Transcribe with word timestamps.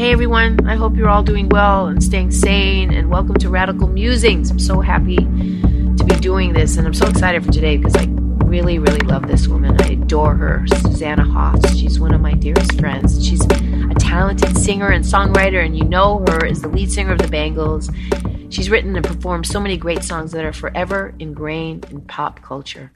Hey 0.00 0.12
everyone, 0.12 0.66
I 0.66 0.76
hope 0.76 0.96
you're 0.96 1.10
all 1.10 1.22
doing 1.22 1.50
well 1.50 1.88
and 1.88 2.02
staying 2.02 2.30
sane, 2.30 2.90
and 2.90 3.10
welcome 3.10 3.34
to 3.34 3.50
Radical 3.50 3.86
Musings. 3.86 4.50
I'm 4.50 4.58
so 4.58 4.80
happy 4.80 5.16
to 5.16 6.04
be 6.08 6.14
doing 6.20 6.54
this, 6.54 6.78
and 6.78 6.86
I'm 6.86 6.94
so 6.94 7.06
excited 7.06 7.44
for 7.44 7.52
today 7.52 7.76
because 7.76 7.94
I 7.96 8.06
really, 8.46 8.78
really 8.78 9.06
love 9.06 9.28
this 9.28 9.46
woman. 9.46 9.78
I 9.82 9.88
adore 9.88 10.36
her, 10.36 10.66
Susanna 10.68 11.24
Hoffs. 11.24 11.76
She's 11.76 12.00
one 12.00 12.14
of 12.14 12.22
my 12.22 12.32
dearest 12.32 12.80
friends. 12.80 13.22
She's 13.22 13.44
a 13.44 13.94
talented 13.98 14.56
singer 14.56 14.88
and 14.88 15.04
songwriter, 15.04 15.62
and 15.62 15.76
you 15.76 15.84
know 15.84 16.24
her 16.30 16.46
as 16.46 16.62
the 16.62 16.68
lead 16.68 16.90
singer 16.90 17.12
of 17.12 17.18
the 17.18 17.28
Bangles. 17.28 17.90
She's 18.48 18.70
written 18.70 18.96
and 18.96 19.04
performed 19.04 19.46
so 19.46 19.60
many 19.60 19.76
great 19.76 20.02
songs 20.02 20.32
that 20.32 20.46
are 20.46 20.54
forever 20.54 21.14
ingrained 21.18 21.84
in 21.90 22.00
pop 22.00 22.40
culture. 22.40 22.90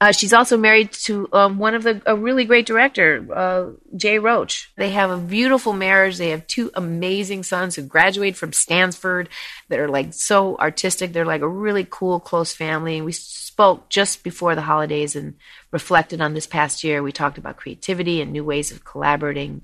Uh, 0.00 0.12
she's 0.12 0.32
also 0.32 0.56
married 0.56 0.92
to 0.92 1.28
um, 1.32 1.58
one 1.58 1.74
of 1.74 1.82
the 1.82 2.00
a 2.06 2.14
really 2.14 2.44
great 2.44 2.66
director, 2.66 3.26
uh, 3.34 3.70
Jay 3.96 4.18
Roach. 4.18 4.70
They 4.76 4.90
have 4.90 5.10
a 5.10 5.16
beautiful 5.16 5.72
marriage. 5.72 6.18
They 6.18 6.30
have 6.30 6.46
two 6.46 6.70
amazing 6.74 7.42
sons 7.42 7.74
who 7.74 7.82
graduated 7.82 8.36
from 8.36 8.52
Stanford 8.52 9.28
that 9.68 9.80
are 9.80 9.88
like 9.88 10.14
so 10.14 10.56
artistic. 10.56 11.12
They're 11.12 11.24
like 11.24 11.42
a 11.42 11.48
really 11.48 11.86
cool, 11.88 12.20
close 12.20 12.52
family. 12.52 12.98
And 12.98 13.06
we 13.06 13.12
spoke 13.12 13.88
just 13.88 14.22
before 14.22 14.54
the 14.54 14.62
holidays 14.62 15.16
and 15.16 15.34
reflected 15.72 16.20
on 16.20 16.32
this 16.32 16.46
past 16.46 16.84
year. 16.84 17.02
We 17.02 17.10
talked 17.10 17.38
about 17.38 17.56
creativity 17.56 18.20
and 18.20 18.30
new 18.30 18.44
ways 18.44 18.70
of 18.70 18.84
collaborating 18.84 19.62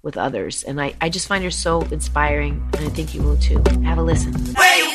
with 0.00 0.16
others. 0.16 0.62
And 0.62 0.80
I, 0.80 0.94
I 1.00 1.08
just 1.08 1.26
find 1.26 1.42
her 1.42 1.50
so 1.50 1.80
inspiring, 1.82 2.64
and 2.74 2.86
I 2.86 2.88
think 2.90 3.14
you 3.14 3.22
will 3.22 3.36
too. 3.36 3.60
Have 3.82 3.98
a 3.98 4.02
listen. 4.02 4.32
Where 4.32 4.85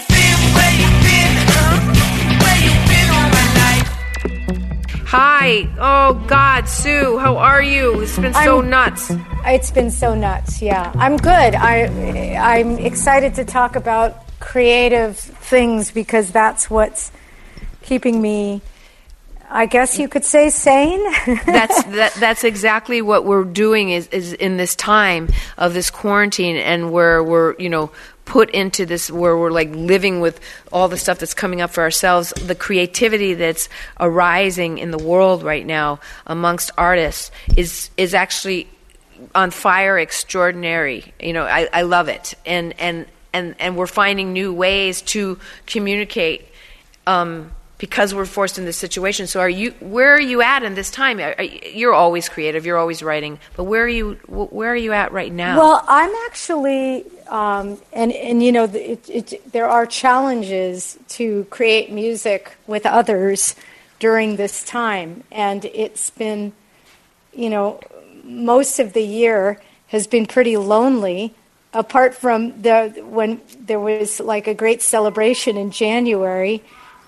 Hi. 5.12 5.68
Oh, 5.78 6.14
God, 6.28 6.70
Sue, 6.70 7.18
how 7.18 7.36
are 7.36 7.62
you? 7.62 8.00
It's 8.00 8.18
been 8.18 8.34
so 8.34 8.62
I'm- 8.62 8.70
nuts. 8.70 9.12
It's 9.46 9.70
been 9.70 9.92
so 9.92 10.16
nuts. 10.16 10.62
Yeah, 10.62 10.90
I'm 10.96 11.18
good. 11.18 11.54
I 11.54 12.38
I'm 12.38 12.78
excited 12.78 13.36
to 13.36 13.44
talk 13.44 13.76
about 13.76 14.16
creative 14.40 15.18
things 15.18 15.92
because 15.92 16.32
that's 16.32 16.70
what's 16.70 17.12
keeping 17.82 18.22
me. 18.22 18.62
I 19.50 19.66
guess 19.66 20.00
you 20.00 20.08
could 20.08 20.24
say 20.24 20.50
sane. 20.50 21.04
that's 21.46 21.84
that, 21.84 22.14
that's 22.18 22.46
exactly 22.46 23.02
what 23.02 23.26
we're 23.26 23.44
doing 23.44 23.90
is, 23.90 24.08
is 24.14 24.32
in 24.32 24.56
this 24.56 24.78
time 24.78 25.28
of 25.58 25.74
this 25.74 25.90
quarantine 25.90 26.56
and 26.56 26.90
where 26.94 27.22
we're 27.22 27.56
you 27.60 27.68
know 27.68 27.92
put 28.26 28.50
into 28.52 28.86
this 28.86 29.10
where 29.10 29.38
we're 29.38 29.52
like 29.52 29.70
living 29.72 30.22
with 30.22 30.40
all 30.72 30.88
the 30.88 30.98
stuff 30.98 31.20
that's 31.20 31.34
coming 31.34 31.62
up 31.62 31.70
for 31.72 31.82
ourselves 31.82 32.32
the 32.46 32.56
creativity 32.56 33.34
that's 33.34 33.68
arising 34.00 34.78
in 34.78 34.92
the 34.92 34.98
world 34.98 35.44
right 35.44 35.66
now 35.66 36.00
amongst 36.28 36.72
artists 36.78 37.32
is 37.58 37.90
is 37.98 38.14
actually 38.14 38.68
on 39.36 39.52
fire 39.52 40.00
extraordinary. 40.00 41.14
You 41.20 41.34
know 41.34 41.46
i, 41.46 41.68
I 41.74 41.82
love 41.84 42.08
it. 42.08 42.34
And 42.46 42.74
and 42.80 43.06
and 43.34 43.56
and 43.60 43.78
we're 43.78 43.88
finding 43.88 44.34
new 44.34 44.54
ways 44.54 45.02
to 45.02 45.40
communicate 45.66 46.48
um, 47.08 47.52
because 47.82 48.14
we're 48.14 48.28
forced 48.28 48.60
in 48.60 48.66
this 48.66 48.78
situation. 48.78 49.26
So, 49.26 49.40
are 49.40 49.50
you? 49.50 49.72
Where 49.80 50.14
are 50.14 50.22
you 50.22 50.44
at 50.44 50.62
in 50.62 50.76
this 50.76 50.92
time? 50.92 51.20
You're 51.74 51.96
always 51.96 52.30
creative. 52.30 52.64
You're 52.64 52.78
always 52.78 53.02
writing. 53.02 53.40
But 53.58 53.64
where 53.64 53.84
are 53.84 53.90
you? 53.90 54.14
Where 54.28 54.72
are 54.72 54.76
you 54.88 54.94
at 54.94 55.12
right 55.12 55.34
now? 55.34 55.58
well, 55.58 55.84
I'm 55.88 56.14
actually, 56.28 57.06
um, 57.28 57.82
and 57.92 58.12
and 58.12 58.44
you 58.44 58.52
know, 58.52 58.66
it, 58.66 59.10
it, 59.10 59.52
there 59.52 59.68
are 59.68 59.88
challenges 59.88 61.00
to 61.10 61.46
create 61.46 61.92
music 61.92 62.56
with 62.68 62.86
others 62.86 63.56
during 63.98 64.36
this 64.36 64.64
time, 64.64 65.24
and 65.32 65.66
it's 65.66 66.12
been, 66.12 66.54
you 67.34 67.50
know, 67.50 67.80
most 68.24 68.78
of 68.78 68.94
the 68.94 69.02
year 69.02 69.60
has 69.88 70.06
been 70.06 70.28
pretty 70.28 70.56
lonely. 70.56 71.34
Apart 71.74 72.14
from 72.14 72.62
the 72.62 72.90
when 73.04 73.42
there 73.58 73.80
was 73.80 74.20
like 74.20 74.46
a 74.46 74.54
great 74.54 74.82
celebration 74.82 75.56
in 75.58 75.72
January, 75.72 76.62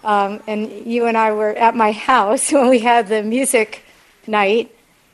um, 0.04 0.42
and 0.48 0.86
you 0.86 1.06
and 1.06 1.18
I 1.18 1.32
were 1.34 1.50
at 1.52 1.76
my 1.76 1.92
house 1.92 2.52
when 2.52 2.70
we 2.70 2.80
had 2.80 3.08
the 3.08 3.24
music 3.24 3.84
night. 4.28 4.70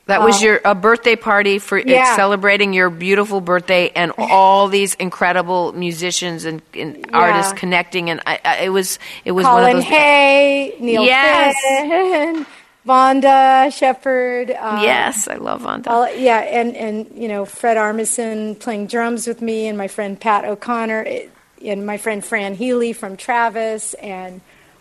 that 0.06 0.22
was 0.22 0.42
uh, 0.42 0.46
your 0.46 0.60
a 0.64 0.74
birthday 0.74 1.14
party 1.16 1.58
for 1.60 1.78
Yeah. 1.78 2.16
celebrating 2.16 2.72
your 2.72 2.90
beautiful 2.90 3.40
birthday, 3.40 3.90
and 3.94 4.12
all 4.18 4.68
these 4.68 4.94
incredible 4.96 5.72
musicians 5.72 6.44
and, 6.44 6.62
and 6.74 7.06
artists 7.12 7.52
connecting. 7.52 8.10
And 8.10 8.20
I, 8.26 8.40
I, 8.44 8.56
it 8.64 8.68
was 8.70 8.98
it 9.24 9.32
was 9.32 9.44
one 9.44 9.54
of 9.56 9.60
Colin 9.62 9.76
those. 9.76 9.84
Hay, 9.84 10.74
Neil 10.80 11.04
Yes. 11.04 11.54
Finn, 11.80 12.46
Vonda 12.86 13.72
Shepard. 13.72 14.50
Um, 14.50 14.82
yes, 14.82 15.28
I 15.28 15.36
love 15.36 15.62
Vonda. 15.62 15.86
all- 15.88 16.14
yeah, 16.16 16.38
and, 16.40 16.74
and 16.76 17.06
you 17.14 17.28
know 17.28 17.44
Fred 17.44 17.76
Armisen 17.76 18.58
playing 18.58 18.86
drums 18.88 19.26
with 19.26 19.40
me, 19.42 19.68
and 19.68 19.76
my 19.78 19.86
friend 19.88 20.18
Pat 20.20 20.44
O'Connor, 20.44 21.04
eh, 21.06 21.26
and 21.64 21.84
my 21.86 21.98
friend 21.98 22.24
Fran 22.24 22.54
Healy 22.54 22.92
from 22.92 23.16
Travis, 23.16 23.94
and 23.94 24.40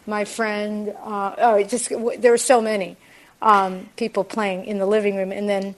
my 0.10 0.26
friend. 0.26 0.96
Uh, 1.04 1.36
oh, 1.38 1.64
just 1.64 1.90
there 2.20 2.32
were 2.32 2.38
so 2.38 2.62
many 2.62 2.98
um, 3.42 3.90
people 3.96 4.24
playing 4.24 4.66
in 4.66 4.78
the 4.80 4.86
living 4.88 5.16
room, 5.16 5.32
and 5.32 5.48
then. 5.50 5.76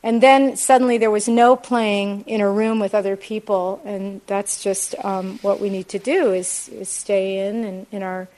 And 0.00 0.22
then 0.22 0.56
suddenly 0.56 0.96
there 0.98 1.10
was 1.10 1.28
no 1.28 1.56
playing 1.56 2.22
in 2.28 2.40
a 2.40 2.48
room 2.48 2.78
with 2.78 2.94
other 2.94 3.16
people, 3.16 3.82
and 3.84 4.20
that's 4.28 4.62
just 4.62 4.94
um, 5.04 5.40
what 5.42 5.58
we 5.60 5.70
need 5.70 5.88
to 5.88 5.98
do 5.98 6.32
is, 6.32 6.68
is 6.68 6.88
stay 6.88 7.48
in 7.48 7.64
and 7.64 7.86
in 7.90 8.04
our, 8.04 8.28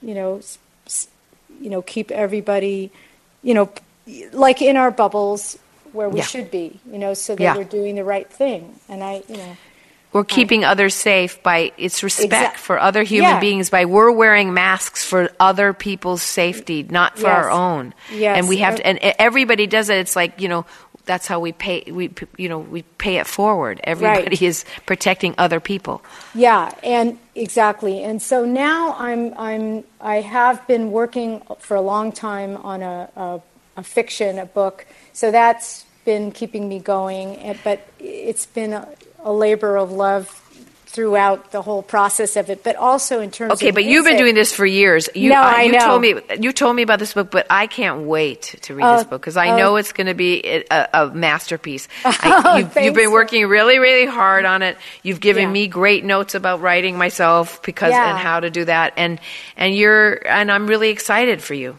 you 0.00 0.14
know, 0.14 0.40
you 1.60 1.70
know, 1.70 1.82
keep 1.82 2.12
everybody, 2.12 2.92
you 3.42 3.52
know, 3.52 3.66
p- 4.06 4.28
like 4.32 4.62
in 4.62 4.76
our 4.76 4.92
bubbles 4.92 5.58
where 5.92 6.08
we 6.08 6.20
Yeah. 6.20 6.24
should 6.24 6.52
be, 6.52 6.78
you 6.90 6.98
know, 6.98 7.14
so 7.14 7.34
that 7.34 7.42
Yeah. 7.42 7.56
we're 7.56 7.64
doing 7.64 7.96
the 7.96 8.04
right 8.04 8.30
thing. 8.30 8.78
And 8.88 9.02
I, 9.02 9.24
you 9.28 9.38
know, 9.38 9.56
We're 10.16 10.24
keeping 10.24 10.64
others 10.64 10.94
safe 10.94 11.42
by 11.42 11.72
it's 11.76 12.02
respect 12.02 12.56
for 12.58 12.80
other 12.80 13.02
human 13.02 13.32
Yeah. 13.32 13.40
beings 13.40 13.70
by 13.70 13.84
we're 13.84 14.10
wearing 14.10 14.54
masks 14.54 15.04
for 15.04 15.30
other 15.38 15.72
people's 15.72 16.22
safety, 16.22 16.82
not 16.82 17.18
for 17.18 17.28
our 17.28 17.50
own. 17.50 17.92
Yes. 18.12 18.38
And 18.38 18.48
we 18.48 18.56
have 18.58 18.76
to, 18.76 18.86
and 18.86 18.98
everybody 19.18 19.66
does 19.66 19.90
it. 19.90 19.98
It's 19.98 20.16
like 20.16 20.40
you 20.40 20.48
know 20.48 20.64
that's 21.04 21.26
how 21.26 21.38
we 21.38 21.52
pay. 21.52 21.84
We 21.90 22.10
you 22.36 22.48
know 22.48 22.58
we 22.58 22.82
pay 22.98 23.16
it 23.18 23.26
forward. 23.26 23.80
Everybody 23.84 24.44
is 24.44 24.64
protecting 24.86 25.34
other 25.38 25.60
people. 25.60 26.02
Yeah, 26.34 26.72
and 26.82 27.18
exactly. 27.34 28.02
And 28.02 28.20
so 28.20 28.44
now 28.44 28.94
I'm 28.98 29.34
I'm 29.38 29.84
I 30.00 30.22
have 30.22 30.66
been 30.66 30.90
working 30.92 31.42
for 31.60 31.76
a 31.76 31.82
long 31.82 32.10
time 32.10 32.56
on 32.56 32.82
a 32.82 33.08
a, 33.16 33.40
a 33.76 33.82
fiction, 33.82 34.38
a 34.38 34.46
book. 34.46 34.86
So 35.12 35.30
that's 35.30 35.84
been 36.04 36.32
keeping 36.32 36.68
me 36.68 36.78
going. 36.78 37.58
But 37.62 37.86
it's 38.00 38.46
been 38.46 38.72
a, 39.26 39.32
labor 39.32 39.76
of 39.76 39.92
love 39.92 40.42
throughout 40.86 41.50
the 41.52 41.60
whole 41.60 41.82
process 41.82 42.36
of 42.36 42.48
it. 42.48 42.64
But 42.64 42.76
also 42.76 43.20
in 43.20 43.30
terms 43.30 43.52
of 43.52 43.58
Okay, 43.58 43.68
of 43.68 43.74
but 43.74 43.84
you've 43.84 44.06
been 44.06 44.16
doing 44.16 44.34
this 44.34 44.54
for 44.54 44.64
years. 44.64 45.10
You, 45.14 45.28
No, 45.30 45.36
uh, 45.42 45.44
I 45.44 45.62
you 45.64 45.72
know. 45.72 45.78
told 45.80 46.00
me 46.00 46.14
you 46.40 46.52
told 46.54 46.74
me 46.74 46.80
about 46.82 46.98
this 47.00 47.12
book, 47.12 47.30
but 47.30 47.46
I 47.50 47.66
can't 47.66 48.06
wait 48.06 48.54
to 48.62 48.74
read 48.74 48.84
Oh, 48.86 48.96
this 48.96 49.04
book 49.04 49.20
because 49.20 49.36
I 49.36 49.50
oh. 49.50 49.56
know 49.58 49.76
it's 49.76 49.92
going 49.92 50.06
to 50.06 50.14
be 50.14 50.42
a, 50.70 50.88
a 50.94 51.10
masterpiece. 51.14 51.86
Oh, 52.06 52.16
I, 52.22 52.58
you've, 52.60 52.76
you've 52.76 52.94
been 52.94 53.10
working 53.12 53.46
really, 53.46 53.78
really 53.78 54.06
hard 54.06 54.46
on 54.46 54.62
it. 54.62 54.78
You've 55.02 55.20
given 55.20 55.44
Yeah. 55.48 55.52
me 55.52 55.66
great 55.68 56.02
notes 56.04 56.34
about 56.34 56.62
writing 56.62 56.96
myself 56.96 57.60
because 57.62 57.90
Yeah. 57.90 58.08
and 58.10 58.18
how 58.18 58.40
to 58.40 58.48
do 58.48 58.64
that, 58.64 58.94
and 58.96 59.20
and 59.58 59.74
you're 59.74 60.26
and 60.26 60.50
I'm 60.50 60.66
really 60.66 60.88
excited 60.88 61.42
for 61.42 61.52
you. 61.52 61.76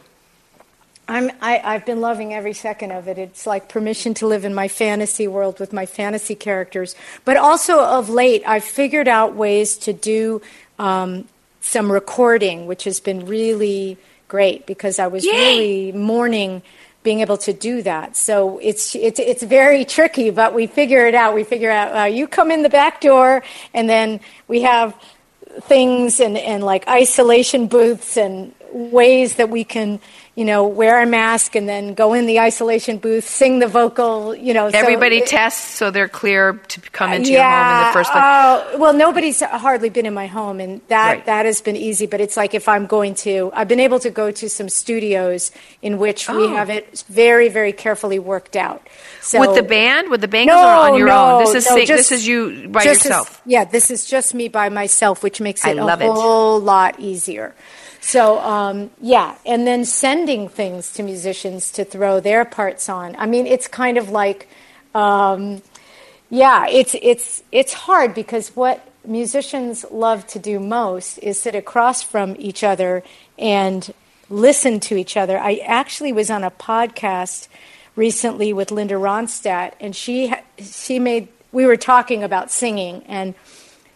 I'm, 1.09 1.31
I, 1.41 1.61
I've 1.63 1.85
been 1.85 2.01
loving 2.01 2.33
every 2.33 2.53
second 2.53 2.91
of 2.91 3.07
it. 3.07 3.17
It's 3.17 3.47
like 3.47 3.69
permission 3.69 4.13
to 4.15 4.27
live 4.27 4.43
in 4.43 4.53
my 4.53 4.67
fantasy 4.67 5.27
world 5.27 5.59
with 5.59 5.71
my 5.71 5.85
fantasy 5.85 6.35
characters. 6.35 6.95
But 7.23 7.37
also, 7.37 7.79
of 7.79 8.09
late, 8.09 8.43
I've 8.45 8.63
figured 8.63 9.07
out 9.07 9.35
ways 9.35 9.77
to 9.79 9.93
do 9.93 10.41
um, 10.79 11.27
some 11.61 11.91
recording, 11.91 12.67
which 12.67 12.83
has 12.83 12.99
been 12.99 13.25
really 13.25 13.97
great 14.27 14.65
because 14.65 14.99
I 14.99 15.07
was 15.07 15.25
Yay! 15.25 15.31
really 15.31 15.91
mourning 15.93 16.61
being 17.03 17.21
able 17.21 17.37
to 17.37 17.53
do 17.53 17.81
that. 17.83 18.17
So 18.17 18.59
it's 18.59 18.93
it's 18.93 19.19
it's 19.19 19.43
very 19.43 19.85
tricky, 19.85 20.29
but 20.29 20.53
we 20.53 20.67
figure 20.67 21.07
it 21.07 21.15
out. 21.15 21.33
We 21.33 21.45
figure 21.45 21.71
out 21.71 21.95
uh, 21.95 22.03
you 22.05 22.27
come 22.27 22.51
in 22.51 22.63
the 22.63 22.69
back 22.69 22.99
door, 22.99 23.43
and 23.73 23.89
then 23.89 24.19
we 24.49 24.63
have 24.63 24.93
things 25.61 26.19
and, 26.19 26.37
and 26.37 26.63
like 26.63 26.87
isolation 26.87 27.67
booths 27.67 28.17
and 28.17 28.53
ways 28.73 29.35
that 29.35 29.49
we 29.49 29.63
can 29.63 29.99
you 30.37 30.45
know, 30.45 30.67
wear 30.67 31.01
a 31.01 31.05
mask 31.07 31.55
and 31.55 31.67
then 31.67 31.95
go 31.95 32.13
in 32.13 32.27
the 32.27 32.39
isolation 32.39 32.97
booth, 32.99 33.27
sing 33.27 33.57
the 33.57 33.65
vocal, 33.67 34.35
you 34.35 34.53
know. 34.53 34.69
so 34.69 34.77
Everybody 34.77 35.17
it- 35.17 35.25
tests 35.25 35.59
so 35.79 35.89
they're 35.89 36.07
clear 36.07 36.53
to 36.53 36.79
come 36.91 37.11
into 37.11 37.31
your 37.31 37.41
home 37.41 37.79
in 37.81 37.87
the 37.87 37.93
first 37.93 38.11
place. 38.11 38.23
Oh, 38.23 38.77
well, 38.77 38.93
nobody's 38.93 39.41
hardly 39.41 39.89
been 39.89 40.05
in 40.05 40.13
my 40.13 40.27
home, 40.27 40.59
and 40.59 40.79
that 40.89 41.07
Right. 41.09 41.25
that 41.25 41.45
has 41.47 41.59
been 41.61 41.75
easy. 41.75 42.05
But 42.05 42.21
it's 42.21 42.37
like 42.37 42.53
if 42.53 42.69
I'm 42.69 42.85
going 42.85 43.15
to, 43.25 43.51
I've 43.55 43.67
been 43.67 43.79
able 43.79 43.99
to 44.01 44.11
go 44.11 44.29
to 44.29 44.47
some 44.47 44.69
studios 44.69 45.49
in 45.81 45.97
which 45.97 46.29
we 46.29 46.43
Oh. 46.43 46.55
have 46.55 46.69
it 46.69 47.03
very, 47.09 47.49
very 47.49 47.73
carefully 47.73 48.19
worked 48.19 48.55
out. 48.55 48.85
So 49.21 49.39
with 49.39 49.55
the 49.55 49.63
band, 49.63 50.11
with 50.11 50.21
the 50.21 50.27
band, 50.27 50.47
no, 50.47 50.55
or 50.59 50.65
on 50.93 50.95
your 50.99 51.07
no, 51.07 51.17
own. 51.39 51.45
This 51.45 51.55
is 51.55 51.69
no, 51.69 51.75
sing- 51.77 51.87
just- 51.87 52.09
this 52.09 52.19
is 52.19 52.27
you 52.27 52.67
by 52.69 52.83
yourself. 52.83 53.41
yeah, 53.47 53.63
this 53.65 53.89
is 53.89 54.05
just 54.05 54.35
me 54.35 54.49
by 54.49 54.69
myself, 54.69 55.23
which 55.23 55.41
makes 55.41 55.65
it 55.65 55.77
a 55.79 55.93
it. 55.93 56.01
whole 56.01 56.59
lot 56.59 56.99
easier. 56.99 57.55
So 58.07 58.39
um, 58.39 58.89
yeah, 59.01 59.35
and 59.45 59.67
then 59.67 59.83
sending 59.83 60.47
things 60.47 60.93
to 60.93 61.03
musicians 61.03 61.71
to 61.73 61.83
throw 61.83 62.21
their 62.21 62.45
parts 62.45 62.87
on. 62.87 63.17
I 63.17 63.25
mean, 63.25 63.45
it's 63.45 63.67
kind 63.67 63.97
of 63.97 64.07
like, 64.07 64.47
um, 64.95 65.61
yeah, 66.29 66.67
it's 66.69 66.95
it's 67.01 67.43
it's 67.51 67.73
hard 67.73 68.15
because 68.15 68.55
what 68.55 68.81
musicians 69.03 69.83
love 69.91 70.25
to 70.27 70.39
do 70.39 70.57
most 70.57 71.17
is 71.17 71.37
sit 71.37 71.53
across 71.53 72.01
from 72.01 72.37
each 72.39 72.63
other 72.63 73.03
and 73.37 73.93
listen 74.29 74.79
to 74.79 74.95
each 74.95 75.17
other. 75.17 75.37
I 75.37 75.55
actually 75.65 76.13
was 76.13 76.29
on 76.29 76.45
a 76.45 76.51
podcast 76.51 77.49
recently 77.97 78.53
with 78.53 78.71
Linda 78.71 78.95
Ronstadt, 78.95 79.73
and 79.81 79.93
she 79.93 80.33
she 80.61 80.97
made 80.97 81.27
we 81.51 81.65
were 81.65 81.75
talking 81.75 82.23
about 82.23 82.51
singing 82.51 83.03
and. 83.05 83.35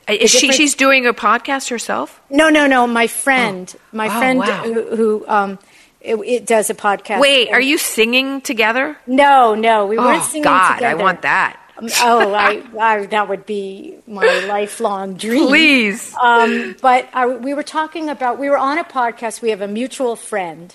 Is 0.08 0.32
she? 0.32 0.52
She's 0.52 0.76
doing 0.76 1.06
a 1.06 1.14
podcast 1.14 1.70
herself. 1.70 2.22
No, 2.30 2.50
no, 2.50 2.68
no. 2.68 2.88
My 2.88 3.08
friend, 3.08 3.74
my 3.92 4.08
Oh, 4.08 4.20
friend 4.20 4.40
wow. 4.40 4.64
who, 4.64 4.96
who 4.96 5.26
um, 5.28 5.60
it, 6.02 6.16
it 6.16 6.46
does 6.46 6.70
a 6.70 6.74
podcast. 6.74 7.20
Wait, 7.20 7.48
And- 7.48 7.56
are 7.56 7.62
you 7.62 7.78
singing 7.78 8.42
together? 8.42 8.98
No, 9.08 9.56
no, 9.56 9.86
we 9.86 9.98
weren't 9.98 10.24
singing. 10.24 10.48
Oh 10.48 10.50
God, 10.50 10.76
together. 10.76 11.00
I 11.00 11.02
want 11.02 11.22
that. 11.22 11.58
Um, 11.78 11.88
oh, 12.02 12.34
I, 12.34 12.64
I, 12.80 13.06
that 13.08 13.30
would 13.30 13.46
be 13.46 13.96
my 14.08 14.46
lifelong 14.48 15.16
dream. 15.16 15.48
Please. 15.48 16.14
Um, 16.22 16.76
but 16.82 17.08
I, 17.14 17.26
we 17.28 17.54
were 17.54 17.64
talking 17.64 18.10
about, 18.10 18.38
we 18.38 18.50
were 18.50 18.58
on 18.58 18.78
a 18.78 18.84
podcast. 18.84 19.42
We 19.42 19.50
have 19.52 19.62
a 19.62 19.68
mutual 19.68 20.16
friend 20.16 20.74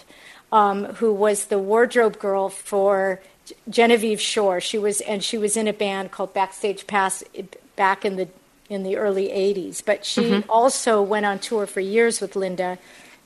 um, 0.50 0.84
who 0.94 1.12
was 1.12 1.46
the 1.46 1.58
wardrobe 1.58 2.18
girl 2.18 2.48
for 2.48 3.20
Genevieve 3.68 4.20
Shore. 4.20 4.60
She 4.60 4.78
was, 4.78 5.00
and 5.02 5.22
she 5.22 5.36
was 5.38 5.56
in 5.56 5.68
a 5.68 5.72
band 5.72 6.10
called 6.10 6.32
Backstage 6.34 6.86
Pass 6.86 7.22
back 7.76 8.04
in 8.04 8.16
the 8.16 8.28
in 8.68 8.82
the 8.82 8.96
early 8.96 9.28
'80s. 9.28 9.82
But 9.84 10.04
she 10.04 10.22
Mm-hmm. 10.22 10.50
also 10.50 11.02
went 11.02 11.26
on 11.26 11.38
tour 11.38 11.66
for 11.66 11.80
years 11.80 12.20
with 12.20 12.36
Linda, 12.36 12.78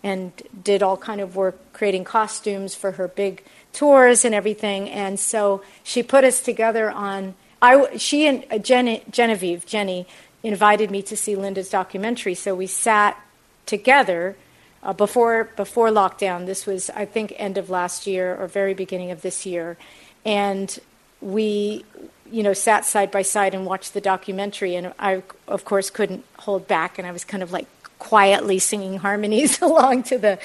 and 0.03 0.33
did 0.65 0.83
all 0.83 0.97
kind 0.97 1.21
of 1.21 1.37
work 1.37 1.59
creating 1.73 2.05
costumes 2.05 2.75
for 2.75 2.93
her 2.93 3.09
big 3.09 3.43
tours 3.73 4.25
and 4.25 4.35
everything. 4.35 4.89
And 4.91 5.21
so 5.21 5.63
she 5.83 6.03
put 6.03 6.25
us 6.25 6.41
together 6.41 6.91
on. 6.91 7.35
I 7.63 7.97
she 7.99 8.27
and 8.27 8.45
uh, 8.51 8.59
Genevieve 8.59 9.67
Jenny 9.67 10.07
invited 10.43 10.91
me 10.91 11.03
to 11.03 11.17
see 11.17 11.37
Linda's 11.37 11.69
documentary. 11.69 12.35
So 12.35 12.55
we 12.55 12.67
sat 12.67 13.21
together 13.67 14.37
uh, 14.83 14.95
before 14.95 15.45
before 15.57 15.89
lockdown. 15.91 16.47
This 16.47 16.65
was 16.67 16.89
I 16.91 17.05
think 17.05 17.35
end 17.37 17.59
of 17.59 17.69
last 17.69 18.07
year 18.07 18.35
or 18.35 18.47
very 18.49 18.73
beginning 18.73 19.11
of 19.11 19.21
this 19.21 19.45
year, 19.45 19.77
and 20.25 20.79
we 21.21 21.85
you 22.31 22.43
know 22.43 22.53
sat 22.53 22.85
side 22.85 23.11
by 23.11 23.23
side 23.23 23.55
and 23.55 23.67
watched 23.67 23.95
the 23.95 24.01
documentary. 24.01 24.75
And 24.75 24.93
I 24.99 25.23
of 25.49 25.65
course 25.65 25.91
couldn't 25.91 26.25
hold 26.39 26.67
back, 26.67 26.99
and 26.99 27.07
I 27.07 27.13
was 27.13 27.25
kind 27.25 27.43
of 27.43 27.53
like 27.53 27.67
quietly 27.99 28.59
singing 28.59 28.99
harmonies 28.99 29.61
along 29.63 30.05
to 30.05 30.19
the 30.19 30.39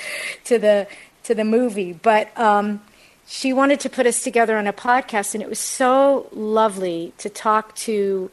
to 0.46 0.60
the 0.60 0.88
to 1.24 1.36
the 1.36 1.46
movie, 1.46 1.94
but. 1.94 2.38
Um, 2.38 2.82
she 3.28 3.54
wanted 3.54 3.80
to 3.80 3.90
put 3.90 4.06
us 4.06 4.22
together 4.24 4.56
on 4.56 4.68
a 4.68 4.74
podcast, 4.74 5.34
and 5.34 5.42
it 5.42 5.50
was 5.50 5.58
so 5.58 6.30
lovely 6.32 7.12
to 7.18 7.28
talk 7.28 7.74
to 7.76 8.30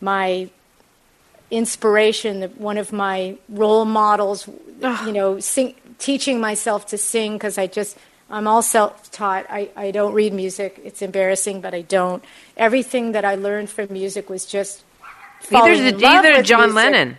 my 0.00 0.48
inspiration, 1.50 2.42
one 2.56 2.78
of 2.78 2.92
my 2.92 3.36
role 3.48 3.84
models, 3.84 4.48
you 5.04 5.12
know, 5.12 5.40
sing, 5.40 5.74
teaching 5.98 6.40
myself 6.40 6.86
to 6.86 6.98
sing 6.98 7.32
because 7.34 7.58
I 7.58 7.66
just, 7.66 7.96
I'm 8.30 8.46
all 8.46 8.62
self 8.62 9.10
taught. 9.10 9.46
I, 9.50 9.70
I 9.76 9.90
don't 9.90 10.12
read 10.14 10.32
music. 10.34 10.80
It's 10.84 11.02
embarrassing, 11.02 11.60
but 11.60 11.74
I 11.74 11.82
don't. 11.82 12.24
Everything 12.56 13.12
that 13.12 13.24
I 13.24 13.36
learned 13.36 13.70
from 13.70 13.88
music 13.92 14.28
was 14.30 14.46
just. 14.46 14.84
In 15.50 15.58
did 15.98 16.02
either 16.04 16.32
with 16.38 16.46
John 16.46 16.74
music. 16.74 16.76
Lennon. 16.76 17.18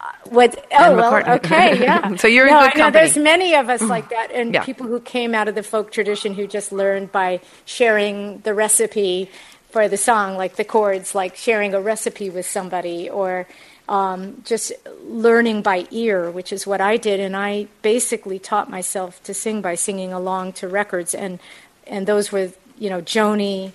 Uh, 0.00 0.04
what? 0.26 0.66
Oh, 0.72 0.76
and 0.84 0.94
Oh 0.94 0.96
well, 0.96 1.12
McCartney. 1.22 1.36
okay, 1.36 1.80
yeah. 1.80 2.16
So 2.16 2.28
you're 2.28 2.46
in 2.48 2.52
no, 2.54 2.60
good 2.60 2.72
I 2.74 2.74
know 2.74 2.84
company. 2.84 3.04
There's 3.04 3.16
many 3.16 3.54
of 3.54 3.68
us 3.70 3.82
like 3.82 4.10
that, 4.10 4.30
and 4.32 4.54
Yeah. 4.54 4.64
people 4.64 4.86
who 4.86 5.00
came 5.00 5.34
out 5.34 5.48
of 5.48 5.54
the 5.54 5.62
folk 5.62 5.90
tradition 5.92 6.34
who 6.34 6.46
just 6.46 6.72
learned 6.72 7.12
by 7.12 7.40
sharing 7.64 8.40
the 8.40 8.52
recipe 8.54 9.30
for 9.70 9.88
the 9.88 9.96
song, 9.96 10.36
like 10.36 10.56
the 10.56 10.64
chords, 10.64 11.14
like 11.14 11.36
sharing 11.36 11.74
a 11.74 11.80
recipe 11.80 12.30
with 12.30 12.46
somebody, 12.46 13.08
or 13.10 13.46
um, 13.88 14.42
just 14.44 14.72
learning 15.04 15.62
by 15.62 15.86
ear, 15.90 16.30
which 16.30 16.52
is 16.52 16.66
what 16.66 16.80
I 16.80 16.96
did, 16.96 17.20
and 17.20 17.36
I 17.36 17.68
basically 17.82 18.38
taught 18.38 18.68
myself 18.68 19.22
to 19.24 19.34
sing 19.34 19.62
by 19.62 19.74
singing 19.74 20.12
along 20.12 20.54
to 20.54 20.68
records, 20.68 21.14
and 21.14 21.38
and 21.86 22.06
those 22.06 22.32
were 22.32 22.50
you 22.78 22.90
know 22.90 23.00
Joni, 23.00 23.72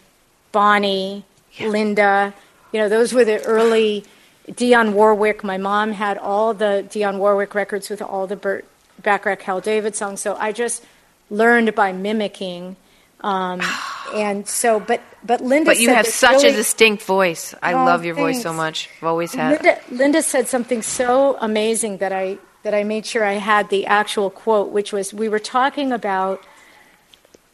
Bonnie, 0.51 1.23
Linda, 1.59 2.33
you 2.71 2.79
know 2.79 2.89
those 2.89 3.13
were 3.13 3.25
the 3.25 3.43
early. 3.45 4.05
Dionne 4.49 4.93
Warwick. 4.93 5.43
My 5.43 5.57
mom 5.57 5.91
had 5.91 6.17
all 6.17 6.53
the 6.55 6.83
Dionne 6.89 7.19
Warwick 7.19 7.53
records 7.53 7.89
with 7.89 8.01
all 8.01 8.25
the 8.25 8.35
Burt 8.35 8.65
Bacharach 9.01 9.43
Hal 9.43 9.61
David 9.61 9.95
songs. 9.95 10.19
So 10.19 10.35
I 10.35 10.51
just 10.51 10.83
learned 11.29 11.73
by 11.75 11.93
mimicking. 11.93 12.75
Um, 13.21 13.61
and 14.15 14.47
so, 14.47 14.79
but 14.79 15.01
but 15.23 15.41
Linda. 15.41 15.69
But 15.71 15.79
you 15.79 15.89
have 15.89 16.07
such 16.07 16.43
a 16.43 16.51
distinct 16.51 17.03
voice. 17.03 17.53
I 17.61 17.73
Oh, 17.73 17.85
love 17.85 18.05
your 18.05 18.15
voice 18.15 18.41
so 18.41 18.53
much. 18.53 18.89
I've 18.97 19.07
always 19.07 19.33
had. 19.33 19.61
Linda, 19.63 19.81
Linda 19.91 20.21
said 20.21 20.47
something 20.47 20.81
so 20.81 21.37
amazing 21.39 21.97
that 21.97 22.11
I 22.11 22.37
that 22.63 22.73
I 22.73 22.83
made 22.83 23.05
sure 23.05 23.23
I 23.23 23.33
had 23.33 23.69
the 23.69 23.85
actual 23.87 24.29
quote, 24.29 24.69
which 24.69 24.91
was 24.93 25.13
we 25.13 25.29
were 25.29 25.39
talking 25.39 25.91
about 25.91 26.43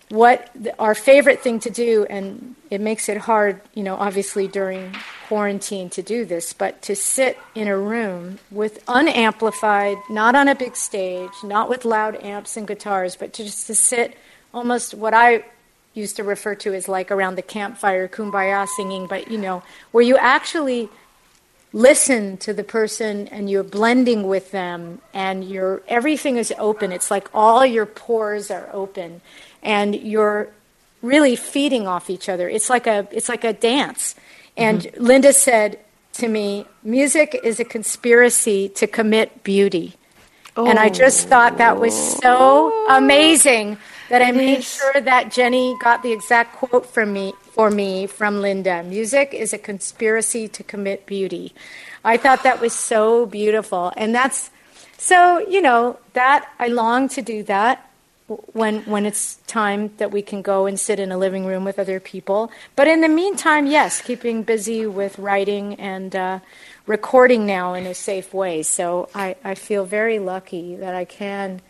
what 0.09 0.49
the, 0.55 0.77
our 0.79 0.95
favorite 0.95 1.41
thing 1.41 1.59
to 1.61 1.69
do, 1.69 2.05
and 2.09 2.55
it 2.69 2.79
makes 2.79 3.09
it 3.09 3.17
hard, 3.17 3.59
you 3.73 3.83
know, 3.83 3.95
obviously 3.95 4.47
during 4.47 4.95
quarantine 5.27 5.89
to 5.89 6.01
do 6.01 6.23
this, 6.23 6.53
but 6.53 6.81
to 6.83 6.95
sit 6.95 7.37
in 7.55 7.67
a 7.67 7.77
room 7.77 8.39
with 8.49 8.81
unamplified, 8.87 9.97
not 10.09 10.33
on 10.35 10.47
a 10.47 10.55
big 10.55 10.77
stage, 10.77 11.31
not 11.43 11.67
with 11.67 11.83
loud 11.83 12.15
amps 12.23 12.55
and 12.55 12.65
guitars, 12.67 13.17
but 13.17 13.33
to 13.33 13.43
just 13.43 13.67
to 13.67 13.75
sit 13.75 14.17
almost 14.53 14.93
what 14.93 15.13
I 15.13 15.43
used 15.97 16.15
to 16.17 16.23
refer 16.23 16.55
to 16.55 16.73
as 16.73 16.87
like 16.87 17.11
around 17.11 17.35
the 17.35 17.41
campfire, 17.41 18.07
kumbaya 18.07 18.67
singing, 18.67 19.07
but 19.07 19.29
you 19.29 19.37
know, 19.37 19.63
where 19.91 20.03
you 20.03 20.17
actually 20.17 20.89
listen 21.73 22.37
to 22.37 22.53
the 22.53 22.63
person 22.63 23.27
and 23.27 23.49
you're 23.49 23.63
blending 23.63 24.27
with 24.27 24.51
them 24.51 25.01
and 25.13 25.43
your 25.43 25.81
everything 25.87 26.37
is 26.37 26.53
open. 26.57 26.91
It's 26.91 27.11
like 27.11 27.29
all 27.33 27.65
your 27.65 27.85
pores 27.85 28.49
are 28.49 28.69
open 28.71 29.21
and 29.61 29.95
you're 29.95 30.49
really 31.01 31.35
feeding 31.35 31.87
off 31.87 32.09
each 32.09 32.29
other. 32.29 32.47
It's 32.47 32.69
like 32.69 32.87
a 32.87 33.07
it's 33.11 33.29
like 33.29 33.43
a 33.43 33.53
dance. 33.53 34.15
And 34.55 34.81
mm-hmm. 34.81 35.03
linda 35.03 35.33
said 35.33 35.79
to 36.13 36.27
me 36.27 36.65
music 36.83 37.39
is 37.43 37.59
a 37.59 37.65
conspiracy 37.65 38.69
to 38.69 38.87
commit 38.87 39.43
beauty. 39.43 39.93
And 40.55 40.79
i 40.79 40.89
just 40.89 41.27
thought 41.27 41.59
that 41.59 41.79
was 41.79 41.93
so 42.17 42.87
amazing 42.89 43.77
that 44.09 44.21
i 44.21 44.31
made 44.31 44.63
sure 44.63 45.01
that 45.01 45.31
jenny 45.31 45.75
got 45.81 46.03
the 46.03 46.11
exact 46.11 46.55
quote 46.55 46.85
from 46.85 47.13
me 47.13 47.33
for 47.41 47.69
me 47.69 48.07
from 48.07 48.41
linda 48.41 48.83
music 48.83 49.33
is 49.33 49.53
a 49.53 49.57
conspiracy 49.57 50.47
to 50.47 50.63
commit 50.63 51.05
beauty 51.05 51.53
i 52.03 52.17
thought 52.17 52.43
that 52.43 52.59
was 52.61 52.73
so 52.73 53.25
beautiful 53.25 53.91
and 53.97 54.13
that's 54.13 54.49
so 54.97 55.39
you 55.47 55.61
know 55.61 55.97
that 56.13 56.49
i 56.59 56.67
long 56.67 57.07
to 57.07 57.21
do 57.21 57.43
that 57.43 57.87
when 58.27 58.81
when 58.81 59.05
it's 59.05 59.37
time 59.47 59.91
that 59.97 60.11
we 60.11 60.21
can 60.21 60.41
go 60.41 60.65
and 60.65 60.79
sit 60.79 60.99
in 60.99 61.11
a 61.11 61.17
living 61.17 61.45
room 61.45 61.63
with 61.63 61.79
other 61.79 61.99
people. 61.99 62.51
But 62.75 62.87
in 62.87 63.01
the 63.01 63.07
meantime, 63.07 63.67
yes, 63.67 64.01
keeping 64.01 64.43
busy 64.43 64.85
with 64.85 65.17
writing 65.17 65.75
and 65.75 66.15
uh, 66.15 66.39
recording 66.85 67.45
now 67.45 67.73
in 67.73 67.85
a 67.85 67.93
safe 67.93 68.33
way. 68.33 68.63
So 68.63 69.09
I, 69.15 69.35
I 69.43 69.55
feel 69.55 69.85
very 69.85 70.19
lucky 70.19 70.75
that 70.75 70.93
I 70.93 71.05
can 71.05 71.61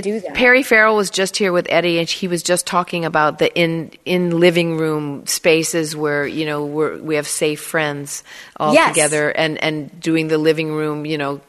do 0.00 0.20
that. 0.20 0.34
Perry 0.34 0.62
Farrell 0.62 0.96
was 0.96 1.10
just 1.10 1.36
here 1.36 1.52
with 1.52 1.66
Eddie, 1.70 1.98
and 1.98 2.08
he 2.08 2.28
was 2.28 2.42
just 2.42 2.66
talking 2.66 3.04
about 3.04 3.38
the 3.38 3.54
in 3.54 3.90
in 4.04 4.38
living 4.40 4.76
room 4.76 5.26
spaces 5.26 5.94
where 5.96 6.26
you 6.26 6.46
know 6.46 6.64
we're, 6.64 6.98
we 6.98 7.16
have 7.16 7.26
safe 7.28 7.60
friends 7.60 8.22
all 8.56 8.74
Yes. 8.74 8.88
together, 8.94 9.30
and 9.30 9.62
and 9.62 10.00
doing 10.00 10.28
the 10.28 10.38
living 10.38 10.72
room, 10.72 11.04
you 11.06 11.18
know, 11.18 11.40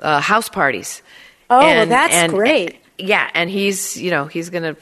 uh, 0.00 0.20
house 0.20 0.48
parties. 0.48 1.02
Oh, 1.48 1.58
well, 1.58 1.86
that's 1.86 2.14
and- 2.14 2.32
great. 2.32 2.76
Yeah, 2.98 3.28
and 3.34 3.50
he's 3.50 3.96
you 3.96 4.10
know 4.10 4.24
he's 4.26 4.50
gonna 4.50 4.76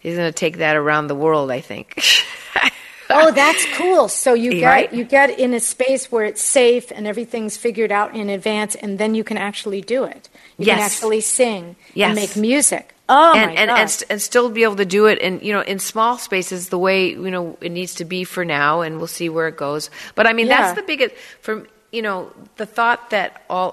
he's 0.00 0.16
gonna 0.16 0.32
take 0.32 0.58
that 0.58 0.76
around 0.76 1.06
the 1.06 1.14
world. 1.14 1.50
I 1.50 1.60
think. 1.60 2.02
Oh, 3.10 3.30
that's 3.32 3.64
cool. 3.76 4.08
So 4.08 4.34
you 4.34 4.52
get 4.60 4.66
Right? 4.68 4.92
you 4.92 5.04
get 5.04 5.38
in 5.38 5.52
a 5.54 5.60
space 5.60 6.10
where 6.10 6.24
it's 6.24 6.42
safe 6.42 6.90
and 6.90 7.06
everything's 7.06 7.56
figured 7.56 7.92
out 7.92 8.14
in 8.14 8.28
advance, 8.30 8.74
and 8.74 8.98
then 8.98 9.14
you 9.14 9.24
can 9.24 9.36
actually 9.36 9.80
do 9.80 10.04
it. 10.04 10.28
You 10.58 10.66
can 10.66 10.78
actually 10.78 11.20
sing 11.20 11.76
Yes. 11.94 12.08
and 12.08 12.16
make 12.16 12.36
music. 12.36 12.90
Oh, 13.06 13.34
and 13.36 13.54
my 13.54 13.60
and, 13.60 13.68
God. 13.68 13.80
and 13.80 13.90
st- 13.90 14.10
and 14.10 14.22
still 14.22 14.48
be 14.48 14.62
able 14.62 14.76
to 14.76 14.86
do 14.86 15.04
it 15.06 15.18
in 15.18 15.38
you 15.40 15.52
know 15.52 15.60
in 15.60 15.78
small 15.78 16.16
spaces 16.16 16.70
the 16.70 16.78
way 16.78 17.08
you 17.10 17.30
know 17.30 17.58
it 17.60 17.70
needs 17.70 17.94
to 17.96 18.04
be 18.06 18.24
for 18.24 18.44
now, 18.46 18.80
and 18.80 18.96
we'll 18.96 19.06
see 19.06 19.28
where 19.28 19.46
it 19.48 19.56
goes. 19.58 19.90
But 20.14 20.26
I 20.26 20.32
mean, 20.32 20.46
Yeah. 20.46 20.62
that's 20.62 20.76
the 20.80 20.86
biggest 20.86 21.14
from 21.42 21.66
you 21.94 22.02
know 22.02 22.18
the 22.56 22.66
thought 22.66 23.00
that 23.10 23.42
all 23.48 23.70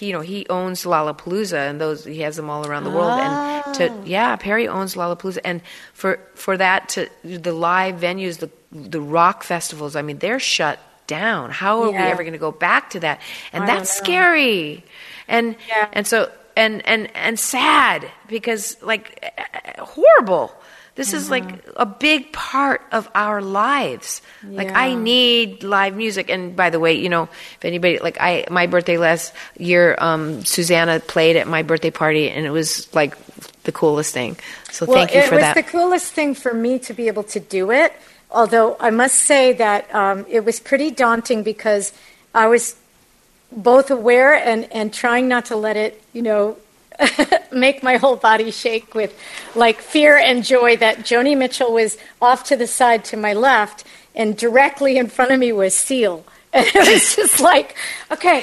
you 0.00 0.12
know 0.14 0.20
he 0.32 0.46
owns 0.48 0.84
Lollapalooza 0.84 1.60
and 1.68 1.80
those 1.80 2.04
he 2.04 2.20
has 2.26 2.36
them 2.36 2.48
all 2.50 2.62
around 2.68 2.84
the 2.84 2.90
world, 2.98 3.18
and 3.26 3.74
to 3.76 3.84
Oh. 3.92 4.02
yeah, 4.04 4.36
Perry 4.36 4.66
owns 4.68 4.94
Lollapalooza, 4.94 5.40
and 5.44 5.60
for 5.92 6.18
for 6.34 6.56
that 6.56 6.88
to 6.94 7.08
the 7.24 7.52
live 7.52 7.96
venues, 7.96 8.38
the 8.38 8.50
the 8.72 9.00
rock 9.00 9.42
festivals, 9.42 9.96
I 9.96 10.02
mean, 10.02 10.18
they're 10.18 10.40
shut 10.40 10.78
down. 11.06 11.50
How 11.50 11.82
are 11.82 11.90
we 11.90 11.96
ever 12.12 12.22
going 12.22 12.32
to 12.40 12.46
go 12.50 12.52
back 12.52 12.90
to 12.90 13.00
that? 13.00 13.20
And 13.52 13.64
I 13.64 13.66
that's 13.66 13.90
scary, 13.90 14.84
and 15.28 15.56
Yeah. 15.68 15.88
and 15.92 16.06
so 16.06 16.30
and 16.56 16.86
and 16.86 17.08
and 17.14 17.38
sad 17.38 18.10
because 18.28 18.76
like 18.82 19.18
eh, 19.22 19.80
horrible. 19.80 20.52
This 20.96 21.12
is 21.12 21.30
like 21.30 21.44
a 21.76 21.84
big 21.84 22.32
part 22.32 22.82
of 22.90 23.08
our 23.14 23.42
lives. 23.42 24.22
Like 24.42 24.72
I 24.74 24.94
need 24.94 25.62
live 25.62 25.94
music. 25.94 26.30
And 26.30 26.56
by 26.56 26.70
the 26.70 26.80
way, 26.80 26.94
you 26.94 27.10
know, 27.10 27.24
if 27.24 27.64
anybody 27.64 27.98
like 27.98 28.16
I 28.18 28.46
my 28.50 28.66
birthday 28.66 28.96
last 28.96 29.34
year, 29.58 29.94
um, 29.98 30.44
Susanna 30.44 31.00
played 31.00 31.36
at 31.36 31.46
my 31.46 31.62
birthday 31.62 31.90
party, 31.90 32.30
and 32.30 32.46
it 32.46 32.50
was 32.50 32.92
like 32.94 33.14
the 33.64 33.72
coolest 33.72 34.14
thing. 34.14 34.36
So 34.72 34.86
Well, 34.86 34.96
thank 34.96 35.14
you 35.14 35.22
for 35.22 35.36
that. 35.36 35.54
it 35.54 35.60
was 35.60 35.64
the 35.66 35.70
coolest 35.70 36.12
thing 36.12 36.34
for 36.34 36.54
me 36.54 36.78
to 36.80 36.94
be 36.94 37.08
able 37.08 37.24
to 37.24 37.40
do 37.40 37.70
it. 37.70 37.92
Although 38.30 38.76
I 38.80 38.90
must 38.90 39.16
say 39.16 39.52
that 39.52 39.94
um, 39.94 40.24
it 40.28 40.44
was 40.44 40.60
pretty 40.60 40.90
daunting 40.90 41.42
because 41.42 41.92
I 42.34 42.46
was 42.48 42.74
both 43.52 43.90
aware 43.90 44.34
and, 44.34 44.70
and 44.72 44.92
trying 44.92 45.28
not 45.28 45.46
to 45.46 45.56
let 45.56 45.76
it, 45.76 46.02
you 46.12 46.22
know, 46.22 46.56
make 47.52 47.82
my 47.82 47.96
whole 47.96 48.16
body 48.16 48.50
shake 48.50 48.94
with 48.94 49.18
like 49.54 49.80
fear 49.80 50.16
and 50.16 50.44
joy 50.44 50.76
that 50.78 50.98
Joni 50.98 51.36
Mitchell 51.36 51.72
was 51.72 51.98
off 52.20 52.44
to 52.44 52.56
the 52.56 52.66
side 52.66 53.04
to 53.06 53.16
my 53.16 53.32
left 53.32 53.84
and 54.14 54.36
directly 54.36 54.96
in 54.96 55.08
front 55.08 55.30
of 55.32 55.38
me 55.38 55.52
was 55.52 55.74
Seal. 55.74 56.24
And 56.56 56.64
it 56.66 56.74
was 56.94 57.14
just 57.16 57.40
like, 57.40 57.76
okay, 58.10 58.42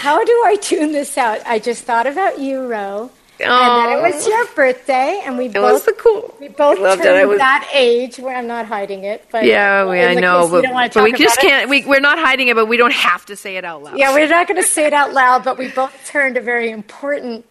how 0.00 0.24
do 0.24 0.30
I 0.46 0.56
tune 0.60 0.92
this 0.92 1.18
out? 1.18 1.40
I 1.44 1.58
just 1.58 1.82
thought 1.82 2.06
about 2.06 2.38
you, 2.38 2.64
Ro. 2.66 3.10
And 3.40 3.50
then 3.50 3.98
it 3.98 4.14
was 4.14 4.26
your 4.28 4.46
birthday, 4.54 5.22
and 5.24 5.38
we 5.38 5.46
It 5.46 5.54
both 5.54 5.72
was 5.72 5.84
the 5.84 5.92
cool. 5.92 6.34
we 6.40 6.48
both 6.48 6.78
loved 6.78 7.00
it. 7.00 7.04
turned 7.04 7.18
I 7.18 7.24
was- 7.24 7.38
that 7.38 7.68
age 7.72 8.18
where 8.18 8.36
I'm 8.36 8.46
not 8.46 8.66
hiding 8.66 9.02
it. 9.04 9.24
But 9.32 9.44
yeah, 9.44 9.88
we, 9.88 10.00
I 10.00 10.14
know, 10.14 10.44
we 10.46 10.50
but, 10.52 10.62
don't 10.62 10.74
want 10.74 10.92
to 10.92 10.98
but 11.00 11.04
we 11.04 11.12
just 11.14 11.38
can't. 11.40 11.68
We, 11.68 11.84
we're 11.84 11.98
not 12.00 12.18
hiding 12.18 12.46
it, 12.48 12.54
but 12.54 12.66
we 12.66 12.76
don't 12.76 12.92
have 12.92 13.26
to 13.26 13.34
say 13.36 13.56
it 13.56 13.64
out 13.64 13.82
loud. 13.82 13.98
Yeah, 13.98 14.12
we're 14.14 14.28
not 14.28 14.46
going 14.46 14.60
to 14.62 14.66
say 14.68 14.86
it 14.86 14.92
out 14.92 15.12
loud, 15.12 15.42
but 15.44 15.56
we 15.58 15.68
both 15.68 15.94
turned 16.06 16.36
a 16.36 16.40
very 16.40 16.70
important 16.70 17.44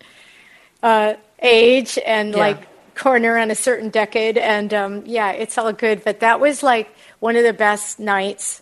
uh, 0.84 1.14
age 1.42 1.98
and 2.06 2.34
Yeah. 2.34 2.40
like 2.40 2.96
corner 2.96 3.38
on 3.38 3.52
a 3.52 3.56
certain 3.56 3.90
decade, 3.90 4.38
and 4.38 4.74
um, 4.74 5.04
yeah, 5.06 5.32
it's 5.32 5.58
all 5.58 5.72
good. 5.74 6.04
But 6.04 6.20
that 6.22 6.40
was 6.40 6.64
like 6.64 6.90
one 7.20 7.36
of 7.36 7.44
the 7.44 7.54
best 7.54 8.00
nights 8.00 8.62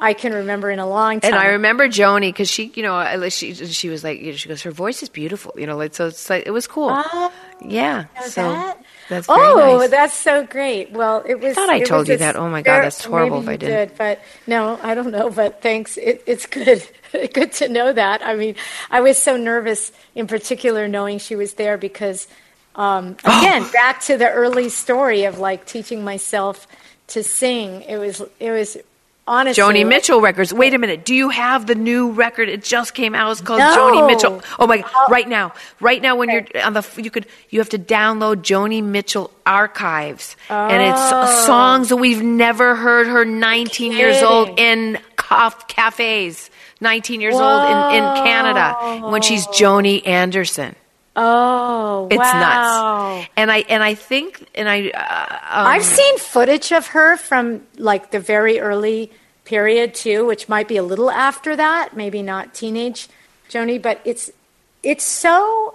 I 0.00 0.12
can 0.12 0.32
remember 0.32 0.70
in 0.70 0.78
a 0.78 0.88
long 0.88 1.20
time. 1.20 1.32
And 1.32 1.40
I 1.42 1.48
remember 1.48 1.88
Joni 1.88 2.28
because 2.28 2.48
she, 2.48 2.70
you 2.74 2.82
know, 2.82 3.28
she 3.28 3.54
she 3.54 3.88
was 3.88 4.04
like, 4.04 4.20
you 4.20 4.30
know, 4.30 4.36
she 4.36 4.48
goes, 4.48 4.62
her 4.62 4.70
voice 4.70 5.02
is 5.02 5.08
beautiful, 5.08 5.52
you 5.56 5.66
know, 5.66 5.76
like 5.76 5.94
so. 5.94 6.06
It's 6.06 6.30
like 6.30 6.44
it 6.46 6.52
was 6.52 6.66
cool. 6.66 6.90
Oh, 6.92 7.32
yeah, 7.60 8.04
so 8.26 8.42
that? 8.42 8.84
that's 9.08 9.26
Oh, 9.28 9.78
nice. 9.80 9.90
that's 9.90 10.14
so 10.14 10.46
great. 10.46 10.92
Well, 10.92 11.24
it 11.26 11.40
was. 11.40 11.54
thought 11.56 11.68
I 11.68 11.80
told 11.80 12.06
you 12.08 12.16
that. 12.18 12.36
Oh 12.36 12.48
my 12.48 12.62
God, 12.62 12.82
that's 12.82 13.04
horrible 13.04 13.40
if 13.40 13.48
I 13.48 13.56
didn't. 13.56 13.88
Did, 13.88 13.98
but 13.98 14.20
no, 14.46 14.78
I 14.82 14.94
don't 14.94 15.10
know. 15.10 15.30
But 15.30 15.62
thanks. 15.62 15.96
It, 15.96 16.22
it's 16.26 16.46
good. 16.46 16.86
good 17.34 17.52
to 17.54 17.68
know 17.68 17.92
that. 17.92 18.22
I 18.24 18.36
mean, 18.36 18.54
I 18.90 19.00
was 19.00 19.18
so 19.18 19.36
nervous, 19.36 19.90
in 20.14 20.26
particular, 20.28 20.86
knowing 20.86 21.18
she 21.18 21.34
was 21.34 21.54
there 21.54 21.76
because, 21.76 22.28
um, 22.76 23.16
Oh. 23.24 23.38
again, 23.40 23.68
back 23.72 24.00
to 24.02 24.16
the 24.16 24.30
early 24.30 24.68
story 24.68 25.24
of 25.24 25.38
like 25.40 25.66
teaching 25.66 26.04
myself 26.04 26.68
to 27.08 27.24
sing. 27.24 27.82
It 27.82 27.96
was. 27.96 28.22
It 28.38 28.52
was 28.52 28.76
honestly. 29.28 29.62
Joni 29.62 29.86
Mitchell 29.88 30.20
records. 30.20 30.52
Wait 30.52 30.74
a 30.74 30.78
minute. 30.78 31.04
Do 31.04 31.14
you 31.14 31.28
have 31.28 31.66
the 31.66 31.74
new 31.74 32.10
record? 32.12 32.48
It 32.48 32.64
just 32.64 32.94
came 32.94 33.14
out. 33.14 33.30
It's 33.32 33.40
called 33.40 33.60
No. 33.60 33.76
Joni 33.76 34.06
Mitchell. 34.06 34.42
Oh 34.58 34.66
my! 34.66 34.82
Right 35.08 35.28
now, 35.28 35.52
right 35.80 36.00
now, 36.02 36.16
when 36.16 36.30
you're 36.30 36.44
on 36.64 36.72
the, 36.72 36.84
you 36.96 37.10
could 37.10 37.26
you 37.50 37.60
have 37.60 37.68
to 37.70 37.78
download 37.78 38.36
Joni 38.42 38.82
Mitchell 38.82 39.30
archives, 39.46 40.36
and 40.48 40.82
it's 40.82 40.98
Oh. 41.12 41.44
songs 41.46 41.90
that 41.90 41.96
we've 41.96 42.22
never 42.22 42.74
heard 42.74 43.06
her 43.06 43.24
19 43.24 43.92
years 43.92 44.22
old 44.22 44.58
in 44.58 44.98
cafes. 45.16 46.50
19 46.80 47.20
years 47.20 47.34
old 47.34 47.42
in, 47.70 47.96
in 47.96 48.04
Canada 48.24 49.08
when 49.10 49.20
she's 49.20 49.46
Joni 49.48 50.06
Anderson. 50.06 50.76
Oh, 51.16 52.06
It's 52.08 52.16
wow. 52.18 53.16
nuts. 53.18 53.28
And 53.36 53.50
I 53.50 53.58
and 53.68 53.82
I 53.82 53.94
think 53.94 54.48
and 54.54 54.68
I 54.68 54.90
uh, 54.90 55.60
um, 55.60 55.66
I've 55.66 55.84
seen 55.84 56.18
footage 56.18 56.70
of 56.72 56.86
her 56.88 57.16
from 57.16 57.62
like 57.76 58.12
the 58.12 58.20
very 58.20 58.60
early 58.60 59.10
period 59.48 59.94
too, 59.94 60.26
which 60.26 60.48
might 60.48 60.68
be 60.68 60.76
a 60.76 60.82
little 60.82 61.10
after 61.10 61.56
that, 61.56 61.96
maybe 61.96 62.20
not 62.22 62.52
teenage 62.54 63.08
Joni, 63.50 63.80
but 63.80 64.00
it's 64.04 64.30
it's 64.82 65.04
so 65.04 65.74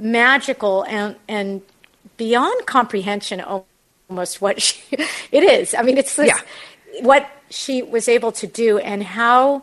magical 0.00 0.82
and 0.88 1.14
and 1.28 1.62
beyond 2.16 2.66
comprehension 2.66 3.40
almost 4.10 4.40
what 4.40 4.60
she 4.66 4.80
it 5.30 5.44
is. 5.44 5.74
I 5.74 5.82
mean, 5.82 5.96
it's 5.98 6.16
this, 6.16 6.28
Yeah. 6.28 6.40
what 7.02 7.28
she 7.50 7.82
was 7.82 8.08
able 8.08 8.32
to 8.32 8.46
do 8.46 8.78
and 8.78 9.02
how 9.02 9.62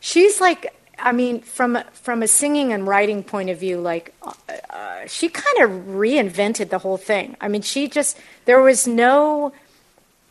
she's 0.00 0.40
like 0.40 0.74
I 1.02 1.12
mean, 1.12 1.40
from 1.40 1.76
a- 1.76 1.84
from 1.94 2.22
a 2.22 2.28
singing 2.28 2.72
and 2.74 2.86
writing 2.86 3.22
point 3.24 3.48
of 3.48 3.58
view, 3.58 3.80
like 3.80 4.12
uh, 4.22 4.32
uh, 4.68 5.06
she 5.06 5.28
kind 5.30 5.58
of 5.64 5.70
reinvented 5.96 6.68
the 6.68 6.78
whole 6.78 6.98
thing. 6.98 7.36
I 7.40 7.48
mean, 7.48 7.62
she 7.62 7.88
just 7.88 8.18
there 8.44 8.60
was 8.60 8.86
no. 8.86 9.52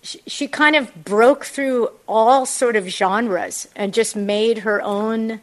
She, 0.02 0.22
she 0.28 0.48
kind 0.48 0.76
of 0.76 1.04
broke 1.04 1.46
through 1.46 1.90
all 2.08 2.46
sort 2.46 2.76
of 2.76 2.88
genres 2.88 3.68
and 3.76 3.94
just 3.94 4.16
made 4.16 4.60
her 4.60 4.82
own 4.82 5.42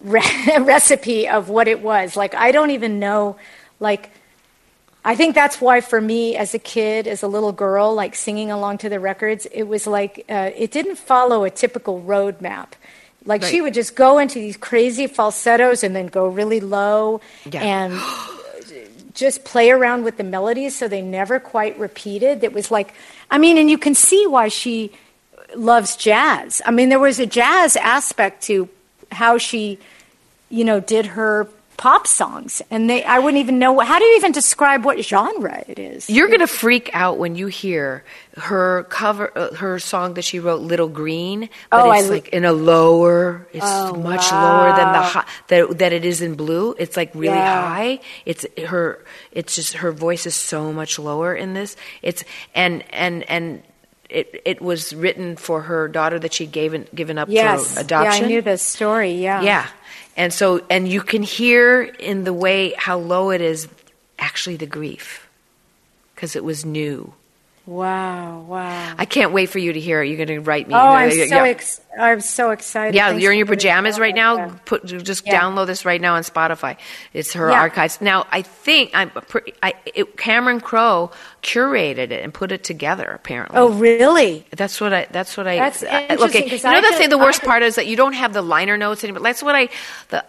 re- 0.00 0.22
recipe 0.60 1.28
of 1.28 1.48
what 1.48 1.66
it 1.68 1.82
was. 1.82 2.16
Like 2.16 2.34
I 2.34 2.52
don't 2.52 2.70
even 2.70 2.98
know, 2.98 3.36
like. 3.80 4.10
I 5.02 5.14
think 5.14 5.34
that's 5.34 5.62
why, 5.62 5.80
for 5.80 5.98
me, 5.98 6.36
as 6.36 6.52
a 6.52 6.58
kid, 6.58 7.06
as 7.08 7.22
a 7.22 7.26
little 7.26 7.52
girl, 7.52 7.94
like 7.94 8.14
singing 8.14 8.50
along 8.50 8.76
to 8.78 8.90
the 8.90 9.00
records, 9.00 9.46
it 9.50 9.62
was 9.62 9.86
like 9.86 10.26
uh, 10.28 10.50
it 10.54 10.72
didn't 10.72 10.96
follow 10.96 11.44
a 11.44 11.48
typical 11.50 12.02
roadmap. 12.02 12.72
Like 13.24 13.42
she 13.42 13.62
would 13.62 13.72
just 13.72 13.96
go 13.96 14.18
into 14.18 14.34
these 14.38 14.58
crazy 14.58 15.06
falsettos 15.06 15.82
and 15.84 15.96
then 15.96 16.08
go 16.08 16.28
really 16.28 16.60
low 16.60 17.22
Yeah. 17.50 17.62
and 17.62 17.98
just 19.14 19.44
play 19.44 19.70
around 19.70 20.04
with 20.04 20.16
the 20.18 20.22
melodies 20.24 20.76
so 20.76 20.86
they 20.86 21.00
never 21.02 21.40
quite 21.40 21.78
repeated. 21.78 22.44
It 22.44 22.52
was 22.52 22.70
like, 22.70 22.92
I 23.30 23.38
mean, 23.38 23.58
and 23.58 23.70
you 23.70 23.78
can 23.78 23.94
see 23.94 24.26
why 24.26 24.48
she 24.48 24.92
loves 25.54 25.96
jazz. 25.96 26.62
I 26.64 26.70
mean, 26.70 26.88
there 26.88 26.98
was 26.98 27.20
a 27.20 27.26
jazz 27.26 27.76
aspect 27.76 28.42
to 28.44 28.68
how 29.10 29.38
she, 29.38 29.78
you 30.48 30.64
know, 30.64 30.80
did 30.80 31.06
her 31.06 31.48
pop 31.80 32.06
songs, 32.06 32.60
and 32.70 32.90
they 32.90 33.02
I 33.04 33.18
wouldn't 33.20 33.40
even 33.40 33.58
know 33.58 33.80
how 33.80 33.98
do 33.98 34.04
you 34.04 34.16
even 34.16 34.32
describe 34.32 34.84
what 34.84 35.00
genre 35.02 35.64
it 35.66 35.78
is. 35.78 36.10
You're 36.10 36.28
gonna 36.28 36.46
freak 36.46 36.90
out 36.92 37.16
when 37.16 37.36
you 37.36 37.46
hear 37.46 38.04
her 38.36 38.84
cover, 38.90 39.32
uh, 39.36 39.54
her 39.56 39.78
song 39.78 40.12
that 40.14 40.22
she 40.28 40.38
wrote, 40.40 40.60
"Little 40.60 40.88
Green," 40.88 41.48
but 41.70 41.80
Oh, 41.86 41.88
I 41.88 41.98
it's 42.00 42.08
li- 42.08 42.14
like 42.20 42.28
in 42.28 42.44
a 42.44 42.52
lower. 42.52 43.46
It's 43.52 43.64
Oh, 43.66 43.94
much 43.94 44.30
lower 44.30 44.68
than 44.76 44.92
the 44.92 45.00
wow. 45.00 45.10
hi- 45.14 45.24
that 45.48 45.78
that 45.78 45.92
it 45.94 46.04
is 46.04 46.20
in 46.20 46.34
blue. 46.34 46.74
It's 46.78 46.96
like 46.98 47.10
really 47.14 47.38
Yeah. 47.38 47.68
high. 47.74 48.00
It's 48.26 48.44
her. 48.66 49.02
It's 49.32 49.56
just 49.56 49.72
her 49.80 49.90
voice 49.90 50.26
is 50.26 50.34
so 50.34 50.72
much 50.74 50.98
lower 50.98 51.34
in 51.34 51.54
this. 51.54 51.76
It's 52.02 52.24
and 52.54 52.84
and 52.92 53.24
and. 53.30 53.62
It, 54.12 54.42
it 54.44 54.60
was 54.60 54.92
written 54.92 55.36
for 55.36 55.60
her 55.62 55.86
daughter 55.86 56.18
that 56.18 56.34
she'd 56.34 56.50
given 56.50 56.84
given 56.92 57.16
up 57.16 57.28
yes, 57.30 57.74
for 57.74 57.80
adoption. 57.86 58.22
Yeah, 58.22 58.26
I 58.26 58.28
knew 58.28 58.42
the 58.42 58.58
story. 58.58 59.12
Yeah, 59.12 59.40
Yeah. 59.40 59.66
And 60.16 60.32
so, 60.32 60.64
and 60.68 60.88
you 60.88 61.00
can 61.00 61.22
hear 61.22 61.82
in 61.82 62.24
the 62.24 62.32
way 62.32 62.74
how 62.76 62.98
low 62.98 63.30
it 63.30 63.40
is 63.40 63.68
actually 64.18 64.56
the 64.56 64.66
grief 64.66 65.28
because 66.14 66.36
it 66.36 66.44
was 66.44 66.64
new. 66.64 67.14
Wow, 67.66 68.40
wow. 68.48 68.94
I 68.98 69.04
can't 69.04 69.32
wait 69.32 69.46
for 69.50 69.58
you 69.58 69.72
to 69.72 69.78
hear 69.80 70.02
it. 70.02 70.08
You're 70.08 70.16
going 70.16 70.28
to 70.28 70.40
write 70.40 70.66
me. 70.66 70.74
oh, 70.74 70.78
I'm 70.78 71.10
yeah. 71.10 71.26
so 71.26 71.36
ex- 71.44 71.80
I'm 71.98 72.20
so 72.20 72.50
excited. 72.50 72.94
Yeah, 72.94 73.08
Thanks 73.10 73.22
you're 73.22 73.32
in 73.32 73.38
your 73.38 73.46
pajamas 73.46 73.98
right 73.98 74.14
now. 74.14 74.36
that. 74.48 74.64
Put 74.64 74.86
just 74.86 75.26
Yeah. 75.26 75.40
download 75.40 75.66
this 75.66 75.84
right 75.84 76.00
now 76.00 76.14
on 76.14 76.22
Spotify. 76.22 76.76
It's 77.12 77.32
her 77.34 77.50
Yeah. 77.50 77.60
archives. 77.60 78.00
Now, 78.00 78.26
I 78.32 78.42
think 78.42 78.90
I'm 78.94 79.10
pretty, 79.10 79.54
I, 79.62 79.74
it, 79.94 80.16
Cameron 80.16 80.60
Crowe 80.60 81.10
curated 81.42 82.10
it 82.10 82.22
and 82.24 82.32
put 82.32 82.50
it 82.52 82.64
together. 82.64 83.10
Apparently, 83.14 83.56
Oh, 83.58 83.70
really? 83.70 84.46
That's 84.56 84.80
what 84.80 84.92
I. 84.92 85.06
That's 85.10 85.36
what 85.36 85.46
I. 85.46 85.56
That's 85.56 85.82
I- 85.82 86.02
interesting, 86.02 86.42
Okay, 86.44 86.56
you 86.56 86.62
know 86.62 86.70
I 86.70 86.80
the 86.80 86.96
thing. 86.96 87.08
The 87.10 87.18
worst 87.18 87.40
could- 87.40 87.48
part 87.48 87.62
is 87.62 87.74
that 87.76 87.86
you 87.86 87.96
don't 87.96 88.12
have 88.14 88.32
the 88.32 88.42
liner 88.42 88.76
notes 88.78 89.04
anymore. 89.04 89.22
That's 89.22 89.42
what 89.42 89.54
I. 89.54 89.68
The 90.08 90.24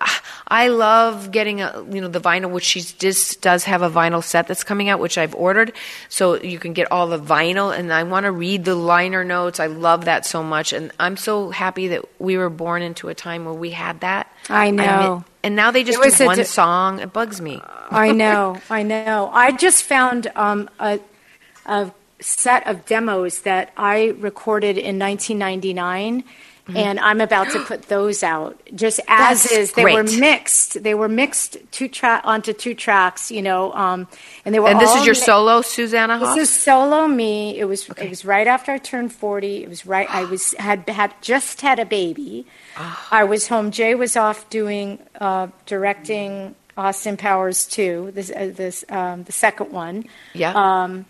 I 0.47 0.67
love 0.67 1.31
getting 1.31 1.61
a 1.61 1.83
you 1.89 2.01
know 2.01 2.07
the 2.07 2.21
vinyl, 2.21 2.49
which 2.51 2.65
she 2.65 2.81
just 2.81 3.41
does 3.41 3.63
have 3.65 3.81
a 3.81 3.89
vinyl 3.89 4.23
set 4.23 4.47
that's 4.47 4.63
coming 4.63 4.89
out, 4.89 4.99
which 4.99 5.17
I've 5.17 5.35
ordered, 5.35 5.73
so 6.09 6.35
you 6.41 6.59
can 6.59 6.73
get 6.73 6.91
all 6.91 7.07
the 7.07 7.20
vinyl. 7.21 7.77
And 7.77 7.91
I 7.93 8.03
want 8.03 8.25
to 8.25 8.31
read 8.31 8.65
the 8.65 8.75
liner 8.75 9.23
notes. 9.23 9.59
I 9.59 9.67
love 9.67 10.05
that 10.05 10.25
so 10.25 10.43
much, 10.43 10.73
and 10.73 10.91
I'm 10.99 11.17
so 11.17 11.49
happy 11.49 11.89
that 11.89 12.05
we 12.19 12.37
were 12.37 12.49
born 12.49 12.81
into 12.81 13.09
a 13.09 13.15
time 13.15 13.45
where 13.45 13.53
we 13.53 13.71
had 13.71 14.01
that. 14.01 14.31
I 14.49 14.71
know. 14.71 15.23
and 15.43 15.55
now 15.55 15.71
they 15.71 15.83
just 15.83 16.01
do 16.01 16.25
one 16.25 16.37
di- 16.37 16.43
song. 16.43 16.99
It 16.99 17.13
bugs 17.13 17.39
me. 17.41 17.61
I 17.89 18.11
know, 18.23 18.59
I 18.69 18.83
know. 18.83 19.29
I 19.33 19.51
just 19.51 19.83
found 19.83 20.31
um, 20.35 20.69
a, 20.79 20.99
a 21.65 21.91
set 22.19 22.67
of 22.67 22.85
demos 22.85 23.41
that 23.41 23.71
I 23.75 24.07
recorded 24.19 24.77
in 24.77 24.99
1999. 24.99 26.23
And 26.67 26.99
I'm 27.01 27.19
about 27.19 27.49
to 27.51 27.59
put 27.65 27.83
those 27.89 28.23
out, 28.23 28.57
just 28.73 29.01
as 29.07 29.43
Mm-hmm. 29.43 29.47
That's 29.47 29.51
is. 29.51 29.71
They 29.73 29.83
were 29.83 30.03
mixed. 30.03 30.83
They 30.83 30.93
were 30.93 31.09
mixed 31.09 31.57
two 31.71 31.89
track 31.89 32.21
onto 32.23 32.53
two 32.53 32.75
tracks, 32.75 33.29
you 33.29 33.41
know. 33.41 33.73
Um, 33.73 34.07
and 34.45 34.55
they 34.55 34.59
were. 34.59 34.69
And 34.69 34.79
this 34.79 34.93
is 34.95 35.05
your 35.05 35.15
mi- 35.15 35.19
solo, 35.19 35.61
Susanna 35.63 36.17
Hoff? 36.17 36.35
This 36.35 36.49
is 36.49 36.55
solo 36.55 37.07
me. 37.07 37.59
It 37.59 37.65
was 37.65 37.89
it 37.89 38.09
was 38.09 38.23
right 38.23 38.47
after 38.47 38.71
I 38.71 38.77
turned 38.77 39.11
forty. 39.11 39.63
It 39.63 39.69
was 39.69 39.85
right. 39.85 40.07
I 40.09 40.23
was 40.23 40.53
had 40.59 40.87
had 40.87 41.13
just 41.21 41.59
had 41.61 41.79
a 41.79 41.85
baby. 41.85 42.45
Ah. 42.77 43.07
I 43.11 43.25
was 43.25 43.47
home. 43.49 43.71
Jay 43.71 43.93
was 43.95 44.15
off 44.15 44.49
doing 44.49 44.99
uh, 45.19 45.47
directing 45.65 46.55
Austin 46.77 47.17
Powers 47.17 47.65
two. 47.65 48.11
This 48.13 48.31
uh, 48.31 48.51
this 48.55 48.85
um, 48.87 49.23
the 49.23 49.33
second 49.33 49.71
one. 49.73 50.05
yeah. 50.33 50.53
Um, 50.53 51.05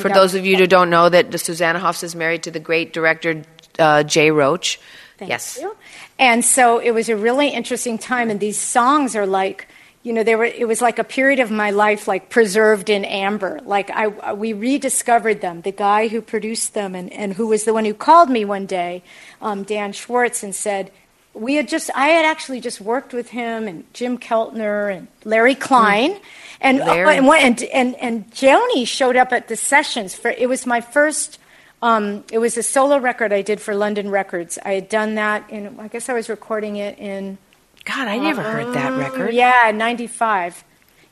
For 0.00 0.10
those 0.10 0.34
of 0.34 0.44
you 0.44 0.56
who 0.58 0.66
don't 0.66 0.90
know, 0.90 1.08
that 1.08 1.38
Susanna 1.40 1.78
Hoffs 1.78 2.02
is 2.02 2.14
married 2.14 2.42
to 2.42 2.50
the 2.50 2.60
great 2.60 2.92
director 2.92 3.42
uh, 3.78 4.02
Jay 4.02 4.30
Roach. 4.30 4.80
Thank 5.18 5.30
yes. 5.30 5.58
you. 5.60 5.76
And 6.18 6.44
so 6.44 6.78
it 6.78 6.92
was 6.92 7.08
a 7.08 7.16
really 7.16 7.48
interesting 7.48 7.98
time, 7.98 8.30
and 8.30 8.40
these 8.40 8.58
songs 8.58 9.16
are 9.16 9.26
like, 9.26 9.68
you 10.02 10.12
know, 10.12 10.24
they 10.24 10.34
were. 10.34 10.44
It 10.44 10.66
was 10.66 10.80
like 10.80 10.98
a 10.98 11.04
period 11.04 11.40
of 11.40 11.50
my 11.50 11.70
life, 11.70 12.08
like 12.08 12.28
preserved 12.28 12.90
in 12.90 13.04
amber. 13.04 13.60
Like 13.64 13.90
I, 13.90 14.32
we 14.32 14.52
rediscovered 14.52 15.40
them. 15.40 15.62
The 15.62 15.72
guy 15.72 16.08
who 16.08 16.20
produced 16.20 16.74
them, 16.74 16.94
and 16.94 17.12
and 17.12 17.34
who 17.34 17.46
was 17.46 17.64
the 17.64 17.72
one 17.72 17.84
who 17.84 17.94
called 17.94 18.28
me 18.30 18.44
one 18.44 18.66
day, 18.66 19.02
um, 19.40 19.62
Dan 19.62 19.92
Schwartz, 19.92 20.42
and 20.42 20.54
said. 20.54 20.90
We 21.34 21.54
had 21.54 21.66
just, 21.66 21.88
I 21.94 22.08
had 22.08 22.26
actually 22.26 22.60
just 22.60 22.78
worked 22.78 23.14
with 23.14 23.30
him 23.30 23.66
and 23.66 23.84
Jim 23.94 24.18
Keltner 24.18 24.94
and 24.94 25.08
Larry 25.24 25.54
Klein. 25.54 26.20
And, 26.60 26.82
uh, 26.82 26.92
and, 26.92 27.26
and, 27.26 27.62
and, 27.72 27.94
and 27.94 28.30
Joni 28.32 28.86
showed 28.86 29.16
up 29.16 29.32
at 29.32 29.48
the 29.48 29.56
sessions 29.56 30.14
for, 30.14 30.30
it 30.30 30.46
was 30.46 30.66
my 30.66 30.82
first 30.82 31.38
um, 31.82 32.24
it 32.30 32.38
was 32.38 32.56
a 32.56 32.62
solo 32.62 32.98
record 32.98 33.32
I 33.32 33.42
did 33.42 33.60
for 33.60 33.74
London 33.74 34.08
Records. 34.08 34.58
I 34.64 34.72
had 34.74 34.88
done 34.88 35.16
that 35.16 35.50
in, 35.50 35.78
I 35.80 35.88
guess 35.88 36.08
I 36.08 36.12
was 36.14 36.28
recording 36.28 36.76
it 36.76 36.98
in, 36.98 37.38
God, 37.84 38.06
I 38.08 38.18
never 38.18 38.42
heard 38.42 38.72
that 38.74 38.92
record. 38.96 39.34
yeah, 39.34 39.72
95. 39.74 40.64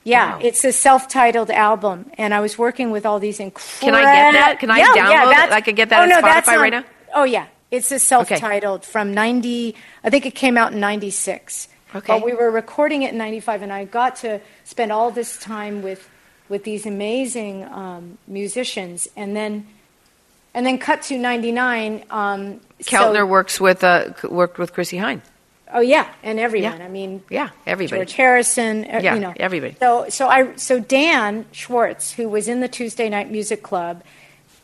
Yeah, 0.05 0.37
Wow. 0.37 0.41
it's 0.43 0.65
a 0.65 0.73
self-titled 0.73 1.51
album, 1.51 2.11
and 2.17 2.33
I 2.33 2.41
was 2.41 2.57
working 2.57 2.91
with 2.91 3.05
all 3.05 3.19
these 3.19 3.39
incredible. 3.41 3.81
Can 3.81 3.95
I 3.95 4.15
get 4.15 4.33
that? 4.33 4.59
Can 4.61 4.71
I 4.71 4.79
Yeah, 4.79 4.95
yeah, 4.95 5.25
download 5.25 5.47
it? 5.49 5.53
I 5.53 5.61
could 5.61 5.77
get 5.77 5.89
that 5.91 5.99
oh, 5.99 6.03
on 6.05 6.09
no, 6.09 6.17
Spotify 6.21 6.23
that's 6.23 6.49
right 6.49 6.73
now? 6.73 6.85
Oh 7.15 7.25
yeah, 7.25 7.47
it's 7.71 7.93
a 7.93 7.99
self-titled 7.99 8.85
from 8.85 9.13
90. 9.13 9.75
I 10.03 10.09
think 10.11 10.25
it 10.25 10.35
came 10.35 10.57
out 10.57 10.73
in 10.73 10.81
96. 10.81 11.69
Okay. 11.95 12.07
But 12.07 12.25
we 12.25 12.33
were 12.33 12.51
recording 12.51 13.03
it 13.03 13.13
in 13.13 13.19
95, 13.19 13.63
and 13.63 13.73
I 13.73 13.85
got 13.85 14.17
to 14.17 14.41
spend 14.65 14.91
all 14.93 15.11
this 15.11 15.37
time 15.39 15.83
with 15.83 16.09
with 16.49 16.65
these 16.65 16.87
amazing 16.87 17.65
um, 17.65 18.17
musicians, 18.27 19.07
and 19.17 19.37
then 19.37 19.67
and 20.55 20.67
then 20.67 20.79
cut 20.79 21.03
to 21.03 21.19
99. 21.19 22.05
Um, 22.11 22.61
so- 22.81 23.27
works 23.27 23.61
with 23.61 23.85
uh, 23.85 24.11
worked 24.29 24.59
with 24.59 24.73
Chrissie 24.73 24.99
Hynde. 24.99 25.23
Oh 25.73 25.81
yeah, 25.81 26.09
and 26.25 26.41
everyone. 26.41 26.79
Yeah. 26.79 26.85
I 26.85 26.89
mean, 26.89 27.23
Yeah, 27.31 27.51
everybody. 27.65 28.01
George 28.01 28.13
Harrison. 28.15 28.85
uh, 28.87 29.01
Yeah, 29.03 29.15
you 29.15 29.21
know 29.21 29.33
everybody. 29.39 29.77
So 29.79 30.07
so 30.09 30.29
I 30.29 30.57
so 30.57 30.81
Dan 30.81 31.45
Schwartz, 31.53 32.13
who 32.13 32.29
was 32.29 32.49
in 32.49 32.61
the 32.61 32.67
Tuesday 32.67 33.09
Night 33.09 33.31
Music 33.31 33.63
Club, 33.63 34.03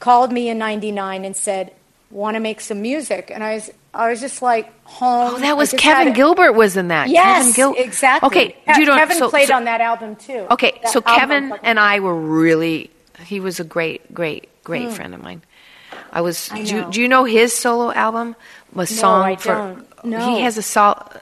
called 0.00 0.32
me 0.32 0.48
in 0.48 0.58
'99 0.58 1.24
and 1.24 1.36
said, 1.36 1.72
"Want 2.10 2.34
to 2.34 2.40
make 2.40 2.60
some 2.60 2.82
music?" 2.82 3.30
And 3.32 3.44
I 3.44 3.54
was 3.54 3.70
I 3.94 4.10
was 4.10 4.20
just 4.20 4.42
like 4.42 4.66
home. 4.84 5.34
Oh, 5.36 5.38
that 5.38 5.56
was 5.56 5.72
Kevin 5.78 6.12
Gilbert 6.12 6.54
was 6.54 6.76
in 6.76 6.88
that. 6.88 7.08
Yes, 7.08 7.54
Gil- 7.54 7.74
exactly. 7.78 8.26
Okay, 8.26 8.48
Ke- 8.66 8.76
you 8.78 8.84
don't. 8.86 8.98
Kevin 8.98 9.16
so, 9.18 9.30
played 9.30 9.46
so- 9.46 9.54
on 9.54 9.64
that 9.66 9.80
album 9.80 10.16
too. 10.16 10.48
Okay, 10.50 10.80
That 10.82 10.90
so 10.92 11.00
Kevin 11.02 11.52
and 11.62 11.78
I 11.78 12.00
were 12.00 12.16
really. 12.16 12.90
He 13.24 13.38
was 13.38 13.60
a 13.60 13.64
great, 13.64 14.12
great, 14.12 14.48
great 14.64 14.86
Hmm. 14.88 14.90
friend 14.94 15.14
of 15.14 15.22
mine. 15.22 15.42
I 16.16 16.22
was. 16.22 16.50
I 16.50 16.62
do, 16.64 16.74
you, 16.74 16.80
know. 16.80 16.90
do 16.90 17.00
you 17.02 17.08
know 17.08 17.24
his 17.24 17.52
solo 17.52 17.92
album? 17.92 18.36
Was 18.72 18.88
song 18.88 19.20
no, 19.20 19.26
I 19.26 19.36
for. 19.36 19.52
don't. 19.54 20.04
No. 20.04 20.18
He 20.34 20.40
has 20.42 20.56
a 20.56 20.62
sol- 20.62 21.12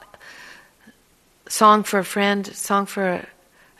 song 1.49 1.83
for 1.83 1.99
a 1.99 2.05
friend. 2.05 2.47
Song 2.47 2.85
for 2.85 3.03
a, 3.05 3.27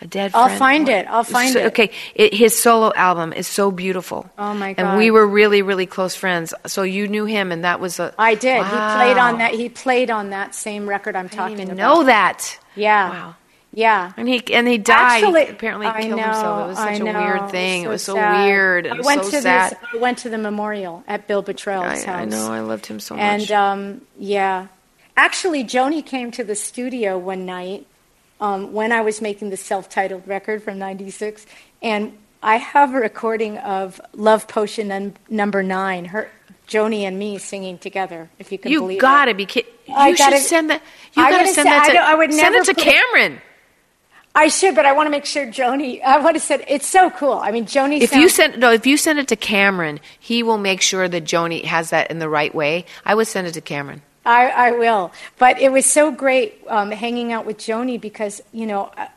a 0.01 0.07
dead. 0.07 0.31
Friend. 0.31 0.51
I'll 0.51 0.57
find 0.57 0.89
it. 0.89 1.07
I'll 1.07 1.23
find 1.23 1.53
So- 1.53 1.59
it. 1.59 1.65
Okay, 1.67 1.91
it, 2.15 2.33
his 2.33 2.57
solo 2.57 2.91
album 2.95 3.31
is 3.33 3.47
so 3.47 3.71
beautiful. 3.71 4.29
Oh, 4.37 4.53
my 4.53 4.73
god! 4.73 4.83
And 4.85 4.97
we 4.97 5.09
were 5.11 5.25
really, 5.25 5.61
really 5.61 5.85
close 5.85 6.15
friends. 6.15 6.53
So 6.67 6.83
you 6.83 7.07
knew 7.07 7.25
him, 7.25 7.51
and 7.51 7.63
that 7.63 7.79
was 7.79 7.99
a. 7.99 8.13
I 8.19 8.35
did. 8.35 8.57
He 8.63 8.69
played 8.97 9.17
on 9.17 9.37
that. 9.39 9.53
He 9.53 9.69
played 9.69 10.11
on 10.11 10.29
that 10.31 10.53
same 10.53 10.87
record 10.89 11.15
I'm 11.15 11.25
I 11.27 11.29
talking 11.29 11.69
about. 11.69 11.77
know 11.77 12.03
that. 12.03 12.59
Yeah. 12.75 13.09
Wow. 13.09 13.35
Yeah. 13.75 14.13
And 14.17 14.27
he 14.27 14.41
and 14.53 14.67
he 14.67 14.77
died. 14.77 15.21
Actually, 15.23 15.49
apparently 15.49 15.85
I 15.85 16.01
killed 16.01 16.17
know, 16.19 16.23
himself. 16.25 16.63
It 16.63 16.67
was 16.69 16.77
such 16.77 16.87
I 16.87 16.93
a 16.95 17.03
weird 17.03 17.51
thing. 17.51 17.83
it 17.83 17.87
was 17.89 18.01
so 18.03 18.15
sad. 18.15 18.45
weird 18.45 18.87
I 18.87 18.91
and 18.95 19.05
went 19.05 19.25
so 19.25 19.31
to 19.31 19.41
sad. 19.41 19.71
This, 19.73 19.79
I 19.93 19.97
went 19.97 20.17
to 20.19 20.29
the 20.29 20.37
memorial 20.37 21.03
at 21.07 21.27
Bill 21.27 21.43
Bottrell's 21.43 22.03
I, 22.03 22.05
house. 22.07 22.21
I 22.21 22.25
know. 22.25 22.51
I 22.51 22.61
loved 22.61 22.85
him 22.85 22.99
so 23.01 23.15
much. 23.15 23.21
And 23.21 23.51
um, 23.51 24.01
yeah, 24.17 24.67
actually, 25.17 25.63
Joni 25.65 26.05
came 26.05 26.31
to 26.31 26.43
the 26.45 26.55
studio 26.55 27.17
one 27.17 27.45
night 27.45 27.85
um, 28.39 28.71
when 28.73 28.91
I 28.93 29.01
was 29.01 29.21
making 29.21 29.49
the 29.49 29.57
self-titled 29.57 30.25
record 30.27 30.63
from 30.63 30.79
'96, 30.79 31.45
and 31.81 32.17
I 32.41 32.55
have 32.55 32.93
a 32.93 32.97
recording 32.99 33.57
of 33.57 33.99
"Love 34.13 34.47
Potion" 34.47 34.87
num- 34.87 35.13
number 35.29 35.61
nine. 35.63 36.05
Her, 36.05 36.29
Joni, 36.67 37.01
and 37.01 37.19
me 37.19 37.37
singing 37.39 37.77
together. 37.77 38.29
If 38.39 38.51
you 38.53 38.57
can 38.57 38.69
believe 38.71 38.71
it. 38.71 38.73
you 38.73 38.79
believe 38.81 39.01
gotta 39.01 39.31
it. 39.31 39.37
be 39.37 39.45
kidding. 39.45 39.71
I 39.93 40.09
You 40.09 40.17
gotta- 40.17 40.37
should 40.37 40.45
send 40.45 40.69
that. 40.69 40.81
You 41.13 41.23
I 41.23 41.29
gotta 41.29 41.43
gotta 41.43 41.53
send 41.53 41.65
say- 41.67 41.71
that 41.71 41.83
I 41.83 41.87
to. 41.87 41.93
don't- 41.93 42.03
I 42.05 42.15
would 42.15 42.33
send 42.33 42.55
it 42.55 42.63
to 42.65 42.73
put 42.73 42.87
it- 42.87 42.91
Cameron. 42.93 43.41
I 44.37 44.49
should, 44.49 44.75
but 44.75 44.85
I 44.85 44.91
want 44.91 45.07
to 45.07 45.11
make 45.11 45.25
sure 45.25 45.47
Joni. 45.47 46.03
I 46.03 46.19
want 46.19 46.35
to 46.35 46.41
say 46.41 46.63
it's 46.67 46.85
so 46.85 47.09
cool. 47.09 47.33
I 47.33 47.51
mean, 47.51 47.65
Joni. 47.65 48.01
If 48.01 48.13
you 48.13 48.27
send 48.27 48.59
no, 48.59 48.71
if 48.71 48.85
you 48.85 48.97
send 48.97 49.17
it 49.17 49.29
to 49.29 49.37
Cameron, 49.37 50.01
he 50.19 50.43
will 50.43 50.57
make 50.57 50.81
sure 50.81 51.07
that 51.07 51.23
Joni 51.23 51.63
has 51.63 51.91
that 51.91 52.11
in 52.11 52.19
the 52.19 52.27
right 52.27 52.53
way. 52.53 52.85
I 53.05 53.15
would 53.15 53.27
send 53.27 53.47
it 53.47 53.53
to 53.53 53.61
Cameron. 53.61 54.01
I, 54.25 54.49
I 54.49 54.71
will. 54.71 55.11
But 55.37 55.59
it 55.59 55.71
was 55.71 55.85
so 55.85 56.11
great 56.11 56.61
um, 56.67 56.91
hanging 56.91 57.31
out 57.31 57.45
with 57.45 57.57
Joni 57.57 58.01
because, 58.01 58.41
you 58.51 58.65
know, 58.65 58.91
uh, 58.97 59.07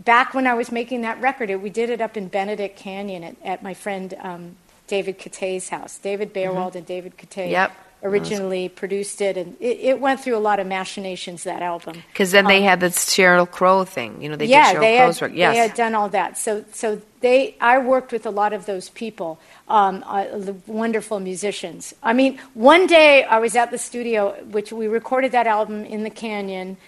back 0.00 0.34
when 0.34 0.46
I 0.46 0.54
was 0.54 0.72
making 0.72 1.02
that 1.02 1.20
record, 1.20 1.50
it, 1.50 1.62
we 1.62 1.70
did 1.70 1.88
it 1.88 2.00
up 2.00 2.16
in 2.16 2.28
Benedict 2.28 2.76
Canyon 2.76 3.22
at, 3.22 3.36
at 3.44 3.62
my 3.62 3.74
friend 3.74 4.12
um, 4.20 4.56
David 4.88 5.18
Katay's 5.18 5.68
house. 5.68 5.98
David 5.98 6.34
Baerwald 6.34 6.74
and 6.74 6.84
David 6.84 7.16
Mm-hmm. 7.16 7.50
Yep. 7.50 7.72
Originally 8.02 8.70
produced 8.70 9.20
it, 9.20 9.36
and 9.36 9.56
it, 9.60 9.78
it 9.80 10.00
went 10.00 10.20
through 10.20 10.34
a 10.36 10.40
lot 10.40 10.58
of 10.58 10.66
machinations, 10.66 11.44
that 11.44 11.60
album. 11.60 12.02
Because 12.12 12.30
then 12.32 12.46
they 12.46 12.62
had 12.62 12.80
this 12.80 12.96
Sheryl 13.14 13.50
Crow 13.50 13.84
thing. 13.84 14.22
You 14.22 14.30
know, 14.30 14.36
they 14.36 14.46
Um, 14.46 14.50
yeah, 14.50 14.72
did 14.72 14.76
Sheryl 14.76 14.80
they 14.80 14.96
Crow's 14.96 15.18
had, 15.20 15.30
work. 15.30 15.38
Yes. 15.38 15.54
they 15.54 15.58
had 15.58 15.74
done 15.74 15.94
all 15.94 16.08
that. 16.08 16.38
So, 16.38 16.64
so 16.72 17.02
they, 17.20 17.56
I 17.60 17.76
worked 17.78 18.10
with 18.10 18.24
a 18.24 18.30
lot 18.30 18.54
of 18.54 18.64
those 18.64 18.88
people, 18.88 19.38
um, 19.68 20.02
uh, 20.06 20.24
the 20.38 20.54
wonderful 20.66 21.20
musicians. 21.20 21.94
I 22.02 22.14
mean, 22.14 22.38
one 22.54 22.86
day 22.86 23.22
I 23.24 23.38
was 23.38 23.54
at 23.54 23.70
the 23.70 23.76
studio, 23.78 24.32
which 24.50 24.72
we 24.72 24.86
recorded 24.88 25.32
that 25.32 25.46
album 25.46 25.84
in 25.84 26.02
the 26.02 26.10
canyon. 26.10 26.78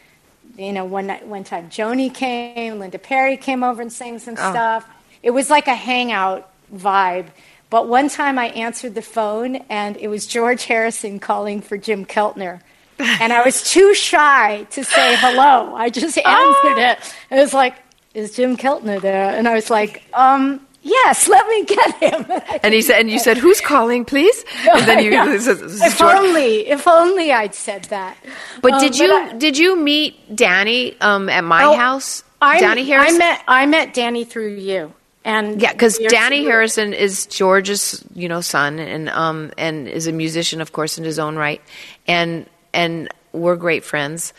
You 0.57 0.73
know, 0.73 0.85
one 0.87 1.07
night, 1.09 1.27
one 1.27 1.45
time, 1.45 1.69
Joni 1.69 2.13
came, 2.13 2.79
Linda 2.79 2.99
Perry 2.99 3.37
came 3.37 3.63
over 3.63 3.83
and 3.83 3.93
sang 3.93 4.19
some 4.19 4.35
Oh. 4.39 4.51
stuff. 4.51 4.87
It 5.23 5.31
was 5.33 5.51
like 5.51 5.67
a 5.69 5.75
hangout 5.75 6.51
vibe. 6.75 7.27
But 7.73 7.89
one 7.89 8.11
time 8.11 8.39
I 8.39 8.49
answered 8.49 8.95
the 8.95 9.01
phone, 9.03 9.57
and 9.71 9.97
it 9.97 10.09
was 10.09 10.27
George 10.27 10.65
Harrison 10.65 11.19
calling 11.19 11.63
for 11.63 11.79
Jim 11.79 12.05
Keltner. 12.05 12.61
And 12.99 13.33
I 13.33 13.43
was 13.45 13.63
too 13.65 13.95
shy 13.95 14.65
to 14.73 14.85
say 14.85 15.17
hello. 15.17 15.75
I 15.75 15.89
just 15.89 16.19
answered 16.43 16.79
it. 16.91 16.99
It 17.31 17.37
was 17.41 17.55
like, 17.55 17.75
is 18.13 18.37
Jim 18.37 18.59
Keltner 18.59 19.01
there? 19.01 19.31
And 19.37 19.49
I 19.49 19.55
was 19.55 19.71
like, 19.71 20.03
um, 20.13 20.61
yes, 20.83 21.27
let 21.29 21.49
me 21.49 21.65
get 21.65 21.95
him. 21.95 22.27
And 22.63 22.75
he 22.75 22.83
said, 22.83 23.01
and 23.01 23.11
you 23.11 23.19
said, 23.19 23.39
"Who's 23.39 23.61
calling, 23.63 24.05
please?" 24.05 24.45
and 24.71 24.83
then 24.87 25.03
you, 25.03 25.11
Yeah. 25.11 25.25
this 25.25 25.47
is- 25.49 25.61
this 25.61 25.83
if 25.83 25.99
George. 25.99 26.15
only, 26.15 26.69
if 26.69 26.87
only 26.87 27.33
I'd 27.33 27.55
said 27.55 27.85
that. 27.85 28.17
But 28.61 28.75
Um, 28.75 28.81
did 28.81 28.99
you 28.99 29.11
I- 29.13 29.33
did 29.33 29.57
you 29.57 29.77
meet 29.81 30.13
Dhani 30.37 30.95
um, 31.03 31.31
at 31.31 31.43
my 31.43 31.65
Oh, 31.65 31.75
house? 31.75 32.23
I, 32.43 32.61
Dhani 32.61 32.85
Harrison. 32.87 33.17
I 33.17 33.19
met 33.19 33.41
I 33.49 33.67
met 33.67 33.95
Dhani 33.95 34.29
through 34.29 34.57
you. 34.57 34.93
And 35.25 35.61
yeah, 35.63 35.73
because 35.73 35.99
Dhani 35.99 36.43
Harrison 36.45 36.93
is 36.93 37.27
George's 37.27 38.05
you 38.15 38.29
know 38.29 38.41
son, 38.41 38.79
and 38.79 39.09
um 39.09 39.53
and 39.57 39.87
is 39.89 40.07
a 40.07 40.13
musician, 40.13 40.61
of 40.61 40.73
course, 40.73 40.99
in 40.99 41.05
his 41.05 41.19
own 41.19 41.37
right, 41.37 41.61
and 42.09 42.47
and 42.75 43.09
we're 43.33 43.57
great 43.57 43.85
friends. 43.85 44.33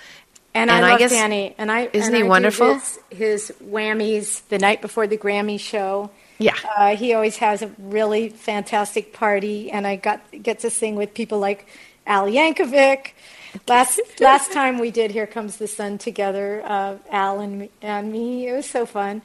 And, 0.56 0.70
And 0.70 0.86
I 0.86 0.88
I 0.88 0.92
love 0.92 1.00
guess- 1.00 1.14
Dhani. 1.14 1.56
And 1.58 1.72
I 1.72 1.90
isn't 1.94 2.14
and 2.14 2.16
he 2.16 2.24
I 2.24 2.28
wonderful? 2.28 2.74
His, 2.76 3.00
his 3.10 3.54
whammies 3.64 4.48
the 4.50 4.60
night 4.60 4.82
before 4.82 5.08
the 5.08 5.18
Grammy 5.18 5.60
show. 5.60 6.12
Yeah. 6.38 6.54
uh, 6.78 6.96
he 6.96 7.14
always 7.14 7.38
has 7.38 7.62
a 7.62 7.72
really 7.80 8.30
fantastic 8.30 9.14
party, 9.14 9.72
and 9.72 9.88
I 9.88 9.96
got 9.96 10.20
get 10.44 10.60
to 10.60 10.70
sing 10.70 10.96
with 10.96 11.14
people 11.14 11.40
like 11.40 11.66
Al 12.06 12.28
Yankovic. 12.28 13.14
Last 13.68 14.00
last 14.20 14.52
time 14.52 14.80
we 14.80 14.92
did 14.92 15.12
"Here 15.12 15.28
Comes 15.28 15.58
the 15.58 15.68
Sun" 15.68 15.98
together, 16.00 16.62
uh, 16.66 16.98
Al 17.10 17.40
and 17.40 17.70
and 17.82 18.12
me, 18.12 18.48
it 18.48 18.54
was 18.54 18.70
so 18.70 18.86
fun. 18.86 19.22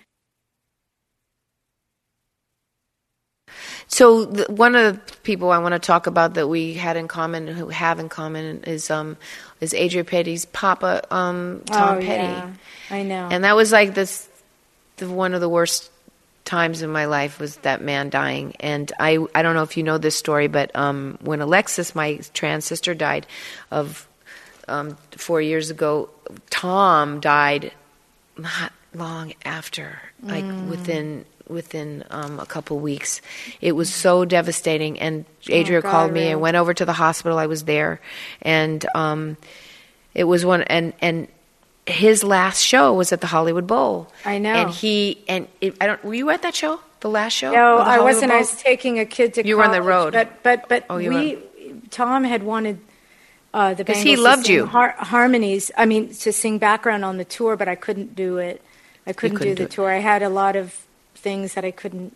So 3.88 4.26
the, 4.26 4.52
one 4.52 4.74
of 4.74 4.94
the 4.94 5.12
people 5.22 5.50
I 5.50 5.58
want 5.58 5.72
to 5.72 5.78
talk 5.78 6.06
about 6.06 6.34
that 6.34 6.46
we 6.46 6.74
had 6.74 6.96
in 6.96 7.08
common, 7.08 7.46
who 7.46 7.68
have 7.68 7.98
in 7.98 8.08
common, 8.08 8.62
is 8.64 8.90
um 8.90 9.16
is 9.60 9.74
Adria 9.74 10.04
Petty's 10.04 10.44
Papa 10.44 11.02
um, 11.10 11.62
Tom 11.66 11.98
oh 11.98 12.00
Petty. 12.00 12.32
yeah, 12.32 12.52
I 12.90 13.02
know. 13.02 13.28
And 13.30 13.44
that 13.44 13.56
was 13.56 13.72
like 13.72 13.94
this 13.94 14.28
the, 14.98 15.08
one 15.08 15.34
of 15.34 15.40
the 15.40 15.48
worst 15.48 15.90
times 16.44 16.80
in 16.82 16.90
my 16.90 17.04
life 17.04 17.38
was 17.38 17.56
that 17.58 17.82
man 17.82 18.08
dying. 18.08 18.54
And 18.60 18.90
I, 18.98 19.18
I 19.34 19.42
don't 19.42 19.54
know 19.54 19.62
if 19.62 19.76
you 19.76 19.82
know 19.82 19.98
this 19.98 20.16
story, 20.16 20.48
but 20.48 20.74
um, 20.74 21.18
when 21.20 21.40
Alexis, 21.40 21.94
my 21.94 22.20
trans 22.32 22.64
sister, 22.64 22.94
died 22.94 23.26
of 23.70 24.08
um, 24.66 24.96
four 25.10 25.40
years 25.42 25.70
ago, 25.70 26.08
Tom 26.50 27.20
died 27.20 27.72
not 28.36 28.72
long 28.94 29.34
after, 29.44 30.00
like 30.22 30.44
within 30.68 31.24
within 31.48 32.04
um, 32.10 32.38
a 32.40 32.46
couple 32.46 32.78
weeks. 32.78 33.20
It 33.60 33.72
was 33.72 33.92
so 33.92 34.24
devastating. 34.24 34.98
And 35.00 35.24
Adria 35.50 35.82
God, 35.82 35.90
called 35.90 36.12
me. 36.12 36.26
I 36.28 36.30
Ray. 36.30 36.34
went 36.36 36.56
over 36.56 36.74
to 36.74 36.84
the 36.84 36.92
hospital. 36.92 37.38
I 37.38 37.46
was 37.46 37.64
there, 37.64 38.00
and 38.42 38.84
um, 38.94 39.36
it 40.14 40.24
was 40.24 40.44
one 40.44 40.62
and 40.62 40.92
and 41.00 41.28
his 41.86 42.22
last 42.22 42.60
show 42.62 42.92
was 42.92 43.12
at 43.12 43.20
the 43.22 43.26
Hollywood 43.26 43.66
Bowl. 43.66 44.12
I 44.24 44.38
know. 44.38 44.52
And 44.52 44.70
he 44.70 45.24
and 45.28 45.48
it, 45.60 45.74
I 45.80 45.86
don't. 45.86 46.04
Were 46.04 46.14
you 46.14 46.28
at 46.30 46.42
that 46.42 46.54
show? 46.54 46.80
The 47.00 47.08
last 47.08 47.32
show? 47.32 47.52
No, 47.52 47.78
I 47.78 48.00
wasn't. 48.00 48.32
I 48.32 48.38
was 48.38 48.60
taking 48.60 48.98
a 48.98 49.04
kid 49.06 49.34
to 49.34 49.46
You 49.46 49.56
were 49.56 49.64
on 49.64 49.70
the 49.72 49.80
road. 49.82 50.12
But 50.12 50.42
but 50.42 50.68
but 50.68 50.84
Oh, 50.90 50.96
we 50.98 51.38
Tom 51.90 52.24
had 52.24 52.42
wanted 52.42 52.80
uh, 53.54 53.72
the 53.74 53.84
'Cause 53.84 53.96
Bangles 53.96 54.04
he 54.04 54.16
loved 54.16 54.48
you. 54.48 54.66
har- 54.66 54.96
harmonies. 54.98 55.70
I 55.78 55.86
mean, 55.86 56.12
to 56.12 56.32
sing 56.32 56.58
background 56.58 57.04
on 57.04 57.16
the 57.16 57.24
tour, 57.24 57.56
but 57.56 57.68
I 57.68 57.76
couldn't 57.76 58.14
do 58.16 58.38
it. 58.38 58.60
I 59.06 59.12
couldn't, 59.14 59.38
couldn't 59.38 59.54
do 59.54 59.56
do 59.56 59.62
the 59.64 59.68
it. 59.68 59.70
tour. 59.70 59.88
I 59.90 59.98
had 59.98 60.22
a 60.22 60.28
lot 60.28 60.56
of 60.56 60.74
things 61.18 61.54
that 61.54 61.64
I 61.64 61.70
couldn't. 61.70 62.14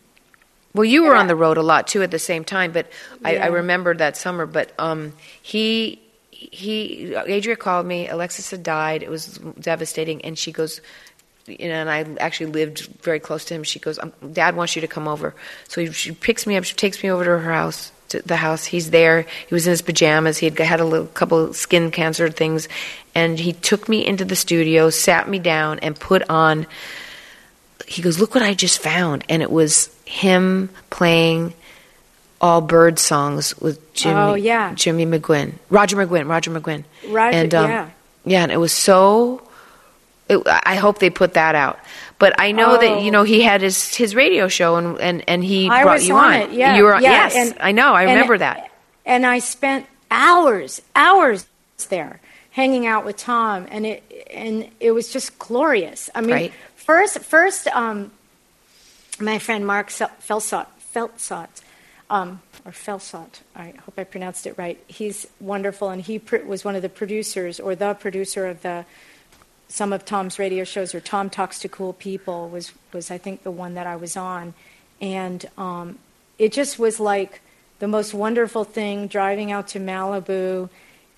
Well, 0.74 0.86
you 0.86 1.02
were 1.04 1.14
on 1.14 1.26
the 1.26 1.36
road 1.36 1.58
a 1.58 1.62
lot 1.62 1.86
too 1.86 2.02
at 2.02 2.10
the 2.10 2.18
same 2.18 2.44
time, 2.44 2.72
but 2.72 2.86
I, 3.24 3.34
Yeah. 3.34 3.44
I 3.44 3.48
remember 3.48 3.94
that 3.94 4.16
summer. 4.16 4.46
But 4.46 4.72
um, 4.78 5.12
he 5.42 6.00
he 6.30 7.14
Adria 7.14 7.56
called 7.56 7.86
me. 7.86 8.08
Alexis 8.08 8.50
had 8.50 8.62
died. 8.62 9.02
It 9.02 9.10
was 9.10 9.38
devastating, 9.60 10.24
and 10.24 10.38
she 10.38 10.52
goes. 10.52 10.80
You 11.44 11.68
know, 11.68 11.74
and 11.74 11.90
I 11.90 12.06
actually 12.22 12.52
lived 12.52 12.86
very 13.02 13.18
close 13.18 13.44
to 13.46 13.54
him. 13.54 13.64
She 13.64 13.80
goes, 13.80 13.98
um, 13.98 14.12
"Dad 14.32 14.54
wants 14.54 14.76
you 14.76 14.80
to 14.82 14.86
come 14.86 15.08
over." 15.08 15.34
So 15.66 15.80
he, 15.80 15.90
she 15.90 16.12
picks 16.12 16.46
me 16.46 16.56
up. 16.56 16.62
She 16.62 16.76
takes 16.76 17.02
me 17.02 17.10
over 17.10 17.24
to 17.24 17.30
her 17.30 17.52
house, 17.52 17.90
to 18.10 18.22
the 18.22 18.36
house. 18.36 18.64
He's 18.64 18.90
there. 18.90 19.26
He 19.48 19.52
was 19.52 19.66
in 19.66 19.72
his 19.72 19.82
pajamas. 19.82 20.38
He 20.38 20.46
had 20.46 20.56
had 20.60 20.78
a 20.78 20.84
little 20.84 21.08
couple 21.08 21.52
skin 21.52 21.90
cancer 21.90 22.30
things, 22.30 22.68
and 23.12 23.40
he 23.40 23.54
took 23.54 23.88
me 23.88 24.06
into 24.06 24.24
the 24.24 24.36
studio, 24.36 24.88
sat 24.88 25.28
me 25.28 25.40
down, 25.40 25.80
and 25.80 25.98
put 25.98 26.22
on 26.30 26.66
he 27.86 28.02
goes, 28.02 28.18
"Look 28.18 28.34
what 28.34 28.42
I 28.42 28.54
just 28.54 28.80
found," 28.80 29.24
and 29.28 29.42
it 29.42 29.50
was 29.50 29.88
him 30.04 30.68
playing 30.90 31.54
all 32.40 32.60
bird 32.60 32.98
songs 32.98 33.56
with 33.60 33.92
Jimmy. 33.94 34.14
Oh, 34.18 34.34
yeah. 34.34 34.74
Jimmy 34.74 35.06
McGuinn, 35.06 35.52
Roger 35.70 35.96
McGuinn, 35.96 36.28
Roger 36.28 36.50
McGuinn. 36.50 36.84
Roger- 37.08 37.36
and, 37.38 37.54
um, 37.54 37.70
yeah. 37.70 37.88
yeah, 38.24 38.42
and 38.42 38.52
it 38.52 38.56
was 38.58 38.72
so. 38.72 39.42
It, 40.28 40.40
I 40.46 40.76
hope 40.76 40.98
they 40.98 41.10
put 41.10 41.34
that 41.34 41.54
out. 41.54 41.78
But 42.18 42.34
I 42.38 42.52
know 42.52 42.76
Oh. 42.76 42.80
that 42.80 43.02
you 43.02 43.10
know 43.10 43.22
he 43.24 43.42
had 43.42 43.60
his 43.60 43.94
his 43.94 44.14
radio 44.14 44.48
show 44.48 44.76
and 44.76 44.98
and, 45.00 45.24
and 45.28 45.44
he 45.44 45.68
I 45.68 45.82
brought 45.82 46.02
you 46.02 46.14
on 46.16 46.24
on. 46.24 46.32
it. 46.34 46.52
Yeah, 46.52 46.76
you 46.76 46.84
were 46.84 46.94
on, 46.94 47.02
yeah, 47.02 47.10
yes, 47.28 47.34
and- 47.36 47.56
I 47.60 47.72
know. 47.72 47.92
I 47.94 48.02
and- 48.02 48.12
remember 48.12 48.38
that. 48.38 48.70
And 49.04 49.26
I 49.26 49.40
spent 49.40 49.86
hours, 50.10 50.80
hours 50.94 51.46
there 51.88 52.20
hanging 52.52 52.86
out 52.86 53.04
with 53.04 53.16
Tom, 53.16 53.66
and 53.70 53.84
it 53.84 54.02
and 54.32 54.68
it 54.78 54.92
was 54.92 55.12
just 55.12 55.38
glorious. 55.38 56.08
I 56.14 56.20
mean, 56.20 56.30
Right. 56.30 56.52
First, 56.84 57.18
first, 57.20 57.66
um, 57.68 58.10
my 59.20 59.38
friend 59.38 59.66
Mark 59.66 59.88
Felsot, 59.88 60.66
um, 62.10 62.42
or 62.64 62.72
Felsot. 62.72 63.40
I 63.56 63.74
hope 63.84 63.94
I 63.98 64.04
pronounced 64.04 64.46
it 64.46 64.56
right. 64.58 64.82
He's 64.86 65.26
wonderful, 65.40 65.90
and 65.90 66.02
he 66.02 66.18
pr- 66.18 66.38
was 66.38 66.64
one 66.64 66.76
of 66.76 66.82
the 66.82 66.88
producers 66.88 67.58
or 67.58 67.74
the 67.74 67.94
producer 67.94 68.46
of 68.46 68.62
the 68.62 68.84
some 69.68 69.94
of 69.94 70.04
Tom's 70.04 70.38
radio 70.38 70.64
shows, 70.64 70.94
or 70.94 71.00
Tom 71.00 71.30
Talks 71.30 71.58
to 71.60 71.68
Cool 71.68 71.94
People 71.94 72.48
was 72.50 72.72
was 72.92 73.10
I 73.10 73.18
think 73.18 73.42
the 73.42 73.50
one 73.50 73.74
that 73.74 73.86
I 73.86 73.96
was 73.96 74.16
on, 74.16 74.54
and 75.00 75.48
um, 75.56 75.98
it 76.38 76.52
just 76.52 76.78
was 76.78 77.00
like 77.00 77.40
the 77.78 77.88
most 77.88 78.12
wonderful 78.12 78.64
thing 78.64 79.06
driving 79.06 79.50
out 79.50 79.68
to 79.68 79.80
Malibu 79.80 80.68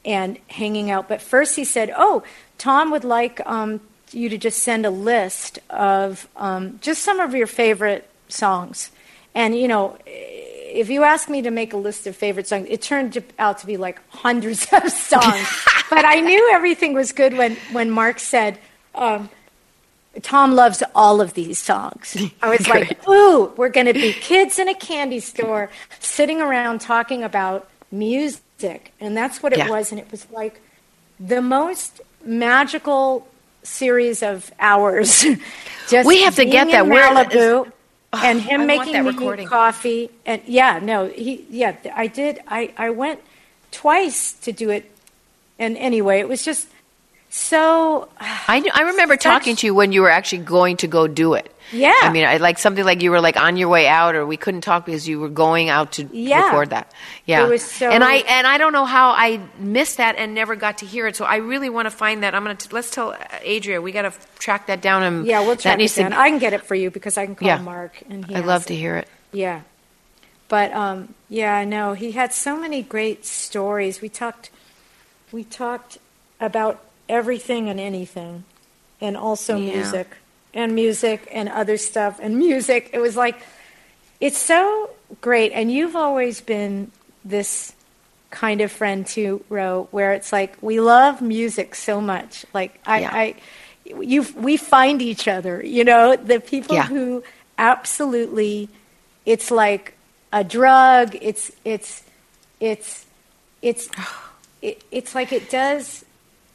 and 0.05 0.39
hanging 0.49 0.91
out. 0.91 1.09
But 1.09 1.21
first 1.21 1.57
he 1.57 1.65
said, 1.65 1.93
"Oh, 1.97 2.23
Tom 2.59 2.93
would 2.93 3.05
like 3.05 3.41
um, 3.45 3.81
you 4.13 4.29
to 4.29 4.39
just 4.39 4.63
send 4.63 4.85
a 4.87 4.91
list 4.91 5.59
of 5.71 6.29
um, 6.37 6.79
just 6.81 7.03
some 7.03 7.21
of 7.21 7.35
your 7.35 7.47
favorite 7.47 8.09
songs." 8.29 8.91
And 9.35 9.57
you 9.57 9.67
know, 9.69 9.97
if 10.07 10.91
you 10.91 11.03
ask 11.05 11.29
me 11.29 11.43
to 11.43 11.51
make 11.51 11.73
a 11.73 11.77
list 11.77 12.07
of 12.07 12.17
favorite 12.17 12.47
songs, 12.47 12.67
it 12.71 12.83
turned 12.83 13.23
out 13.39 13.59
to 13.59 13.67
be 13.67 13.77
like 13.77 14.01
hundreds 14.11 14.67
of 14.73 14.91
songs. 14.91 15.47
but 15.91 16.05
I 16.05 16.21
knew 16.21 16.51
everything 16.53 16.93
was 16.95 17.13
good 17.13 17.37
when 17.37 17.57
when 17.73 17.91
Mark 17.91 18.19
said. 18.19 18.59
Um, 18.95 19.29
Tom 20.23 20.53
loves 20.53 20.81
all 20.95 21.21
of 21.21 21.35
these 21.35 21.59
songs. 21.61 22.17
I 22.41 22.49
was 22.49 22.69
like, 22.75 23.09
ooh, 23.09 23.53
we're 23.57 23.69
going 23.69 23.87
to 23.87 23.93
be 23.95 24.13
kids 24.13 24.61
in 24.61 24.69
a 24.69 24.75
candy 24.75 25.19
store 25.19 25.71
sitting 25.99 26.41
around 26.41 26.81
talking 26.81 27.25
about 27.25 27.69
music. 27.91 28.93
And 29.01 29.17
that's 29.17 29.43
what 29.43 29.53
it 29.53 29.59
Yeah. 29.59 29.69
was. 29.69 29.91
And 29.91 29.99
it 30.01 30.09
was 30.13 30.31
like 30.31 30.61
the 31.19 31.43
most 31.43 32.01
magical 32.25 33.27
series 33.65 34.23
of 34.23 34.51
hours. 34.61 35.25
Just 35.89 36.07
We 36.07 36.23
have 36.23 36.37
to 36.37 36.45
get 36.45 36.69
that. 36.71 36.85
in 36.85 36.91
Where- 36.91 37.09
Malibu 37.11 37.71
and 38.13 38.41
him 38.41 38.61
want 38.61 38.67
making 38.69 38.93
that 38.93 39.05
me 39.05 39.11
recording. 39.11 39.49
coffee. 39.49 40.09
And 40.25 40.41
yeah, 40.47 40.79
no, 40.83 41.09
he, 41.09 41.45
yeah, 41.51 41.77
I 41.95 42.07
did. 42.07 42.41
I, 42.47 42.73
I 42.77 42.91
went 42.91 43.21
twice 43.73 44.33
to 44.43 44.53
do 44.53 44.71
it. 44.71 44.91
And 45.59 45.77
anyway, 45.77 46.21
it 46.21 46.29
was 46.29 46.45
just 46.45 46.69
so 47.31 48.09
I, 48.21 48.65
I 48.73 48.83
remember 48.83 49.15
Such- 49.15 49.23
talking 49.25 49.57
to 49.57 49.67
you 49.67 49.75
when 49.75 49.93
you 49.93 50.03
were 50.03 50.11
actually 50.11 50.45
going 50.45 50.77
to 50.79 50.87
go 50.87 51.07
do 51.09 51.35
it. 51.35 51.54
Yeah. 51.73 51.93
I 52.03 52.11
mean, 52.11 52.25
I 52.27 52.37
like 52.37 52.59
something 52.59 52.85
like 52.85 53.03
you 53.03 53.11
were 53.11 53.21
like 53.21 53.37
on 53.37 53.57
your 53.57 53.69
way 53.69 53.89
out, 53.89 54.15
or 54.15 54.27
we 54.27 54.37
couldn't 54.37 54.61
talk 54.61 54.85
because 54.87 55.09
you 55.09 55.19
were 55.19 55.29
going 55.29 55.69
out 55.71 55.93
to 55.93 56.09
Yeah. 56.13 56.45
record 56.47 56.71
that. 56.71 56.93
Yeah, 57.25 57.45
It 57.45 57.49
was 57.49 57.63
so- 57.65 57.91
And 57.91 58.05
I 58.05 58.17
and 58.17 58.47
I 58.47 58.59
don't 58.59 58.73
know 58.73 58.85
how 58.85 59.11
I 59.11 59.41
missed 59.59 59.97
that 59.97 60.17
and 60.17 60.35
never 60.35 60.57
got 60.57 60.79
to 60.79 60.87
hear 60.87 61.07
it. 61.07 61.17
So 61.17 61.25
I 61.25 61.37
really 61.37 61.71
want 61.71 61.87
to 61.87 61.91
find 61.91 62.23
that. 62.23 62.35
I'm 62.35 62.43
gonna 62.45 62.55
t- 62.55 62.69
let's 62.71 62.91
tell 62.91 63.17
Adria 63.47 63.81
we 63.81 63.93
got 63.93 64.03
to 64.03 64.13
track 64.39 64.67
that 64.67 64.81
down 64.83 65.03
and 65.03 65.27
Yeah, 65.27 65.41
we'll 65.41 65.51
that 65.57 65.61
track 65.61 65.81
it 65.81 65.95
down. 65.95 66.11
to. 66.13 66.19
I 66.21 66.29
can 66.29 66.39
get 66.39 66.53
it 66.53 66.63
for 66.65 66.75
you 66.75 66.91
because 66.91 67.17
I 67.19 67.25
can 67.27 67.35
call 67.35 67.49
Yeah. 67.49 67.59
Mark, 67.59 68.03
and 68.11 68.25
he 68.27 68.35
I'd 68.35 68.45
love 68.45 68.63
it. 68.65 68.69
to 68.69 68.75
hear 68.77 68.97
it. 68.97 69.09
Yeah, 69.33 69.61
but 70.49 70.73
um, 70.73 71.15
yeah, 71.29 71.65
no, 71.65 71.95
he 71.95 72.13
had 72.13 72.33
so 72.33 72.57
many 72.57 72.83
great 72.83 73.25
stories. 73.25 74.01
We 74.01 74.09
talked, 74.11 74.51
we 75.33 75.45
talked 75.45 75.99
about 76.41 76.81
everything 77.09 77.69
and 77.69 77.81
anything, 77.81 78.45
and 79.01 79.17
also 79.17 79.57
Yeah. 79.57 79.75
music, 79.77 80.09
and 80.55 80.75
music 80.75 81.29
and 81.33 81.49
other 81.49 81.77
stuff, 81.77 82.19
and 82.23 82.39
music. 82.39 82.91
It 82.93 82.99
was 83.01 83.17
like, 83.17 83.37
it's 84.21 84.39
so 84.39 84.91
great, 85.21 85.53
and 85.53 85.71
you've 85.71 85.97
always 85.97 86.41
been 86.41 86.91
this 87.25 87.73
kind 88.31 88.61
of 88.61 88.73
friend 88.73 89.07
too, 89.07 89.45
Ro, 89.49 89.89
where 89.91 90.13
it's 90.13 90.33
like 90.33 90.57
we 90.63 90.81
love 90.81 91.21
music 91.21 91.75
so 91.75 92.01
much. 92.01 92.45
Like 92.55 92.81
I, 92.87 93.01
Yeah. 93.01 93.11
I 93.13 93.35
you, 93.85 94.23
we 94.37 94.57
find 94.57 95.03
each 95.03 95.29
other. 95.29 95.63
You 95.65 95.85
know, 95.85 96.17
the 96.17 96.41
people 96.41 96.75
Yeah. 96.77 96.87
who 96.87 97.23
absolutely, 97.59 98.69
it's 99.27 99.51
like 99.51 99.95
a 100.33 100.43
drug. 100.43 101.17
It's 101.21 101.53
it's 101.65 102.03
it's 102.61 103.05
it's 103.63 103.89
it, 104.63 104.83
it's 104.91 105.15
like 105.15 105.33
it 105.33 105.51
does. 105.51 106.05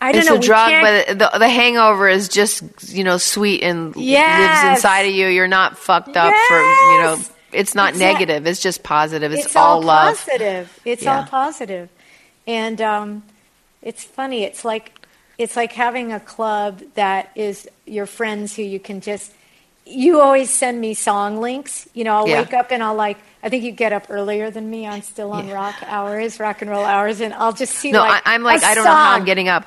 I 0.01 0.11
don't 0.13 0.21
It's 0.21 0.29
know. 0.29 0.37
a 0.37 0.39
drug, 0.39 0.71
but 0.81 1.19
the, 1.33 1.39
the 1.39 1.49
hangover 1.49 2.07
is 2.07 2.29
just 2.29 2.63
you 2.93 3.03
know 3.03 3.17
sweet 3.17 3.63
and 3.63 3.95
Yes. 3.95 4.63
lives 4.63 4.77
inside 4.77 5.01
of 5.01 5.13
you. 5.13 5.27
You're 5.27 5.47
not 5.47 5.77
fucked 5.77 6.15
up 6.15 6.33
for 6.47 6.57
you 6.57 7.01
know. 7.01 7.17
It's 7.51 7.73
not 7.75 7.93
Exact- 7.93 8.13
negative. 8.19 8.47
It's 8.47 8.61
just 8.61 8.83
positive. 8.83 9.31
It's, 9.33 9.47
it's 9.47 9.55
all, 9.55 9.77
all 9.77 9.81
love. 9.81 10.15
positive. 10.23 10.79
It's 10.85 11.03
Yeah. 11.03 11.17
all 11.17 11.23
positive, 11.25 11.89
and 12.47 12.79
um, 12.79 13.23
it's 13.81 14.03
funny. 14.03 14.43
It's 14.43 14.63
like 14.63 14.91
it's 15.37 15.55
like 15.55 15.73
having 15.73 16.13
a 16.13 16.19
club 16.19 16.81
that 16.95 17.31
is 17.35 17.67
your 17.85 18.05
friends 18.05 18.55
who 18.55 18.61
you 18.63 18.79
can 18.79 19.01
just. 19.01 19.33
You 19.89 20.21
always 20.21 20.49
send 20.51 20.79
me 20.79 20.93
song 20.93 21.41
links. 21.41 21.87
You 21.93 22.03
know, 22.03 22.15
I'll 22.17 22.27
Yeah. 22.29 22.41
wake 22.41 22.53
up 22.53 22.71
and 22.71 22.83
I'll 22.83 22.95
like. 22.95 23.17
I 23.41 23.49
think 23.49 23.63
you 23.63 23.71
get 23.71 23.93
up 23.93 24.07
earlier 24.09 24.51
than 24.51 24.69
me. 24.69 24.85
I'm 24.85 25.01
still 25.01 25.31
on 25.31 25.47
Yeah. 25.47 25.53
rock 25.55 25.75
hours, 25.87 26.39
rock 26.39 26.61
and 26.61 26.69
roll 26.69 26.83
hours, 26.85 27.21
and 27.21 27.33
I'll 27.33 27.53
just 27.53 27.73
see. 27.73 27.91
No, 27.91 27.99
like, 27.99 28.21
I, 28.27 28.35
I'm 28.35 28.43
like 28.43 28.61
a 28.61 28.65
I 28.67 28.75
don't 28.75 28.83
know 28.83 28.91
how 28.91 29.13
I'm 29.13 29.25
getting 29.25 29.47
up. 29.49 29.65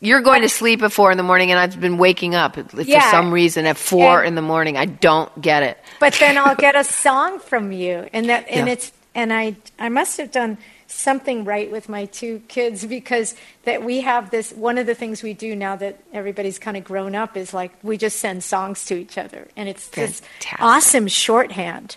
You're 0.00 0.20
going 0.20 0.42
to 0.42 0.48
sleep 0.48 0.82
at 0.82 0.92
four 0.92 1.10
in 1.12 1.16
the 1.16 1.22
morning, 1.22 1.50
and 1.50 1.60
I've 1.60 1.80
been 1.80 1.96
waking 1.98 2.34
up 2.34 2.56
for 2.56 2.80
Yeah. 2.82 3.10
some 3.10 3.30
reason 3.32 3.66
at 3.66 3.76
four 3.76 4.20
And- 4.20 4.28
in 4.28 4.34
the 4.36 4.42
morning. 4.42 4.76
I 4.76 4.84
don't 4.86 5.30
get 5.40 5.62
it. 5.62 5.78
but 6.00 6.14
then 6.14 6.38
I'll 6.38 6.56
get 6.56 6.74
a 6.74 6.82
song 7.04 7.38
from 7.38 7.72
you, 7.72 8.08
and 8.12 8.28
that 8.28 8.46
and 8.48 8.68
it's 8.68 8.90
and 9.14 9.32
I 9.32 9.56
I 9.78 9.88
must 9.90 10.16
have 10.18 10.30
done 10.30 10.58
something 10.92 11.44
right 11.44 11.70
with 11.70 11.88
my 11.88 12.04
two 12.06 12.40
kids 12.48 12.84
because 12.84 13.34
that 13.64 13.82
we 13.82 14.00
have 14.02 14.30
this 14.30 14.52
one 14.52 14.78
of 14.78 14.86
the 14.86 14.94
things 14.94 15.22
we 15.22 15.34
do 15.34 15.56
now 15.56 15.76
that 15.76 16.00
everybody's 16.12 16.58
kind 16.58 16.76
of 16.76 16.84
grown 16.84 17.14
up 17.14 17.36
is 17.36 17.52
like 17.54 17.72
we 17.82 17.96
just 17.96 18.18
send 18.18 18.44
songs 18.44 18.84
to 18.86 18.94
each 18.94 19.18
other, 19.18 19.48
and 19.56 19.68
it's 19.68 19.88
this 19.88 20.22
awesome 20.60 21.08
shorthand. 21.08 21.96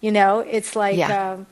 You 0.00 0.12
know, 0.12 0.40
it's 0.40 0.76
like 0.76 0.96
Yeah. 0.96 1.32
um, 1.32 1.46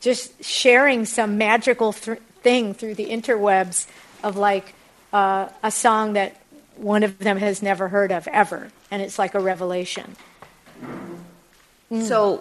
just 0.00 0.42
sharing 0.44 1.04
some 1.04 1.36
magical 1.38 1.92
th- 1.92 2.18
thing 2.42 2.72
through 2.74 2.94
the 2.94 3.06
interwebs 3.10 3.86
of 4.22 4.36
like 4.36 4.74
uh, 5.12 5.48
a 5.62 5.70
song 5.70 6.14
that 6.14 6.36
one 6.76 7.02
of 7.02 7.18
them 7.18 7.36
has 7.36 7.62
never 7.62 7.88
heard 7.88 8.10
of 8.10 8.26
ever, 8.28 8.70
and 8.90 9.02
it's 9.02 9.18
like 9.18 9.34
a 9.34 9.40
revelation. 9.40 10.16
So, 12.06 12.36
uh, 12.36 12.40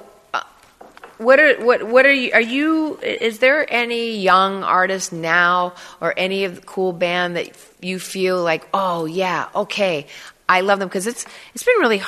what 1.20 1.40
are 1.40 1.64
what 1.64 1.84
what 1.84 2.06
are 2.06 2.14
you? 2.14 2.32
Are 2.34 2.42
you? 2.42 2.98
Is 3.02 3.40
there 3.40 3.72
any 3.72 4.18
young 4.18 4.64
artist 4.64 5.14
now, 5.14 5.74
or 6.02 6.14
any 6.18 6.46
of 6.46 6.56
the 6.56 6.62
cool 6.62 6.94
band 6.94 7.36
that 7.36 7.52
you 7.82 8.00
feel 8.00 8.42
like, 8.42 8.68
oh 8.74 9.06
yeah, 9.06 9.50
okay, 9.54 10.08
I 10.48 10.62
love 10.62 10.80
them 10.80 10.88
because 10.88 11.08
it's 11.08 11.26
it's 11.54 11.64
been 11.64 11.76
really 11.80 12.02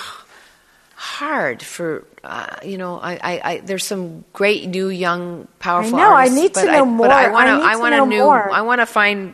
hard 0.95 1.61
for 1.61 2.05
uh, 2.23 2.55
you 2.63 2.77
know. 2.77 2.99
I, 2.99 3.13
I, 3.13 3.41
I 3.43 3.57
there's 3.59 3.85
some 3.85 4.23
great 4.33 4.67
new 4.67 4.89
young 4.89 5.47
powerful. 5.59 5.95
I 5.95 6.01
know, 6.01 6.13
I 6.13 6.27
need 6.29 6.53
to 6.55 6.65
know 6.65 6.93
I, 6.95 6.97
But 6.97 7.11
I 7.11 7.31
want 7.31 7.49
I 7.49 7.57
to. 7.57 7.65
I 7.65 7.75
want 7.77 7.95
to 7.95 8.05
new. 8.05 8.23
more. 8.23 8.51
I 8.51 8.61
want 8.61 8.81
to 8.81 8.85
find 8.85 9.33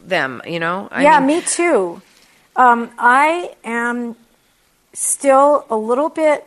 them. 0.00 0.42
You 0.46 0.60
know. 0.60 0.88
I 0.90 1.02
yeah, 1.02 1.18
mean, 1.20 1.38
me 1.38 1.42
too. 1.42 2.02
Um, 2.56 2.90
I 2.98 3.54
am 3.64 4.16
still 4.92 5.64
a 5.70 5.76
little 5.76 6.08
bit 6.08 6.44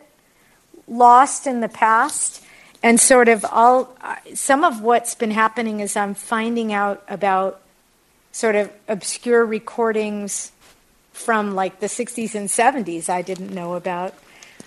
lost 0.86 1.46
in 1.46 1.60
the 1.60 1.68
past, 1.68 2.42
and 2.82 2.98
sort 3.00 3.28
of 3.28 3.44
all. 3.50 3.94
uh, 4.00 4.16
Some 4.34 4.64
of 4.64 4.80
what's 4.80 5.14
been 5.14 5.30
happening 5.30 5.80
is 5.80 5.96
I'm 5.96 6.14
finding 6.14 6.72
out 6.72 7.02
about 7.08 7.60
sort 8.32 8.56
of 8.56 8.70
obscure 8.88 9.44
recordings 9.44 10.52
from 11.12 11.54
like 11.54 11.80
the 11.80 11.86
60s 11.86 12.34
and 12.34 12.48
70s 12.48 13.08
I 13.08 13.22
didn't 13.22 13.52
know 13.54 13.74
about. 13.74 14.14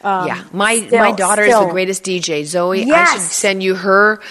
Um, 0.03 0.27
yeah, 0.27 0.43
my 0.53 0.77
still- 0.77 0.99
my 0.99 1.11
daughter 1.13 1.43
is 1.43 1.57
the 1.57 1.65
greatest 1.71 2.03
DJ. 2.03 2.43
Zoe, 2.45 2.83
yes. 2.83 3.09
I 3.09 3.13
should 3.13 3.21
send 3.23 3.63
you 3.63 3.75
her 3.75 4.21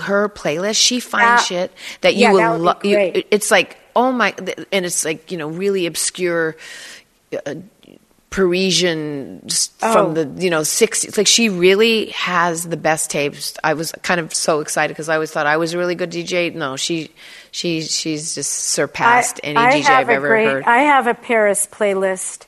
her 0.00 0.28
playlist. 0.28 0.76
She 0.76 0.98
finds 1.00 1.42
That- 1.42 1.46
shit 1.46 1.72
that 2.00 2.14
you 2.16 2.22
yeah, 2.22 2.32
will 2.52 2.58
love. 2.58 2.78
It's 2.82 3.50
like 3.50 3.76
oh 3.94 4.10
my, 4.12 4.34
and 4.72 4.84
it's 4.84 5.04
like 5.04 5.30
you 5.30 5.38
know 5.38 5.48
really 5.48 5.86
obscure. 5.86 6.56
Uh, 7.46 7.54
Parisian 8.36 9.42
Oh. 9.82 9.92
from 9.92 10.14
the 10.14 10.42
you 10.44 10.50
know 10.50 10.60
60s 10.60 11.16
like 11.16 11.26
she 11.26 11.48
really 11.48 12.06
has 12.10 12.64
the 12.68 12.76
best 12.76 13.10
tapes 13.10 13.54
I 13.64 13.72
was 13.74 13.92
kind 14.02 14.20
of 14.20 14.34
so 14.34 14.60
excited 14.60 14.92
because 14.92 15.08
I 15.08 15.14
always 15.14 15.30
thought 15.30 15.46
I 15.46 15.56
was 15.56 15.72
a 15.74 15.78
really 15.78 15.94
good 15.94 16.10
DJ 16.10 16.54
no 16.54 16.76
she 16.76 17.10
she 17.50 17.80
she's 17.82 18.34
just 18.34 18.52
surpassed 18.52 19.40
any 19.42 19.58
DJ 19.58 19.88
I've 19.88 20.10
ever 20.10 20.28
great, 20.28 20.46
heard 20.46 20.64
I 20.64 20.78
have 20.92 21.06
a 21.06 21.14
Paris 21.14 21.66
playlist 21.70 22.44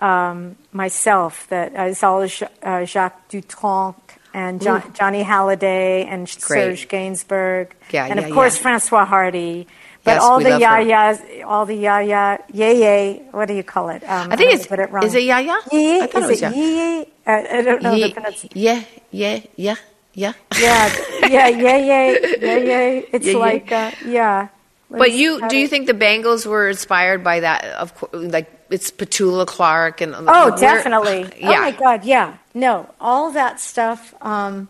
um, 0.00 0.56
myself 0.72 1.46
that 1.48 1.74
is 1.88 2.02
all 2.02 2.24
Ja- 2.26 2.48
uh, 2.62 2.84
Jacques 2.84 3.28
Dutronc 3.30 3.94
and 4.32 4.60
jo- 4.62 4.82
Johnny 4.94 5.22
Hallyday 5.22 6.06
and 6.06 6.28
Serge 6.28 6.88
Gainsbourg, 6.88 7.68
Yeah, 7.90 8.06
and 8.06 8.18
yeah, 8.20 8.26
of 8.28 8.32
course 8.32 8.56
yeah. 8.56 8.62
Francois 8.62 9.04
Hardy. 9.04 9.66
But 10.02 10.12
Yes, 10.12 10.22
all 10.22 10.38
the 10.40 10.48
yayas, 10.50 11.44
all 11.44 11.66
the 11.66 11.74
yaya, 11.74 12.38
yay 12.52 12.78
yay, 12.78 13.22
what 13.32 13.46
do 13.48 13.54
you 13.54 13.62
call 13.62 13.90
it? 13.90 14.02
Um, 14.04 14.32
I 14.32 14.36
think 14.36 14.48
always 14.48 14.60
it's- 14.60 14.66
put 14.66 14.78
it 14.78 14.90
wrong. 14.90 15.04
is 15.04 15.14
it 15.14 15.24
yaya? 15.24 15.58
Yee, 15.72 16.00
I 16.00 16.06
thought 16.06 16.22
is 16.22 16.28
it 16.28 16.30
was 16.30 16.42
it 16.42 16.42
ya- 16.42 16.50
yee? 16.50 17.00
Uh, 17.26 17.30
I 17.58 17.62
don't 17.62 17.82
know 17.82 17.90
the 17.92 17.98
Ye- 17.98 18.12
pronunciation. 18.14 18.50
yeah 18.54 18.82
yeah 19.10 19.40
yeah 19.56 19.74
yeah 20.14 20.32
Yeah, 20.58 20.88
yeah, 21.28 21.48
yeah, 21.48 21.76
yeah, 21.76 22.16
yeah, 22.40 22.56
yeah. 22.56 23.02
It's 23.12 23.26
yeah. 23.26 23.36
like, 23.36 23.70
uh, 23.70 23.90
yeah. 24.06 24.48
But 24.90 25.12
you, 25.12 25.46
do 25.48 25.56
you 25.56 25.68
think 25.68 25.86
the 25.86 25.94
Bangles 25.94 26.46
were 26.46 26.68
inspired 26.68 27.22
by 27.22 27.40
that? 27.40 27.64
Of 27.78 27.94
course, 27.94 28.10
like 28.14 28.50
it's 28.70 28.90
Petula 28.90 29.46
Clark 29.46 30.00
and 30.00 30.14
Oh, 30.16 30.56
definitely. 30.56 31.30
Yeah. 31.38 31.50
Oh 31.50 31.60
my 31.60 31.70
God, 31.72 32.04
yeah. 32.04 32.38
No, 32.54 32.88
all 33.00 33.30
that 33.32 33.60
stuff 33.60 34.14
um, 34.22 34.68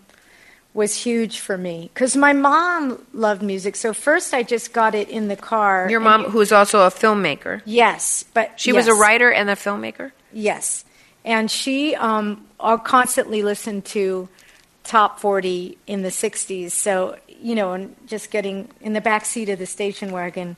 was 0.73 0.95
huge 0.95 1.41
for 1.41 1.59
me 1.59 1.91
because 1.93 2.17
my 2.17 2.33
mom 2.33 3.05
loved 3.13 3.43
music. 3.43 3.75
So 3.77 3.93
first, 3.93 4.33
I 4.33 4.43
just 4.43 4.73
got 4.73 4.95
it 4.95 5.09
in 5.09 5.29
the 5.29 5.37
car. 5.37 5.89
Your 5.91 6.01
mom, 6.01 6.23
you- 6.23 6.29
who's 6.31 6.53
also 6.53 6.81
a 6.87 6.91
filmmaker, 6.91 7.61
yes, 7.65 8.25
but 8.35 8.53
she 8.61 8.73
was 8.73 8.87
a 8.87 8.95
writer 8.95 9.31
and 9.33 9.51
a 9.51 9.57
filmmaker. 9.57 10.13
Yes, 10.33 10.85
and 11.25 11.51
she 11.51 11.95
um, 11.97 12.47
constantly 12.85 13.43
listened 13.43 13.85
to 13.87 14.29
top 14.85 15.19
forty 15.21 15.77
in 15.87 16.03
the 16.03 16.11
'60s. 16.11 16.71
So 16.71 17.17
you 17.43 17.55
know, 17.55 17.73
and 17.73 17.97
just 18.07 18.31
getting 18.31 18.69
in 18.81 18.93
the 18.93 19.01
back 19.01 19.25
seat 19.25 19.49
of 19.49 19.59
the 19.59 19.67
station 19.67 20.13
wagon, 20.13 20.57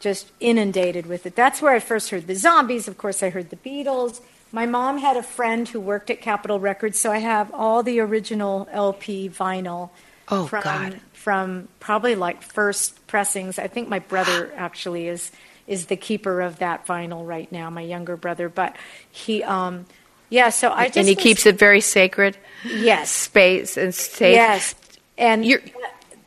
just 0.00 0.32
inundated 0.40 1.06
with 1.06 1.26
it. 1.26 1.36
That's 1.36 1.62
where 1.62 1.72
I 1.74 1.78
first 1.80 2.10
heard 2.10 2.26
the 2.26 2.34
Zombies. 2.34 2.88
Of 2.88 2.98
course, 2.98 3.22
I 3.22 3.30
heard 3.30 3.50
the 3.50 3.56
Beatles. 3.56 4.20
My 4.54 4.66
mom 4.66 4.98
had 4.98 5.16
a 5.16 5.22
friend 5.22 5.68
who 5.68 5.80
worked 5.80 6.10
at 6.10 6.20
Capitol 6.20 6.60
Records, 6.60 6.96
so 6.98 7.10
I 7.10 7.18
have 7.18 7.52
all 7.52 7.82
the 7.82 7.98
original 7.98 8.68
LP 8.70 9.28
vinyl 9.28 9.90
Oh, 10.28 10.46
from 10.46 10.62
God. 10.62 11.00
from 11.12 11.68
probably 11.80 12.14
like 12.14 12.40
first 12.40 13.04
pressings. 13.08 13.58
I 13.58 13.66
think 13.66 13.88
my 13.88 13.98
brother 13.98 14.52
actually 14.56 15.08
is 15.08 15.32
is 15.66 15.86
the 15.86 15.96
keeper 15.96 16.40
of 16.40 16.58
that 16.60 16.86
vinyl 16.86 17.26
right 17.26 17.50
now, 17.50 17.68
my 17.68 17.80
younger 17.80 18.16
brother. 18.16 18.48
But 18.48 18.76
he, 19.10 19.42
um, 19.42 19.86
yeah. 20.30 20.50
So 20.50 20.70
I 20.70 20.86
just 20.86 20.98
and 20.98 21.08
he 21.08 21.14
was- 21.16 21.22
keeps 21.22 21.46
it 21.46 21.58
very 21.58 21.80
sacred, 21.80 22.36
yes, 22.64 23.10
space 23.10 23.76
and 23.76 23.92
safe. 23.94 24.34
yes, 24.36 24.74
and 25.18 25.44
You're- 25.44 25.64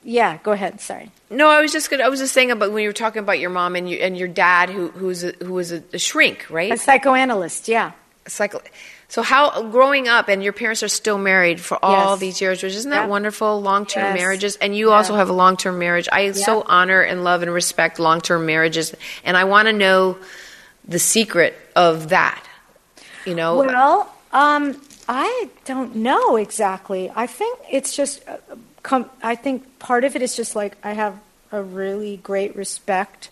yeah. 0.03 0.37
Go 0.43 0.51
ahead. 0.51 0.81
Sorry. 0.81 1.11
No, 1.29 1.47
I 1.47 1.61
was 1.61 1.71
just 1.71 1.89
gonna. 1.89 2.03
I 2.03 2.09
was 2.09 2.19
just 2.19 2.33
saying 2.33 2.51
about 2.51 2.71
when 2.73 2.83
you 2.83 2.89
were 2.89 2.93
talking 2.93 3.19
about 3.21 3.39
your 3.39 3.51
mom 3.51 3.75
and 3.77 3.89
your 3.89 4.01
and 4.03 4.17
your 4.17 4.27
dad, 4.27 4.69
who 4.69 4.89
who's 4.89 5.23
a, 5.23 5.31
who 5.41 5.53
was 5.53 5.71
a, 5.71 5.81
a 5.93 5.97
shrink, 5.97 6.45
right? 6.49 6.73
A 6.73 6.77
psychoanalyst. 6.77 7.67
Yeah. 7.69 7.93
So 9.09 9.21
how 9.21 9.63
growing 9.63 10.07
up 10.07 10.27
and 10.27 10.43
your 10.43 10.53
parents 10.53 10.83
are 10.83 10.89
still 10.89 11.17
married 11.17 11.61
for 11.61 11.79
all 11.83 12.11
Yes. 12.11 12.19
these 12.19 12.41
years, 12.41 12.61
which 12.61 12.73
isn't 12.75 12.91
that 12.91 13.03
Yeah. 13.03 13.07
wonderful? 13.07 13.61
Long 13.61 13.85
term 13.85 14.03
Yes. 14.03 14.13
marriages, 14.13 14.55
and 14.57 14.75
you 14.75 14.89
Yeah. 14.89 14.95
also 14.95 15.15
have 15.15 15.29
a 15.29 15.33
long 15.33 15.55
term 15.57 15.79
marriage. 15.79 16.09
I 16.11 16.31
so 16.33 16.63
honor 16.67 17.01
and 17.01 17.23
love 17.23 17.41
and 17.41 17.53
respect 17.53 17.99
long 17.99 18.19
term 18.21 18.45
marriages, 18.45 18.93
and 19.23 19.37
I 19.37 19.45
want 19.45 19.67
to 19.67 19.73
know 19.73 20.17
the 20.87 20.99
secret 20.99 21.55
of 21.75 22.09
that. 22.09 22.43
You 23.25 23.35
know, 23.35 23.55
Well, 23.57 24.13
um, 24.33 24.81
I 25.07 25.49
don't 25.65 25.95
know 25.97 26.35
exactly. 26.35 27.11
I 27.15 27.27
think 27.27 27.59
it's 27.71 27.95
just, 27.95 28.21
uh, 28.27 29.03
I 29.23 29.35
think 29.35 29.79
part 29.79 30.03
of 30.03 30.15
it 30.15 30.21
is 30.21 30.35
just 30.35 30.55
like 30.55 30.75
I 30.83 30.93
have 30.93 31.15
a 31.51 31.61
really 31.63 32.17
great 32.17 32.55
respect 32.57 33.29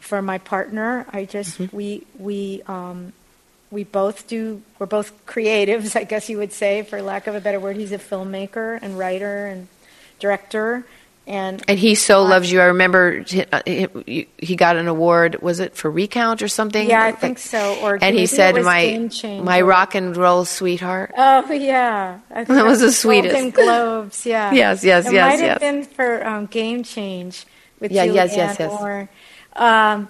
for 0.00 0.20
my 0.22 0.38
partner. 0.38 1.06
I 1.12 1.24
just 1.24 1.58
Mm-hmm. 1.58 1.76
we 1.76 2.06
we 2.18 2.62
um, 2.66 3.12
we 3.70 3.84
both 3.84 4.26
do. 4.28 4.62
We're 4.78 4.86
both 4.86 5.26
creatives, 5.26 5.96
I 5.96 6.04
guess 6.04 6.28
you 6.28 6.38
would 6.38 6.52
say, 6.52 6.82
for 6.82 7.02
lack 7.02 7.26
of 7.26 7.34
a 7.34 7.40
better 7.40 7.60
word. 7.60 7.76
He's 7.76 7.92
a 7.92 7.98
filmmaker 7.98 8.78
and 8.80 8.98
writer 8.98 9.46
and 9.46 9.68
director, 10.18 10.86
and 11.26 11.62
and 11.66 11.78
he 11.78 11.96
so 11.96 12.22
loves 12.22 12.50
you. 12.52 12.60
I 12.60 12.66
remember 12.66 13.20
he, 13.22 13.42
uh, 13.42 13.62
he 13.66 14.28
he 14.38 14.54
got 14.56 14.76
an 14.76 14.86
award. 14.86 15.42
Was 15.42 15.58
it 15.58 15.74
for 15.74 15.90
Recount 15.90 16.42
or 16.42 16.48
something? 16.48 16.88
Yeah, 16.88 17.02
I 17.02 17.12
think 17.12 17.38
so, 17.38 17.78
or 17.82 17.98
and 18.00 18.16
he 18.16 18.26
said, 18.26 18.54
"My 18.62 19.10
my 19.42 19.60
rock 19.60 19.94
and 19.96 20.16
roll 20.16 20.44
sweetheart." 20.44 21.12
Oh 21.16 21.52
yeah, 21.52 22.20
I 22.30 22.44
think 22.44 22.48
That 22.48 22.64
was 22.64 22.80
the 22.80 22.92
sweetest. 22.92 23.34
Golden 23.34 23.50
Globes, 23.64 24.24
yeah. 24.24 24.52
Yes, 24.52 24.84
yes, 24.84 25.06
it 25.08 25.14
yes, 25.14 25.32
might 25.32 25.44
yes. 25.44 25.50
have 25.50 25.60
been 25.60 25.84
for 25.84 26.26
um, 26.26 26.46
Game 26.46 26.84
Change 26.84 27.44
with 27.80 27.90
Yeah, 27.90 28.04
yes, 28.04 28.32
Julianne 28.32 28.36
yes, 28.36 28.56
yes. 28.60 28.70
Moore. 28.70 29.08
Um, 29.56 30.08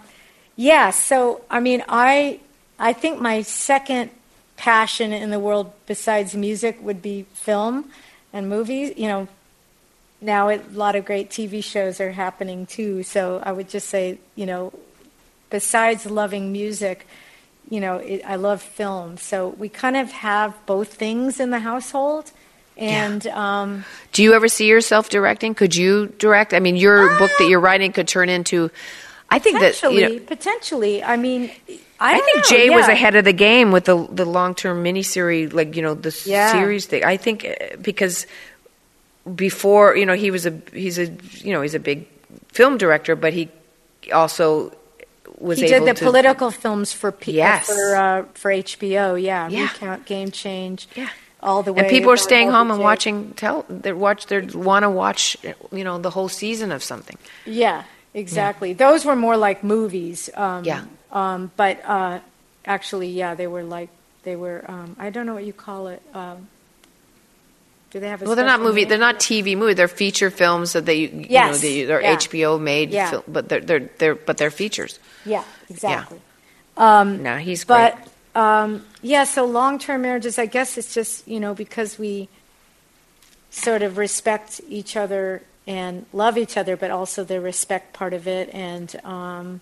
yeah, 0.56 0.90
so 0.90 1.42
I 1.50 1.60
mean, 1.60 1.82
I 1.88 2.40
I 2.78 2.92
think 2.92 3.20
my 3.20 3.42
second 3.42 4.10
passion 4.56 5.12
in 5.12 5.30
the 5.30 5.38
world 5.38 5.72
besides 5.86 6.34
music 6.34 6.78
would 6.80 7.02
be 7.02 7.26
film 7.34 7.90
and 8.32 8.48
movies. 8.48 8.92
You 8.96 9.08
know, 9.08 9.28
now 10.20 10.48
a 10.48 10.60
lot 10.72 10.96
of 10.96 11.04
great 11.04 11.30
TV 11.30 11.62
shows 11.62 12.00
are 12.00 12.12
happening 12.12 12.66
too. 12.66 13.02
So 13.02 13.42
I 13.42 13.52
would 13.52 13.68
just 13.68 13.88
say, 13.88 14.18
you 14.34 14.46
know, 14.46 14.72
besides 15.50 16.06
loving 16.06 16.52
music, 16.52 17.06
you 17.68 17.80
know, 17.80 17.96
it, 17.96 18.22
I 18.24 18.36
love 18.36 18.62
film. 18.62 19.16
So 19.18 19.48
we 19.48 19.68
kind 19.68 19.96
of 19.96 20.12
have 20.12 20.54
both 20.66 20.94
things 20.94 21.40
in 21.40 21.50
the 21.50 21.60
household. 21.60 22.32
And 22.76 23.26
um, 23.28 23.84
Do 24.12 24.22
you 24.22 24.34
ever 24.34 24.48
see 24.48 24.68
yourself 24.68 25.08
directing? 25.08 25.54
Could 25.54 25.74
you 25.74 26.08
direct? 26.18 26.52
I 26.52 26.60
mean, 26.60 26.76
your 26.76 27.16
book 27.18 27.30
that 27.38 27.48
you're 27.48 27.60
writing 27.60 27.92
could 27.92 28.06
turn 28.06 28.28
into. 28.28 28.70
I 29.30 29.38
think 29.38 29.60
that 29.60 29.74
potentially, 29.74 30.02
you 30.02 30.20
know, 30.20 30.26
potentially, 30.26 31.02
I 31.02 31.16
mean, 31.16 31.50
I, 31.98 32.16
I 32.16 32.20
think 32.20 32.36
know, 32.36 32.42
Jay 32.50 32.70
was 32.70 32.88
ahead 32.88 33.16
of 33.16 33.24
the 33.24 33.32
game 33.32 33.72
with 33.72 33.84
the 33.86 34.06
the 34.12 34.24
long 34.26 34.54
term 34.54 34.84
miniseries, 34.84 35.52
like 35.52 35.74
you 35.76 35.82
know 35.82 35.94
the 35.94 36.14
Yeah. 36.26 36.52
series 36.52 36.86
thing. 36.86 37.04
I 37.04 37.16
think 37.16 37.44
uh, 37.44 37.76
because 37.80 38.26
before 39.34 39.96
you 39.96 40.06
know 40.06 40.14
he 40.14 40.30
was 40.30 40.46
a 40.46 40.52
he's 40.72 40.98
a 40.98 41.06
you 41.38 41.52
know 41.52 41.62
he's 41.62 41.74
a 41.74 41.80
big 41.80 42.06
film 42.48 42.78
director, 42.78 43.16
but 43.16 43.32
he 43.32 43.48
also 44.12 44.72
was 45.38 45.58
He 45.58 45.66
did 45.66 45.84
the 45.84 45.94
to 45.94 46.04
political 46.04 46.50
films 46.50 46.92
for 46.92 47.12
P- 47.12 47.32
Yes. 47.32 47.66
for 47.66 47.96
uh, 47.96 48.24
for 48.34 48.50
HBO. 48.50 49.20
Yeah, 49.20 49.48
Yeah. 49.48 49.62
Recount, 49.62 50.06
Game 50.06 50.30
Change. 50.30 50.88
Yeah. 50.94 51.08
all 51.42 51.62
the 51.62 51.72
way. 51.72 51.80
and 51.82 51.90
people 51.90 52.10
are 52.10 52.16
staying 52.16 52.50
home 52.50 52.70
and 52.70 52.80
watching 52.80 53.32
tell 53.34 53.64
they 53.68 53.92
watch 53.92 54.26
they 54.26 54.40
want 54.40 54.82
to 54.84 54.90
watch 54.90 55.36
you 55.72 55.84
know 55.84 55.98
the 55.98 56.10
whole 56.10 56.28
season 56.28 56.72
of 56.72 56.82
something. 56.82 57.18
Yeah, 57.44 57.84
exactly. 58.14 58.72
Those 58.74 59.04
were 59.04 59.16
more 59.16 59.36
like 59.36 59.62
movies. 59.64 60.30
Um, 60.34 60.64
Yeah. 60.64 60.84
Um, 61.12 61.50
but 61.56 61.84
uh, 61.84 62.20
actually, 62.64 63.08
yeah, 63.10 63.34
they 63.34 63.46
were 63.46 63.62
like 63.64 63.88
they 64.24 64.36
were. 64.36 64.64
Um, 64.68 64.96
I 64.98 65.10
don't 65.10 65.26
know 65.26 65.34
what 65.34 65.44
you 65.44 65.52
call 65.52 65.88
it. 65.88 66.02
Um, 66.14 66.48
do 67.90 68.00
they 68.00 68.08
have 68.08 68.22
a? 68.22 68.24
Well, 68.24 68.34
they're 68.36 68.44
not 68.44 68.60
movie. 68.60 68.80
name? 68.82 68.88
They're 68.88 68.98
not 68.98 69.16
TV 69.20 69.56
movie. 69.56 69.74
They're 69.74 69.88
feature 69.88 70.30
films 70.30 70.72
that 70.72 70.84
they, 70.84 70.96
you 71.00 71.10
know, 71.20 71.26
Yes, 71.30 71.60
they, 71.62 71.84
they're 71.84 72.02
yeah. 72.02 72.16
HBO 72.16 72.60
made, 72.60 72.90
Yeah. 72.90 73.10
fil- 73.10 73.24
but 73.28 73.48
they're 73.48 73.60
they're 73.60 73.88
they're 73.98 74.14
but 74.16 74.36
they're 74.38 74.50
features. 74.50 74.98
Yeah, 75.24 75.44
exactly. 75.70 76.20
Um, 76.76 77.22
no, 77.22 77.36
he's 77.38 77.64
but 77.64 77.94
great. 77.94 78.42
um, 78.42 78.84
yeah, 79.00 79.24
so 79.24 79.46
long-term 79.46 80.02
marriages, 80.02 80.38
I 80.38 80.46
guess 80.46 80.76
it's 80.76 80.92
just 80.92 81.26
you 81.26 81.40
know 81.40 81.54
because 81.54 81.98
we 81.98 82.28
sort 83.50 83.80
of 83.82 83.96
respect 83.96 84.60
each 84.68 84.96
other 84.96 85.42
and 85.66 86.04
love 86.12 86.36
each 86.36 86.56
other, 86.56 86.76
but 86.76 86.90
also 86.90 87.24
the 87.24 87.40
respect 87.40 87.92
part 87.94 88.12
of 88.12 88.26
it, 88.28 88.50
and 88.52 88.94
um, 89.04 89.60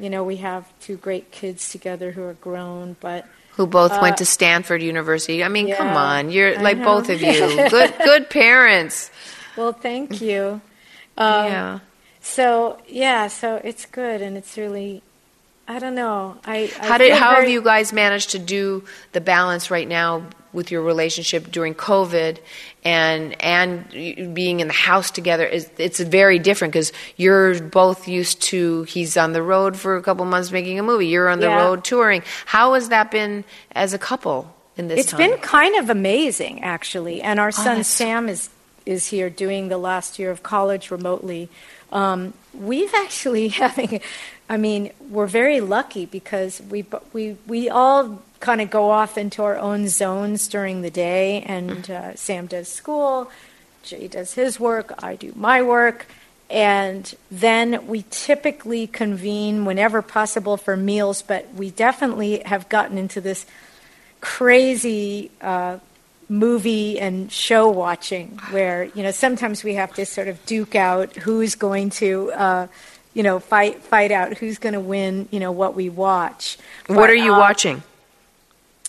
you 0.00 0.10
know 0.10 0.24
we 0.24 0.36
have 0.36 0.66
two 0.80 0.96
great 0.96 1.30
kids 1.30 1.70
together 1.70 2.12
who 2.12 2.22
are 2.22 2.34
grown, 2.34 2.96
but 3.00 3.26
who 3.52 3.66
both 3.66 3.92
uh, 3.92 3.98
went 4.00 4.18
to 4.18 4.24
Stanford 4.24 4.82
University. 4.82 5.42
I 5.42 5.48
mean, 5.48 5.74
come 5.74 5.96
on, 5.96 6.30
you're 6.30 6.58
I 6.58 6.62
like 6.62 6.78
know. 6.78 6.84
both 6.84 7.08
of 7.10 7.20
you, 7.20 7.68
good 7.70 7.94
good 8.04 8.30
parents. 8.30 9.10
well, 9.56 9.72
thank 9.72 10.20
you. 10.20 10.60
Um, 11.18 11.46
yeah. 11.46 11.78
So 12.20 12.78
yeah, 12.86 13.26
so 13.26 13.56
it's 13.64 13.84
good, 13.86 14.22
and 14.22 14.36
it's 14.36 14.56
really, 14.56 15.02
I 15.66 15.80
don't 15.80 15.96
know. 15.96 16.36
I, 16.44 16.70
I 16.80 16.86
How 16.86 16.96
did 16.96 17.12
how 17.12 17.34
have 17.34 17.48
you 17.48 17.60
guys 17.60 17.92
managed 17.92 18.30
to 18.30 18.38
do 18.38 18.84
the 19.10 19.20
balance 19.20 19.68
right 19.68 19.88
now 19.88 20.22
with 20.58 20.70
your 20.70 20.82
relationship 20.82 21.50
during 21.50 21.74
COVID 21.74 22.38
and 22.84 23.40
and 23.42 24.34
being 24.34 24.60
in 24.60 24.66
the 24.66 24.74
house 24.90 25.10
together? 25.10 25.46
Is 25.46 25.70
it's 25.78 26.00
very 26.00 26.38
different 26.38 26.72
because 26.74 26.92
you're 27.16 27.58
both 27.62 28.06
used 28.06 28.42
to 28.50 28.82
he's 28.82 29.16
on 29.16 29.32
the 29.32 29.42
road 29.42 29.76
for 29.76 29.96
a 29.96 30.02
couple 30.02 30.26
months 30.26 30.52
making 30.52 30.78
a 30.78 30.82
movie. 30.82 31.06
You're 31.06 31.30
on 31.30 31.40
the 31.40 31.46
Yeah. 31.46 31.64
road 31.64 31.84
touring. 31.84 32.22
How 32.44 32.74
has 32.74 32.90
that 32.90 33.10
been 33.10 33.44
as 33.72 33.94
a 33.94 33.98
couple 33.98 34.54
in 34.76 34.88
this 34.88 35.00
It's 35.00 35.10
time? 35.12 35.18
been 35.30 35.38
kind 35.38 35.74
of 35.76 35.88
amazing, 35.88 36.62
actually. 36.62 37.22
And 37.22 37.40
our 37.40 37.50
son 37.52 37.62
Oh, 37.66 37.70
that's- 37.70 37.88
Sam 37.88 38.28
is 38.28 38.50
is 38.84 39.06
here 39.08 39.28
doing 39.30 39.68
the 39.68 39.76
last 39.78 40.18
year 40.18 40.30
of 40.30 40.42
college 40.42 40.90
remotely. 40.90 41.48
Um, 41.92 42.32
we've 42.54 42.92
actually 42.94 43.48
having, 43.62 44.00
I 44.48 44.56
mean, 44.56 44.92
we're 45.10 45.26
very 45.26 45.60
lucky 45.60 46.06
because 46.06 46.60
we 46.70 46.84
we 47.12 47.36
we 47.46 47.68
all 47.68 48.22
kind 48.40 48.60
of 48.60 48.70
go 48.70 48.90
off 48.90 49.18
into 49.18 49.42
our 49.42 49.56
own 49.58 49.88
zones 49.88 50.48
during 50.48 50.82
the 50.82 50.90
day, 50.90 51.42
and 51.42 51.90
uh, 51.90 52.14
Sam 52.14 52.46
does 52.46 52.68
school, 52.68 53.30
Jay 53.82 54.08
does 54.08 54.34
his 54.34 54.60
work, 54.60 54.92
I 55.02 55.16
do 55.16 55.32
my 55.36 55.62
work. 55.62 56.06
And 56.50 57.14
then 57.30 57.86
we 57.86 58.06
typically 58.10 58.86
convene 58.86 59.66
whenever 59.66 60.00
possible 60.00 60.56
for 60.56 60.76
meals, 60.78 61.20
but 61.20 61.52
we 61.54 61.70
definitely 61.70 62.38
have 62.46 62.70
gotten 62.70 62.96
into 62.96 63.20
this 63.20 63.44
crazy 64.20 65.30
uh, 65.42 65.78
movie 66.28 66.98
and 66.98 67.30
show 67.30 67.68
watching 67.68 68.38
where 68.50 68.84
you 68.84 69.02
know 69.02 69.10
sometimes 69.10 69.64
we 69.64 69.74
have 69.74 69.92
to 69.94 70.04
sort 70.04 70.28
of 70.28 70.44
duke 70.46 70.74
out 70.74 71.14
who's 71.16 71.54
going 71.54 71.88
to 71.88 72.30
uh, 72.32 72.66
you 73.14 73.22
know 73.22 73.38
fight 73.38 73.82
fight 73.82 74.10
out 74.10 74.36
who's 74.36 74.58
going 74.58 74.74
to 74.74 74.80
win 74.80 75.28
you 75.30 75.40
know 75.40 75.52
what 75.52 75.74
we 75.74 75.88
watch 75.88 76.58
what 76.86 76.96
But, 76.96 77.10
are 77.10 77.14
you 77.14 77.32
uh, 77.32 77.38
watching? 77.38 77.82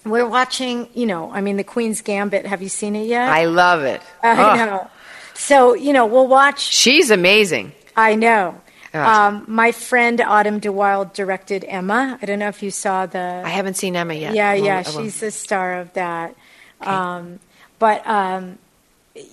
We're 0.05 0.27
watching 0.27 0.87
you 0.93 1.05
know 1.05 1.31
i 1.31 1.41
mean 1.41 1.57
the 1.57 1.63
queen's 1.63 2.01
gambit 2.01 2.45
have 2.45 2.61
you 2.61 2.69
seen 2.69 2.95
it 2.95 3.05
yet 3.07 3.29
I 3.29 3.45
love 3.45 3.83
it. 3.83 4.01
I 4.23 4.51
Oh, 4.53 4.55
know 4.65 4.87
so 5.33 5.73
you 5.73 5.93
know 5.93 6.05
we'll 6.05 6.27
watch 6.27 6.59
She's 6.61 7.11
amazing. 7.11 7.71
i 7.95 8.15
know 8.15 8.59
um, 8.93 9.43
my 9.47 9.71
friend 9.71 10.19
Autumn 10.19 10.59
de 10.59 10.71
Wilde 10.71 11.13
directed 11.13 11.63
emma 11.67 12.17
i 12.21 12.25
don't 12.25 12.39
know 12.39 12.47
if 12.47 12.63
you 12.63 12.71
saw 12.71 13.05
the 13.05 13.41
I 13.45 13.49
haven't 13.49 13.75
seen 13.75 13.95
Emma 13.95 14.13
yet. 14.13 14.33
yeah, 14.33 14.53
yeah, 14.53 14.81
she's 14.83 15.19
the 15.19 15.31
star 15.31 15.79
of 15.79 15.93
that. 15.93 16.35
Um, 16.81 17.39
but 17.77 18.05
um, 18.07 18.57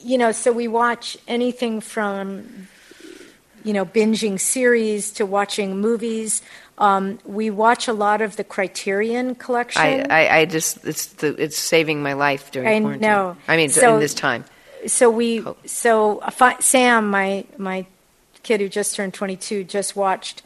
you 0.05 0.19
know, 0.19 0.33
so 0.33 0.53
we 0.53 0.67
watch 0.69 1.17
anything 1.29 1.81
from 1.81 2.67
you 3.65 3.73
know 3.73 3.85
binging 3.87 4.39
series 4.39 5.11
to 5.13 5.25
watching 5.27 5.79
movies. 5.81 6.43
Um, 6.79 7.19
we 7.25 7.49
watch 7.51 7.89
a 7.89 7.93
lot 7.95 8.21
of 8.21 8.37
the 8.37 8.45
Criterion 8.45 9.35
collection. 9.35 9.81
I, 10.11 10.27
I, 10.27 10.39
I 10.41 10.45
just 10.45 10.85
it's 10.85 11.07
the 11.07 11.29
it's 11.43 11.57
saving 11.59 12.03
my 12.03 12.13
life 12.13 12.51
during 12.51 12.69
I 12.69 12.81
quarantine. 12.81 13.01
know. 13.01 13.37
I 13.49 13.57
mean, 13.57 13.71
So- 13.71 13.95
in 13.95 14.01
this 14.01 14.15
time. 14.15 14.45
so 14.87 15.11
we 15.11 15.41
Cool. 15.41 15.57
so 15.65 16.19
uh, 16.19 16.61
Sam, 16.61 17.09
my 17.11 17.45
my 17.57 17.87
kid 18.43 18.61
who 18.61 18.69
just 18.69 18.95
turned 18.95 19.15
22, 19.15 19.65
just 19.65 19.97
watched 19.97 20.43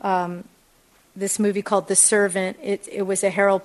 um, 0.00 0.44
this 1.14 1.38
movie 1.38 1.62
called 1.62 1.88
The 1.88 1.96
Servant. 1.96 2.56
It 2.62 2.88
it 2.90 3.02
was 3.02 3.22
a 3.22 3.30
Harold 3.30 3.62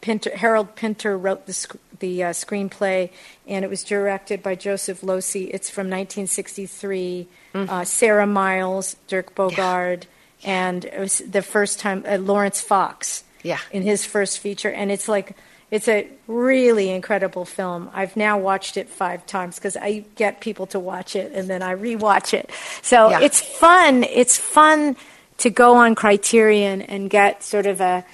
Pinter. 0.00 0.34
Harold 0.34 0.74
Pinter 0.76 1.16
wrote 1.18 1.44
the 1.46 1.52
sc- 1.52 1.76
the 1.98 2.24
uh, 2.24 2.30
screenplay, 2.30 3.10
and 3.46 3.64
it 3.66 3.68
was 3.68 3.84
directed 3.84 4.42
by 4.42 4.54
Joseph 4.54 5.02
Losey. 5.02 5.50
It's 5.52 5.68
from 5.68 5.90
1963. 5.90 7.28
Mm. 7.54 7.68
Uh, 7.68 7.84
Sarah 7.84 8.26
Miles, 8.26 8.96
Dirk 9.08 9.34
Bogarde, 9.34 10.04
and 10.44 10.84
it 10.84 10.98
was 10.98 11.18
the 11.18 11.42
first 11.42 11.78
time 11.80 12.04
uh, 12.06 12.16
Lawrence 12.18 12.60
Fox 12.60 13.24
Yeah. 13.42 13.58
in 13.70 13.82
his 13.82 14.04
first 14.04 14.38
feature, 14.38 14.70
and 14.70 14.90
it's 14.90 15.08
like 15.08 15.36
it's 15.70 15.86
a 15.86 16.08
really 16.26 16.90
incredible 16.90 17.44
film. 17.44 17.90
I've 17.94 18.16
now 18.16 18.38
watched 18.38 18.76
it 18.76 18.88
five 18.88 19.24
times 19.26 19.54
because 19.54 19.76
I 19.76 20.04
get 20.16 20.40
people 20.40 20.66
to 20.68 20.80
watch 20.80 21.14
it 21.14 21.30
and 21.32 21.48
then 21.48 21.62
I 21.62 21.76
rewatch 21.76 22.34
it. 22.34 22.50
So 22.82 23.10
Yeah. 23.10 23.20
it's 23.20 23.40
fun. 23.40 24.02
It's 24.02 24.36
fun 24.36 24.96
to 25.38 25.48
go 25.50 25.76
on 25.76 25.94
Criterion 25.94 26.82
and 26.82 27.08
get 27.08 27.44
sort 27.44 27.66
of 27.66 27.80
a 27.80 28.04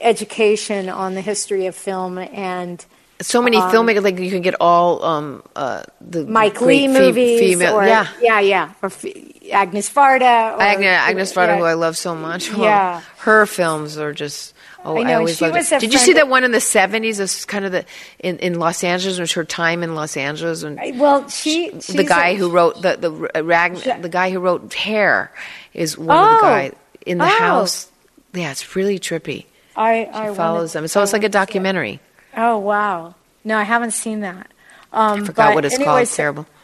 education 0.00 0.88
on 0.88 1.14
the 1.14 1.20
history 1.20 1.66
of 1.66 1.74
film 1.74 2.18
and 2.18 2.84
So 3.20 3.40
many 3.40 3.56
filmmakers, 3.58 4.02
like 4.02 4.18
you 4.18 4.30
can 4.30 4.42
get 4.42 4.56
all 4.60 5.02
um, 5.04 5.42
uh, 5.54 5.84
the 6.00 6.22
Um, 6.22 6.32
Mike 6.32 6.60
Leigh 6.60 6.88
fe- 6.88 6.92
movies, 7.00 7.40
female, 7.40 7.74
or 7.78 7.86
yeah. 7.86 8.08
yeah, 8.20 8.40
yeah, 8.40 8.70
or 8.82 8.86
f- 8.86 9.04
Agnes 9.52 9.88
Varda, 9.88 10.56
or, 10.56 10.60
Agnes, 10.62 10.86
Agnes 10.88 11.32
Varda, 11.32 11.46
yeah. 11.48 11.58
who 11.58 11.64
I 11.64 11.74
love 11.74 11.96
so 11.96 12.14
much. 12.16 12.52
Oh, 12.52 12.60
Yeah. 12.62 13.00
her 13.18 13.46
films 13.46 13.98
are 13.98 14.12
just. 14.12 14.52
Oh, 14.84 14.98
I 14.98 15.10
I, 15.12 15.14
always 15.14 15.38
she 15.38 15.44
loved 15.44 15.56
was 15.56 15.72
it. 15.72 15.80
Did 15.80 15.92
you 15.94 15.98
see 15.98 16.10
of- 16.10 16.16
that 16.16 16.28
one 16.28 16.44
in 16.44 16.50
the 16.50 16.60
seventies? 16.60 17.18
It's 17.20 17.44
kind 17.46 17.64
of 17.64 17.72
the 17.72 17.86
in, 18.18 18.38
in 18.40 18.58
Los 18.58 18.82
Angeles. 18.84 19.18
Was 19.18 19.32
her 19.32 19.44
time 19.44 19.82
in 19.82 19.94
Los 19.94 20.16
Angeles, 20.16 20.62
and 20.62 20.78
Well, 20.98 21.26
she 21.28 21.70
the 21.70 22.04
guy 22.04 22.30
a- 22.30 22.34
who 22.34 22.50
wrote 22.50 22.82
the 22.82 22.96
the 22.98 23.10
uh, 23.10 23.42
Ragn, 23.42 23.82
Yeah. 23.86 24.00
the 24.00 24.08
guy 24.10 24.30
who 24.30 24.40
wrote 24.40 24.74
Hair 24.74 25.32
is 25.72 25.96
one 25.96 26.16
of 26.18 26.26
Oh. 26.26 26.34
the 26.36 26.42
guys 26.42 26.72
in 27.06 27.18
the 27.18 27.24
Oh. 27.24 27.28
house. 27.28 27.86
Yeah, 28.34 28.50
it's 28.50 28.74
really 28.76 28.98
trippy. 28.98 29.46
I, 29.76 30.08
I 30.12 30.34
follows 30.34 30.74
wanted- 30.74 30.82
them, 30.82 30.88
so 30.88 31.02
it's 31.02 31.12
like 31.14 31.24
a 31.24 31.28
documentary. 31.30 32.00
Oh 32.36 32.58
wow! 32.58 33.14
No, 33.44 33.56
I 33.58 33.62
haven't 33.64 33.92
seen 33.92 34.20
that. 34.20 34.50
Um, 34.92 35.22
I 35.22 35.26
forgot 35.26 35.48
but 35.48 35.54
what 35.56 35.64
it's 35.64 35.74
anyway, 35.74 35.84
called. 35.86 36.02
It's 36.02 36.16
terrible. 36.16 36.46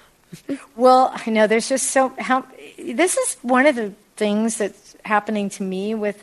Well, 0.76 1.12
I 1.14 1.30
know 1.30 1.46
there's 1.48 1.68
just 1.68 1.88
so 1.90 2.12
how. 2.18 2.44
This 2.78 3.16
is 3.16 3.36
one 3.42 3.66
of 3.66 3.74
the 3.74 3.92
things 4.16 4.58
that's 4.58 4.96
happening 5.04 5.50
to 5.50 5.62
me 5.64 5.94
with 5.94 6.22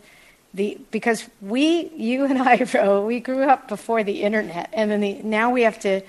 the 0.54 0.78
because 0.92 1.28
we, 1.42 1.90
you 1.96 2.24
and 2.26 2.40
I, 2.42 2.66
Ro, 2.74 3.06
we 3.06 3.20
grew 3.20 3.44
up 3.44 3.68
before 3.68 4.04
the 4.04 4.24
internet, 4.24 4.70
and 4.74 4.90
then 4.90 5.02
the, 5.02 5.14
now 5.24 5.52
we 5.52 5.64
have 5.64 5.80
to 5.82 6.02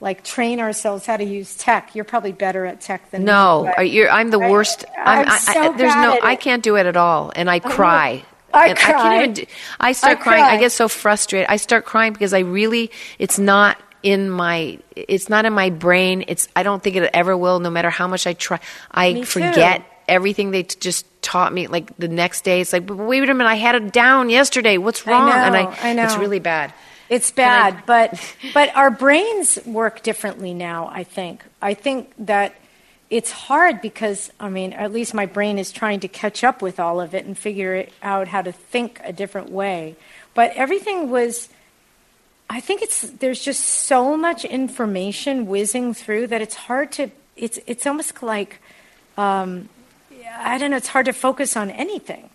like 0.00 0.22
train 0.22 0.60
ourselves 0.60 1.04
how 1.06 1.16
to 1.16 1.24
use 1.24 1.56
tech. 1.56 1.94
You're 1.96 2.04
probably 2.04 2.32
better 2.32 2.64
at 2.66 2.80
tech 2.80 3.10
than 3.10 3.24
No, 3.24 3.70
me. 3.78 3.86
you, 3.88 4.06
I'm 4.08 4.30
the 4.30 4.38
I- 4.40 4.48
worst. 4.50 4.84
I'm 4.96 5.28
I, 5.28 5.38
so 5.38 5.74
there's 5.76 5.94
no. 5.96 6.18
I 6.22 6.36
can't 6.36 6.62
do 6.62 6.76
it 6.76 6.86
at 6.86 6.96
all, 6.96 7.32
and 7.34 7.50
I 7.50 7.58
cry. 7.58 8.24
I 8.52 8.70
I 8.70 8.74
can't 8.74 9.22
even. 9.22 9.32
Do, 9.34 9.44
I 9.78 9.92
start 9.92 10.18
I 10.18 10.22
crying. 10.22 10.44
I 10.44 10.58
get 10.58 10.72
so 10.72 10.88
frustrated. 10.88 11.48
I 11.48 11.56
start 11.56 11.84
crying 11.84 12.12
because 12.12 12.32
I 12.32 12.40
really. 12.40 12.90
It's 13.18 13.38
not 13.38 13.78
in 14.02 14.30
my. 14.30 14.78
It's 14.96 15.28
not 15.28 15.44
in 15.44 15.52
my 15.52 15.70
brain. 15.70 16.24
It's. 16.28 16.48
I 16.56 16.62
don't 16.62 16.82
think 16.82 16.96
it 16.96 17.10
ever 17.12 17.36
will. 17.36 17.60
No 17.60 17.70
matter 17.70 17.90
how 17.90 18.08
much 18.08 18.26
I 18.26 18.32
try, 18.34 18.60
I 18.90 19.22
forget 19.22 19.84
everything 20.08 20.50
they 20.50 20.64
t- 20.64 20.76
just 20.80 21.06
taught 21.22 21.52
me. 21.52 21.68
Like 21.68 21.96
the 21.96 22.08
next 22.08 22.42
day, 22.42 22.60
it's 22.60 22.72
like, 22.72 22.86
but 22.86 22.96
wait 22.96 23.22
a 23.22 23.34
minute, 23.34 23.48
I 23.48 23.54
had 23.54 23.74
it 23.76 23.92
down 23.92 24.28
yesterday. 24.30 24.76
What's 24.78 25.06
wrong 25.06 25.30
I 25.30 25.48
know, 25.48 25.58
and 25.58 25.68
I 25.80 25.92
know. 25.94 26.04
It's 26.04 26.16
really 26.16 26.40
bad. 26.40 26.74
It's 27.08 27.30
Can 27.30 27.44
I- 27.44 27.70
bad, 27.70 27.86
but 27.86 28.34
but 28.54 28.76
our 28.76 28.90
brains 28.90 29.58
work 29.64 30.02
differently 30.02 30.54
now. 30.54 30.90
I 30.92 31.04
think. 31.04 31.44
I 31.62 31.74
think 31.74 32.12
that 32.18 32.54
it's 33.10 33.30
hard 33.32 33.82
because 33.82 34.30
I 34.40 34.48
mean, 34.48 34.72
at 34.72 34.92
least 34.92 35.12
my 35.12 35.26
brain 35.26 35.58
is 35.58 35.72
trying 35.72 36.00
to 36.00 36.08
catch 36.08 36.42
up 36.44 36.62
with 36.62 36.80
all 36.80 37.00
of 37.00 37.14
it 37.14 37.26
and 37.26 37.36
figure 37.36 37.74
it 37.74 37.92
out 38.02 38.28
how 38.28 38.42
to 38.42 38.52
think 38.52 39.00
a 39.04 39.12
different 39.12 39.50
way. 39.50 39.96
But 40.34 40.52
everything 40.54 41.10
was. 41.10 41.48
I 42.48 42.60
think 42.60 42.82
it's 42.82 43.02
there's 43.02 43.40
just 43.40 43.62
so 43.62 44.16
much 44.16 44.44
information 44.44 45.46
whizzing 45.46 45.94
through 45.94 46.28
that 46.28 46.40
it's 46.40 46.54
hard 46.54 46.92
to. 46.92 47.10
It's 47.36 47.58
it's 47.66 47.86
almost 47.86 48.22
like. 48.22 48.60
Um, 49.18 49.68
I 50.32 50.58
don't 50.58 50.70
know. 50.70 50.76
It's 50.76 50.88
hard 50.88 51.06
to 51.06 51.12
focus 51.12 51.56
on 51.56 51.70
anything 51.70 52.30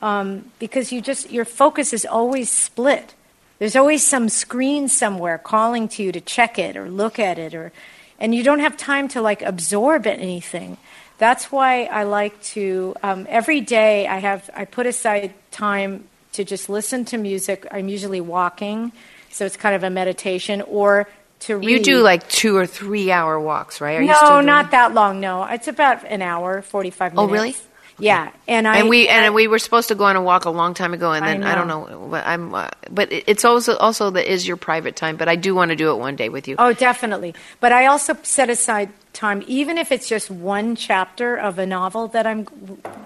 um, 0.00 0.50
because 0.58 0.92
you 0.92 1.00
just 1.00 1.30
your 1.30 1.44
focus 1.44 1.92
is 1.92 2.04
always 2.04 2.50
split. 2.50 3.14
There's 3.58 3.76
always 3.76 4.02
some 4.02 4.28
screen 4.28 4.88
somewhere 4.88 5.36
calling 5.38 5.88
to 5.88 6.02
you 6.02 6.12
to 6.12 6.20
check 6.20 6.58
it 6.58 6.76
or 6.76 6.88
look 6.88 7.18
at 7.18 7.38
it, 7.38 7.54
or 7.54 7.72
and 8.18 8.34
you 8.34 8.42
don't 8.42 8.60
have 8.60 8.76
time 8.76 9.08
to 9.08 9.22
like 9.22 9.42
absorb 9.42 10.06
anything. 10.06 10.76
That's 11.18 11.50
why 11.50 11.84
I 11.84 12.04
like 12.04 12.40
to 12.54 12.94
um, 13.02 13.26
every 13.28 13.60
day 13.60 14.06
I 14.06 14.18
have 14.18 14.48
I 14.54 14.64
put 14.64 14.86
aside 14.86 15.34
time 15.50 16.04
to 16.32 16.44
just 16.44 16.68
listen 16.68 17.04
to 17.06 17.18
music. 17.18 17.66
I'm 17.70 17.88
usually 17.88 18.20
walking, 18.20 18.92
so 19.30 19.44
it's 19.44 19.56
kind 19.56 19.74
of 19.74 19.82
a 19.82 19.90
meditation 19.90 20.62
or 20.62 21.08
to 21.40 21.56
read. 21.56 21.68
You 21.68 21.82
do 21.82 22.02
like 22.02 22.28
two 22.28 22.56
or 22.56 22.66
three 22.66 23.10
hour 23.10 23.38
walks, 23.40 23.80
right? 23.80 23.98
Are 23.98 24.02
you 24.02 24.08
no, 24.08 24.40
not 24.40 24.70
that 24.72 24.94
long. 24.94 25.20
No, 25.20 25.44
it's 25.44 25.68
about 25.68 26.04
an 26.04 26.22
hour, 26.22 26.62
forty 26.62 26.90
five 26.90 27.14
minutes. 27.14 27.30
Oh, 27.30 27.32
really? 27.32 27.56
Yeah, 27.98 28.30
and 28.46 28.68
I 28.68 28.78
and 28.78 28.88
we 28.88 29.08
and 29.08 29.34
we 29.34 29.48
were 29.48 29.58
supposed 29.58 29.88
to 29.88 29.94
go 29.94 30.04
on 30.04 30.14
a 30.14 30.22
walk 30.22 30.44
a 30.44 30.50
long 30.50 30.74
time 30.74 30.94
ago, 30.94 31.12
and 31.12 31.24
I 31.24 31.28
then 31.28 31.42
I, 31.42 31.54
don't 31.54 31.66
know. 31.66 31.86
know. 31.86 32.08
But 32.08 32.26
I'm. 32.26 32.54
Uh, 32.54 32.68
but 32.90 33.10
it's 33.10 33.44
also 33.44 33.76
also 33.76 34.10
that 34.10 34.30
is 34.30 34.46
your 34.46 34.56
private 34.56 34.94
time. 34.94 35.16
But 35.16 35.28
I 35.28 35.34
do 35.36 35.54
want 35.54 35.70
to 35.70 35.76
do 35.76 35.90
it 35.90 35.96
one 35.96 36.14
day 36.14 36.28
with 36.28 36.46
you. 36.46 36.54
Oh, 36.58 36.72
definitely. 36.72 37.34
But 37.58 37.72
I 37.72 37.86
also 37.86 38.16
set 38.22 38.50
aside 38.50 38.90
time, 39.12 39.42
even 39.48 39.78
if 39.78 39.90
it's 39.90 40.08
just 40.08 40.30
one 40.30 40.76
chapter 40.76 41.36
of 41.36 41.58
a 41.58 41.66
novel 41.66 42.08
that 42.08 42.26
I'm 42.26 42.46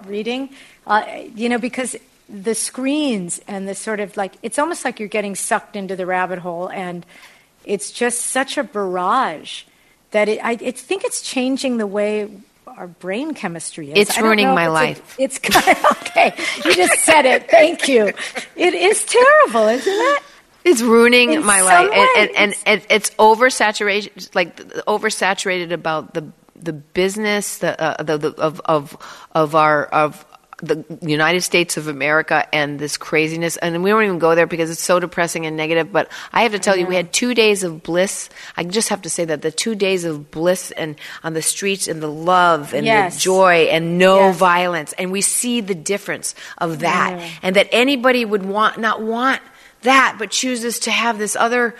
reading, 0.07 0.51
uh, 0.86 1.05
you 1.34 1.49
know, 1.49 1.59
because 1.59 1.97
the 2.28 2.55
screens 2.55 3.40
and 3.49 3.66
the 3.66 3.74
sort 3.74 4.01
of 4.01 4.16
like, 4.16 4.34
it's 4.43 4.59
almost 4.59 4.84
like 4.84 5.01
you're 5.01 5.09
getting 5.09 5.34
sucked 5.34 5.74
into 5.74 5.97
the 5.97 6.05
rabbit 6.05 6.38
hole, 6.38 6.68
and 6.68 7.07
it's 7.64 7.90
just 7.90 8.26
such 8.26 8.59
a 8.59 8.64
barrage 8.64 9.64
that 10.11 10.28
it, 10.28 10.45
I, 10.45 10.53
I 10.53 10.70
think 10.72 11.05
it's 11.05 11.22
changing 11.22 11.78
the 11.78 11.86
way 11.86 12.28
our 12.77 12.87
brain 12.89 13.35
chemistry 13.35 13.91
is. 13.93 14.09
It's 14.09 14.18
ruining 14.20 14.47
know 14.49 14.55
my 14.55 14.64
it's 14.64 14.70
a- 14.70 14.73
life. 14.73 15.16
it's 15.18 15.39
kind 15.39 15.77
of, 15.79 15.85
okay. 16.03 16.35
You 16.64 16.75
just 16.75 17.01
said 17.05 17.25
it. 17.27 17.51
Thank 17.51 17.89
you. 17.89 18.07
It 18.57 18.75
is 18.75 19.05
terrible, 19.05 19.68
isn't 19.68 19.93
it? 19.93 20.23
It's 20.64 20.81
ruining 20.81 21.33
In 21.33 21.45
my 21.45 21.61
life, 21.61 21.91
and, 21.93 22.31
and, 22.37 22.55
and, 22.66 22.87
it's 22.89 23.11
oversaturated, 23.18 24.33
like 24.35 24.57
oversaturated 24.87 25.73
about 25.73 26.14
the 26.14 26.31
the 26.55 26.73
business, 26.73 27.59
the, 27.59 27.81
uh, 27.81 28.01
the, 28.03 28.18
the 28.18 28.31
of 28.41 28.61
of 28.64 28.97
of 29.33 29.55
our 29.57 29.87
of 29.87 30.25
the 30.62 30.84
United 31.02 31.40
States 31.42 31.76
of 31.76 31.88
America 31.88 32.46
and 32.54 32.78
this 32.78 32.96
craziness. 32.96 33.56
And 33.56 33.82
we 33.82 33.90
don't 33.90 34.04
even 34.04 34.20
go 34.20 34.36
there 34.36 34.46
because 34.46 34.70
it's 34.70 34.82
so 34.82 35.00
depressing 35.00 35.44
and 35.44 35.56
negative. 35.56 35.92
But 35.92 36.08
I 36.32 36.42
have 36.44 36.52
to 36.52 36.60
tell 36.60 36.76
you, 36.76 36.86
we 36.86 36.94
had 36.94 37.12
two 37.12 37.34
days 37.34 37.64
of 37.64 37.82
bliss. 37.82 38.30
I 38.56 38.62
just 38.62 38.88
have 38.90 39.02
to 39.02 39.10
say 39.10 39.24
that 39.24 39.42
the 39.42 39.50
two 39.50 39.74
days 39.74 40.04
of 40.04 40.30
bliss 40.30 40.70
and 40.70 40.94
on 41.24 41.32
the 41.34 41.42
streets 41.42 41.88
and 41.88 42.00
the 42.00 42.06
love 42.10 42.72
and 42.74 42.86
Yes. 42.86 43.14
the 43.14 43.20
joy 43.20 43.54
and 43.72 43.98
no 43.98 44.28
Yes. 44.28 44.36
violence, 44.36 44.92
and 44.98 45.10
we 45.10 45.20
see 45.20 45.60
the 45.60 45.74
difference 45.74 46.34
of 46.58 46.78
that, 46.78 47.20
and 47.42 47.56
that 47.56 47.68
anybody 47.72 48.24
would 48.24 48.44
want 48.44 48.78
not 48.78 49.02
want 49.02 49.40
that, 49.82 50.14
but 50.18 50.30
chooses 50.30 50.78
to 50.80 50.92
have 50.92 51.18
this 51.18 51.34
other 51.34 51.74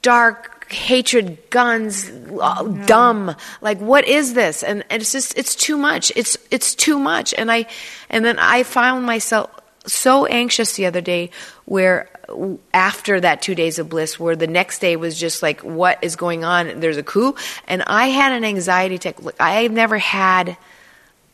dark 0.00 0.51
hatred, 0.72 1.38
guns, 1.50 2.10
uh, 2.40 2.62
dumb. 2.86 3.34
Like, 3.60 3.78
what 3.78 4.06
is 4.06 4.34
this? 4.34 4.62
And, 4.62 4.84
and 4.90 5.02
it's 5.02 5.12
just, 5.12 5.36
it's 5.36 5.54
too 5.54 5.76
much. 5.76 6.12
It's 6.16 6.36
it's 6.50 6.74
too 6.74 6.98
much. 6.98 7.34
And 7.36 7.50
I, 7.50 7.66
and 8.10 8.24
then 8.24 8.38
I 8.38 8.62
found 8.62 9.06
myself 9.06 9.50
so 9.86 10.26
anxious 10.26 10.74
the 10.74 10.86
other 10.86 11.00
day, 11.00 11.30
where 11.64 12.08
after 12.72 13.20
that 13.20 13.42
two 13.42 13.54
days 13.54 13.78
of 13.78 13.88
bliss, 13.88 14.18
where 14.18 14.36
the 14.36 14.46
next 14.46 14.78
day 14.78 14.96
was 14.96 15.18
just 15.18 15.42
like, 15.42 15.60
what 15.60 15.98
is 16.02 16.16
going 16.16 16.44
on? 16.44 16.80
There's 16.80 16.96
a 16.96 17.02
coup, 17.02 17.34
and 17.66 17.82
I 17.86 18.06
had 18.08 18.32
an 18.32 18.44
anxiety 18.44 18.94
attack. 18.94 19.16
I've 19.40 19.72
never 19.72 19.98
had 19.98 20.56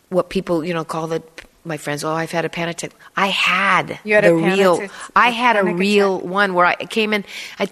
what 0.08 0.30
people 0.30 0.64
you 0.64 0.72
know 0.72 0.84
call 0.84 1.06
the 1.06 1.22
my 1.68 1.76
friends 1.76 2.02
oh 2.04 2.12
i've 2.12 2.30
had 2.32 2.44
a 2.44 2.48
panic 2.48 2.76
attack. 2.82 2.92
I 3.16 3.28
had 3.28 3.98
You 4.04 4.14
had 4.14 4.24
a 4.24 4.32
the 4.34 4.40
panic 4.40 4.58
real 4.58 4.74
attack- 4.76 4.90
i 5.14 5.28
had 5.30 5.56
a 5.56 5.64
real 5.64 6.16
attack. 6.18 6.30
one 6.30 6.54
where 6.54 6.66
i 6.66 6.74
came 6.74 7.12
in. 7.12 7.24
I 7.58 7.68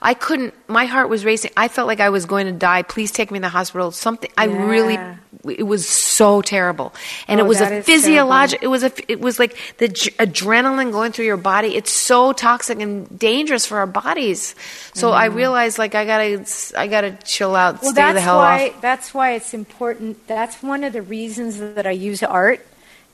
i 0.00 0.14
couldn't 0.14 0.54
my 0.68 0.84
heart 0.86 1.08
was 1.08 1.24
racing. 1.24 1.50
I 1.56 1.68
felt 1.68 1.86
like 1.88 2.00
i 2.00 2.10
was 2.10 2.24
going 2.26 2.46
to 2.46 2.52
die. 2.52 2.82
Please 2.82 3.10
take 3.10 3.30
me 3.30 3.38
to 3.38 3.42
the 3.42 3.48
hospital. 3.48 3.90
Something 3.90 4.30
i 4.38 4.44
really 4.44 4.98
it 5.46 5.64
was 5.64 5.86
so 5.86 6.40
terrible. 6.40 6.94
And 7.28 7.38
Oh, 7.40 7.44
it 7.44 7.48
was 7.48 7.60
a 7.60 7.68
is 7.78 7.84
physiologic 7.86 8.62
it 8.62 8.68
was 8.68 8.82
a 8.84 8.92
it 9.12 9.20
was 9.20 9.38
like 9.38 9.56
the 9.78 9.88
j- 9.88 10.10
adrenaline 10.12 10.90
going 10.92 11.12
through 11.12 11.26
your 11.26 11.36
body. 11.36 11.76
It's 11.76 11.90
so 11.92 12.32
toxic 12.32 12.80
and 12.80 13.18
dangerous 13.18 13.66
for 13.66 13.78
our 13.78 13.86
bodies. 13.86 14.54
So 14.94 15.12
i 15.12 15.26
realized 15.26 15.76
like 15.78 15.94
i 15.94 16.04
gotta 16.04 16.44
i 16.78 16.86
gotta 16.86 17.12
chill 17.24 17.54
out 17.56 17.76
Mm. 17.76 17.82
Well, 17.82 17.92
stay 17.92 18.12
the 18.12 18.20
hell 18.20 18.36
why 18.38 18.68
off 18.68 18.80
that's 18.80 19.12
why 19.14 19.32
it's 19.32 19.52
important. 19.54 20.26
That's 20.26 20.62
one 20.62 20.84
of 20.84 20.92
the 20.92 21.02
reasons 21.02 21.58
that 21.58 21.86
I 21.86 21.90
use 21.92 22.22
art. 22.22 22.60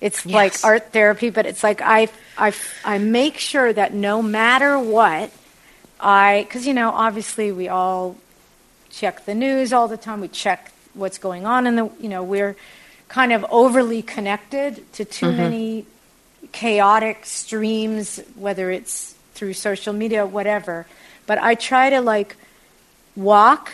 It's 0.01 0.25
Yes. 0.25 0.35
like 0.35 0.65
art 0.65 0.93
therapy, 0.93 1.31
but 1.31 1.47
it's 1.47 1.63
like 1.63 1.81
I 1.83 2.09
I 2.39 2.53
I 2.85 2.99
make 2.99 3.39
sure 3.39 3.73
that 3.73 3.93
no 3.93 4.23
matter 4.23 4.79
what, 4.79 5.31
I 6.01 6.45
because 6.47 6.67
you 6.67 6.75
know 6.75 6.91
obviously 6.91 7.53
we 7.53 7.69
all 7.69 8.17
check 8.91 9.25
the 9.27 9.35
news 9.35 9.73
all 9.73 9.89
the 9.89 9.99
time. 9.99 10.21
We 10.21 10.29
check 10.29 10.73
what's 10.95 11.19
going 11.19 11.47
on 11.47 11.67
in 11.67 11.77
the 11.77 11.91
you 12.01 12.09
know 12.09 12.23
we're 12.23 12.57
kind 13.09 13.33
of 13.33 13.45
overly 13.51 14.03
connected 14.03 14.91
to 14.95 15.05
too 15.05 15.27
mm-hmm. 15.27 15.37
many 15.37 15.87
chaotic 16.53 17.27
streams, 17.27 18.21
whether 18.35 18.71
it's 18.71 19.15
through 19.35 19.53
social 19.53 19.93
media, 19.93 20.27
whatever. 20.27 20.87
But 21.27 21.39
I 21.39 21.55
try 21.55 21.91
to 21.91 22.01
like 22.01 22.37
walk, 23.17 23.73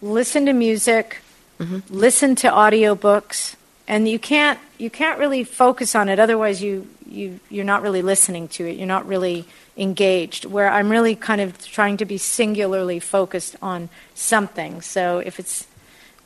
listen 0.00 0.46
to 0.46 0.52
music, 0.52 1.18
mm-hmm. 1.58 1.78
listen 1.88 2.36
to 2.36 2.48
audiobooks, 2.48 3.56
and 3.90 4.08
you 4.08 4.18
can't 4.20 4.58
you 4.78 4.88
can't 4.88 5.18
really 5.18 5.42
focus 5.44 5.94
on 5.96 6.08
it. 6.08 6.18
Otherwise, 6.20 6.62
you 6.62 6.86
you 7.18 7.40
you're 7.50 7.64
not 7.72 7.82
really 7.82 8.02
listening 8.02 8.46
to 8.56 8.64
it. 8.64 8.76
You're 8.78 8.86
not 8.96 9.04
really 9.06 9.44
engaged. 9.76 10.44
Where 10.44 10.70
I'm 10.70 10.88
really 10.90 11.16
kind 11.16 11.40
of 11.40 11.58
trying 11.78 11.96
to 11.98 12.04
be 12.04 12.16
singularly 12.16 13.00
focused 13.00 13.56
on 13.60 13.88
something. 14.14 14.80
So 14.80 15.18
if 15.18 15.40
it's 15.40 15.66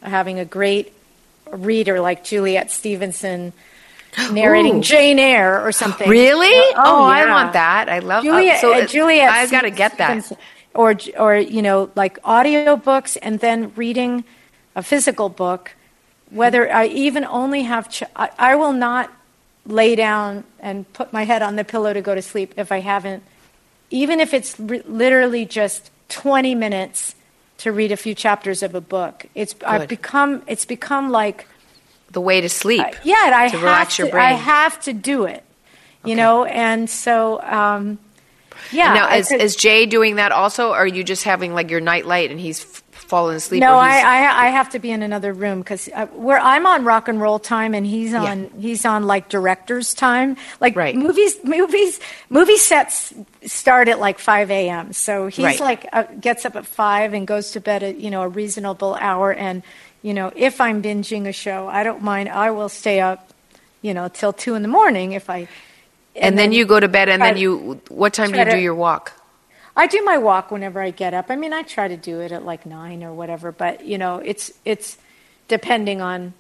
having 0.03 0.39
a 0.39 0.45
great 0.45 0.93
reader 1.51 2.01
like 2.01 2.23
Juliet 2.23 2.71
Stevenson 2.71 3.53
narrating 4.31 4.79
Ooh. 4.79 4.83
Jane 4.83 5.19
Eyre 5.19 5.61
or 5.67 5.73
something. 5.73 6.09
Really? 6.09 6.53
Oh, 6.77 6.83
Oh, 6.85 7.03
I 7.05 7.25
want 7.31 7.53
that. 7.55 7.89
I 7.89 7.99
love- 8.01 8.25
Juliet. 8.25 8.59
uh, 8.59 8.61
so 8.61 8.75
uh, 8.75 8.87
Juliet 8.87 9.31
I've 9.31 9.51
gotta 9.51 9.71
get 9.71 9.99
that. 9.99 10.31
Or 10.75 10.95
or 11.19 11.37
you 11.37 11.63
know 11.63 11.91
like 11.95 12.21
audiobooks 12.23 13.17
and 13.23 13.41
then 13.41 13.73
reading 13.77 14.25
a 14.77 14.83
physical 14.83 15.29
book. 15.31 15.73
Whether 16.31 16.73
I 16.73 16.87
even 16.87 17.25
only 17.25 17.63
have, 17.63 17.91
ch- 17.91 18.03
I, 18.17 18.31
I 18.39 18.55
will 18.57 18.73
not 18.73 19.13
lay 19.67 19.95
down 19.95 20.45
and 20.61 20.91
put 20.93 21.13
my 21.13 21.25
head 21.25 21.43
on 21.43 21.57
the 21.57 21.65
pillow 21.65 21.93
to 21.93 22.03
go 22.03 22.15
to 22.15 22.23
sleep 22.23 22.55
if 22.57 22.73
I 22.73 22.81
haven't, 22.81 23.23
even 23.91 24.21
if 24.21 24.35
it's 24.35 24.59
re- 24.59 24.83
literally 24.87 25.45
just 25.45 25.91
20 26.09 26.55
minutes 26.55 27.15
to 27.59 27.73
read 27.73 27.93
a 27.93 27.97
few 27.97 28.15
chapters 28.15 28.63
of 28.63 28.75
a 28.75 28.81
book. 28.81 29.27
It's 29.35 29.55
I've 29.65 29.89
become 29.89 30.43
it's 30.47 30.65
become 30.65 31.11
like 31.11 31.47
the 32.11 32.21
way 32.21 32.41
to 32.41 32.49
sleep 32.49 32.85
uh, 32.85 32.91
yeah, 33.05 33.31
I 33.35 33.49
to 33.49 33.57
have 33.57 33.63
relax 33.63 33.97
to, 33.97 34.07
brain 34.11 34.25
I 34.25 34.33
have 34.33 34.81
to 34.83 34.93
do 34.93 35.25
it, 35.25 35.43
you 36.05 36.15
know, 36.15 36.45
and 36.45 36.91
so 36.91 37.41
um, 37.43 37.99
yeah. 38.73 38.95
now 38.95 39.07
I 39.07 39.17
is, 39.19 39.29
could- 39.29 39.41
is 39.41 39.57
jay 39.57 39.87
doing 39.87 40.17
that 40.17 40.33
also 40.33 40.71
or 40.71 40.77
are 40.79 40.87
you 40.87 41.05
just 41.05 41.25
having 41.25 41.55
like 41.55 41.71
your 41.71 41.81
night 41.81 42.07
light 42.07 42.31
and 42.31 42.39
he's 42.41 42.83
f- 43.15 43.19
falling 43.19 43.37
asleep 43.37 43.61
no, 43.61 43.75
I, 43.75 43.99
I 43.99 44.47
I 44.47 44.51
have 44.51 44.71
to 44.71 44.79
be 44.79 44.91
in 44.91 45.03
another 45.03 45.33
room 45.33 45.61
because 45.61 45.89
where 46.13 46.39
I'm 46.41 46.67
on 46.67 46.85
rock 46.85 47.09
and 47.09 47.21
roll 47.21 47.39
time 47.39 47.75
and 47.75 47.87
he's 47.87 48.13
on 48.15 48.51
he's 48.59 48.85
on 48.85 49.07
like 49.07 49.29
director's 49.29 49.95
time. 49.95 50.37
Like 50.61 50.75
Right. 50.77 50.97
movies, 50.97 51.37
movies, 51.45 52.01
movie 52.31 52.57
sets 52.57 53.13
start 53.47 53.89
at 53.89 53.99
like 54.01 54.19
5 54.19 54.51
a.m. 54.51 54.93
So 54.93 55.29
he's 55.29 55.45
Right. 55.45 55.61
like 55.61 55.87
uh, 55.93 56.05
gets 56.21 56.45
up 56.45 56.57
at 56.57 56.67
five 56.67 57.15
and 57.15 57.27
goes 57.27 57.53
to 57.53 57.61
bed 57.61 57.83
at 57.83 57.99
you 58.01 58.11
know 58.11 58.23
a 58.23 58.29
reasonable 58.29 58.95
hour. 58.95 59.33
And 59.33 59.63
you 60.03 60.15
know 60.15 60.33
if 60.35 60.61
I'm 60.61 60.83
binging 60.83 61.27
a 61.29 61.33
show, 61.33 61.69
I 61.69 61.85
don't 61.85 62.03
mind. 62.03 62.29
I 62.29 62.51
will 62.51 62.69
stay 62.69 63.01
up, 63.01 63.31
you 63.83 63.95
know, 63.95 64.09
till 64.09 64.33
two 64.33 64.55
in 64.55 64.63
the 64.63 64.69
morning 64.69 65.13
if 65.13 65.31
I. 65.31 65.49
and, 66.17 66.39
then, 66.39 66.53
you 66.53 66.65
go 66.67 66.79
to 66.79 66.89
bed 66.89 67.09
and 67.09 67.21
then 67.23 67.37
you 67.37 67.81
what 67.89 68.13
time 68.15 68.31
do 68.33 68.39
you 68.39 68.45
do 68.51 68.59
your 68.59 68.75
walk 68.75 69.13
I 69.77 69.87
do 69.87 70.05
my 70.05 70.19
walk 70.19 70.51
whenever 70.51 70.81
I 70.81 70.91
get 70.91 71.15
up. 71.15 71.27
I 71.31 71.37
mean, 71.37 71.53
I 71.53 71.63
try 71.63 71.89
to 71.89 71.97
do 71.97 72.21
it 72.21 72.31
at 72.33 72.45
like 72.45 72.65
nine 72.65 73.03
or 73.03 73.13
whatever, 73.13 73.51
but 73.53 73.85
you 73.85 73.99
know, 73.99 74.19
it's 74.19 74.53
it's 74.65 74.97
depending 75.49 76.01
on 76.01 76.33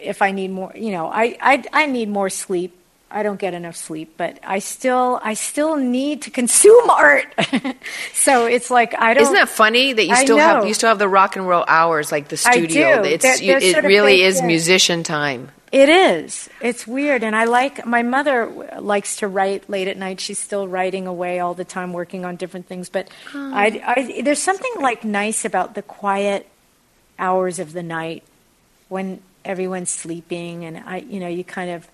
if 0.00 0.22
I 0.22 0.30
need 0.32 0.50
more. 0.50 0.72
You 0.74 0.92
know, 0.92 1.06
I 1.08 1.36
I, 1.40 1.64
I 1.72 1.86
need 1.86 2.08
more 2.08 2.30
sleep. 2.30 2.78
I 3.08 3.22
don't 3.22 3.38
get 3.38 3.54
enough 3.54 3.76
sleep, 3.76 4.14
but 4.16 4.38
I 4.44 4.58
still 4.58 5.20
I 5.22 5.34
still 5.34 5.76
need 5.76 6.22
to 6.22 6.30
consume 6.40 6.88
art. 6.90 7.26
so 8.14 8.46
it's 8.46 8.70
like 8.70 8.94
I 8.98 9.14
don't. 9.14 9.22
Isn't 9.22 9.34
that 9.34 9.48
funny 9.48 9.92
that 9.92 10.04
you 10.06 10.16
still 10.16 10.38
have 10.38 10.66
you 10.66 10.74
still 10.74 10.88
have 10.88 10.98
the 10.98 11.08
rock 11.08 11.36
and 11.36 11.46
roll 11.46 11.64
hours 11.68 12.10
like 12.10 12.28
the 12.28 12.36
studio? 12.36 13.02
It's 13.02 13.22
They're- 13.24 13.36
you, 13.36 13.60
they're 13.60 13.84
it 13.84 13.88
really 13.88 14.22
is 14.22 14.40
in. 14.40 14.46
musician 14.46 15.02
time. 15.02 15.50
It 15.72 15.88
is. 15.88 16.48
It's 16.60 16.86
weird, 16.86 17.24
and 17.24 17.34
I 17.34 17.44
like. 17.44 17.84
My 17.84 18.02
mother 18.02 18.46
likes 18.80 19.16
to 19.16 19.28
write 19.28 19.68
late 19.68 19.88
at 19.88 19.96
night. 19.96 20.20
She's 20.20 20.38
still 20.38 20.68
writing 20.68 21.06
away 21.06 21.40
all 21.40 21.54
the 21.54 21.64
time, 21.64 21.92
working 21.92 22.24
on 22.24 22.36
different 22.36 22.66
things. 22.66 22.88
But 22.88 23.08
oh. 23.34 23.52
I, 23.52 23.82
I, 23.84 24.22
there's 24.22 24.40
something 24.40 24.72
like 24.80 25.04
nice 25.04 25.44
about 25.44 25.74
the 25.74 25.82
quiet 25.82 26.48
hours 27.18 27.58
of 27.58 27.72
the 27.72 27.82
night 27.82 28.22
when 28.88 29.20
everyone's 29.44 29.90
sleeping, 29.90 30.64
and 30.64 30.78
I, 30.78 30.98
you 30.98 31.18
know, 31.18 31.28
you 31.28 31.42
kind 31.42 31.70
of. 31.70 31.88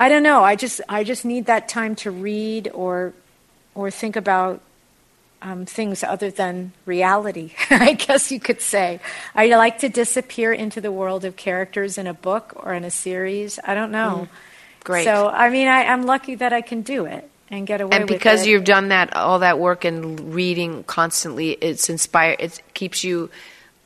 I 0.00 0.08
don't 0.08 0.22
know. 0.22 0.44
I 0.44 0.54
just, 0.54 0.80
I 0.88 1.02
just 1.02 1.24
need 1.24 1.46
that 1.46 1.68
time 1.68 1.96
to 1.96 2.10
read 2.12 2.70
or, 2.72 3.14
or 3.74 3.90
think 3.90 4.14
about 4.14 4.60
um, 5.42 5.66
things 5.66 6.02
other 6.02 6.30
than 6.30 6.72
reality, 6.86 7.52
I 7.70 7.94
guess 7.94 8.30
you 8.30 8.40
could 8.40 8.60
say. 8.60 9.00
I 9.34 9.46
like 9.48 9.78
to 9.80 9.88
disappear 9.88 10.52
into 10.52 10.80
the 10.80 10.92
world 10.92 11.24
of 11.24 11.36
characters 11.36 11.98
in 11.98 12.06
a 12.06 12.14
book 12.14 12.52
or 12.56 12.74
in 12.74 12.84
a 12.84 12.90
series. 12.90 13.58
I 13.64 13.74
don't 13.74 13.92
know. 13.92 14.28
Great. 14.84 15.04
So, 15.04 15.28
I 15.28 15.50
mean, 15.50 15.68
I, 15.68 15.84
I'm 15.84 16.04
lucky 16.04 16.36
that 16.36 16.52
I 16.52 16.60
can 16.60 16.82
do 16.82 17.04
it 17.04 17.30
and 17.50 17.66
get 17.66 17.80
away 17.80 17.96
and 17.96 18.04
with 18.04 18.10
it. 18.10 18.18
because 18.18 18.46
you've 18.46 18.64
done 18.64 18.88
that 18.88 19.16
all 19.16 19.38
that 19.38 19.58
work 19.58 19.84
and 19.84 20.34
reading 20.34 20.84
constantly 20.84 21.52
it's 21.52 21.88
inspire 21.88 22.36
it 22.38 22.60
keeps 22.74 23.02
you 23.02 23.30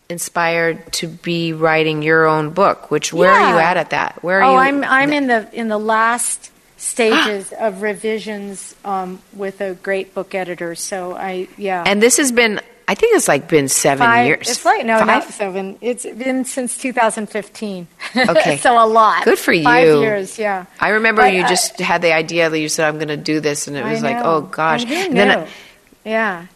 inspired 0.09 0.93
to 0.93 1.07
be 1.07 1.53
writing 1.53 2.03
your 2.03 2.27
own 2.27 2.51
book. 2.51 2.91
Which 2.91 3.13
where 3.13 3.31
are 3.31 3.55
you 3.55 3.59
at 3.59 3.77
at 3.77 3.91
that? 3.91 4.23
Where 4.23 4.41
are 4.41 4.45
oh, 4.45 4.53
you? 4.53 4.59
I'm 4.59 4.85
I'm 4.85 5.13
in 5.13 5.27
the 5.27 5.49
in 5.53 5.69
the 5.69 5.79
last 5.79 6.53
stages 6.83 7.53
of 7.59 7.81
revisions 7.83 8.75
um, 8.85 9.23
with 9.35 9.61
a 9.61 9.75
great 9.75 10.15
book 10.15 10.35
editor. 10.35 10.75
So 10.75 11.15
I 11.17 11.49
yeah. 11.57 11.85
and 11.87 12.03
this 12.03 12.17
has 12.19 12.33
been. 12.33 12.61
I 12.89 12.97
think 12.97 13.17
it's 13.17 13.29
like 13.29 13.49
been 13.49 13.69
seven 13.69 14.05
Five- 14.05 14.27
years. 14.27 14.51
It's 14.51 14.65
like 14.65 14.85
no, 14.85 14.99
Five? 14.99 15.07
not 15.07 15.25
seven. 15.31 15.79
It's 15.81 16.05
been 16.05 16.45
since 16.45 16.77
2015. 16.77 17.87
Okay. 18.17 18.59
so 18.59 18.75
a 18.75 18.85
lot. 18.85 19.25
Good 19.25 19.39
for 19.39 19.53
you. 19.53 19.63
Five 19.65 19.87
years, 20.03 20.39
yeah. 20.39 20.67
I 20.79 20.91
remember 20.91 21.23
But, 21.23 21.33
you 21.33 21.47
just 21.47 21.79
had 21.81 22.03
the 22.03 22.13
idea 22.13 22.51
that 22.51 22.59
you 22.59 22.69
said, 22.69 22.89
"I'm 22.89 22.97
going 22.97 23.09
to 23.09 23.17
do 23.17 23.41
this," 23.41 23.69
and 23.69 23.77
it 23.77 23.85
was 23.85 24.03
like, 24.03 24.17
"Oh 24.19 24.43
gosh!" 24.43 24.85
Then 24.85 25.31
I- 25.31 25.49
yeah. 26.05 26.47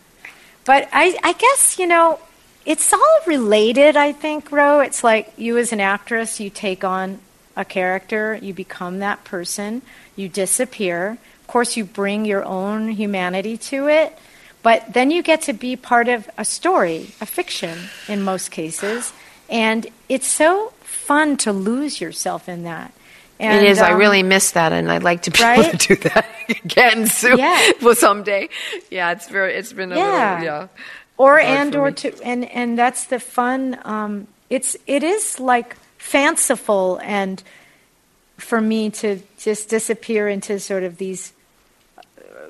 But 0.65 0.89
I, 0.93 1.17
I 1.23 1.33
guess 1.33 1.79
you 1.79 1.87
know, 1.87 2.19
it's 2.67 2.93
all 2.93 3.19
related. 3.27 3.97
I 3.97 4.13
think, 4.13 4.51
Ro. 4.51 4.81
It's 4.81 5.03
like 5.05 5.33
you 5.39 5.57
as 5.57 5.73
an 5.73 5.81
actress, 5.81 6.41
you 6.41 6.51
take 6.51 6.83
on 6.85 7.21
a 7.57 7.65
character, 7.65 8.35
you 8.43 8.53
become 8.53 8.99
that 8.99 9.25
person, 9.25 9.81
you 10.17 10.29
disappear. 10.29 11.19
Of 11.41 11.47
course, 11.47 11.77
you 11.77 11.85
bring 11.85 12.25
your 12.25 12.45
own 12.45 12.89
humanity 12.89 13.57
to 13.59 13.89
it, 13.89 14.19
but 14.63 14.93
then 14.93 15.11
you 15.11 15.23
get 15.23 15.43
to 15.43 15.53
be 15.53 15.77
part 15.77 16.09
of 16.09 16.29
a 16.37 16.45
story, 16.45 17.11
a 17.21 17.27
fiction 17.27 17.79
in 18.09 18.23
most 18.23 18.51
cases, 18.51 19.13
and 19.49 19.87
it's 20.09 20.27
so 20.27 20.73
fun 20.81 21.37
to 21.39 21.53
lose 21.53 22.01
yourself 22.01 22.49
in 22.49 22.65
that. 22.65 22.93
And, 23.39 23.65
it 23.65 23.71
is. 23.71 23.79
I 23.79 23.93
um, 23.93 23.99
really 23.99 24.23
miss 24.23 24.53
that, 24.53 24.73
and 24.73 24.91
I'd 24.91 25.03
like 25.03 25.23
to 25.23 25.31
be 25.31 25.43
able 25.43 25.79
to 25.79 25.95
do 25.95 25.97
that 26.09 26.27
again 26.65 27.07
soon. 27.07 27.39
Yeah. 27.39 27.71
well, 27.83 27.95
someday. 27.95 28.49
Yeah, 28.91 29.13
it's 29.13 29.29
very. 29.29 29.53
It's 29.55 29.73
been 29.73 29.93
a 29.93 29.97
Yeah. 29.97 30.33
little. 30.41 30.45
Yeah. 30.45 30.69
or 31.19 31.39
and 31.39 31.77
or 31.77 31.89
me. 31.89 31.93
to 31.93 32.23
and 32.23 32.45
and 32.51 32.79
that's 32.79 33.07
the 33.07 33.19
fun 33.21 33.79
um 33.85 34.27
it's 34.51 34.77
it 34.87 35.03
is 35.03 35.41
like 35.41 35.77
fanciful 35.99 36.99
and 37.03 37.43
for 38.37 38.61
me 38.61 38.91
to 38.91 39.21
just 39.39 39.69
disappear 39.69 40.29
into 40.29 40.59
sort 40.61 40.83
of 40.83 40.99
these 40.99 41.33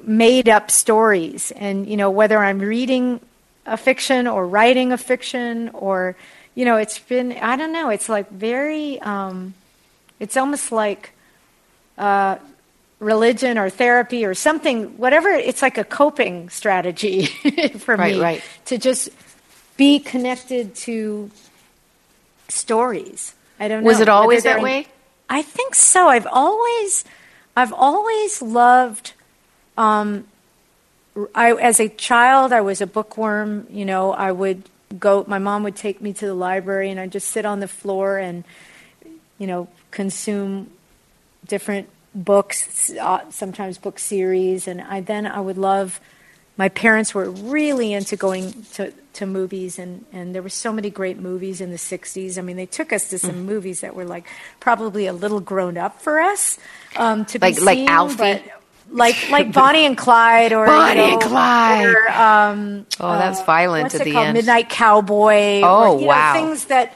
made 0.03 0.49
up 0.49 0.71
stories 0.71 1.51
and 1.57 1.87
you 1.89 1.97
know 1.97 2.11
whether 2.11 2.39
i'm 2.39 2.59
reading 2.59 3.19
a 3.67 3.77
fiction 3.77 4.27
or 4.27 4.47
writing 4.47 4.93
a 4.93 4.99
fiction 4.99 5.69
or 5.71 6.15
you 6.55 6.65
know 6.65 6.77
it's 6.77 6.99
been 6.99 7.33
i 7.33 7.57
don't 7.57 7.73
know 7.73 7.89
it's 7.89 8.09
like 8.09 8.31
very 8.31 9.01
um 9.01 9.55
it's 10.21 10.37
almost 10.37 10.71
like 10.71 11.11
uh 11.99 12.37
religion 13.01 13.59
or 13.59 13.69
therapy 13.71 14.25
or 14.25 14.35
something 14.35 14.97
whatever 14.99 15.29
it's 15.31 15.63
like 15.63 15.77
a 15.79 15.85
coping 15.85 16.49
strategy 16.51 17.27
for 17.79 17.97
Right, 17.97 18.15
me 18.15 18.21
right. 18.21 18.43
to 18.67 18.79
just 18.79 19.09
be 19.77 19.99
connected 19.99 20.75
to 20.77 21.31
stories 22.49 23.35
i 23.59 23.67
don't 23.69 23.83
know 23.83 23.87
Was 23.89 24.01
it 24.01 24.09
always 24.09 24.45
that 24.45 24.63
way? 24.63 24.87
I 25.29 25.43
think 25.43 25.75
so. 25.75 26.09
I've 26.09 26.27
always, 26.31 27.05
I've 27.57 27.73
always 27.73 28.41
loved. 28.41 29.13
Um, 29.77 30.27
I 31.35 31.53
as 31.55 31.81
a 31.81 31.89
child, 31.89 32.53
I 32.53 32.61
was 32.61 32.81
a 32.81 32.87
bookworm. 32.87 33.67
You 33.71 33.85
know, 33.85 34.13
I 34.13 34.33
would 34.33 34.63
go. 34.99 35.25
My 35.27 35.39
mom 35.39 35.63
would 35.65 35.77
take 35.77 36.01
me 36.01 36.13
to 36.13 36.27
the 36.27 36.35
library, 36.35 36.91
and 36.91 37.01
I'd 37.01 37.13
just 37.13 37.29
sit 37.29 37.45
on 37.45 37.61
the 37.61 37.69
floor 37.69 38.19
and, 38.19 38.45
you 39.39 39.47
know, 39.47 39.69
consume 39.91 40.71
different 41.47 41.89
books, 42.15 42.91
uh, 43.01 43.31
sometimes 43.31 43.79
book 43.79 43.99
series, 43.99 44.69
and 44.69 44.81
I 44.81 45.01
then 45.01 45.27
I 45.27 45.41
would 45.41 45.59
love. 45.59 46.01
My 46.59 46.69
parents 46.71 47.15
were 47.15 47.29
really 47.31 47.93
into 47.93 48.17
going 48.17 48.65
to, 48.75 48.91
to 49.15 49.27
movies, 49.27 49.79
and, 49.79 50.05
and 50.13 50.35
there 50.35 50.41
were 50.43 50.49
so 50.49 50.73
many 50.73 50.89
great 50.89 51.19
movies 51.19 51.61
in 51.61 51.71
the 51.71 51.77
60s. 51.77 52.39
I 52.39 52.41
mean, 52.41 52.57
they 52.57 52.65
took 52.67 52.93
us 52.95 53.11
to 53.11 53.19
some 53.19 53.35
Mm. 53.35 53.45
movies 53.45 53.81
that 53.83 53.95
were 53.95 54.07
like 54.07 54.27
probably 54.59 55.07
a 55.07 55.13
little 55.13 55.41
grown 55.41 55.77
up 55.77 56.01
for 56.01 56.19
us 56.21 56.59
um, 56.97 57.25
to 57.27 57.39
Like- 57.39 57.57
be 57.57 57.61
like 57.63 57.79
seen, 57.79 57.89
Alfie? 57.89 58.43
like 58.91 59.31
like 59.31 59.53
Bonnie 59.61 59.85
and 59.85 59.99
Clyde 59.99 60.53
or 60.53 60.65
you 60.65 60.71
Bonnie 60.73 61.01
know, 61.01 61.13
and 61.15 61.21
Clyde. 61.23 61.87
or, 61.87 62.09
um, 62.11 62.87
Oh, 63.01 63.13
that's 63.19 63.43
violent 63.43 63.83
what's 63.85 63.95
at 63.97 64.01
it 64.03 64.05
the 64.05 64.13
called? 64.13 64.27
end. 64.29 64.35
Midnight 64.35 64.69
Cowboy. 64.71 65.61
Oh, 65.63 65.99
or, 65.99 66.07
wow. 66.07 66.33
Know, 66.35 66.41
things 66.47 66.65
that 66.67 66.95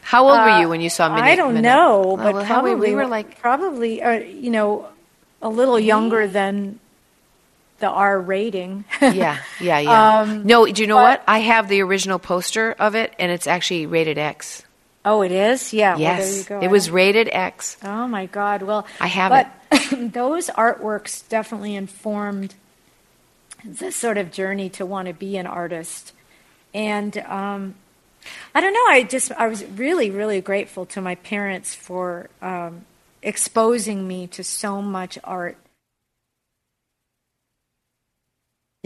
How 0.00 0.22
old 0.28 0.38
were 0.38 0.48
uh, 0.48 0.60
you 0.60 0.68
when 0.70 0.80
you 0.80 0.88
saw 0.88 1.08
Midnight? 1.10 1.32
I 1.32 1.36
don't 1.36 1.54
Midnight? 1.54 1.74
know, 1.74 2.16
but 2.16 2.34
well, 2.34 2.44
probably 2.46 2.74
we 2.76 2.94
were 2.94 3.06
like 3.06 3.38
probably 3.40 4.00
uh, 4.02 4.12
you 4.12 4.50
know 4.50 4.86
a 5.42 5.48
little 5.50 5.78
younger 5.78 6.26
than 6.26 6.78
the 7.84 7.90
R 7.90 8.18
rating. 8.18 8.84
yeah, 9.02 9.38
yeah, 9.60 9.78
yeah. 9.78 10.20
Um, 10.20 10.46
no, 10.46 10.64
do 10.66 10.80
you 10.82 10.88
know 10.88 10.96
but- 10.96 11.20
what? 11.20 11.24
I 11.28 11.40
have 11.40 11.68
the 11.68 11.82
original 11.82 12.18
poster 12.18 12.72
of 12.78 12.94
it, 12.94 13.12
and 13.18 13.30
it's 13.30 13.46
actually 13.46 13.84
rated 13.86 14.16
X. 14.16 14.62
oh, 15.04 15.20
it 15.20 15.32
is. 15.32 15.74
Yeah. 15.74 15.98
yes, 15.98 16.18
Well, 16.18 16.26
there 16.28 16.38
you 16.38 16.44
go. 16.44 16.60
it 16.66 16.70
was 16.70 16.90
rated 16.90 17.28
X. 17.30 17.76
Oh 17.84 18.08
my 18.08 18.24
God! 18.26 18.62
Well, 18.62 18.86
I 19.00 19.08
have 19.08 19.30
but 19.30 19.46
those 20.12 20.48
artworks 20.48 21.28
definitely 21.28 21.74
informed 21.76 22.54
the 23.64 23.90
sort 23.92 24.16
of 24.18 24.32
journey 24.32 24.68
to 24.70 24.86
want 24.86 25.08
to 25.08 25.14
be 25.14 25.36
an 25.36 25.46
artist, 25.46 26.12
and 26.72 27.16
um, 27.18 27.74
I 28.54 28.60
don't 28.62 28.72
know. 28.72 28.86
I 28.88 29.02
just 29.02 29.30
I 29.32 29.46
was 29.48 29.62
really 29.76 30.10
really 30.10 30.40
grateful 30.40 30.86
to 30.86 31.00
my 31.02 31.16
parents 31.16 31.74
for 31.74 32.30
um, 32.40 32.86
exposing 33.22 34.08
me 34.08 34.26
to 34.28 34.42
so 34.42 34.80
much 34.80 35.18
art. 35.24 35.56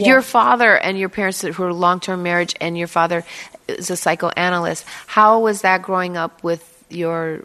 Your 0.07 0.23
father 0.23 0.77
and 0.77 0.99
your 0.99 1.09
parents 1.09 1.41
who 1.43 1.63
were 1.63 1.73
long-term 1.73 2.23
marriage, 2.23 2.55
and 2.61 2.79
your 2.79 2.89
father 2.89 3.25
is 3.67 3.91
a 3.91 3.97
psychoanalyst. 3.97 4.85
How 5.07 5.41
was 5.41 5.63
that 5.63 5.83
growing 5.83 6.17
up 6.17 6.43
with 6.45 6.85
your 6.89 7.45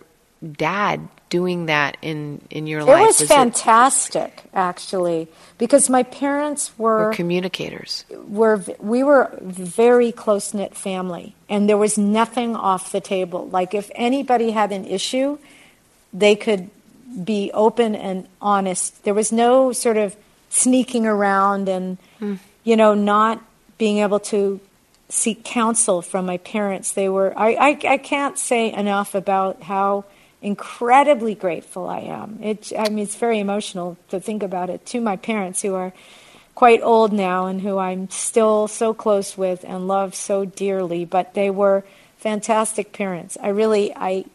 dad 0.51 1.07
doing 1.29 1.65
that 1.65 1.97
in 2.01 2.41
in 2.51 2.67
your 2.67 2.83
life? 2.83 2.89
It 2.89 2.99
life? 2.99 3.19
was 3.19 3.27
fantastic, 3.27 4.43
actually, 4.53 5.27
because 5.57 5.89
my 5.89 6.03
parents 6.03 6.77
were 6.77 7.07
were 7.07 7.13
communicators. 7.13 8.05
were 8.27 8.63
we 8.79 9.03
were 9.03 9.23
a 9.23 9.41
very 9.41 10.11
close 10.11 10.53
knit 10.53 10.75
family, 10.75 11.35
and 11.49 11.67
there 11.67 11.77
was 11.77 11.97
nothing 11.97 12.55
off 12.55 12.91
the 12.91 13.01
table. 13.01 13.47
Like 13.49 13.73
if 13.73 13.89
anybody 13.95 14.51
had 14.51 14.71
an 14.71 14.85
issue, 14.85 15.39
they 16.13 16.35
could 16.35 16.69
be 17.23 17.51
open 17.53 17.95
and 17.95 18.27
honest. 18.41 19.03
There 19.03 19.13
was 19.13 19.31
no 19.31 19.71
sort 19.71 19.97
of 19.97 20.15
sneaking 20.49 21.07
around 21.07 21.67
and 21.67 21.97
you 22.63 22.75
know 22.75 22.93
not 22.93 23.41
being 23.77 23.99
able 23.99 24.19
to 24.19 24.59
seek 25.09 25.43
counsel 25.43 26.01
from 26.01 26.25
my 26.25 26.37
parents. 26.37 26.93
They 26.93 27.09
were 27.09 27.33
I, 27.37 27.53
I, 27.53 27.93
I 27.93 27.97
can't 27.97 28.37
say 28.37 28.71
enough 28.73 29.13
about 29.15 29.63
how 29.63 30.05
incredibly 30.41 31.35
grateful 31.35 31.87
I 31.87 31.99
am. 31.99 32.39
It 32.41 32.71
I 32.77 32.89
mean 32.89 33.03
it's 33.03 33.15
very 33.15 33.39
emotional 33.39 33.97
to 34.09 34.19
think 34.19 34.43
about 34.43 34.69
it 34.69 34.85
to 34.87 35.01
my 35.01 35.15
parents 35.15 35.61
who 35.61 35.75
are 35.75 35.93
quite 36.55 36.81
old 36.83 37.11
now 37.13 37.47
and 37.47 37.61
who 37.61 37.77
I'm 37.77 38.09
still 38.09 38.67
so 38.67 38.93
close 38.93 39.37
with 39.37 39.63
and 39.63 39.87
love 39.87 40.13
so 40.15 40.45
dearly, 40.45 41.05
but 41.05 41.33
they 41.33 41.49
were 41.49 41.83
fantastic 42.17 42.93
parents. 42.93 43.37
I 43.41 43.49
really 43.49 43.93
I 43.95 44.25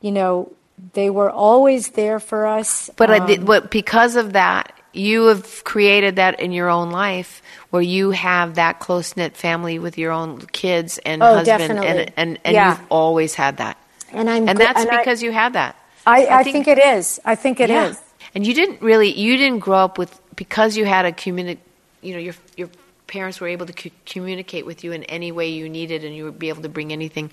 you 0.00 0.12
know 0.12 0.52
they 0.94 1.10
were 1.10 1.30
always 1.30 1.90
there 1.90 2.18
for 2.18 2.46
us. 2.46 2.90
But 2.96 3.10
I 3.10 3.24
did, 3.26 3.40
Um, 3.40 3.46
what 3.46 3.70
because 3.70 4.16
of 4.16 4.32
that, 4.32 4.72
you 4.92 5.26
have 5.26 5.62
created 5.64 6.16
that 6.16 6.40
in 6.40 6.52
your 6.52 6.68
own 6.68 6.90
life, 6.90 7.42
where 7.70 7.82
you 7.82 8.10
have 8.10 8.56
that 8.56 8.80
close 8.80 9.16
knit 9.16 9.36
family 9.36 9.78
with 9.78 9.98
your 9.98 10.12
own 10.12 10.40
kids 10.52 10.98
and 11.06 11.22
Oh, 11.22 11.36
husband, 11.36 11.46
definitely. 11.60 11.86
and 11.88 12.12
and, 12.16 12.38
and 12.44 12.54
Yeah. 12.54 12.70
you've 12.70 12.86
always 12.90 13.34
had 13.34 13.58
that, 13.58 13.76
and 14.12 14.28
I'm 14.28 14.48
and 14.48 14.58
that's 14.58 14.80
and 14.80 14.90
I- 14.90 14.98
because 14.98 15.22
you 15.22 15.32
had 15.32 15.52
that. 15.54 15.76
I, 16.06 16.26
I, 16.26 16.42
think- 16.42 16.64
think, 16.64 16.68
it 16.68 16.78
is. 16.82 17.20
I 17.24 17.34
think 17.34 17.60
it 17.60 17.68
is. 17.70 17.94
Yeah. 17.96 18.00
And 18.34 18.46
you 18.46 18.54
didn't 18.54 18.80
really, 18.80 19.12
you 19.12 19.36
didn't 19.36 19.58
grow 19.58 19.78
up 19.78 19.98
with 19.98 20.18
because 20.34 20.76
you 20.76 20.84
had 20.86 21.04
a 21.04 21.12
communi- 21.12 21.58
you 22.00 22.14
know, 22.14 22.18
your 22.20 22.34
your 22.56 22.70
parents 23.06 23.40
were 23.40 23.48
able 23.48 23.66
to 23.66 23.74
c- 23.78 23.92
communicate 24.06 24.64
with 24.64 24.82
you 24.82 24.92
in 24.92 25.04
any 25.04 25.30
way 25.30 25.48
you 25.50 25.68
needed, 25.68 26.04
and 26.04 26.14
you 26.16 26.24
would 26.24 26.38
be 26.38 26.48
able 26.48 26.62
to 26.62 26.68
bring 26.68 26.92
anything 26.92 27.30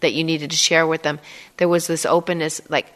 that 0.00 0.12
you 0.12 0.24
needed 0.24 0.50
to 0.50 0.56
share 0.56 0.86
with 0.86 1.02
them. 1.02 1.18
There 1.58 1.68
was 1.68 1.86
this 1.86 2.06
openness, 2.06 2.60
like, 2.68 2.86
I- 2.86 2.90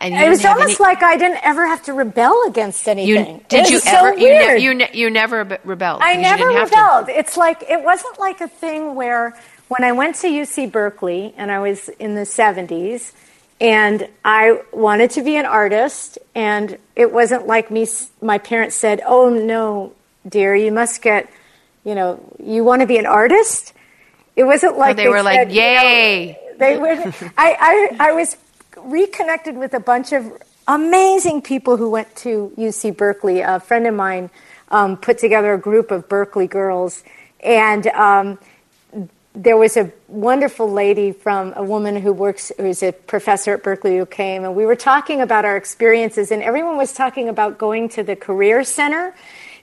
It 0.00 0.28
was 0.28 0.44
almost 0.44 0.80
any- 0.80 0.88
like 0.88 1.02
I 1.02 1.16
didn't 1.16 1.40
ever 1.44 1.66
have 1.66 1.82
to 1.84 1.92
rebel 1.92 2.42
against 2.48 2.86
you 2.86 2.92
anything. 2.92 3.44
did 3.48 3.66
It 3.66 3.70
you 3.70 3.80
ever 3.86 4.12
So 4.12 4.16
you, 4.18 4.28
ne- 4.28 4.58
you, 4.58 4.74
ne- 4.74 4.90
you 4.92 5.10
never 5.10 5.58
rebelled 5.64 6.02
I 6.02 6.12
you 6.14 6.20
never 6.22 6.38
didn't 6.38 6.54
to. 6.54 6.62
rebelled. 6.64 7.08
It's 7.08 7.36
like 7.36 7.62
it 7.70 7.82
wasn't 7.82 8.18
like 8.18 8.40
a 8.40 8.48
thing 8.48 8.94
where 8.96 9.38
when 9.68 9.84
I 9.84 9.92
went 9.92 10.16
to 10.16 10.26
UC 10.28 10.70
Berkeley 10.72 11.32
and 11.36 11.50
I 11.52 11.60
was 11.60 11.88
in 11.88 12.14
the 12.16 12.22
70s 12.22 13.12
and 13.60 14.08
I 14.24 14.60
wanted 14.72 15.10
to 15.12 15.22
be 15.22 15.36
an 15.36 15.46
artist 15.46 16.18
and 16.34 16.76
it 16.96 17.12
wasn't 17.12 17.46
like 17.46 17.70
me 17.70 17.86
my 18.20 18.38
parents 18.38 18.74
said, 18.76 19.00
"Oh 19.06 19.30
no, 19.30 19.92
dear, 20.28 20.54
you 20.56 20.72
must 20.72 21.00
get, 21.00 21.30
you 21.84 21.94
know, 21.94 22.18
you 22.42 22.64
want 22.64 22.80
to 22.80 22.86
be 22.88 22.98
an 22.98 23.06
artist?" 23.06 23.72
It 24.34 24.44
wasn't 24.44 24.76
like 24.78 24.96
they 24.96 25.08
were 25.08 25.22
like, 25.22 25.36
said, 25.38 25.52
you 25.52 25.60
know, 25.60 25.66
"Yay." 25.82 26.38
they 26.58 26.76
would 26.78 26.98
I, 27.38 27.56
I 28.00 28.08
I 28.08 28.12
was 28.12 28.36
reconnected 28.84 29.56
with 29.56 29.74
a 29.74 29.80
bunch 29.80 30.12
of 30.12 30.32
amazing 30.68 31.42
people 31.42 31.76
who 31.76 31.90
went 31.90 32.14
to 32.16 32.52
UC 32.56 32.96
Berkeley. 32.96 33.40
A 33.40 33.60
friend 33.60 33.86
of 33.86 33.94
mine 33.94 34.30
um, 34.70 34.96
put 34.96 35.18
together 35.18 35.52
a 35.54 35.58
group 35.58 35.90
of 35.90 36.08
Berkeley 36.08 36.46
girls, 36.46 37.02
and 37.40 37.86
um, 37.88 38.38
there 39.34 39.56
was 39.56 39.76
a 39.76 39.90
wonderful 40.08 40.70
lady 40.70 41.12
from 41.12 41.52
a 41.56 41.62
woman 41.62 41.96
who 41.96 42.12
works, 42.12 42.52
who's 42.58 42.82
a 42.82 42.92
professor 42.92 43.54
at 43.54 43.62
Berkeley 43.62 43.96
who 43.96 44.06
came, 44.06 44.44
and 44.44 44.54
we 44.54 44.66
were 44.66 44.76
talking 44.76 45.20
about 45.20 45.44
our 45.44 45.56
experiences, 45.56 46.30
and 46.30 46.42
everyone 46.42 46.76
was 46.76 46.92
talking 46.92 47.28
about 47.28 47.58
going 47.58 47.88
to 47.90 48.02
the 48.02 48.16
Career 48.16 48.64
Center. 48.64 49.14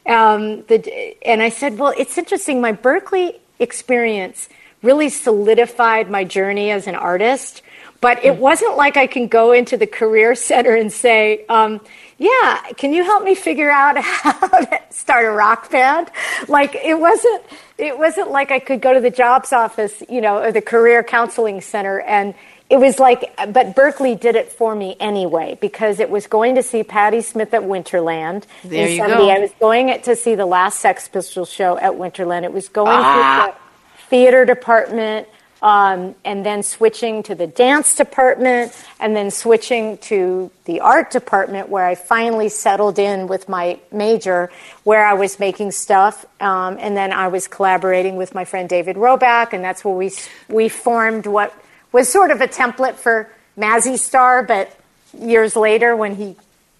Um, 0.05 0.63
the, 0.63 1.15
and 1.25 1.41
I 1.41 1.49
said, 1.49 1.77
Well, 1.77 1.93
it's 1.97 2.17
interesting. 2.17 2.61
My 2.61 2.71
Berkeley 2.71 3.39
experience 3.59 4.49
really 4.81 5.09
solidified 5.09 6.09
my 6.09 6.23
journey 6.23 6.71
as 6.71 6.87
an 6.87 6.95
artist. 6.95 7.61
But 8.01 8.23
it 8.23 8.37
wasn't 8.37 8.77
like 8.77 8.95
I 8.95 9.07
can 9.07 9.27
go 9.27 9.51
into 9.51 9.75
the 9.75 9.87
career 9.87 10.33
center 10.33 10.73
and 10.73 10.91
say, 10.91 11.45
um, 11.49 11.81
"Yeah, 12.17 12.61
can 12.77 12.93
you 12.93 13.03
help 13.03 13.23
me 13.25 13.35
figure 13.35 13.69
out 13.69 13.97
how 14.01 14.47
to 14.47 14.79
start 14.89 15.25
a 15.25 15.31
rock 15.31 15.69
band?" 15.69 16.09
Like 16.47 16.75
it 16.75 16.97
wasn't. 16.97 17.43
It 17.77 17.97
wasn't 17.97 18.31
like 18.31 18.51
I 18.51 18.59
could 18.59 18.79
go 18.81 18.93
to 18.93 18.99
the 19.01 19.09
jobs 19.09 19.51
office, 19.53 20.01
you 20.09 20.21
know, 20.21 20.41
or 20.43 20.51
the 20.51 20.61
career 20.61 21.03
counseling 21.03 21.59
center, 21.59 21.99
and 21.99 22.35
it 22.69 22.77
was 22.77 22.99
like. 22.99 23.33
But 23.51 23.75
Berkeley 23.75 24.15
did 24.15 24.37
it 24.37 24.49
for 24.49 24.73
me 24.75 24.95
anyway 25.01 25.57
because 25.59 25.99
it 25.99 26.09
was 26.09 26.25
going 26.27 26.55
to 26.55 26.63
see 26.63 26.83
Patti 26.83 27.19
Smith 27.19 27.53
at 27.53 27.63
Winterland 27.63 28.43
There 28.63 28.85
in 28.85 28.91
you 28.91 28.97
'70. 28.97 29.15
go. 29.17 29.29
I 29.29 29.39
was 29.39 29.51
going 29.59 30.01
to 30.01 30.15
see 30.15 30.35
the 30.35 30.45
last 30.45 30.79
Sex 30.79 31.09
Pistols 31.09 31.51
show 31.51 31.77
at 31.77 31.91
Winterland. 31.93 32.43
It 32.45 32.53
was 32.53 32.69
going 32.69 32.87
Ah. 32.91 33.43
through 33.43 33.53
the 33.53 34.07
theater 34.09 34.45
department, 34.45 35.27
um, 35.61 36.15
and 36.23 36.45
then 36.45 36.63
switching 36.63 37.23
to 37.23 37.35
the 37.35 37.47
dance 37.47 37.95
department, 37.95 38.73
and 38.99 39.15
then 39.15 39.31
switching 39.31 39.97
to 39.97 40.51
the 40.65 40.79
art 40.79 41.11
department, 41.11 41.69
where 41.69 41.85
I 41.85 41.95
finally 41.95 42.49
settled 42.49 42.99
in 42.99 43.27
with 43.27 43.49
my 43.49 43.79
major, 43.91 44.49
where 44.83 45.05
I 45.05 45.13
was 45.13 45.39
making 45.39 45.71
stuff, 45.71 46.25
um, 46.41 46.77
and 46.79 46.95
then 46.95 47.11
I 47.11 47.27
was 47.27 47.47
collaborating 47.47 48.15
with 48.15 48.33
my 48.33 48.45
friend 48.45 48.69
David 48.69 48.95
Roback, 48.95 49.53
and 49.53 49.63
that's 49.63 49.83
where 49.83 49.95
we 49.95 50.11
we 50.47 50.69
formed 50.69 51.25
what 51.25 51.53
was 51.91 52.07
sort 52.09 52.31
of 52.31 52.41
a 52.41 52.47
template 52.47 52.95
for 52.95 53.29
Mazzy 53.57 53.97
Star, 53.97 54.43
but 54.43 54.75
years 55.17 55.55
later 55.55 55.95
when 55.95 56.15
he 56.15 56.35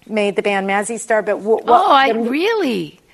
made 0.07 0.35
the 0.35 0.41
band 0.41 0.67
Mazzy 0.69 0.99
Star, 0.99 1.21
but 1.21 1.37
w- 1.37 1.59
oh, 1.67 1.91
I 1.91 2.13
the- 2.13 2.19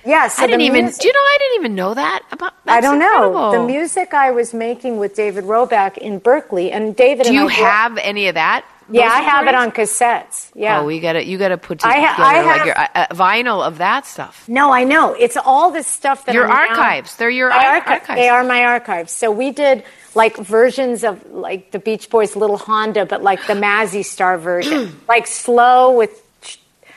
really. 0.06 0.10
Yeah, 0.10 0.28
so 0.28 0.42
I 0.42 0.46
didn't 0.46 0.62
even. 0.62 0.84
music- 0.84 1.00
Do 1.02 1.08
you 1.08 1.12
know? 1.14 1.20
I 1.20 1.36
didn't 1.40 1.60
even 1.60 1.74
know 1.74 1.94
that 1.94 2.22
about. 2.32 2.52
I 2.66 2.80
don't 2.80 2.98
know. 2.98 3.52
The 3.52 3.62
music 3.66 4.14
I 4.14 4.30
was 4.30 4.54
making 4.54 4.98
with 4.98 5.14
David 5.14 5.44
Roback 5.44 5.98
in 5.98 6.18
Berkeley, 6.18 6.70
and 6.72 6.94
David 6.96 7.24
Do 7.24 7.28
and 7.30 7.36
you 7.36 7.48
I 7.48 7.52
have 7.52 7.98
any 7.98 8.28
of 8.28 8.34
that? 8.34 8.64
Yeah, 8.88 9.08
I 9.08 9.20
have 9.22 9.48
it 9.48 9.54
on 9.56 9.72
cassettes. 9.72 10.52
Yeah. 10.54 10.78
Oh, 10.80 10.84
we 10.84 11.00
gotta. 11.00 11.24
You 11.26 11.38
gotta 11.38 11.58
put 11.58 11.84
I 11.84 11.94
together 11.94 12.06
ha- 12.06 12.22
I 12.24 12.42
like 12.42 12.56
have- 12.58 12.66
your 12.66 12.78
uh, 12.78 12.88
uh, 12.94 13.06
vinyl 13.14 13.66
of 13.66 13.78
that 13.78 14.06
stuff. 14.06 14.44
no, 14.48 14.70
I 14.72 14.84
know. 14.84 15.12
It's 15.14 15.36
all 15.36 15.72
this 15.72 15.88
stuff 15.88 16.24
that 16.26 16.34
Your 16.36 16.44
I'm 16.44 16.50
now- 16.50 16.68
archives. 16.70 17.16
They're 17.16 17.28
your 17.28 17.50
ar- 17.52 17.58
archi- 17.78 17.90
archives. 17.90 18.20
They 18.20 18.28
are 18.28 18.44
my 18.44 18.62
archives. 18.64 19.10
So 19.12 19.32
we 19.32 19.50
did 19.50 19.82
like 20.14 20.36
versions 20.36 21.02
of 21.02 21.20
like 21.32 21.72
the 21.72 21.80
Beach 21.80 22.10
Boys' 22.10 22.36
Little 22.36 22.58
Honda, 22.58 23.06
but 23.06 23.24
like 23.24 23.44
the 23.48 23.54
Mazzy 23.54 24.04
Star 24.04 24.38
version, 24.38 25.00
like 25.08 25.26
slow 25.26 25.90
with 25.90 26.22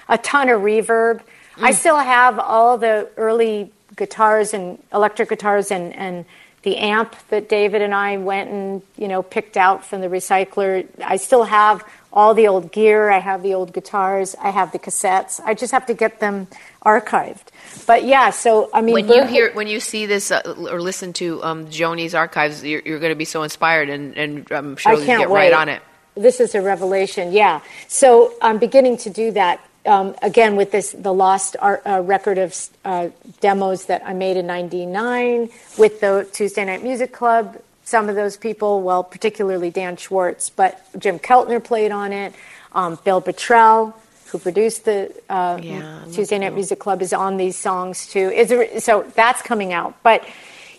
a 0.07 0.17
ton 0.19 0.49
of 0.49 0.61
reverb. 0.61 1.21
I 1.61 1.71
still 1.71 1.97
have 1.97 2.39
all 2.39 2.77
the 2.77 3.09
early 3.17 3.71
guitars 3.95 4.53
and 4.53 4.81
electric 4.93 5.29
guitars 5.29 5.71
and, 5.71 5.93
and 5.95 6.25
the 6.63 6.77
amp 6.77 7.15
that 7.29 7.47
David 7.47 7.81
and 7.81 7.93
I 7.93 8.17
went 8.17 8.49
and 8.49 8.81
you 8.97 9.07
know 9.07 9.23
picked 9.23 9.57
out 9.57 9.85
from 9.85 10.01
the 10.01 10.07
recycler. 10.07 10.87
I 11.03 11.17
still 11.17 11.43
have 11.43 11.83
all 12.11 12.33
the 12.33 12.47
old 12.47 12.71
gear. 12.71 13.09
I 13.09 13.19
have 13.19 13.43
the 13.43 13.53
old 13.53 13.73
guitars. 13.73 14.35
I 14.41 14.49
have 14.49 14.71
the 14.71 14.79
cassettes. 14.79 15.39
I 15.43 15.53
just 15.53 15.71
have 15.71 15.85
to 15.85 15.93
get 15.93 16.19
them 16.19 16.47
archived. 16.85 17.45
But 17.85 18.03
yeah, 18.03 18.31
so 18.31 18.69
I 18.73 18.81
mean, 18.81 18.93
when 18.93 19.07
you 19.07 19.25
hear 19.25 19.53
when 19.53 19.67
you 19.67 19.79
see 19.79 20.05
this 20.05 20.31
uh, 20.31 20.41
or 20.45 20.81
listen 20.81 21.13
to 21.13 21.43
um, 21.43 21.69
Joni's 21.69 22.15
archives, 22.15 22.63
you're, 22.63 22.81
you're 22.83 22.99
going 22.99 23.11
to 23.11 23.15
be 23.15 23.25
so 23.25 23.43
inspired, 23.43 23.89
and, 23.89 24.17
and 24.17 24.51
I'm 24.51 24.75
sure 24.75 24.93
you 24.93 25.05
get 25.05 25.29
wait. 25.29 25.51
right 25.51 25.53
on 25.53 25.69
it. 25.69 25.81
This 26.15 26.41
is 26.41 26.55
a 26.55 26.61
revelation, 26.61 27.31
yeah. 27.31 27.61
So 27.87 28.33
I'm 28.41 28.57
beginning 28.57 28.97
to 28.97 29.09
do 29.09 29.31
that 29.31 29.61
um, 29.89 30.15
again 30.21 30.55
with 30.55 30.71
this 30.71 30.91
the 30.91 31.13
lost 31.13 31.55
art, 31.59 31.81
uh, 31.85 32.01
record 32.01 32.37
of 32.37 32.55
uh, 32.85 33.09
demos 33.41 33.85
that 33.85 34.03
I 34.05 34.13
made 34.13 34.37
in 34.37 34.47
'99 34.47 35.49
with 35.77 35.99
the 35.99 36.27
Tuesday 36.31 36.63
Night 36.63 36.83
Music 36.83 37.11
Club. 37.11 37.59
Some 37.83 38.07
of 38.07 38.15
those 38.15 38.37
people, 38.37 38.83
well, 38.83 39.03
particularly 39.03 39.71
Dan 39.71 39.97
Schwartz, 39.97 40.51
but 40.51 40.79
Jim 40.99 41.17
Keltner 41.17 41.61
played 41.63 41.91
on 41.91 42.13
it. 42.13 42.33
Um, 42.71 42.99
Bill 43.03 43.19
Bottrell, 43.19 43.95
who 44.27 44.37
produced 44.37 44.85
the 44.85 45.11
uh, 45.27 45.59
Yeah, 45.61 46.05
Tuesday 46.13 46.37
Night 46.37 46.49
Bill. 46.49 46.55
Music 46.55 46.77
Club, 46.77 47.01
is 47.01 47.13
on 47.13 47.37
these 47.37 47.57
songs 47.57 48.07
too. 48.07 48.29
Is 48.29 48.49
there, 48.49 48.79
so 48.79 49.03
that's 49.15 49.41
coming 49.41 49.73
out, 49.73 49.95
but. 50.03 50.23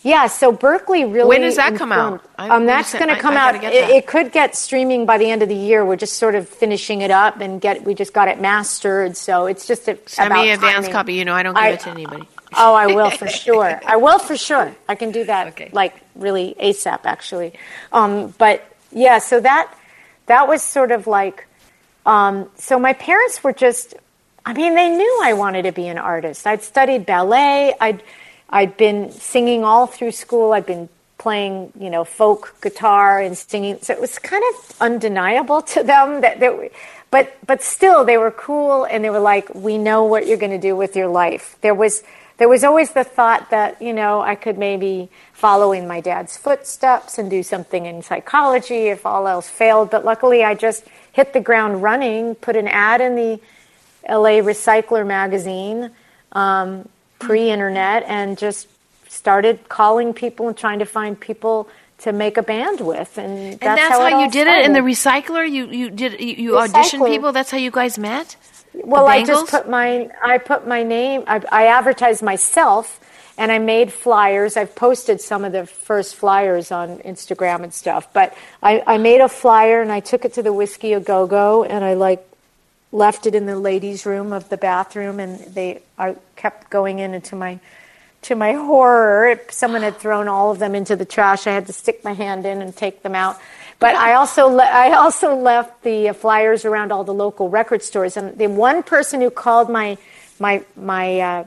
Yeah, 0.03 0.29
so 0.29 0.51
Berkeley 0.51 1.05
really. 1.05 1.29
When 1.29 1.43
does 1.43 1.57
that 1.57 1.75
come 1.77 1.93
out? 1.93 2.23
I- 2.39 2.49
Um, 2.49 2.65
that's 2.65 2.95
going 2.95 3.09
to 3.09 3.17
come 3.17 3.35
I 3.35 3.41
out. 3.41 3.55
gotta 3.61 3.77
It, 3.77 3.91
it 3.97 4.07
could 4.07 4.33
get 4.33 4.57
streaming 4.57 5.05
by 5.05 5.19
the 5.19 5.31
end 5.31 5.43
of 5.43 5.49
the 5.51 5.55
year. 5.55 5.85
We're 5.85 5.97
just 5.97 6.17
sort 6.17 6.35
of 6.35 6.49
finishing 6.49 7.03
it 7.03 7.11
up 7.11 7.41
and 7.43 7.61
get. 7.61 7.85
We 7.85 7.95
just 7.95 8.15
got 8.15 8.29
it 8.29 8.41
mastered, 8.41 9.17
so 9.17 9.45
it's 9.47 9.67
just 9.67 9.89
a, 9.89 9.99
Send 10.07 10.29
about 10.33 10.43
me 10.43 10.49
an 10.51 10.55
advance 10.55 10.89
copy. 10.89 11.15
You 11.15 11.25
know, 11.27 11.35
I 11.35 11.43
don't 11.43 11.55
give 11.55 11.63
I- 11.65 11.69
it 11.71 11.81
to 11.81 11.91
anybody. 11.91 12.27
Oh, 12.57 12.75
I 12.75 12.87
will 12.87 13.11
for 13.23 13.29
sure. 13.29 13.79
I 13.87 13.97
will 13.97 14.19
for 14.19 14.37
sure. 14.37 14.75
I 14.89 14.95
can 14.95 15.13
do 15.13 15.25
that 15.25 15.49
Okay. 15.49 15.69
like 15.73 15.95
really 16.17 16.57
ASAP 16.61 17.01
actually. 17.05 17.53
Um, 17.93 18.35
but 18.39 18.65
yeah, 18.93 19.19
so 19.19 19.39
that 19.41 19.73
that 20.27 20.49
was 20.49 20.63
sort 20.63 20.93
of 20.93 21.07
like 21.07 21.47
um, 22.07 22.49
so 22.57 22.79
my 22.79 22.95
parents 22.95 23.45
were 23.45 23.53
just 23.53 23.95
I 24.47 24.55
mean, 24.55 24.75
they 24.75 24.89
knew 24.89 25.21
I 25.23 25.35
wanted 25.35 25.63
to 25.65 25.73
be 25.73 25.87
an 25.89 25.99
artist. 25.99 26.47
I'd 26.47 26.63
studied 26.63 27.05
ballet. 27.05 27.75
I'd 27.79 28.03
I'd 28.51 28.77
been 28.77 29.13
singing 29.13 29.65
all 29.65 29.87
through 29.87 30.13
school. 30.13 30.53
I'd 30.53 30.67
been 30.67 30.89
playing, 31.19 31.73
you 31.79 31.91
know, 31.91 32.05
folk 32.05 32.57
guitar 32.61 33.21
and 33.21 33.39
singing. 33.39 33.79
So 33.81 33.95
it 33.95 34.01
was 34.01 34.19
kind 34.19 34.43
of 34.53 34.77
undeniable 34.81 35.63
to 35.63 35.83
them 35.83 36.21
that, 36.21 36.41
that 36.41 36.59
we, 36.59 36.71
but 37.11 37.37
but 37.47 37.63
still 37.63 38.05
they 38.05 38.19
were 38.19 38.31
cool 38.31 38.85
and 38.85 39.05
they 39.05 39.11
were 39.11 39.21
like, 39.21 39.55
"We 39.55 39.79
know 39.79 40.05
what 40.05 40.27
you're 40.27 40.39
going 40.39 40.53
to 40.53 40.59
do 40.59 40.77
with 40.77 40.97
your 40.97 41.09
life." 41.09 41.57
There 41.61 41.75
was 41.75 42.03
there 42.41 42.49
was 42.49 42.65
always 42.65 42.93
the 42.93 43.05
thought 43.05 43.51
that, 43.51 43.83
you 43.83 43.93
know, 43.93 44.23
I 44.23 44.35
could 44.35 44.57
maybe 44.57 45.11
follow 45.35 45.73
in 45.73 45.87
my 45.87 46.01
dad's 46.01 46.39
footsteps 46.39 47.19
and 47.19 47.29
do 47.29 47.43
something 47.43 47.85
in 47.85 48.01
psychology 48.01 48.87
if 48.87 49.05
all 49.05 49.29
else 49.29 49.47
failed, 49.47 49.91
but 49.91 50.07
luckily 50.07 50.43
I 50.43 50.55
just 50.55 50.85
hit 51.13 51.35
the 51.35 51.41
ground 51.41 51.83
running, 51.83 52.35
put 52.35 52.57
an 52.57 52.67
ad 52.67 53.03
in 53.03 53.15
the 53.15 53.41
LA 54.09 54.41
Recycler 54.41 55.07
magazine, 55.07 55.91
um, 56.33 56.89
pre 57.21 57.51
internet, 57.51 58.03
and 58.07 58.37
just 58.37 58.67
started 59.09 59.69
calling 59.69 60.13
people 60.13 60.49
and 60.49 60.57
trying 60.57 60.81
to 60.81 60.85
find 60.87 61.19
people 61.19 61.69
to 61.99 62.13
make 62.13 62.37
a 62.37 62.43
band 62.43 62.81
with. 62.81 63.19
And, 63.19 63.53
And 63.53 63.61
that's, 63.61 63.81
how, 63.81 64.01
how, 64.01 64.25
you 64.25 64.31
did 64.31 64.47
it 64.47 64.65
in 64.65 64.73
the 64.73 64.81
recycler. 64.81 65.49
You 65.49 65.67
you 65.67 65.91
did 65.91 66.21
you, 66.21 66.35
you 66.35 66.51
auditioned 66.53 67.07
people. 67.07 67.33
That's 67.33 67.51
how 67.51 67.59
you 67.59 67.71
guys 67.71 67.99
met. 67.99 68.37
Well, 68.73 69.07
I 69.07 69.25
just 69.25 69.51
put 69.51 69.69
my 69.69 70.09
I 70.23 70.39
put 70.39 70.67
my 70.67 70.83
name. 70.83 71.25
I, 71.27 71.43
I 71.53 71.67
advertised 71.67 72.23
myself, 72.23 73.01
and 73.37 73.53
I 73.53 73.59
made 73.59 73.93
flyers. 73.93 74.57
I've 74.57 74.75
posted 74.75 75.21
some 75.21 75.45
of 75.45 75.53
the 75.53 75.67
first 75.67 76.15
flyers 76.15 76.73
on 76.73 76.99
Instagram 77.01 77.63
and 77.63 77.75
stuff. 77.75 78.13
But 78.13 78.37
I, 78.63 78.83
I 78.87 78.99
made 78.99 79.21
a 79.21 79.29
flyer 79.29 79.83
and 79.83 79.93
I 79.93 80.01
took 80.01 80.25
it 80.25 80.35
to 80.35 80.43
the 80.43 80.53
Whisky 80.53 80.93
a 80.93 81.01
Go 81.01 81.27
Go, 81.27 81.65
and 81.65 81.85
I 81.85 81.95
like 81.95 82.25
left 82.93 83.27
it 83.27 83.35
in 83.35 83.47
the 83.47 83.57
ladies' 83.59 84.05
room 84.07 84.33
of 84.33 84.49
the 84.49 84.57
bathroom, 84.57 85.21
and 85.21 85.39
they 85.55 85.83
I 85.99 86.17
kept 86.37 86.71
going 86.71 86.99
in 86.99 87.15
into 87.15 87.37
my. 87.37 87.61
To 88.25 88.35
my 88.35 88.53
horror, 88.53 89.41
someone 89.49 89.81
had 89.81 89.97
thrown 89.97 90.29
all 90.29 90.51
of 90.51 90.59
them 90.59 90.75
into 90.75 90.95
the 90.95 91.07
trash. 91.07 91.47
I 91.47 91.53
had 91.53 91.67
to 91.69 91.73
stick 91.73 92.05
my 92.05 92.13
hand 92.13 92.45
in 92.45 92.61
and 92.61 92.77
take 92.77 93.03
them 93.03 93.15
out. 93.15 93.39
But 93.79 93.95
I 93.97 94.13
also 94.13 94.47
le- 94.49 94.63
I 94.63 94.93
also 94.93 95.35
left 95.37 95.83
the 95.85 96.13
flyers 96.13 96.67
around 96.67 96.93
all 96.93 97.03
the 97.03 97.15
local 97.15 97.49
record 97.49 97.83
stores. 97.83 98.19
And 98.19 98.37
the 98.37 98.49
one 98.49 98.83
person 98.83 99.23
who 99.23 99.31
called 99.31 99.71
my 99.71 99.97
my 100.39 100.63
my 100.77 101.19
uh, 101.21 101.45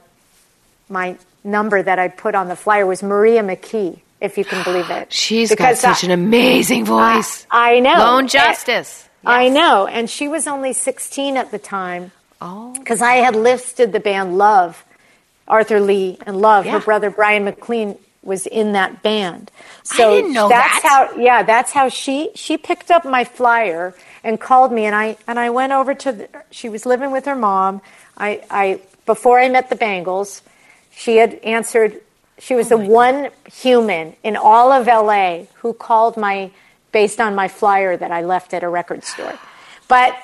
my 0.90 1.16
number 1.44 1.84
that 1.84 2.00
I 2.00 2.08
put 2.08 2.34
on 2.34 2.48
the 2.48 2.56
flyer 2.56 2.88
was 2.88 3.04
Maria 3.04 3.44
McKee, 3.44 4.00
if 4.20 4.40
you 4.40 4.44
can 4.46 4.64
believe 4.64 4.90
it. 4.90 5.14
She's 5.14 5.50
Because 5.52 5.80
got 5.80 5.98
such 5.98 6.04
I- 6.04 6.08
an 6.08 6.20
amazing 6.20 6.86
voice. 6.86 7.46
I 7.52 7.82
know. 7.82 8.00
Lone 8.00 8.26
Uh, 8.26 8.30
Justice. 8.30 9.08
I 9.26 9.50
know, 9.50 9.88
and 9.88 10.10
she 10.10 10.28
was 10.28 10.48
only 10.48 10.74
16 10.74 11.38
at 11.38 11.52
the 11.52 11.60
time 11.60 12.12
Oh, 12.42 12.74
because 12.78 13.02
I 13.02 13.16
had 13.16 13.36
listed 13.36 13.94
the 13.94 14.00
band 14.02 14.38
Love, 14.38 14.84
Arthur 15.48 15.80
Lee 15.80 16.18
and 16.26 16.42
Love. 16.42 16.66
Yeah. 16.66 16.74
Her 16.74 16.80
brother 16.80 17.10
Bryan 17.10 17.46
MacLean 17.46 17.98
was 18.22 18.46
in 18.48 18.74
that 18.74 19.02
band. 19.02 19.52
So 19.84 20.16
didn't 20.16 20.34
know 20.34 20.50
that's 20.50 20.82
that. 20.82 21.12
how 21.14 21.20
yeah, 21.20 21.44
that's 21.44 21.72
how 21.72 21.90
she 21.90 22.32
she 22.36 22.58
picked 22.58 22.92
up 22.92 23.06
my 23.06 23.24
flyer 23.24 23.94
and 24.24 24.40
called 24.40 24.72
me 24.72 24.86
and 24.86 24.96
I 24.96 25.18
and 25.28 25.40
I 25.40 25.50
went 25.50 25.74
over 25.74 25.94
to 25.94 26.12
the, 26.12 26.30
she 26.52 26.70
was 26.70 26.86
living 26.86 27.12
with 27.12 27.26
her 27.26 27.36
mom. 27.36 27.82
I 28.18 28.44
I 28.50 28.82
before 29.06 29.40
I 29.40 29.50
met 29.50 29.70
the 29.70 29.76
Bangles, 29.76 30.42
she 30.92 31.18
had 31.18 31.36
answered 31.44 32.02
she 32.40 32.56
Oh 32.56 32.58
was 32.58 32.70
the 32.70 32.78
one 32.78 33.30
human 33.52 34.16
in 34.24 34.36
all 34.36 34.72
of 34.72 34.88
LA 34.88 35.44
who 35.56 35.74
called 35.74 36.18
my 36.18 36.52
based 36.94 37.20
on 37.20 37.36
my 37.36 37.50
flyer 37.50 37.98
that 37.98 38.12
I 38.12 38.22
left 38.22 38.54
at 38.54 38.64
a 38.64 38.70
record 38.70 39.04
store. 39.04 39.38
But 39.90 40.16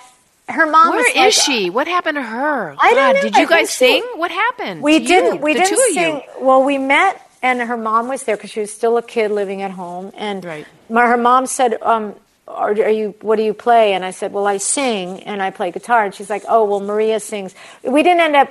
her 0.47 0.65
mom 0.65 0.91
where 0.91 1.09
is 1.09 1.15
like, 1.15 1.33
she? 1.33 1.69
What 1.69 1.87
happened 1.87 2.15
to 2.15 2.23
her? 2.23 2.75
I 2.79 2.93
don't 2.93 3.15
know. 3.15 3.21
Did 3.21 3.35
you 3.35 3.43
I 3.43 3.45
guys 3.45 3.69
she- 3.71 3.99
sing? 3.99 4.03
What 4.15 4.31
happened? 4.31 4.81
we 4.81 4.99
didn't. 4.99 5.35
You, 5.35 5.41
we 5.41 5.53
didn't 5.53 5.77
sing. 5.93 6.21
Well, 6.39 6.63
we 6.63 6.77
met. 6.77 7.21
and 7.41 7.61
her 7.61 7.77
mom 7.77 8.07
was 8.07 8.23
there 8.23 8.35
because 8.37 8.49
she 8.51 8.59
was 8.61 8.71
still 8.71 8.97
a 8.97 9.01
kid 9.03 9.31
living 9.31 9.61
at 9.61 9.71
home. 9.71 10.11
And 10.15 10.43
Right. 10.43 10.65
my, 10.89 11.05
her 11.07 11.17
mom 11.17 11.45
said, 11.45 11.81
um, 11.81 12.15
are, 12.47 12.71
are 12.71 12.89
you, 12.89 13.13
what 13.21 13.35
do 13.37 13.43
you 13.43 13.53
play? 13.53 13.93
And 13.93 14.03
I 14.03 14.11
said, 14.11 14.33
well, 14.33 14.47
I 14.47 14.57
sing 14.57 15.23
and 15.23 15.41
I 15.41 15.49
play 15.51 15.71
guitar. 15.71 16.03
And 16.05 16.13
she's 16.15 16.29
like, 16.29 16.43
oh, 16.49 16.65
well, 16.65 16.79
Maria 16.81 17.19
sings. 17.19 17.53
We 17.83 18.01
didn't 18.03 18.21
end 18.21 18.35
up, 18.35 18.49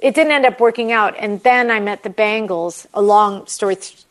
it 0.00 0.14
didn't 0.14 0.32
end 0.32 0.44
up 0.46 0.60
working 0.60 0.92
out. 0.92 1.16
And 1.18 1.42
then 1.42 1.70
I 1.70 1.80
met 1.80 2.02
the 2.04 2.10
Bangles, 2.10 2.86
a 2.94 3.00
long 3.02 3.46
story, 3.46 3.76
th- 3.76 4.04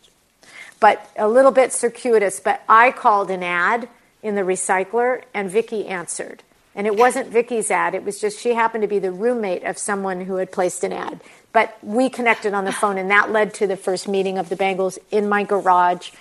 but 0.80 1.10
a 1.16 1.28
little 1.28 1.52
bit 1.52 1.74
circuitous. 1.74 2.40
But 2.40 2.62
I 2.68 2.92
called 2.92 3.32
an 3.32 3.44
ad 3.44 3.90
in 4.22 4.36
the 4.36 4.42
recycler 4.42 5.24
and 5.34 5.50
Vicki 5.50 5.88
answered. 5.88 6.44
And 6.76 6.86
it 6.86 6.96
wasn't 6.96 7.30
Vicki's 7.30 7.72
ad, 7.72 7.96
it 7.96 8.04
was 8.04 8.22
just 8.22 8.40
she 8.40 8.54
happened 8.54 8.84
to 8.84 8.88
be 8.88 9.00
the 9.00 9.12
roommate 9.12 9.64
of 9.64 9.80
someone 9.80 10.22
who 10.22 10.36
had 10.36 10.52
placed 10.52 10.84
an 10.84 10.94
ad. 10.94 11.22
But 11.52 11.76
we 11.82 12.08
connected 12.08 12.54
on 12.54 12.66
the 12.66 12.72
phone, 12.72 13.00
and 13.00 13.10
that 13.10 13.32
led 13.32 13.56
to 13.56 13.66
the 13.66 13.76
first 13.76 14.08
meeting 14.08 14.38
of 14.38 14.50
the 14.50 14.56
Bangles 14.56 15.00
in 15.10 15.28
my 15.28 15.44
garage 15.44 16.12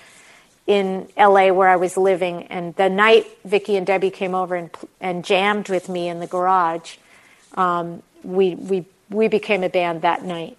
in 0.66 1.08
LA 1.14 1.48
where 1.48 1.68
I 1.68 1.76
was 1.76 1.98
living. 1.98 2.44
And 2.44 2.74
the 2.76 2.88
night 2.88 3.26
Vicki 3.44 3.76
and 3.76 3.86
Debbie 3.86 4.10
came 4.10 4.34
over 4.34 4.54
and, 4.54 4.70
and 4.98 5.24
jammed 5.26 5.68
with 5.68 5.90
me 5.90 6.08
in 6.08 6.20
the 6.20 6.26
garage, 6.26 6.96
um, 7.54 8.02
we, 8.22 8.54
we, 8.54 8.86
we 9.10 9.28
became 9.28 9.62
a 9.62 9.68
band 9.68 10.02
that 10.02 10.24
night. 10.24 10.56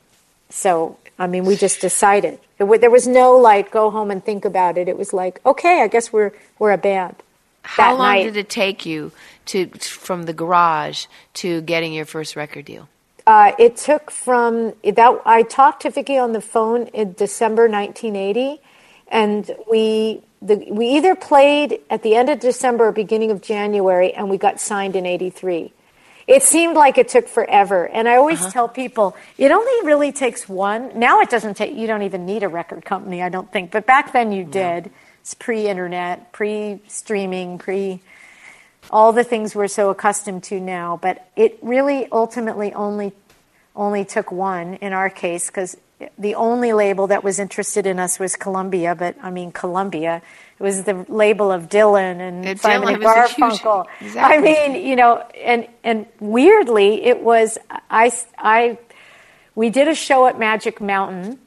So, 0.50 0.98
I 1.18 1.26
mean, 1.26 1.46
we 1.46 1.56
just 1.56 1.82
decided. 1.82 2.40
It, 2.60 2.82
there 2.82 2.90
was 2.90 3.08
no 3.08 3.38
like, 3.38 3.72
go 3.72 3.90
home 3.90 4.12
and 4.12 4.24
think 4.24 4.46
about 4.46 4.78
it. 4.78 4.88
It 4.88 4.98
was 4.98 5.14
like, 5.14 5.40
okay, 5.46 5.82
I 5.82 5.88
guess 5.88 6.12
we're, 6.12 6.32
we're 6.60 6.72
a 6.72 6.78
band. 6.78 7.16
How 7.64 7.92
long 7.92 8.00
night. 8.00 8.24
did 8.24 8.38
it 8.38 8.50
take 8.50 8.86
you 8.86 9.12
to 9.48 9.68
from 9.68 10.24
the 10.24 10.34
garage 10.34 11.06
to 11.36 11.62
getting 11.62 11.94
your 11.94 12.06
first 12.06 12.36
record 12.36 12.66
deal? 12.66 12.88
Uh, 13.26 13.52
it 13.60 13.76
took 13.76 14.10
from 14.10 14.74
that. 14.84 15.22
I 15.26 15.44
talked 15.44 15.82
to 15.82 15.90
Vicki 15.90 16.18
on 16.18 16.32
the 16.32 16.40
phone 16.40 16.88
in 16.88 17.12
December 17.14 17.68
1980, 17.68 18.62
and 19.10 19.52
we 19.70 20.22
the, 20.42 20.66
we 20.70 20.88
either 20.96 21.14
played 21.14 21.82
at 21.90 22.04
the 22.04 22.16
end 22.16 22.30
of 22.30 22.40
December 22.40 22.88
or 22.88 22.92
beginning 22.94 23.32
of 23.32 23.42
January, 23.42 24.14
and 24.14 24.30
we 24.30 24.38
got 24.38 24.62
signed 24.62 24.96
in 24.96 25.06
'83. 25.06 25.74
It 26.28 26.44
seemed 26.44 26.76
like 26.76 26.98
it 26.98 27.08
took 27.08 27.30
forever, 27.30 27.88
and 27.88 28.08
I 28.08 28.18
always 28.18 28.42
uh-huh. 28.42 28.52
tell 28.52 28.68
people 28.68 29.16
it 29.38 29.50
only 29.50 29.88
really 29.88 30.12
takes 30.12 30.48
one. 30.48 31.00
Now 31.00 31.22
it 31.22 31.30
doesn't 31.30 31.56
take. 31.56 31.74
You 31.74 31.88
don't 31.88 32.02
even 32.02 32.26
need 32.26 32.44
a 32.44 32.50
record 32.50 32.84
company, 32.84 33.24
I 33.24 33.30
don't 33.30 33.50
think. 33.50 33.72
But 33.72 33.86
back 33.86 34.12
then 34.12 34.34
you 34.34 34.44
did. 34.44 34.92
It's 35.22 35.34
pre-internet, 35.34 36.32
pre-streaming, 36.34 37.58
pre 37.60 38.02
all 38.90 39.12
the 39.12 39.24
things 39.24 39.56
we're 39.56 39.68
so 39.68 39.90
accustomed 39.90 40.44
to 40.44 40.60
now. 40.60 41.00
But 41.02 41.30
it 41.36 41.60
really 41.62 42.08
ultimately 42.12 42.74
only 42.74 43.14
only 43.74 44.04
took 44.04 44.32
one 44.32 44.76
in 44.76 44.92
our 44.92 45.10
case 45.10 45.48
because 45.48 45.78
the 46.18 46.36
only 46.36 46.74
label 46.74 47.08
that 47.08 47.24
was 47.24 47.40
interested 47.40 47.86
in 47.86 48.00
us 48.00 48.20
was 48.20 48.36
Columbia. 48.36 48.96
But 48.96 49.16
I 49.22 49.32
mean, 49.32 49.54
Columbia. 49.54 50.22
It 50.60 50.64
was 50.64 50.84
the 50.84 51.06
label 51.08 51.52
of 51.52 51.70
Dylan 51.70 52.20
and 52.20 52.44
Yeah, 52.44 52.56
Simon 52.56 52.88
Dylan 52.88 52.94
and 52.96 53.04
a 53.04 53.28
huge- 53.28 53.38
Garfunkel. 53.62 53.86
exactly. 54.02 54.38
I 54.58 54.68
mean, 54.70 54.86
you 54.88 54.96
know, 54.96 55.24
and 55.44 55.68
and 55.84 56.06
weirdly, 56.20 57.04
it 57.06 57.22
was 57.22 57.58
I 57.92 58.12
I 58.38 58.78
we 59.56 59.70
did 59.70 59.88
a 59.88 59.94
show 59.96 60.26
at 60.28 60.40
Magic 60.40 60.82
Mountain 60.82 61.40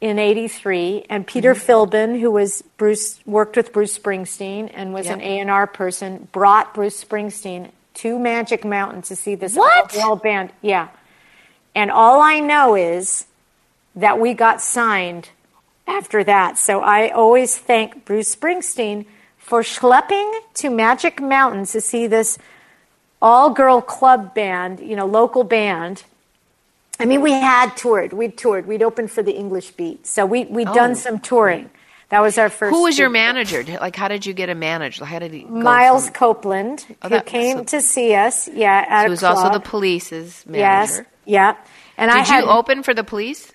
in 0.00 0.18
'83, 0.18 1.04
and 1.10 1.26
Peter 1.26 1.54
Mm-hmm. 1.54 1.70
Philbin, 1.70 2.20
who 2.20 2.30
was 2.30 2.62
Bruce, 2.78 3.20
worked 3.26 3.56
with 3.56 3.72
Bruce 3.72 3.98
Springsteen 3.98 4.70
and 4.74 4.92
was 4.94 5.06
an 5.08 5.20
A 5.20 5.38
and 5.40 5.50
R 5.50 5.66
person, 5.66 6.28
brought 6.32 6.74
Bruce 6.74 7.02
Springsteen 7.02 7.70
to 7.94 8.18
Magic 8.18 8.64
Mountain 8.64 9.02
to 9.02 9.16
see 9.16 9.34
this 9.34 9.54
What? 9.56 9.94
band. 10.22 10.52
Yeah, 10.62 10.88
and 11.74 11.90
all 11.90 12.20
I 12.20 12.40
know 12.40 12.74
is 12.74 13.26
that 13.94 14.18
we 14.18 14.34
got 14.34 14.60
signed 14.60 15.28
after 15.86 16.24
that. 16.24 16.58
So 16.58 16.80
I 16.80 17.08
always 17.10 17.56
thank 17.56 18.04
Bruce 18.04 18.34
Springsteen 18.34 19.06
for 19.38 19.62
schlepping 19.62 20.32
to 20.54 20.70
Magic 20.70 21.20
Mountain 21.20 21.66
to 21.66 21.80
see 21.80 22.06
this 22.06 22.38
all 23.20 23.50
girl 23.50 23.80
club 23.80 24.34
band, 24.34 24.80
you 24.80 24.96
know, 24.96 25.06
local 25.06 25.44
band. 25.44 26.04
I 27.00 27.06
mean, 27.06 27.22
we 27.22 27.32
had 27.32 27.76
toured. 27.76 28.12
We'd 28.12 28.36
toured. 28.38 28.66
We'd 28.66 28.82
opened 28.82 29.10
for 29.10 29.22
the 29.22 29.32
English 29.32 29.72
Beat. 29.72 30.06
So 30.06 30.24
we, 30.26 30.44
we'd 30.44 30.68
Oh. 30.68 30.74
done 30.74 30.94
some 30.94 31.18
touring. 31.18 31.70
That 32.10 32.20
was 32.20 32.38
our 32.38 32.48
first. 32.48 32.72
Who 32.72 32.82
was 32.84 32.96
your 32.98 33.08
manager? 33.08 33.64
Like, 33.80 33.96
how 33.96 34.06
did 34.08 34.24
you 34.26 34.34
get 34.34 34.48
a 34.48 34.54
manager? 34.54 35.04
How 35.04 35.18
did 35.18 35.32
he? 35.32 35.44
Miles 35.46 36.04
from- 36.04 36.14
Copeland, 36.14 36.86
Oh, 37.02 37.08
who 37.08 37.20
came 37.22 37.58
so- 37.58 37.64
to 37.64 37.80
see 37.80 38.14
us. 38.14 38.46
Yeah, 38.46 38.84
at 38.88 39.00
He 39.00 39.06
a 39.06 39.10
was 39.10 39.24
also 39.24 39.44
the 39.44 39.50
club. 39.50 39.64
police's 39.64 40.44
Yes, 40.48 41.00
yeah. 41.24 41.54
And 41.96 42.10
I 42.10 42.18
Did 42.18 42.26
had 42.28 42.44
you 42.44 42.50
open 42.50 42.82
for 42.84 42.94
the 42.94 43.02
police? 43.04 43.50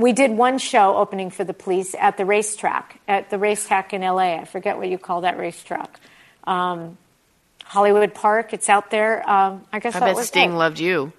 We 0.00 0.12
did 0.12 0.30
one 0.30 0.58
show 0.58 0.96
opening 0.96 1.30
for 1.30 1.44
the 1.44 1.54
police 1.54 1.94
at 1.94 2.16
the 2.16 2.24
racetrack 2.24 3.00
at 3.06 3.30
the 3.30 3.38
racetrack 3.38 3.92
in 3.92 4.02
LA. 4.02 4.36
I 4.40 4.44
forget 4.44 4.78
what 4.78 4.88
you 4.88 4.98
call 4.98 5.22
that 5.22 5.38
racetrack. 5.38 6.00
Um, 6.44 6.96
Hollywood 7.64 8.14
Park. 8.14 8.52
It's 8.52 8.68
out 8.68 8.90
there. 8.90 9.28
Um, 9.30 9.64
I 9.72 9.78
guess 9.78 9.94
I 9.94 10.00
bet 10.00 10.24
Sting 10.24 10.52
it. 10.52 10.54
loved 10.54 10.80
you. 10.80 11.12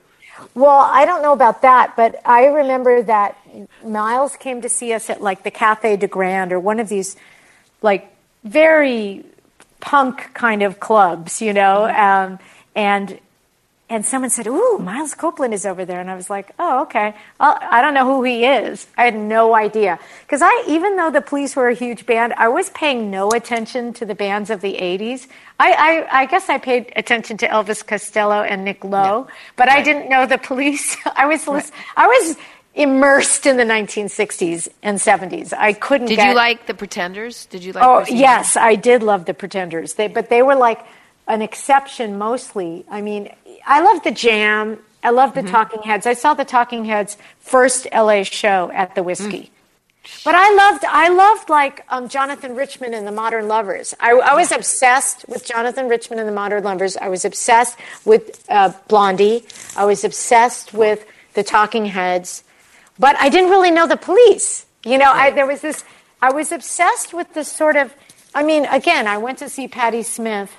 Well, 0.56 0.80
I 0.80 1.06
don't 1.06 1.22
know 1.22 1.34
about 1.34 1.62
that, 1.62 1.96
but 1.96 2.20
I 2.26 2.48
remember 2.48 3.04
that 3.04 3.38
Miles 3.86 4.36
came 4.36 4.62
to 4.62 4.70
see 4.70 4.94
us 4.94 5.10
at 5.10 5.22
like 5.22 5.44
the 5.44 5.52
Cathay 5.52 5.98
de 5.98 6.08
Grande 6.08 6.54
or 6.54 6.60
one 6.60 6.80
of 6.80 6.90
these 6.90 7.16
like 7.82 8.14
very 8.44 9.24
punk 9.80 10.34
kind 10.34 10.64
of 10.64 10.80
clubs, 10.80 11.42
you 11.42 11.54
know, 11.54 11.86
um, 11.86 12.40
and 12.76 13.20
and 13.92 14.06
someone 14.06 14.30
said, 14.30 14.48
"Ooh, 14.48 14.78
Miles 14.80 15.14
Copeland 15.14 15.54
is 15.54 15.66
over 15.66 15.84
there," 15.84 16.00
and 16.00 16.10
I 16.10 16.16
was 16.16 16.30
like, 16.30 16.52
"Oh, 16.58 16.84
okay. 16.84 17.14
Well, 17.40 17.58
I 17.60 17.82
don't 17.82 17.94
know 17.94 18.06
who 18.06 18.24
he 18.24 18.46
is. 18.46 18.88
I 18.98 19.04
had 19.04 19.16
no 19.16 19.54
idea 19.54 20.00
because 20.22 20.42
I, 20.42 20.64
even 20.68 20.96
though 20.96 21.12
the 21.12 21.22
Police 21.22 21.56
were 21.58 21.68
a 21.68 21.74
huge 21.74 22.06
band, 22.06 22.34
I 22.38 22.48
was 22.48 22.70
paying 22.70 23.12
no 23.12 23.30
attention 23.32 23.92
to 23.96 24.06
the 24.06 24.16
bands 24.16 24.50
of 24.50 24.62
the 24.62 24.76
'80s. 24.76 25.28
I, 25.60 25.74
I, 26.12 26.22
I 26.22 26.26
guess 26.26 26.50
I 26.50 26.58
paid 26.58 26.94
attention 26.96 27.38
to 27.38 27.48
Elvis 27.48 27.86
Costello 27.86 28.42
and 28.42 28.64
Nick 28.64 28.84
Lowe, 28.84 29.28
but 29.58 29.70
I 29.70 29.84
didn't 29.84 30.10
know 30.10 30.26
the 30.26 30.38
Police. 30.38 30.96
I 31.16 31.26
was, 31.26 31.46
lis- 31.48 31.72
I 31.98 32.08
was 32.08 32.38
immersed 32.74 33.46
in 33.46 33.58
the 33.58 33.66
1960s 33.66 34.70
and 34.82 34.98
70s. 34.98 35.54
I 35.54 35.74
couldn't. 35.74 36.08
Did 36.08 36.16
get, 36.16 36.30
you 36.30 36.36
like 36.36 36.66
the 36.66 36.74
Pretenders? 36.74 37.46
Did 37.48 37.64
you 37.64 37.74
like? 37.74 37.84
Oh 37.84 38.06
yes, 38.08 38.56
I 38.56 38.76
did 38.76 39.04
love 39.04 39.26
the 39.26 39.34
Pretenders. 39.34 39.96
They, 39.96 40.08
but 40.08 40.30
they 40.30 40.42
were 40.42 40.56
like 40.56 40.80
an 41.28 41.42
exception 41.42 42.18
mostly. 42.18 42.86
I 42.90 43.02
mean, 43.02 43.34
I 43.66 43.82
loved 43.82 44.04
the 44.04 44.12
Jam. 44.12 44.80
I 45.04 45.10
loved 45.10 45.36
Mm-hmm. 45.36 45.46
the 45.48 45.52
Talking 45.52 45.82
Heads. 45.84 46.06
I 46.06 46.14
saw 46.14 46.34
the 46.34 46.46
Talking 46.46 46.86
Heads 46.86 47.18
first 47.40 47.88
LA 47.94 48.24
show 48.24 48.72
at 48.74 48.94
the 48.96 49.04
Whisky. 49.04 49.50
Mm. 50.04 50.24
But 50.26 50.34
I 50.36 50.54
loved, 50.56 50.84
I 50.86 51.10
loved 51.10 51.50
like 51.50 51.86
um, 51.90 52.08
Jonathan 52.10 52.56
Richman 52.56 52.94
and 52.96 53.06
the 53.06 53.12
Modern 53.12 53.48
Lovers. 53.48 53.94
I, 54.00 54.12
I 54.14 54.34
was 54.36 54.52
obsessed 54.52 55.26
with 55.28 55.46
Jonathan 55.46 55.88
Richman 55.90 56.18
and 56.20 56.28
the 56.28 56.32
Modern 56.34 56.64
Lovers. 56.64 56.98
I 56.98 57.08
was 57.10 57.24
obsessed 57.24 57.78
with 58.04 58.44
uh, 58.50 58.74
Blondie. 58.88 59.46
I 59.78 59.86
was 59.86 60.04
obsessed 60.04 60.74
with 60.74 61.06
the 61.36 61.44
Talking 61.44 61.86
Heads. 61.86 62.44
But 62.98 63.16
I 63.18 63.30
didn't 63.30 63.52
really 63.52 63.70
know 63.72 63.88
the 63.88 63.96
police. 63.98 64.66
You 64.86 64.98
know, 64.98 65.12
I, 65.12 65.30
there 65.32 65.46
was 65.46 65.62
this, 65.62 65.84
I 66.22 66.32
was 66.32 66.52
obsessed 66.52 67.14
with 67.14 67.32
this 67.36 67.52
sort 67.52 67.76
of, 67.76 67.94
I 68.34 68.44
mean, 68.44 68.66
again, 68.66 69.08
I 69.08 69.18
went 69.20 69.38
to 69.40 69.50
see 69.50 69.68
Patti 69.68 70.02
Smith 70.04 70.52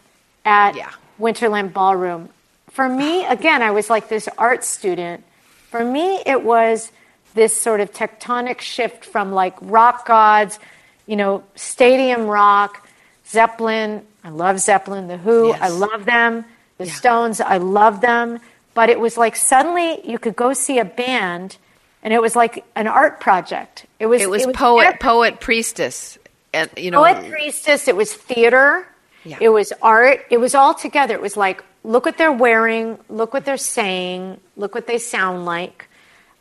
at 0.45 0.77
Yeah. 0.77 0.91
Winterland 1.21 1.73
Ballroom. 1.73 2.29
For 2.73 2.89
me, 2.89 3.25
again, 3.27 3.63
I 3.63 3.71
was 3.71 3.91
like 3.91 4.09
this 4.09 4.29
art 4.39 4.65
student. 4.65 5.25
For 5.71 5.85
me, 5.85 6.23
it 6.25 6.43
was 6.43 6.91
this 7.35 7.59
sort 7.59 7.81
of 7.81 7.93
tectonic 7.93 8.61
shift 8.61 9.05
from 9.05 9.33
like 9.33 9.55
rock 9.61 10.07
gods, 10.07 10.59
you 11.07 11.17
know, 11.17 11.45
stadium 11.55 12.27
rock, 12.27 12.87
Zeppelin. 13.27 14.07
I 14.25 14.31
love 14.31 14.61
Zeppelin, 14.61 15.09
The 15.09 15.17
Who. 15.19 15.49
Yes. 15.49 15.59
I 15.61 15.69
love 15.69 16.05
them. 16.05 16.45
The 16.79 16.87
Yeah. 16.87 16.93
Stones. 16.93 17.41
I 17.41 17.59
love 17.59 18.01
them. 18.01 18.41
But 18.75 18.89
it 18.89 18.99
was 18.99 19.17
like 19.19 19.37
suddenly 19.37 20.01
you 20.09 20.19
could 20.19 20.35
go 20.37 20.55
see 20.55 20.79
a 20.79 20.85
band, 20.85 21.59
and 22.03 22.15
it 22.15 22.23
was 22.23 22.35
like 22.35 22.65
an 22.75 22.87
art 22.87 23.21
project. 23.21 23.85
It 23.99 24.07
was. 24.07 24.23
It 24.23 24.31
was 24.31 24.47
poet, 24.47 24.83
everything. 24.85 24.99
poet 24.99 25.41
priestess, 25.41 26.19
and 26.55 26.71
you 26.77 26.91
know, 26.91 27.05
Poet 27.05 27.31
priestess. 27.31 27.87
It 27.87 27.97
was 27.97 28.15
theater. 28.15 28.87
Yeah. 29.25 29.37
It 29.41 29.51
was 29.51 29.73
art. 29.83 30.25
It 30.31 30.39
was 30.39 30.55
all 30.55 30.73
together. 30.75 31.15
It 31.15 31.21
was 31.21 31.37
like, 31.37 31.63
look 31.85 32.05
what 32.07 32.19
they're 32.19 32.33
wearing. 32.33 32.99
Look 33.09 33.33
what 33.35 33.45
they're 33.45 33.57
saying. 33.57 34.41
Look 34.57 34.75
what 34.75 34.87
they 34.87 34.99
sound 34.99 35.45
like. 35.45 35.89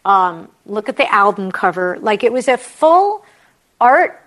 Um, 0.05 0.49
look 0.65 0.89
at 0.89 0.97
the 0.97 1.11
album 1.11 1.51
cover. 1.51 1.97
Like 1.99 2.23
it 2.23 2.33
was 2.33 2.47
a 2.47 2.57
full 2.57 3.25
art 3.79 4.19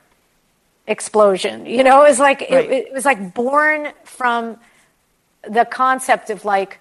explosion. 0.86 1.66
You 1.66 1.82
know, 1.82 2.04
it 2.04 2.08
was 2.08 2.18
like 2.18 2.40
Right. 2.40 2.70
it, 2.70 2.86
it 2.88 2.92
was 2.92 3.04
like 3.04 3.34
born 3.34 3.92
from 4.04 4.58
the 5.48 5.64
concept 5.64 6.30
of 6.30 6.44
like 6.44 6.78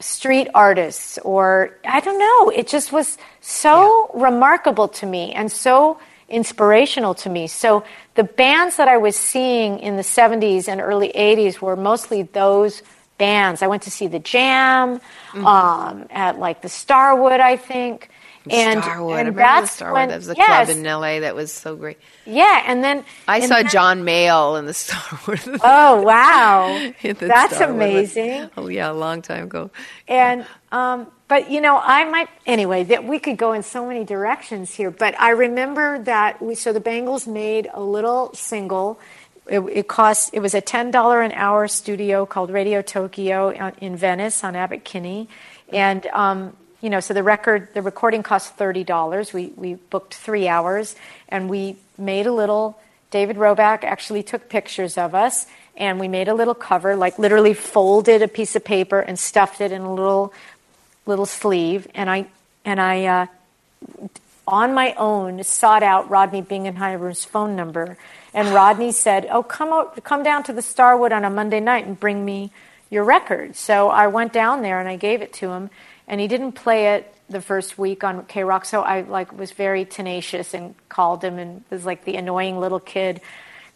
street 0.00 0.48
artists 0.54 1.18
or 1.18 1.76
I 1.84 2.00
don't 2.00 2.18
know. 2.18 2.50
It 2.50 2.68
just 2.68 2.92
was 2.92 3.18
so 3.40 4.10
remarkable 4.14 4.88
to 4.88 5.06
me 5.06 5.32
and 5.32 5.50
so 5.50 5.98
inspirational 6.28 7.14
to 7.14 7.30
me. 7.30 7.46
So 7.46 7.84
the 8.14 8.24
bands 8.24 8.76
that 8.76 8.88
I 8.88 8.98
was 8.98 9.16
seeing 9.16 9.78
in 9.80 9.96
the 9.96 10.02
70s 10.02 10.68
and 10.68 10.80
early 10.80 11.10
80s 11.14 11.60
were 11.60 11.76
mostly 11.76 12.22
those 12.22 12.82
bands. 13.18 13.62
I 13.62 13.66
went 13.66 13.82
to 13.82 13.90
see 13.90 14.06
the 14.06 14.18
Jam 14.20 15.00
um, 15.34 16.06
at 16.10 16.38
like 16.38 16.62
the 16.62 16.68
Starwood, 16.68 17.40
I 17.40 17.56
think. 17.56 18.08
And 18.50 18.82
Starwood. 18.82 19.14
I 19.16 19.18
remember 19.18 19.66
Starwood. 19.66 19.94
when- 19.94 20.08
that 20.08 20.16
was 20.16 20.28
a 20.30 20.34
yes, 20.34 20.66
club 20.68 20.78
in 20.78 20.82
LA 20.84 21.20
that 21.20 21.34
was 21.34 21.52
so 21.52 21.76
great. 21.76 21.98
Yeah, 22.24 22.62
and 22.66 22.82
then 22.82 23.04
I 23.26 23.38
and 23.40 23.48
saw 23.48 23.56
then- 23.56 23.68
John 23.68 24.02
Mayall 24.04 24.58
in 24.58 24.64
the 24.64 24.72
Starwood. 24.84 25.60
Oh 25.62 26.00
wow, 26.06 26.92
that's 27.02 27.56
Starwood. 27.56 27.74
amazing. 27.76 28.50
Oh 28.56 28.68
yeah, 28.68 28.90
a 28.90 28.92
long 28.94 29.20
time 29.20 29.44
ago. 29.44 29.70
And 30.06 30.46
um, 30.72 31.08
but 31.26 31.50
you 31.50 31.60
know, 31.60 31.78
I 31.82 32.04
might 32.06 32.28
anyway. 32.46 32.84
That 32.84 33.04
we 33.04 33.18
could 33.18 33.36
go 33.36 33.52
in 33.52 33.62
so 33.62 33.86
many 33.86 34.04
directions 34.04 34.74
here. 34.74 34.90
But 34.90 35.18
I 35.20 35.30
remember 35.30 35.98
that 36.04 36.40
we 36.40 36.54
so 36.54 36.72
the 36.72 36.80
Bangles 36.80 37.26
made 37.26 37.68
a 37.74 37.82
little 37.82 38.32
single. 38.32 38.98
It, 39.48 39.60
it 39.60 39.88
cost. 39.88 40.30
It 40.32 40.40
was 40.40 40.54
a 40.54 40.60
ten 40.60 40.90
dollar 40.90 41.22
an 41.22 41.32
hour 41.32 41.68
studio 41.68 42.26
called 42.26 42.50
Radio 42.50 42.82
Tokyo 42.82 43.72
in 43.80 43.96
Venice 43.96 44.44
on 44.44 44.56
Abbot 44.56 44.84
Kinney, 44.84 45.28
and 45.70 46.06
um, 46.06 46.56
you 46.80 46.90
know, 46.90 47.00
so 47.00 47.14
the 47.14 47.22
record, 47.22 47.68
the 47.74 47.82
recording 47.82 48.22
cost 48.22 48.54
thirty 48.54 48.84
dollars. 48.84 49.32
We 49.32 49.52
we 49.56 49.74
booked 49.74 50.14
three 50.14 50.48
hours, 50.48 50.94
and 51.28 51.48
we 51.48 51.76
made 51.96 52.26
a 52.26 52.32
little. 52.32 52.78
David 53.10 53.36
Roback 53.36 53.84
actually 53.84 54.22
took 54.22 54.50
pictures 54.50 54.98
of 54.98 55.14
us, 55.14 55.46
and 55.78 55.98
we 55.98 56.08
made 56.08 56.28
a 56.28 56.34
little 56.34 56.54
cover, 56.54 56.94
like 56.94 57.18
literally 57.18 57.54
folded 57.54 58.20
a 58.20 58.28
piece 58.28 58.54
of 58.54 58.64
paper 58.64 59.00
and 59.00 59.18
stuffed 59.18 59.60
it 59.60 59.72
in 59.72 59.80
a 59.80 59.94
little 59.94 60.32
little 61.06 61.26
sleeve, 61.26 61.88
and 61.94 62.10
I 62.10 62.26
and 62.64 62.80
I 62.80 63.04
uh, 63.06 63.26
on 64.46 64.74
my 64.74 64.94
own 64.94 65.42
sought 65.42 65.82
out 65.82 66.10
Rodney 66.10 66.42
Bingenheimer's 66.42 67.24
phone 67.24 67.56
number, 67.56 67.96
and 68.34 68.48
Rodney 68.48 68.92
said, 68.92 69.26
"Oh, 69.30 69.42
come 69.42 69.72
out, 69.72 70.02
come 70.04 70.22
down 70.22 70.42
to 70.44 70.52
the 70.52 70.62
Starwood 70.62 71.12
on 71.12 71.24
a 71.24 71.30
Monday 71.30 71.60
night 71.60 71.86
and 71.86 71.98
bring 71.98 72.24
me 72.24 72.50
your 72.90 73.04
record." 73.04 73.56
So 73.56 73.90
I 73.90 74.06
went 74.06 74.32
down 74.32 74.62
there 74.62 74.80
and 74.80 74.88
I 74.88 74.96
gave 74.96 75.22
it 75.22 75.32
to 75.34 75.50
him, 75.50 75.70
and 76.06 76.20
he 76.20 76.28
didn't 76.28 76.52
play 76.52 76.94
it 76.94 77.14
the 77.28 77.40
first 77.40 77.78
week 77.78 78.02
on 78.04 78.24
KROQ, 78.24 78.64
so 78.64 78.82
I 78.82 79.02
like 79.02 79.36
was 79.36 79.52
very 79.52 79.84
tenacious 79.84 80.54
and 80.54 80.74
called 80.88 81.22
him 81.22 81.38
and 81.38 81.64
was 81.70 81.84
like 81.84 82.04
the 82.04 82.16
annoying 82.16 82.58
little 82.58 82.80
kid 82.80 83.20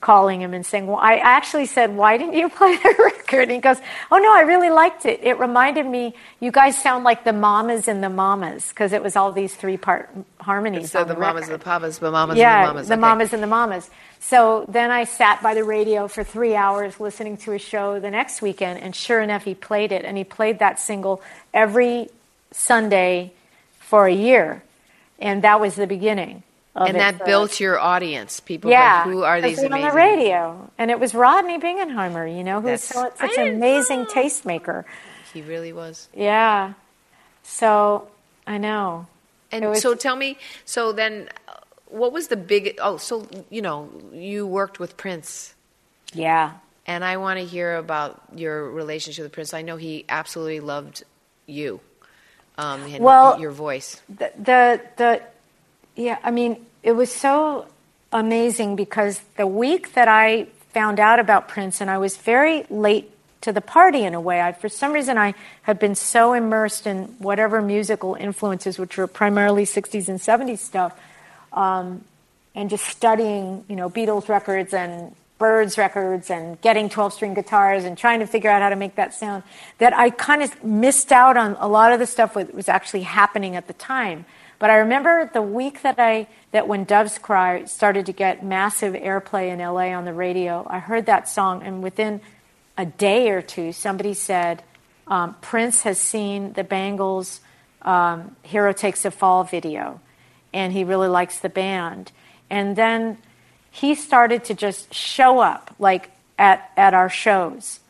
calling 0.03 0.43
him 0.43 0.53
and 0.53 0.67
saying, 0.67 0.87
Well, 0.87 0.99
I 0.99 1.17
actually 1.17 1.65
said, 1.65 1.97
Why 1.97 2.19
didn't 2.19 2.35
you 2.35 2.49
play 2.61 2.77
the 2.77 2.95
record? 2.99 3.45
And 3.45 3.53
he 3.53 3.59
goes, 3.59 3.79
Oh, 4.11 4.19
no, 4.19 4.35
I 4.35 4.43
really 4.43 4.69
liked 4.69 5.07
it. 5.07 5.21
It 5.23 5.39
reminded 5.39 5.87
me, 5.87 6.15
you 6.41 6.51
guys 6.51 6.77
sound 6.77 7.05
like 7.05 7.25
the 7.25 7.33
mamas 7.33 7.89
and 7.89 8.05
the 8.05 8.11
mamas, 8.11 8.69
because 8.69 8.93
it 8.93 9.03
was 9.03 9.17
all 9.17 9.33
these 9.33 9.55
three 9.55 9.79
part 9.79 10.11
harmonies. 10.39 10.91
So 10.91 11.01
on 11.01 11.09
the 11.09 11.17
mamas 11.17 11.45
and 11.49 11.55
the 11.55 11.65
papas, 11.65 11.99
the 11.99 12.11
mamas 12.11 12.37
yeah, 12.37 12.59
and 12.59 12.69
the 12.69 12.73
mamas. 12.75 12.89
the 12.89 12.95
okay. 12.95 13.01
mamas 13.01 13.33
and 13.33 13.43
the 13.43 13.47
mamas. 13.47 13.91
So 14.21 14.67
then 14.69 14.91
I 14.91 15.05
sat 15.05 15.43
by 15.43 15.55
the 15.55 15.65
radio 15.65 16.09
for 16.09 16.23
three 16.23 16.55
hours 16.55 17.01
listening 17.01 17.39
to 17.39 17.53
a 17.53 17.59
show 17.59 17.99
the 17.99 18.11
next 18.11 18.43
weekend, 18.43 18.81
and 18.81 18.95
sure 18.95 19.23
enough, 19.23 19.45
he 19.45 19.55
played 19.55 19.93
it. 19.93 20.05
And 20.05 20.19
he 20.19 20.25
played 20.25 20.59
that 20.59 20.79
single 20.79 21.23
every 21.55 22.11
Sunday 22.51 23.33
for 23.79 24.07
a 24.07 24.15
year. 24.15 24.63
And 25.19 25.43
that 25.43 25.61
was 25.61 25.77
the 25.77 25.87
beginning. 25.87 26.43
And 26.75 26.97
that 26.97 27.19
for 27.19 27.25
built 27.27 27.61
your 27.61 27.79
audience. 27.79 28.41
People 28.41 28.71
Yeah, 28.71 29.05
went, 29.05 29.15
who 29.15 29.23
are 29.25 29.41
these 29.43 29.59
amazing? 29.59 29.73
on 29.75 29.81
the 29.91 29.95
radio, 29.95 30.71
and 30.79 30.91
it 30.91 30.99
was 30.99 31.15
Rodney 31.15 31.59
Bingenheimer, 31.59 32.35
you 32.35 32.43
know, 32.43 32.61
who's 32.63 32.83
so, 32.83 33.13
such 33.19 33.37
an 33.37 33.49
amazing 33.57 34.05
know. 34.05 34.07
tastemaker. 34.09 34.85
He 35.35 35.43
really 35.43 35.73
was. 35.73 36.09
Yeah, 36.15 36.73
so 37.43 38.09
I 38.47 38.59
know. 38.59 39.07
And 39.51 39.69
was- 39.69 39.83
so 39.83 39.95
tell 39.95 40.17
me, 40.17 40.39
so 40.65 40.93
then 40.93 41.29
uh, 41.47 41.53
what 41.89 42.13
was 42.13 42.29
the 42.29 42.37
big, 42.37 42.79
oh, 42.81 42.97
so, 42.97 43.29
you 43.51 43.61
know, 43.61 43.91
you 44.13 44.47
worked 44.47 44.81
with 44.81 44.97
Prince. 44.97 45.55
Yeah, 46.15 46.53
And 46.87 47.05
I 47.05 47.17
want 47.19 47.39
to 47.39 47.45
hear 47.45 47.77
about 47.77 48.21
your 48.35 48.71
relationship 48.71 49.25
with 49.25 49.33
Prince. 49.33 49.55
I 49.55 49.63
know 49.63 49.77
he 49.77 50.05
absolutely 50.09 50.61
loved 50.61 51.05
you 51.47 51.81
um, 52.59 52.83
and 52.85 53.03
Well- 53.05 53.39
your 53.41 53.51
voice. 53.51 54.01
the 54.09 54.33
the 54.39 54.81
the 54.97 55.23
yeah. 55.97 56.19
I 56.23 56.31
mean, 56.31 56.65
it 56.83 56.93
was 56.93 57.13
so 57.13 57.67
amazing 58.13 58.77
because 58.77 59.21
the 59.37 59.47
week 59.47 59.95
that 59.95 60.09
I 60.09 60.47
found 60.73 61.01
out 61.01 61.19
about 61.19 61.49
Prince, 61.49 61.81
and 61.81 61.91
I 61.91 61.99
was 61.99 62.17
very 62.17 62.65
late 62.71 63.11
to 63.43 63.53
the 63.53 63.61
party 63.61 64.05
in 64.05 64.15
a 64.15 64.21
way. 64.21 64.41
I, 64.41 64.53
for 64.53 64.69
some 64.69 64.93
reason, 64.93 65.19
I 65.19 65.35
had 65.63 65.79
been 65.79 65.95
so 65.95 66.33
immersed 66.33 66.87
in 66.87 67.05
whatever 67.19 67.61
musical 67.61 68.15
influences, 68.15 68.79
which 68.79 68.97
were 68.97 69.07
primarily 69.07 69.65
60s 69.65 70.09
and 70.09 70.19
70s 70.19 70.59
stuff, 70.59 70.99
um, 71.53 72.05
and 72.55 72.71
just 72.71 72.85
studying, 72.85 73.65
you 73.69 73.77
know, 73.77 73.91
Beatles 73.91 74.29
records 74.29 74.73
and 74.73 75.15
Byrds 75.39 75.77
records 75.77 76.31
and 76.31 76.61
getting 76.61 76.89
12 76.89 77.15
string 77.15 77.35
guitars 77.35 77.85
and 77.85 77.99
trying 77.99 78.21
to 78.21 78.27
figure 78.27 78.49
out 78.49 78.63
how 78.63 78.69
to 78.69 78.77
make 78.77 78.95
that 78.95 79.13
sound, 79.13 79.43
that 79.79 79.93
I 79.93 80.11
kind 80.11 80.43
of 80.43 80.63
missed 80.63 81.11
out 81.11 81.37
on 81.37 81.57
a 81.59 81.67
lot 81.67 81.93
of 81.93 81.99
the 81.99 82.07
stuff 82.07 82.35
that 82.35 82.55
was 82.55 82.69
actually 82.69 83.03
happening 83.03 83.57
at 83.57 83.67
the 83.67 83.73
time. 83.73 84.25
But 84.63 84.71
I 84.71 84.77
remember 84.77 85.29
the 85.33 85.43
week 85.43 85.83
that 85.83 85.99
I 85.99 86.29
that 86.53 86.69
when 86.69 86.85
Doves 86.85 87.19
Cry 87.19 87.65
started 87.65 88.07
to 88.07 88.13
get 88.13 88.45
massive 88.45 88.95
airplay 88.95 89.49
in 89.49 89.59
LA 89.59 89.89
on 89.93 90.05
the 90.05 90.13
radio, 90.13 90.65
I 90.71 90.79
heard 90.79 91.07
that 91.07 91.29
song, 91.29 91.65
and 91.65 91.83
within 91.83 92.21
a 92.79 92.87
day 92.87 93.31
or 93.31 93.43
two, 93.43 93.73
somebody 93.73 94.15
said 94.15 94.63
um, 95.09 95.35
Prince 95.41 95.83
has 95.83 95.99
seen 95.99 96.53
the 96.53 96.63
Bangles 96.63 97.41
um, 97.83 98.37
"Hero 98.45 98.73
Takes 98.73 99.05
a 99.05 99.11
Fall" 99.11 99.43
video, 99.43 100.01
and 100.55 100.73
he 100.73 100.85
really 100.85 101.09
likes 101.09 101.41
the 101.41 101.49
band. 101.49 102.13
And 102.49 102.77
then 102.77 103.19
he 103.73 103.97
started 103.97 104.45
to 104.45 104.55
just 104.55 104.95
show 104.95 105.41
up, 105.41 105.75
like 105.81 106.13
at 106.39 106.71
at 106.77 106.95
our 106.95 107.09
shows, 107.09 107.81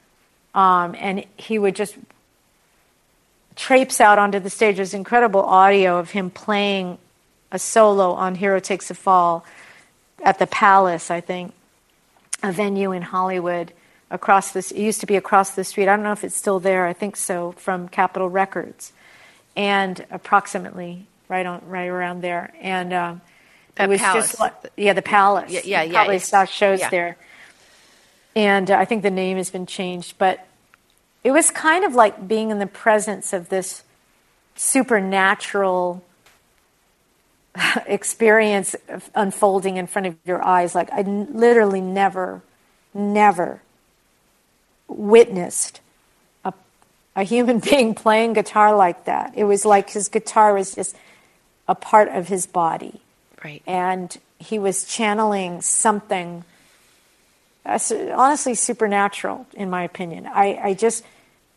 um, 0.55 0.97
and 0.99 1.27
he 1.37 1.59
would 1.59 1.77
just 1.77 1.97
traipse 3.57 4.01
out 4.01 4.19
onto 4.19 4.39
the 4.39 4.51
stage. 4.51 4.77
There's 4.77 4.95
incredible 4.95 5.43
audio 5.43 5.99
of 5.99 6.11
him 6.11 6.31
playing 6.31 6.99
a 7.51 7.59
solo 7.59 8.13
on 8.13 8.35
Hero 8.35 8.61
Takes 8.61 8.91
a 8.91 8.95
Fall 8.95 9.45
at 10.23 10.39
the 10.39 10.47
Palace, 10.47 11.11
I 11.11 11.21
think, 11.21 11.53
a 12.43 12.53
venue 12.53 12.93
in 12.93 13.03
Hollywood 13.03 13.73
across 14.11 14.53
this. 14.53 14.71
It 14.71 14.79
used 14.79 15.01
to 15.01 15.07
be 15.07 15.17
across 15.17 15.55
the 15.55 15.65
street. 15.65 15.89
I 15.89 15.97
don't 15.97 16.03
know 16.03 16.13
if 16.13 16.25
it's 16.25 16.37
still 16.37 16.61
there. 16.61 16.87
I 16.87 16.93
think 16.93 17.17
so 17.17 17.53
from 17.53 17.89
Capitol 17.89 18.29
Records, 18.29 18.93
and 19.57 20.05
approximately 20.11 21.07
right 21.29 21.45
on 21.45 21.63
right 21.67 21.89
around 21.89 22.23
there. 22.23 22.53
And 22.61 22.93
um, 22.93 23.21
it 23.79 23.89
was 23.89 24.01
Palace. 24.01 24.29
just 24.29 24.41
like 24.41 24.55
yeah, 24.77 24.93
the 24.93 25.03
Palace. 25.03 25.51
Yeah, 25.53 25.61
yeah, 25.65 25.83
yeah, 25.83 25.93
Probably 25.93 26.19
saw 26.19 26.45
shows 26.45 26.81
yeah. 26.81 26.91
there, 26.91 27.17
and 28.37 28.71
uh, 28.71 28.77
I 28.77 28.85
think 28.85 29.03
the 29.03 29.11
name 29.11 29.37
has 29.37 29.51
been 29.51 29.67
changed, 29.67 30.15
but 30.19 30.47
it 31.25 31.31
was 31.31 31.51
kind 31.51 31.85
of 31.85 31.95
like 31.95 32.27
being 32.29 32.51
in 32.51 32.59
the 32.59 32.66
presence 32.66 33.33
of 33.33 33.49
this 33.49 33.83
supernatural 34.55 36.03
experience 37.87 38.75
unfolding 39.14 39.77
in 39.77 39.87
front 39.87 40.07
of 40.07 40.16
your 40.25 40.43
eyes. 40.45 40.75
Like 40.75 40.91
I 40.93 41.03
literally 41.03 41.81
never, 41.81 42.43
never 42.95 43.61
witnessed 44.89 45.81
a, 46.45 46.53
a 47.16 47.23
human 47.25 47.59
being 47.70 47.95
playing 47.95 48.33
guitar 48.35 48.75
like 48.75 49.05
that. 49.05 49.33
It 49.37 49.45
was 49.45 49.64
like 49.64 49.91
his 49.91 50.09
guitar 50.09 50.55
was 50.55 50.75
just 50.75 50.97
a 51.68 51.75
part 51.75 52.09
of 52.09 52.29
his 52.29 52.47
body, 52.47 53.01
Right. 53.45 53.62
and 53.66 54.16
he 54.39 54.59
was 54.59 54.85
channeling 54.85 55.61
something. 55.62 56.45
Honestly, 57.65 58.55
supernatural, 58.55 59.47
in 59.55 59.71
my 59.71 59.85
opinion. 59.85 60.27
I, 60.27 60.59
I 60.63 60.75
just 60.75 61.05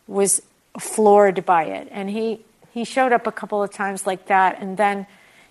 was 0.06 0.40
floored 0.78 1.44
by 1.44 1.64
it, 1.64 1.88
and 1.90 2.08
he 2.10 2.44
he 2.72 2.84
showed 2.84 3.12
up 3.12 3.26
a 3.26 3.32
couple 3.32 3.62
of 3.62 3.72
times 3.72 4.06
like 4.06 4.26
that, 4.26 4.60
and 4.60 4.76
then, 4.76 5.06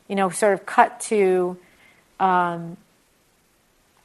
you 0.08 0.16
know, 0.16 0.30
sort 0.30 0.54
of 0.54 0.66
cut 0.68 1.00
to 1.02 1.58
um, 2.20 2.78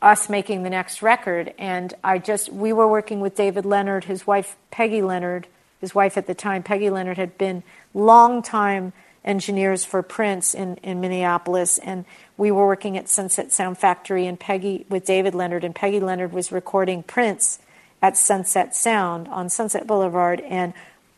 us 0.01 0.30
making 0.30 0.62
the 0.62 0.70
next 0.70 1.03
record, 1.03 1.53
and 1.59 1.92
I 2.03 2.18
just 2.18 2.51
we 2.51 2.72
were 2.72 2.88
working 2.88 3.20
with 3.20 3.34
David 3.34 3.66
Leonard, 3.66 4.05
his 4.05 4.26
wife 4.26 4.57
Peggy 4.70 5.03
Leonard, 5.03 5.46
his 5.80 5.94
wife 5.94 6.16
at 6.16 6.26
the 6.26 6.34
time, 6.34 6.62
Peggy 6.62 6.90
Leonard 6.90 7.18
had 7.18 7.36
been 7.36 7.62
long 7.94 8.42
time 8.42 8.92
engineers 9.24 9.84
for 9.84 10.03
Prince 10.03 10.55
in, 10.55 10.76
in 10.76 11.01
Minneapolis, 11.01 11.78
and 11.78 12.05
we 12.41 12.51
were 12.51 12.66
working 12.66 12.97
at 12.97 13.07
Sunset 13.07 13.53
Sound 13.53 13.76
Factory, 13.76 14.26
and 14.26 14.41
Peggy 14.41 14.86
with 14.88 15.05
David 15.05 15.34
Leonard, 15.34 15.62
and 15.62 15.74
Peggy 15.74 16.01
Leonard 16.01 16.32
was 16.32 16.51
recording 16.51 17.03
Prince 17.03 17.59
at 18.01 18.16
Sunset 18.16 18.74
Sound 18.74 19.28
on 19.28 19.51
Sunset 19.51 19.86
Boulevard, 19.86 20.41
and 20.41 20.72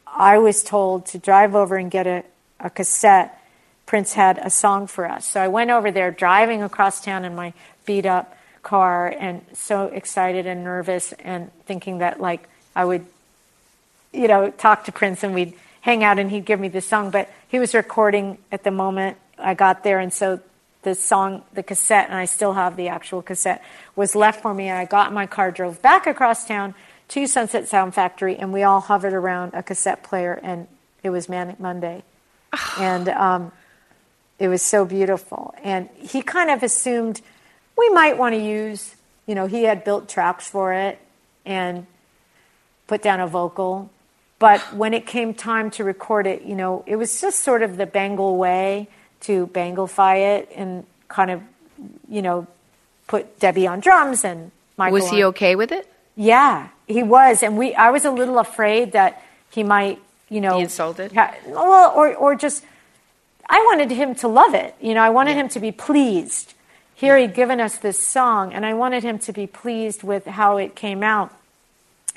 I 0.04 0.38
was 0.38 0.64
told 0.64 1.06
to 1.06 1.18
drive 1.18 1.54
over 1.54 1.76
and 1.76 1.92
get 1.92 2.08
a, 2.08 2.24
a 2.58 2.70
cassette. 2.70 3.40
Prince 3.86 4.14
had 4.14 4.36
a 4.38 4.50
song 4.50 4.88
for 4.88 5.08
us. 5.08 5.24
So 5.24 5.40
I 5.40 5.46
went 5.46 5.70
over 5.70 5.92
there 5.92 6.10
driving 6.10 6.60
across 6.60 7.04
town 7.04 7.24
in 7.24 7.36
my 7.36 7.52
beat 7.86 8.04
up 8.04 8.36
car 8.64 9.06
and 9.06 9.44
so 9.52 9.84
excited 9.84 10.48
and 10.48 10.64
nervous 10.64 11.12
and 11.20 11.52
thinking 11.66 11.98
that 11.98 12.20
like 12.20 12.48
I 12.74 12.84
would 12.84 13.06
you 14.12 14.26
know 14.26 14.50
talk 14.50 14.86
to 14.86 14.92
Prince 14.92 15.22
and 15.22 15.34
we'd 15.34 15.54
hang 15.82 16.02
out 16.02 16.18
and 16.18 16.30
he'd 16.30 16.44
give 16.44 16.58
me 16.58 16.68
the 16.68 16.80
song 16.80 17.10
but 17.10 17.28
he 17.48 17.58
was 17.58 17.74
recording 17.74 18.38
at 18.52 18.62
the 18.62 18.70
moment 18.70 19.18
I 19.36 19.54
got 19.54 19.82
there 19.82 19.98
and 19.98 20.12
so 20.12 20.40
the 20.82 20.94
song 20.94 21.42
the 21.54 21.62
cassette 21.62 22.08
and 22.08 22.16
I 22.16 22.24
still 22.24 22.54
have 22.54 22.76
the 22.76 22.88
actual 22.88 23.22
cassette 23.22 23.62
was 23.94 24.14
left 24.14 24.42
for 24.42 24.52
me 24.52 24.68
and 24.68 24.78
I 24.78 24.84
got 24.84 25.08
in 25.08 25.14
my 25.14 25.26
car 25.26 25.50
drove 25.50 25.80
back 25.80 26.06
across 26.06 26.46
town 26.46 26.74
to 27.08 27.26
Sunset 27.26 27.68
Sound 27.68 27.94
Factory 27.94 28.36
and 28.36 28.52
we 28.52 28.62
all 28.62 28.80
hovered 28.80 29.12
around 29.12 29.54
a 29.54 29.62
cassette 29.62 30.02
player 30.02 30.38
and 30.42 30.66
it 31.02 31.10
was 31.10 31.28
Manic 31.28 31.60
Monday 31.60 32.02
and 32.78 33.08
um, 33.08 33.52
it 34.42 34.48
was 34.48 34.60
so 34.60 34.84
beautiful. 34.84 35.54
And 35.62 35.88
he 35.96 36.20
kind 36.20 36.50
of 36.50 36.64
assumed 36.64 37.20
we 37.78 37.88
might 37.90 38.18
want 38.18 38.34
to 38.34 38.40
use, 38.40 38.96
you 39.24 39.36
know, 39.36 39.46
he 39.46 39.62
had 39.62 39.84
built 39.84 40.08
tracks 40.08 40.48
for 40.48 40.72
it 40.72 40.98
and 41.46 41.86
put 42.88 43.02
down 43.02 43.20
a 43.20 43.28
vocal. 43.28 43.88
But 44.40 44.60
when 44.74 44.94
it 44.94 45.06
came 45.06 45.32
time 45.32 45.70
to 45.72 45.84
record 45.84 46.26
it, 46.26 46.42
you 46.42 46.56
know, 46.56 46.82
it 46.88 46.96
was 46.96 47.20
just 47.20 47.38
sort 47.40 47.62
of 47.62 47.76
the 47.76 47.86
Bangle 47.86 48.36
way 48.36 48.88
to 49.22 49.46
Banglefy 49.48 50.38
it 50.38 50.50
and 50.54 50.84
kind 51.08 51.30
of, 51.30 51.42
you 52.08 52.22
know, 52.22 52.46
put 53.06 53.38
Debbie 53.40 53.66
on 53.66 53.80
drums 53.80 54.24
and 54.24 54.50
Michael. 54.76 54.94
Was 54.94 55.10
he 55.10 55.22
on- 55.22 55.28
okay 55.30 55.56
with 55.56 55.72
it? 55.72 55.88
yeah, 56.14 56.68
he 56.86 57.02
was, 57.02 57.42
and 57.42 57.56
we. 57.56 57.74
I 57.74 57.90
was 57.90 58.04
a 58.04 58.10
little 58.10 58.38
afraid 58.38 58.92
that 58.92 59.22
he 59.50 59.62
might, 59.62 59.98
you 60.28 60.40
know, 60.42 60.56
Be 60.58 60.64
insulted? 60.64 61.12
ha- 61.12 61.34
well, 61.46 61.92
or 61.96 62.14
or 62.14 62.34
just. 62.34 62.64
I 63.48 63.58
wanted 63.70 63.90
him 63.90 64.14
to 64.16 64.28
love 64.28 64.54
it. 64.54 64.74
You 64.80 64.94
know, 64.94 65.02
I 65.02 65.10
wanted 65.10 65.36
him 65.36 65.48
to 65.50 65.60
be 65.60 65.72
pleased. 65.72 66.54
Here 66.94 67.16
he'd 67.18 67.34
given 67.34 67.60
us 67.60 67.76
this 67.78 67.98
song, 67.98 68.52
and 68.52 68.64
I 68.64 68.74
wanted 68.74 69.02
him 69.02 69.18
to 69.20 69.32
be 69.32 69.46
pleased 69.46 70.02
with 70.02 70.24
how 70.26 70.58
it 70.58 70.74
came 70.76 71.02
out. 71.02 71.32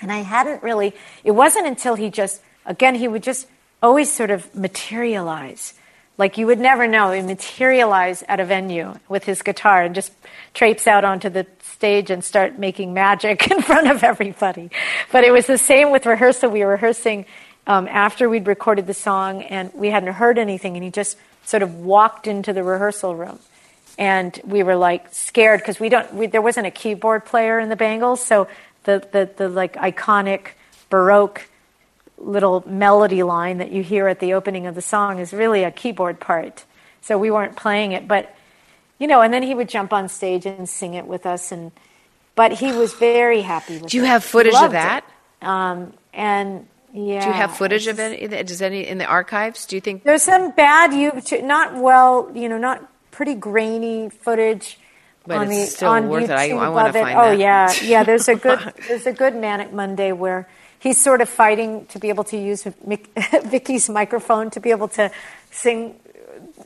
And 0.01 0.12
I 0.12 0.20
hadn't 0.20 0.62
really. 0.62 0.93
It 1.24 1.32
wasn't 1.32 1.68
until 1.68 1.95
he 1.95 2.10
just 2.10 2.41
again 2.66 2.95
he 2.95 3.08
would 3.08 3.24
just 3.24 3.47
always 3.82 4.12
sort 4.12 4.30
of 4.32 4.53
materialize. 4.56 5.74
Like 6.18 6.38
you 6.38 6.47
would 6.47 6.59
never 6.59 6.88
know, 6.88 7.11
he'd 7.11 7.26
materialize 7.26 8.24
at 8.28 8.39
a 8.39 8.45
venue 8.45 8.93
with 9.09 9.26
his 9.26 9.41
guitar 9.41 9.84
and 9.84 9.93
just 9.93 10.13
traipse 10.53 10.88
out 10.88 11.03
onto 11.03 11.30
the 11.30 11.45
stage 11.61 12.09
and 12.09 12.24
start 12.24 12.57
making 12.57 12.93
magic 12.93 13.51
in 13.51 13.61
front 13.61 13.89
of 13.89 14.03
everybody. 14.03 14.70
But 15.11 15.24
it 15.24 15.32
was 15.32 15.45
the 15.45 15.57
same 15.57 15.91
with 15.91 16.05
rehearsal. 16.05 16.49
We 16.49 16.63
were 16.63 16.72
rehearsing 16.72 17.26
um, 17.68 17.88
after 17.89 18.30
we'd 18.30 18.47
recorded 18.47 18.88
the 18.88 18.93
song 18.93 19.43
and 19.43 19.74
we 19.74 19.89
hadn't 19.89 20.13
heard 20.13 20.38
anything, 20.38 20.76
and 20.76 20.84
he 20.84 20.91
just 20.91 21.18
sort 21.45 21.63
of 21.63 21.76
walked 21.76 22.28
into 22.28 22.53
the 22.53 22.63
rehearsal 22.63 23.16
room. 23.16 23.39
And 23.97 24.39
we 24.45 24.63
were 24.63 24.76
like 24.76 25.13
scared 25.13 25.61
because 25.61 25.80
we 25.80 25.89
don't. 25.89 26.13
We, 26.13 26.28
there 26.28 26.41
wasn't 26.41 26.68
a 26.68 26.72
keyboard 26.72 27.26
player 27.26 27.59
in 27.59 27.70
the 27.70 27.78
Bangles, 27.78 28.24
so 28.24 28.47
the, 28.84 29.07
the 29.11 29.30
the 29.38 29.49
like 29.49 29.76
iconic 29.76 30.49
Baroque 30.89 31.47
little 32.18 32.63
melody 32.68 33.24
line 33.24 33.57
that 33.57 33.72
you 33.72 33.84
hear 33.84 34.07
at 34.07 34.20
the 34.20 34.34
opening 34.34 34.66
of 34.68 34.76
the 34.76 34.82
song 34.82 35.20
is 35.20 35.34
really 35.34 35.63
a 35.63 35.72
keyboard 35.72 36.20
part. 36.20 36.66
So 37.01 37.18
we 37.18 37.30
weren't 37.30 37.55
playing 37.55 37.91
it, 37.91 38.07
but 38.07 38.34
you 38.99 39.07
know, 39.07 39.22
and 39.22 39.34
then 39.34 39.43
he 39.43 39.53
would 39.53 39.68
jump 39.70 39.91
on 39.93 40.07
stage 40.07 40.45
and 40.45 40.68
sing 40.70 40.93
it 40.93 41.05
with 41.05 41.26
us 41.26 41.51
and 41.51 41.72
but 42.36 42.51
he 42.53 42.72
was 42.74 42.93
very 42.93 43.41
happy 43.41 43.78
with 43.78 43.89
Do 43.91 43.97
you 43.97 44.03
it. 44.03 44.07
have 44.07 44.24
footage 44.24 44.55
of 44.55 44.72
that? 44.72 45.05
Um 45.41 45.93
and 46.13 46.68
yeah. 46.93 47.20
Do 47.22 47.28
you 47.28 47.34
have 47.34 47.55
footage 47.57 47.88
of 47.88 47.99
it? 47.99 48.47
Does 48.47 48.61
any 48.61 48.88
in 48.88 48.97
the 48.97 49.05
archives? 49.05 49.66
Do 49.66 49.76
you 49.76 49.82
think? 49.82 50.03
There's 50.03 50.24
some 50.24 50.51
bad 50.51 50.93
you 50.93 51.22
not 51.43 51.76
well, 51.76 52.32
you 52.34 52.47
know, 52.49 52.57
not 52.57 52.89
pretty 53.11 53.36
grainy 53.36 54.09
footage 54.09 54.80
But 55.28 55.38
on 55.38 55.51
it's 55.51 55.72
the 55.72 55.78
still 55.78 55.89
on 55.89 56.07
worth 56.09 56.24
it. 56.26 56.32
I- 56.32 56.49
YouTube 56.49 56.78
I 56.78 56.89
of 56.89 56.95
it. 56.95 57.01
find 57.01 57.18
oh 57.20 57.30
that. 57.32 57.38
yeah, 57.39 57.74
yeah. 57.84 58.03
There's 58.03 58.28
a 58.30 58.36
good 58.36 58.59
there's 58.88 59.05
a 59.05 59.13
good 59.13 59.36
manic 59.36 59.74
Monday 59.74 60.11
where 60.13 60.47
he's 60.86 61.01
sort 61.01 61.19
of 61.19 61.27
fighting 61.27 61.86
to 61.88 61.97
be 61.99 62.09
able 62.09 62.23
to 62.25 62.38
use 62.38 62.63
Vicki's 63.55 63.89
microphone 63.89 64.51
to 64.51 64.59
be 64.59 64.69
able 64.69 64.88
to 64.89 65.09
sing 65.51 65.95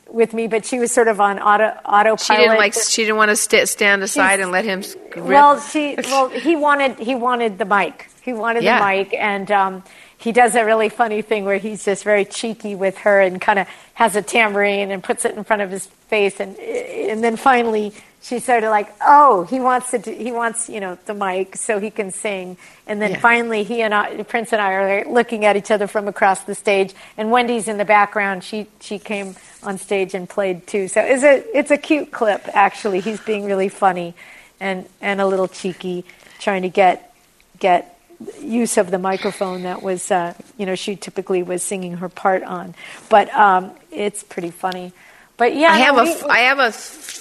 with 0.08 0.34
me, 0.34 0.46
but 0.46 0.66
she 0.66 0.78
was 0.78 0.92
sort 0.92 1.08
of 1.08 1.20
on 1.20 1.38
auto 1.38 1.68
autopilot. 1.86 2.20
She 2.20 2.36
didn't 2.36 2.58
like. 2.58 2.74
She 2.74 3.02
didn't 3.02 3.16
want 3.16 3.30
to 3.30 3.36
st- 3.36 3.68
stand 3.68 4.02
aside 4.02 4.40
and 4.40 4.50
let 4.50 4.64
him. 4.64 4.80
Rip. 5.16 5.24
Well, 5.24 5.60
she 5.60 5.96
well 6.04 6.28
he 6.28 6.54
wanted 6.54 6.98
he 6.98 7.14
wanted 7.14 7.58
the 7.58 7.64
mic. 7.64 8.08
He 8.22 8.32
wanted 8.34 8.62
Yeah. 8.62 8.78
the 8.78 8.84
mic, 8.86 9.14
and 9.14 9.50
um, 9.50 9.82
he 10.20 10.32
does 10.32 10.54
a 10.54 10.64
really 10.64 10.90
funny 10.90 11.22
thing 11.22 11.44
where 11.46 11.56
he's 11.58 11.84
just 11.84 12.04
very 12.04 12.24
cheeky 12.26 12.74
with 12.74 12.98
her 12.98 13.20
and 13.20 13.40
kind 13.40 13.58
of 13.58 13.66
has 13.94 14.16
a 14.16 14.22
tambourine 14.22 14.90
and 14.90 15.02
puts 15.02 15.24
it 15.24 15.34
in 15.34 15.44
front 15.44 15.62
of 15.62 15.70
his 15.70 15.86
face, 15.86 16.40
and 16.40 16.56
and 16.58 17.24
then 17.24 17.36
finally 17.36 17.92
she's 18.22 18.44
sort 18.44 18.62
of 18.64 18.68
like, 18.70 18.92
oh, 19.00 19.44
he 19.44 19.58
wants 19.58 19.90
to 19.92 19.98
do, 19.98 20.12
he 20.12 20.30
wants 20.30 20.68
you 20.68 20.78
know 20.78 20.98
the 21.06 21.14
mic 21.14 21.56
so 21.56 21.78
he 21.80 21.90
can 21.90 22.10
sing, 22.10 22.58
and 22.86 23.00
then 23.00 23.12
Yeah. 23.12 23.20
finally 23.20 23.62
he 23.64 23.80
and 23.80 23.94
I, 23.94 24.22
Prince 24.24 24.52
and 24.52 24.60
I 24.60 24.72
are 24.72 25.04
looking 25.06 25.46
at 25.46 25.56
each 25.56 25.70
other 25.70 25.86
from 25.86 26.06
across 26.06 26.42
the 26.44 26.54
stage, 26.54 26.94
and 27.16 27.30
Wendy's 27.30 27.66
in 27.66 27.78
the 27.78 27.84
background. 27.86 28.44
She 28.44 28.66
she 28.80 28.98
came 28.98 29.36
on 29.62 29.78
stage 29.78 30.14
and 30.14 30.28
played 30.28 30.66
too, 30.66 30.88
so 30.88 31.00
it's 31.00 31.22
a 31.22 31.44
it's 31.58 31.70
a 31.70 31.78
cute 31.78 32.10
clip 32.12 32.42
actually. 32.54 33.00
He's 33.00 33.20
being 33.20 33.46
really 33.46 33.70
funny 33.70 34.14
and 34.60 34.86
and 35.00 35.20
a 35.20 35.26
little 35.26 35.48
cheeky, 35.48 36.04
trying 36.40 36.62
to 36.62 36.68
get 36.68 37.14
get 37.58 37.96
use 38.40 38.76
of 38.76 38.90
the 38.90 38.98
microphone 38.98 39.62
that 39.62 39.82
was 39.82 40.10
uh, 40.10 40.34
you 40.56 40.66
know 40.66 40.74
she 40.74 40.96
typically 40.96 41.42
was 41.42 41.62
singing 41.62 41.98
her 41.98 42.08
part 42.08 42.42
on, 42.42 42.74
but 43.08 43.32
um, 43.34 43.72
it's 43.90 44.22
pretty 44.22 44.50
funny. 44.50 44.92
But 45.36 45.54
yeah, 45.56 45.72
I 45.72 45.78
have 45.78 45.94
no, 45.96 46.02
a. 46.02 46.04
we- 46.04 46.10
f- 46.10 46.26
I 46.26 46.38
have 46.40 46.58
a 46.58 46.72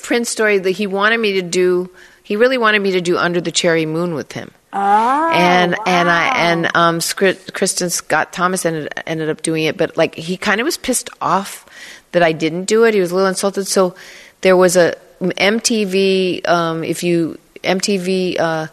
Prince 0.04 0.30
story 0.30 0.58
that 0.58 0.72
he 0.72 0.88
wanted 0.88 1.20
me 1.20 1.34
to 1.34 1.42
do. 1.42 1.90
He 2.24 2.36
really 2.36 2.58
wanted 2.58 2.82
me 2.82 2.92
to 2.92 3.02
do 3.02 3.18
Under 3.18 3.42
the 3.42 3.52
Cherry 3.52 3.86
Moon 3.86 4.14
with 4.14 4.34
him. 4.34 4.52
Oh, 4.72 5.32
and 5.34 5.76
and 5.88 6.10
I 6.10 6.52
and 6.52 6.66
um, 6.76 7.00
Kristin 7.00 7.90
Scott 7.92 8.34
Thomas 8.34 8.66
ended 8.66 8.94
ended 9.08 9.30
up 9.30 9.42
doing 9.42 9.64
it, 9.64 9.78
but 9.78 9.98
like 9.98 10.16
he 10.16 10.38
kind 10.38 10.62
of 10.62 10.66
was 10.66 10.78
pissed 10.78 11.10
off 11.22 11.66
that 12.12 12.22
I 12.22 12.34
didn't 12.34 12.66
do 12.66 12.84
it. 12.84 12.94
He 12.94 13.00
was 13.00 13.12
a 13.12 13.16
little 13.16 13.30
insulted. 13.30 13.66
So 13.66 13.96
there 14.42 14.58
was 14.58 14.76
a 14.76 14.96
MTV. 15.22 16.48
Um, 16.48 16.84
if 16.84 17.04
you 17.04 17.40
MTV. 17.64 18.40
Uh, 18.40 18.68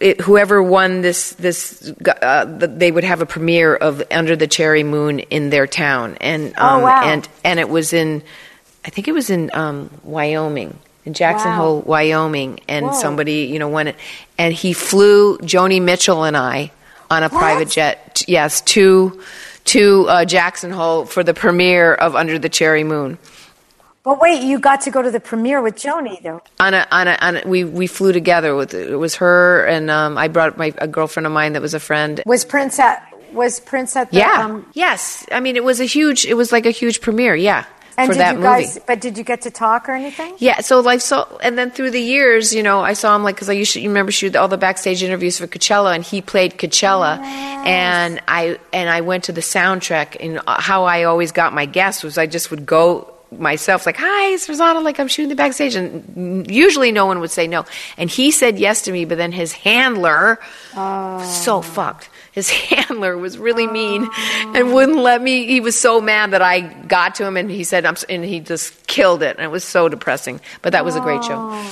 it, 0.00 0.20
whoever 0.20 0.62
won 0.62 1.00
this 1.02 1.32
this 1.32 1.92
uh, 2.22 2.44
the, 2.44 2.66
they 2.66 2.90
would 2.90 3.04
have 3.04 3.20
a 3.20 3.26
premiere 3.26 3.74
of 3.74 4.02
Under 4.10 4.36
the 4.36 4.46
Cherry 4.46 4.82
Moon 4.84 5.20
in 5.20 5.50
their 5.50 5.66
town, 5.66 6.16
and 6.20 6.54
Oh, 6.58 6.66
um, 6.76 6.82
wow. 6.82 7.02
and 7.04 7.28
and 7.44 7.60
it 7.60 7.68
was 7.68 7.92
in, 7.92 8.22
I 8.84 8.90
think 8.90 9.08
it 9.08 9.12
was 9.12 9.30
in 9.30 9.50
um, 9.54 9.90
Wyoming, 10.04 10.78
in 11.04 11.14
Jackson 11.14 11.50
Wow. 11.50 11.56
Hole, 11.56 11.80
Wyoming, 11.82 12.60
and 12.68 12.86
Whoa. 12.86 12.92
somebody 12.92 13.44
you 13.44 13.58
know 13.58 13.68
won 13.68 13.88
it, 13.88 13.96
and 14.38 14.52
he 14.54 14.72
flew 14.72 15.38
Joni 15.38 15.82
Mitchell 15.82 16.24
and 16.24 16.36
I 16.36 16.70
on 17.10 17.22
a 17.22 17.28
private 17.28 17.68
jet, 17.70 18.22
yes, 18.26 18.60
to 18.62 19.20
to 19.64 20.06
uh, 20.08 20.24
Jackson 20.24 20.70
Hole 20.70 21.04
for 21.04 21.22
the 21.22 21.34
premiere 21.34 21.94
of 21.94 22.14
Under 22.14 22.38
the 22.38 22.48
Cherry 22.48 22.84
Moon. 22.84 23.18
But 24.08 24.20
wait, 24.22 24.42
you 24.42 24.58
got 24.58 24.80
to 24.86 24.90
go 24.90 25.02
to 25.02 25.10
the 25.10 25.20
premiere 25.20 25.60
with 25.60 25.76
Joni 25.76 26.22
though. 26.22 26.40
on 26.60 26.72
a 26.72 26.86
on 26.90 27.08
a, 27.08 27.18
on 27.20 27.36
a 27.36 27.42
we 27.46 27.64
we 27.64 27.86
flew 27.86 28.10
together 28.10 28.56
with 28.56 28.72
it 28.72 28.96
was 28.96 29.16
her 29.16 29.66
and 29.66 29.90
um, 29.90 30.16
I 30.16 30.28
brought 30.28 30.56
my 30.56 30.72
a 30.78 30.88
girlfriend 30.88 31.26
of 31.26 31.32
mine 31.32 31.52
that 31.52 31.60
was 31.60 31.74
a 31.74 31.80
friend. 31.80 32.22
Was 32.24 32.42
Prince 32.46 32.78
at 32.78 33.06
was 33.34 33.60
Prince 33.60 33.96
at 33.96 34.10
the 34.10 34.16
Yeah. 34.16 34.44
um, 34.46 34.64
yes. 34.72 35.26
I 35.30 35.40
mean, 35.40 35.56
it 35.56 35.64
was 35.64 35.78
a 35.78 35.84
huge. 35.84 36.24
It 36.24 36.32
was 36.32 36.52
like 36.52 36.64
a 36.64 36.70
huge 36.70 37.02
premiere. 37.02 37.36
Yeah. 37.36 37.66
and 37.98 38.06
for 38.06 38.14
did 38.14 38.20
that 38.20 38.32
you 38.36 38.40
movie. 38.40 38.48
guys? 38.64 38.78
But 38.86 39.02
did 39.02 39.18
you 39.18 39.24
get 39.24 39.42
to 39.42 39.50
talk 39.50 39.90
or 39.90 39.92
anything? 39.92 40.36
Yeah. 40.38 40.60
So 40.62 40.80
like 40.80 41.02
so, 41.02 41.38
and 41.42 41.58
then 41.58 41.70
through 41.70 41.90
the 41.90 42.00
years, 42.00 42.54
you 42.54 42.62
know, 42.62 42.80
I 42.80 42.94
saw 42.94 43.14
him 43.14 43.22
like 43.24 43.34
because 43.34 43.50
I 43.50 43.52
used 43.52 43.74
to 43.74 43.80
you 43.82 43.90
remember 43.90 44.10
shoot 44.10 44.36
all 44.36 44.48
the 44.48 44.56
backstage 44.56 45.02
interviews 45.02 45.36
for 45.36 45.46
Coachella, 45.46 45.94
and 45.94 46.02
he 46.02 46.22
played 46.22 46.56
Coachella, 46.56 47.18
and 47.18 48.22
I 48.26 48.58
and 48.72 48.88
I 48.88 49.02
went 49.02 49.24
to 49.24 49.32
the 49.32 49.42
soundtrack, 49.42 50.16
and 50.18 50.40
how 50.46 50.84
I 50.84 51.04
always 51.04 51.30
got 51.30 51.52
my 51.52 51.66
guests 51.66 52.02
was 52.02 52.16
I 52.16 52.24
just 52.26 52.50
would 52.50 52.64
go 52.64 53.12
myself 53.30 53.84
like 53.84 53.96
hi 53.98 54.32
it's 54.32 54.48
Rosanna 54.48 54.80
like 54.80 54.98
I'm 54.98 55.08
shooting 55.08 55.28
the 55.28 55.34
backstage. 55.36 55.74
And 55.74 56.50
usually 56.50 56.92
no 56.92 57.06
one 57.06 57.20
would 57.20 57.30
say 57.30 57.46
no. 57.46 57.66
And 57.96 58.08
he 58.08 58.30
said 58.30 58.58
yes 58.58 58.82
to 58.82 58.92
me 58.92 59.04
but 59.04 59.18
then 59.18 59.32
his 59.32 59.52
handler 59.52 60.38
so 60.74 61.60
fucked. 61.62 62.08
His 62.32 62.48
handler 62.70 63.16
was 63.18 63.36
really 63.36 63.66
mean 63.66 64.08
and 64.54 64.72
wouldn't 64.72 64.98
let 64.98 65.20
me. 65.20 65.46
He 65.46 65.60
was 65.60 65.78
so 65.78 66.00
mad 66.00 66.30
that 66.30 66.42
I 66.42 66.60
got 66.60 67.16
to 67.16 67.26
him 67.26 67.36
and 67.36 67.50
he 67.50 67.64
said 67.64 67.84
I'm 67.84 67.96
and 68.08 68.24
he 68.24 68.40
just 68.40 68.86
killed 68.86 69.22
it. 69.22 69.36
And 69.36 69.44
it 69.44 69.50
was 69.50 69.64
so 69.64 69.88
depressing. 69.88 70.40
But 70.62 70.72
that 70.72 70.84
was 70.84 70.96
a 70.96 71.00
great 71.00 71.24
show. 71.24 71.64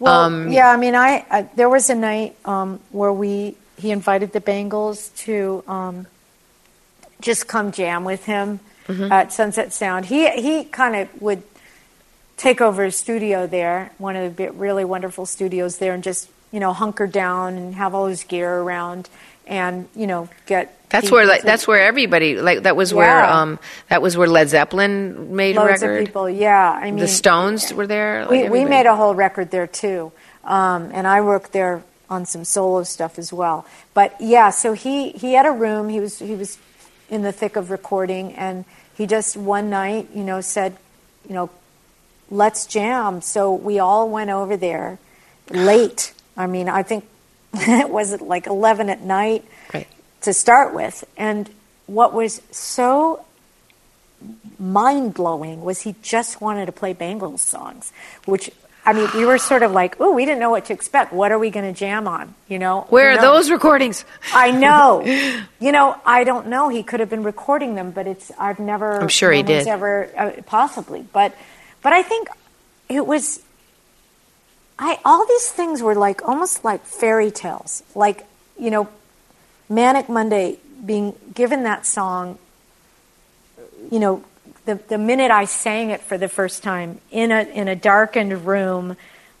Well, 0.00 0.12
Um, 0.14 0.52
yeah, 0.52 0.68
I 0.70 0.76
mean, 0.76 0.94
I, 0.94 1.24
I 1.30 1.42
there 1.56 1.68
was 1.68 1.88
a 1.90 1.94
night 1.94 2.36
um, 2.44 2.80
where 2.90 3.12
we 3.12 3.56
he 3.76 3.90
invited 3.92 4.32
the 4.32 4.40
Bangles 4.40 5.08
to 5.24 5.62
um, 5.68 6.06
just 7.20 7.46
come 7.48 7.72
jam 7.72 8.04
with 8.04 8.24
him 8.24 8.60
Mm-hmm. 8.88 9.12
at 9.12 9.32
Sunset 9.32 9.72
Sound. 9.72 10.06
He 10.06 10.28
he 10.30 10.64
kind 10.64 10.96
of 10.96 11.22
would 11.22 11.42
take 12.36 12.60
over 12.60 12.84
his 12.84 12.96
studio 12.96 13.46
there, 13.46 13.90
one 13.98 14.16
of 14.16 14.36
the 14.36 14.50
really 14.52 14.84
wonderful 14.84 15.26
studios 15.26 15.78
there, 15.78 15.92
and 15.94 16.02
just 16.02 16.30
you 16.52 16.60
know 16.60 16.72
hunker 16.72 17.06
down 17.06 17.54
and 17.56 17.74
have 17.74 17.94
all 17.94 18.06
his 18.06 18.24
gear 18.24 18.50
around, 18.60 19.08
and 19.46 19.88
you 19.94 20.06
know 20.06 20.28
get. 20.46 20.74
That's 20.90 21.10
where 21.10 21.26
like 21.26 21.42
that's 21.42 21.68
where 21.68 21.82
everybody 21.86 22.40
like 22.40 22.62
that 22.62 22.74
was 22.76 22.94
where 22.94 23.06
Yeah. 23.20 23.40
um 23.42 23.58
that 23.90 24.00
was 24.00 24.16
where 24.16 24.26
Led 24.26 24.48
Zeppelin 24.48 25.36
made 25.36 25.56
a 25.56 25.60
loads 25.60 25.82
record. 25.82 26.00
of 26.00 26.06
people. 26.06 26.30
Yeah, 26.30 26.70
I 26.70 26.86
mean 26.90 26.96
the 27.00 27.08
Stones 27.08 27.74
were 27.74 27.86
there. 27.86 28.22
Like 28.24 28.30
we, 28.50 28.60
we 28.60 28.64
made 28.64 28.86
a 28.86 28.96
whole 28.96 29.14
record 29.14 29.50
there 29.50 29.66
too 29.66 30.12
um, 30.44 30.88
and 30.94 31.06
i 31.06 31.20
worked 31.20 31.52
there 31.52 31.82
on 32.08 32.24
some 32.24 32.42
solo 32.42 32.82
stuff 32.84 33.18
as 33.18 33.30
well 33.34 33.66
but 33.92 34.14
yeah 34.18 34.48
so 34.48 34.72
he, 34.72 35.10
he 35.10 35.34
had 35.34 35.44
a 35.44 35.50
room 35.52 35.90
he 35.90 36.00
was 36.00 36.18
he 36.20 36.34
was 36.34 36.56
in 37.10 37.20
the 37.20 37.32
thick 37.32 37.56
of 37.56 37.70
recording 37.70 38.32
and 38.32 38.64
he 38.98 39.06
just 39.06 39.36
one 39.36 39.70
night 39.70 40.08
you 40.14 40.22
know 40.22 40.42
said 40.42 40.76
you 41.26 41.34
know 41.34 41.48
let's 42.30 42.66
jam 42.66 43.22
so 43.22 43.54
we 43.54 43.78
all 43.78 44.10
went 44.10 44.28
over 44.28 44.56
there 44.56 44.98
late 45.50 46.12
i 46.36 46.46
mean 46.46 46.68
i 46.68 46.82
think 46.82 47.04
it 47.54 47.88
was 47.88 48.20
like 48.20 48.46
11 48.46 48.90
at 48.90 49.00
night 49.02 49.44
right. 49.72 49.86
to 50.22 50.32
start 50.32 50.74
with. 50.74 51.04
And 51.16 51.48
what 51.86 52.12
was 52.12 52.42
so 52.50 53.24
mind 54.58 55.14
blowing 55.14 55.62
was 55.62 55.82
he 55.82 55.94
just 56.02 56.40
wanted 56.40 56.66
to 56.66 56.72
play 56.72 56.92
Bangles 56.92 57.40
songs, 57.40 57.92
which 58.26 58.50
I 58.88 58.94
mean, 58.94 59.06
we 59.14 59.26
were 59.26 59.36
sort 59.36 59.62
of 59.62 59.72
like, 59.72 60.00
oh, 60.00 60.14
we 60.14 60.24
didn't 60.24 60.40
know 60.40 60.48
what 60.48 60.64
to 60.66 60.72
expect. 60.72 61.12
What 61.12 61.30
are 61.30 61.38
we 61.38 61.50
going 61.50 61.66
to 61.66 61.78
jam 61.78 62.08
on? 62.08 62.34
You 62.48 62.58
know, 62.58 62.86
Where 62.88 63.10
are 63.10 63.20
those 63.20 63.50
recordings? 63.50 64.06
I 64.32 64.50
know. 64.50 65.04
You 65.60 65.72
know, 65.72 65.96
I 66.06 66.22
don't 66.22 66.46
know. 66.46 66.68
He 66.68 66.84
could 66.84 67.00
have 67.00 67.10
been 67.10 67.24
recording 67.24 67.74
them, 67.74 67.90
but 67.90 68.06
it's 68.06 68.30
I've 68.38 68.60
never. 68.60 69.00
I'm 69.00 69.08
sure 69.08 69.32
he 69.32 69.42
no 69.42 69.48
did. 69.48 69.66
Ever 69.66 70.08
uh, 70.16 70.30
possibly, 70.46 71.04
but 71.12 71.34
but 71.82 71.92
I 71.92 72.02
think 72.02 72.28
it 72.88 73.04
was. 73.04 73.42
I 74.78 75.00
all 75.04 75.26
these 75.26 75.50
things 75.50 75.82
were 75.82 75.96
like 75.96 76.22
almost 76.28 76.64
like 76.64 76.84
fairy 76.84 77.32
tales, 77.32 77.82
like 77.96 78.24
you 78.56 78.70
know, 78.70 78.88
Manic 79.68 80.08
Monday 80.08 80.60
being 80.86 81.12
given 81.34 81.64
that 81.64 81.84
song. 81.84 82.38
You 83.90 83.98
know, 83.98 84.24
the 84.68 84.74
the 84.88 84.98
minute 84.98 85.30
I 85.30 85.46
sang 85.46 85.90
it 85.90 86.02
for 86.02 86.18
the 86.18 86.28
first 86.28 86.62
time 86.62 87.00
in 87.10 87.32
a 87.32 87.40
in 87.42 87.68
a 87.68 87.74
darkened 87.74 88.44
room 88.46 88.96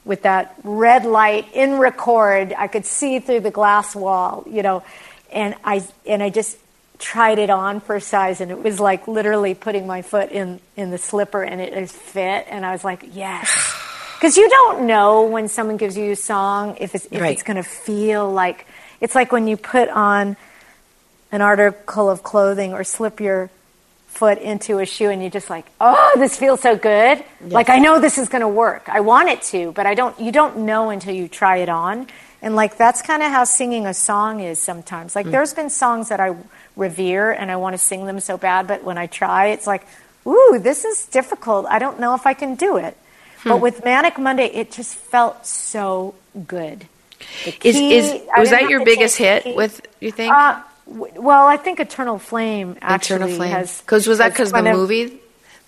with 0.06 0.22
that 0.22 0.54
red 0.64 1.04
light 1.04 1.52
in 1.52 1.78
record, 1.78 2.54
I 2.56 2.66
could 2.66 2.86
see 2.86 3.18
through 3.18 3.40
the 3.40 3.50
glass 3.50 3.94
wall, 3.94 4.44
you 4.48 4.62
know, 4.62 4.82
and 5.30 5.54
I 5.62 5.84
and 6.06 6.22
I 6.22 6.30
just 6.30 6.56
tried 6.98 7.38
it 7.38 7.50
on 7.50 7.80
for 7.80 8.00
size 8.00 8.40
and 8.40 8.50
it 8.50 8.60
was 8.62 8.80
like 8.80 9.06
literally 9.06 9.54
putting 9.54 9.86
my 9.86 10.00
foot 10.00 10.32
in 10.32 10.60
in 10.76 10.90
the 10.90 10.98
slipper 10.98 11.42
and 11.42 11.60
it 11.60 11.90
fit 11.90 12.46
and 12.48 12.64
I 12.64 12.72
was 12.72 12.82
like, 12.82 13.04
yes. 13.12 13.74
Because 14.18 14.36
you 14.36 14.48
don't 14.48 14.88
know 14.88 15.26
when 15.28 15.46
someone 15.46 15.76
gives 15.76 15.96
you 15.96 16.10
a 16.10 16.16
song 16.16 16.76
if 16.80 16.96
it's 16.96 17.06
if 17.12 17.20
Right. 17.20 17.30
it's 17.34 17.44
going 17.44 17.56
to 17.56 17.62
feel 17.62 18.28
like 18.32 18.66
it's 19.00 19.14
like 19.14 19.30
when 19.30 19.46
you 19.46 19.56
put 19.56 19.88
on 19.88 20.36
an 21.30 21.40
article 21.40 22.10
of 22.10 22.24
clothing 22.24 22.72
or 22.72 22.82
slip 22.82 23.20
your 23.20 23.48
foot 24.18 24.38
into 24.38 24.78
a 24.80 24.86
shoe 24.86 25.10
and 25.10 25.22
you're 25.22 25.30
just 25.30 25.48
like, 25.48 25.66
oh, 25.80 26.12
this 26.16 26.36
feels 26.36 26.60
so 26.60 26.76
good. 26.76 27.24
Like 27.40 27.68
I 27.70 27.78
know 27.78 28.00
this 28.00 28.18
is 28.18 28.28
going 28.28 28.40
to 28.42 28.48
work. 28.48 28.88
I 28.88 29.00
want 29.00 29.28
it 29.28 29.42
to, 29.52 29.72
but 29.72 29.86
I 29.86 29.94
don't. 29.94 30.18
You 30.20 30.32
don't 30.32 30.58
know 30.70 30.90
until 30.90 31.14
you 31.14 31.28
try 31.28 31.58
it 31.58 31.68
on. 31.68 32.06
And 32.42 32.54
like 32.56 32.76
that's 32.76 33.00
kind 33.02 33.22
of 33.22 33.30
how 33.30 33.44
singing 33.44 33.86
a 33.86 33.94
song 33.94 34.40
is 34.40 34.58
sometimes. 34.58 35.14
Like 35.16 35.26
there's 35.30 35.54
been 35.54 35.70
songs 35.70 36.08
that 36.10 36.20
I 36.20 36.36
revere 36.76 37.30
and 37.32 37.50
I 37.50 37.56
want 37.56 37.74
to 37.74 37.78
sing 37.78 38.06
them 38.06 38.20
so 38.20 38.36
bad, 38.36 38.66
but 38.66 38.84
when 38.84 38.98
I 38.98 39.06
try, 39.06 39.48
it's 39.48 39.66
like, 39.66 39.86
ooh, 40.26 40.58
this 40.60 40.84
is 40.84 41.06
difficult. 41.06 41.66
I 41.66 41.78
don't 41.78 41.98
know 42.00 42.14
if 42.14 42.26
I 42.26 42.34
can 42.34 42.54
do 42.56 42.76
it. 42.76 42.96
But 43.44 43.60
with 43.60 43.84
Manic 43.84 44.18
Monday, 44.18 44.46
it 44.46 44.72
just 44.72 44.94
felt 44.96 45.46
so 45.46 46.14
good. 46.46 46.86
Is 47.46 47.54
key- 47.76 47.94
is 47.94 48.06
I 48.36 48.40
was 48.40 48.50
that 48.50 48.68
your 48.68 48.84
biggest 48.84 49.16
hit? 49.16 49.56
With 49.56 49.80
you 50.00 50.10
think 50.12 50.32
Uh, 50.34 50.60
well, 50.88 51.46
I 51.46 51.56
think 51.56 51.80
Eternal 51.80 52.18
Flame 52.18 52.76
actually 52.80 53.16
Eternal 53.16 53.36
Flame? 53.36 53.50
has. 53.52 53.80
Because 53.80 54.06
was 54.06 54.18
that 54.18 54.30
because 54.32 54.52
the 54.52 54.62
movie? 54.62 55.20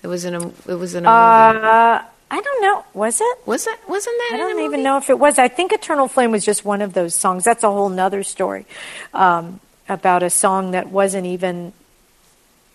It 0.03 0.07
was 0.07 0.25
in 0.25 0.33
a. 0.35 0.47
It 0.67 0.75
was 0.75 0.95
in 0.95 1.05
a 1.05 1.09
movie. 1.09 1.65
Uh, 1.67 2.01
I 2.33 2.39
don't 2.41 2.61
know. 2.61 2.83
Was 2.93 3.21
it? 3.21 3.37
Was 3.45 3.65
that? 3.65 3.77
Wasn't 3.87 4.15
that? 4.17 4.29
I 4.33 4.35
in 4.35 4.41
a 4.41 4.43
don't 4.45 4.55
movie? 4.55 4.65
even 4.65 4.83
know 4.83 4.97
if 4.97 5.09
it 5.09 5.19
was. 5.19 5.37
I 5.37 5.47
think 5.47 5.73
Eternal 5.73 6.07
Flame 6.07 6.31
was 6.31 6.43
just 6.45 6.65
one 6.65 6.81
of 6.81 6.93
those 6.93 7.13
songs. 7.13 7.43
That's 7.43 7.63
a 7.63 7.69
whole 7.69 7.89
nother 7.89 8.23
story 8.23 8.65
um, 9.13 9.59
about 9.87 10.23
a 10.23 10.29
song 10.29 10.71
that 10.71 10.89
wasn't 10.89 11.27
even, 11.27 11.73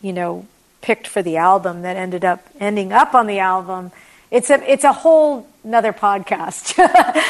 you 0.00 0.12
know, 0.12 0.46
picked 0.82 1.08
for 1.08 1.22
the 1.22 1.38
album 1.38 1.82
that 1.82 1.96
ended 1.96 2.24
up 2.24 2.46
ending 2.60 2.92
up 2.92 3.14
on 3.14 3.26
the 3.26 3.38
album. 3.40 3.90
It's 4.30 4.50
a 4.50 4.70
it's 4.70 4.84
a 4.84 4.92
whole 4.92 5.48
another 5.66 5.92
podcast 5.92 6.78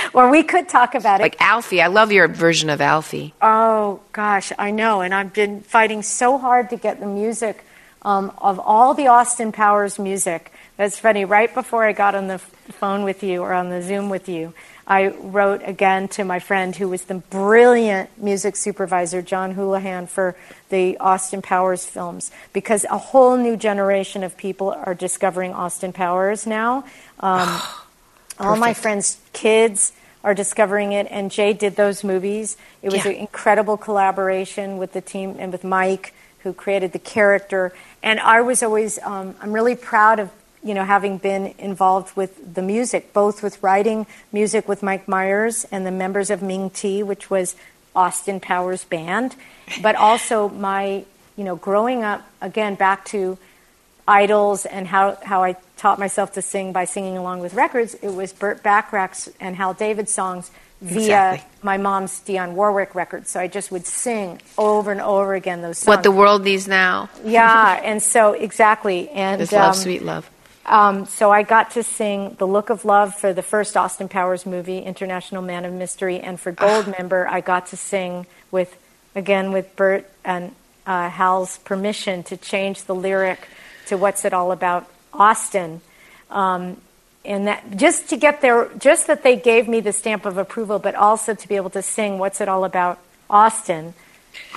where 0.12 0.30
we 0.30 0.42
could 0.42 0.68
talk 0.68 0.94
about 0.94 1.20
it. 1.20 1.22
Like 1.22 1.40
Alfie, 1.40 1.80
I 1.80 1.86
love 1.86 2.12
your 2.12 2.28
version 2.28 2.68
of 2.70 2.80
Alfie. 2.80 3.34
Oh 3.40 4.00
gosh, 4.12 4.52
I 4.58 4.70
know, 4.70 5.00
and 5.00 5.14
I've 5.14 5.32
been 5.32 5.62
fighting 5.62 6.02
so 6.02 6.38
hard 6.38 6.70
to 6.70 6.76
get 6.76 7.00
the 7.00 7.06
music 7.06 7.64
um, 8.02 8.32
of 8.38 8.60
all 8.60 8.94
the 8.94 9.08
Austin 9.08 9.52
Powers 9.52 9.98
music. 9.98 10.52
That's 10.76 10.98
funny. 10.98 11.24
Right 11.24 11.52
before 11.52 11.84
I 11.84 11.92
got 11.92 12.14
on 12.14 12.28
the 12.28 12.38
phone 12.38 13.02
with 13.02 13.22
you 13.22 13.40
or 13.40 13.54
on 13.54 13.70
the 13.70 13.80
Zoom 13.80 14.10
with 14.10 14.28
you, 14.28 14.52
I 14.86 15.08
wrote 15.08 15.62
again 15.64 16.08
to 16.08 16.24
my 16.24 16.38
friend 16.38 16.76
who 16.76 16.90
was 16.90 17.04
the 17.04 17.14
brilliant 17.14 18.10
music 18.22 18.54
supervisor, 18.54 19.22
John 19.22 19.52
Houlihan, 19.52 20.06
for 20.06 20.36
the 20.68 20.98
Austin 20.98 21.40
Powers 21.40 21.86
films, 21.86 22.30
because 22.52 22.84
a 22.84 22.98
whole 22.98 23.38
new 23.38 23.56
generation 23.56 24.22
of 24.22 24.36
people 24.36 24.70
are 24.70 24.94
discovering 24.94 25.54
Austin 25.54 25.94
Powers 25.94 26.46
now. 26.46 26.84
Um, 27.18 27.60
all 28.38 28.56
my 28.56 28.74
friends' 28.74 29.18
kids 29.32 29.92
are 30.24 30.34
discovering 30.34 30.92
it, 30.92 31.06
and 31.10 31.30
Jay 31.30 31.52
did 31.52 31.76
those 31.76 32.02
movies. 32.02 32.56
It 32.82 32.90
was 32.90 33.04
Yeah. 33.04 33.12
an 33.12 33.18
incredible 33.18 33.76
collaboration 33.76 34.76
with 34.78 34.92
the 34.92 35.00
team 35.00 35.36
and 35.38 35.52
with 35.52 35.62
Mike, 35.62 36.14
who 36.40 36.52
created 36.52 36.92
the 36.92 36.98
character. 36.98 37.72
And 38.02 38.18
I 38.20 38.40
was 38.40 38.62
always, 38.62 38.98
um, 39.02 39.36
I'm 39.40 39.52
really 39.52 39.76
proud 39.76 40.18
of, 40.18 40.30
you 40.62 40.74
know, 40.74 40.84
having 40.84 41.18
been 41.18 41.54
involved 41.58 42.16
with 42.16 42.54
the 42.54 42.62
music, 42.62 43.12
both 43.12 43.42
with 43.42 43.62
writing 43.62 44.06
music 44.32 44.68
with 44.68 44.82
Mike 44.82 45.06
Myers 45.06 45.64
and 45.70 45.86
the 45.86 45.92
members 45.92 46.30
of 46.30 46.42
Ming 46.42 46.70
Tea, 46.70 47.02
which 47.04 47.30
was 47.30 47.54
Austin 47.94 48.40
Powers 48.40 48.84
band, 48.84 49.36
but 49.80 49.94
also 49.94 50.48
my, 50.48 51.04
you 51.36 51.44
know, 51.44 51.56
growing 51.56 52.02
up 52.02 52.26
again 52.40 52.74
back 52.74 53.04
to 53.06 53.38
idols 54.08 54.66
and 54.66 54.86
how, 54.86 55.18
how 55.22 55.42
I 55.42 55.56
taught 55.76 55.98
myself 55.98 56.32
to 56.34 56.42
sing 56.42 56.72
by 56.72 56.84
singing 56.84 57.16
along 57.18 57.40
with 57.40 57.54
records, 57.54 57.94
it 57.94 58.08
was 58.08 58.32
Burt 58.32 58.62
Bacharach's 58.62 59.28
and 59.40 59.56
Hal 59.56 59.74
David 59.74 60.08
songs 60.08 60.50
via 60.80 61.32
Exactly. 61.34 61.48
my 61.62 61.76
mom's 61.78 62.20
Dionne 62.20 62.52
Warwick 62.52 62.94
records. 62.94 63.30
So 63.30 63.40
I 63.40 63.48
just 63.48 63.70
would 63.72 63.86
sing 63.86 64.40
over 64.58 64.92
and 64.92 65.00
over 65.00 65.34
again 65.34 65.62
those 65.62 65.78
songs. 65.78 65.88
What 65.88 66.02
the 66.02 66.10
world 66.10 66.44
needs 66.44 66.68
now 66.68 67.08
yeah, 67.24 67.80
and 67.82 68.02
so 68.02 68.32
exactly, 68.34 69.08
and 69.08 69.40
is 69.40 69.52
love, 69.52 69.68
um, 69.68 69.74
sweet 69.74 70.02
love. 70.02 70.30
um, 70.66 71.06
so 71.06 71.30
I 71.30 71.42
got 71.44 71.70
to 71.72 71.82
sing 71.82 72.36
"The 72.38 72.46
Look 72.46 72.68
of 72.70 72.84
Love" 72.84 73.14
for 73.14 73.32
the 73.32 73.42
first 73.42 73.76
Austin 73.76 74.08
Powers 74.08 74.44
movie, 74.44 74.78
International 74.80 75.40
Man 75.42 75.64
of 75.64 75.72
Mystery, 75.72 76.20
and 76.20 76.38
for 76.38 76.52
Gold 76.52 76.86
Member, 76.98 77.26
I 77.26 77.40
got 77.40 77.68
to 77.68 77.76
sing 77.76 78.26
with 78.50 78.76
again 79.14 79.52
with 79.52 79.74
Burt 79.76 80.06
and 80.26 80.54
uh, 80.86 81.08
Hal's 81.08 81.56
permission 81.58 82.22
to 82.24 82.36
change 82.36 82.84
the 82.84 82.94
lyric 82.94 83.48
to 83.86 83.96
"What's 83.96 84.24
It 84.24 84.32
All 84.32 84.52
About, 84.52 84.88
Austin." 85.12 85.80
Um, 86.30 86.80
and 87.24 87.46
that 87.46 87.76
just 87.76 88.08
to 88.10 88.16
get 88.16 88.40
there, 88.40 88.70
just 88.78 89.06
that 89.06 89.22
they 89.22 89.36
gave 89.36 89.68
me 89.68 89.80
the 89.80 89.92
stamp 89.92 90.26
of 90.26 90.38
approval, 90.38 90.78
but 90.78 90.94
also 90.94 91.34
to 91.34 91.48
be 91.48 91.56
able 91.56 91.70
to 91.70 91.82
sing 91.82 92.18
"What's 92.18 92.40
It 92.40 92.48
All 92.48 92.64
About, 92.64 92.98
Austin" 93.28 93.94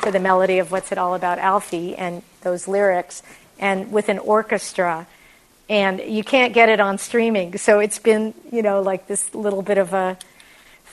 to 0.03 0.11
the 0.11 0.19
melody 0.19 0.59
of 0.59 0.71
"What's 0.71 0.91
It 0.91 0.97
All 0.97 1.15
About, 1.15 1.39
Alfie" 1.39 1.95
and 1.95 2.23
those 2.41 2.67
lyrics, 2.67 3.23
and 3.59 3.91
with 3.91 4.09
an 4.09 4.19
orchestra 4.19 5.07
and 5.69 5.99
you 5.99 6.23
can't 6.23 6.53
get 6.53 6.67
it 6.67 6.79
on 6.79 6.97
streaming. 6.97 7.57
So 7.57 7.79
it's 7.79 7.99
been, 7.99 8.33
you 8.51 8.63
know, 8.63 8.81
like 8.81 9.07
this 9.07 9.33
little 9.35 9.61
bit 9.61 9.77
of 9.77 9.93
a 9.93 10.17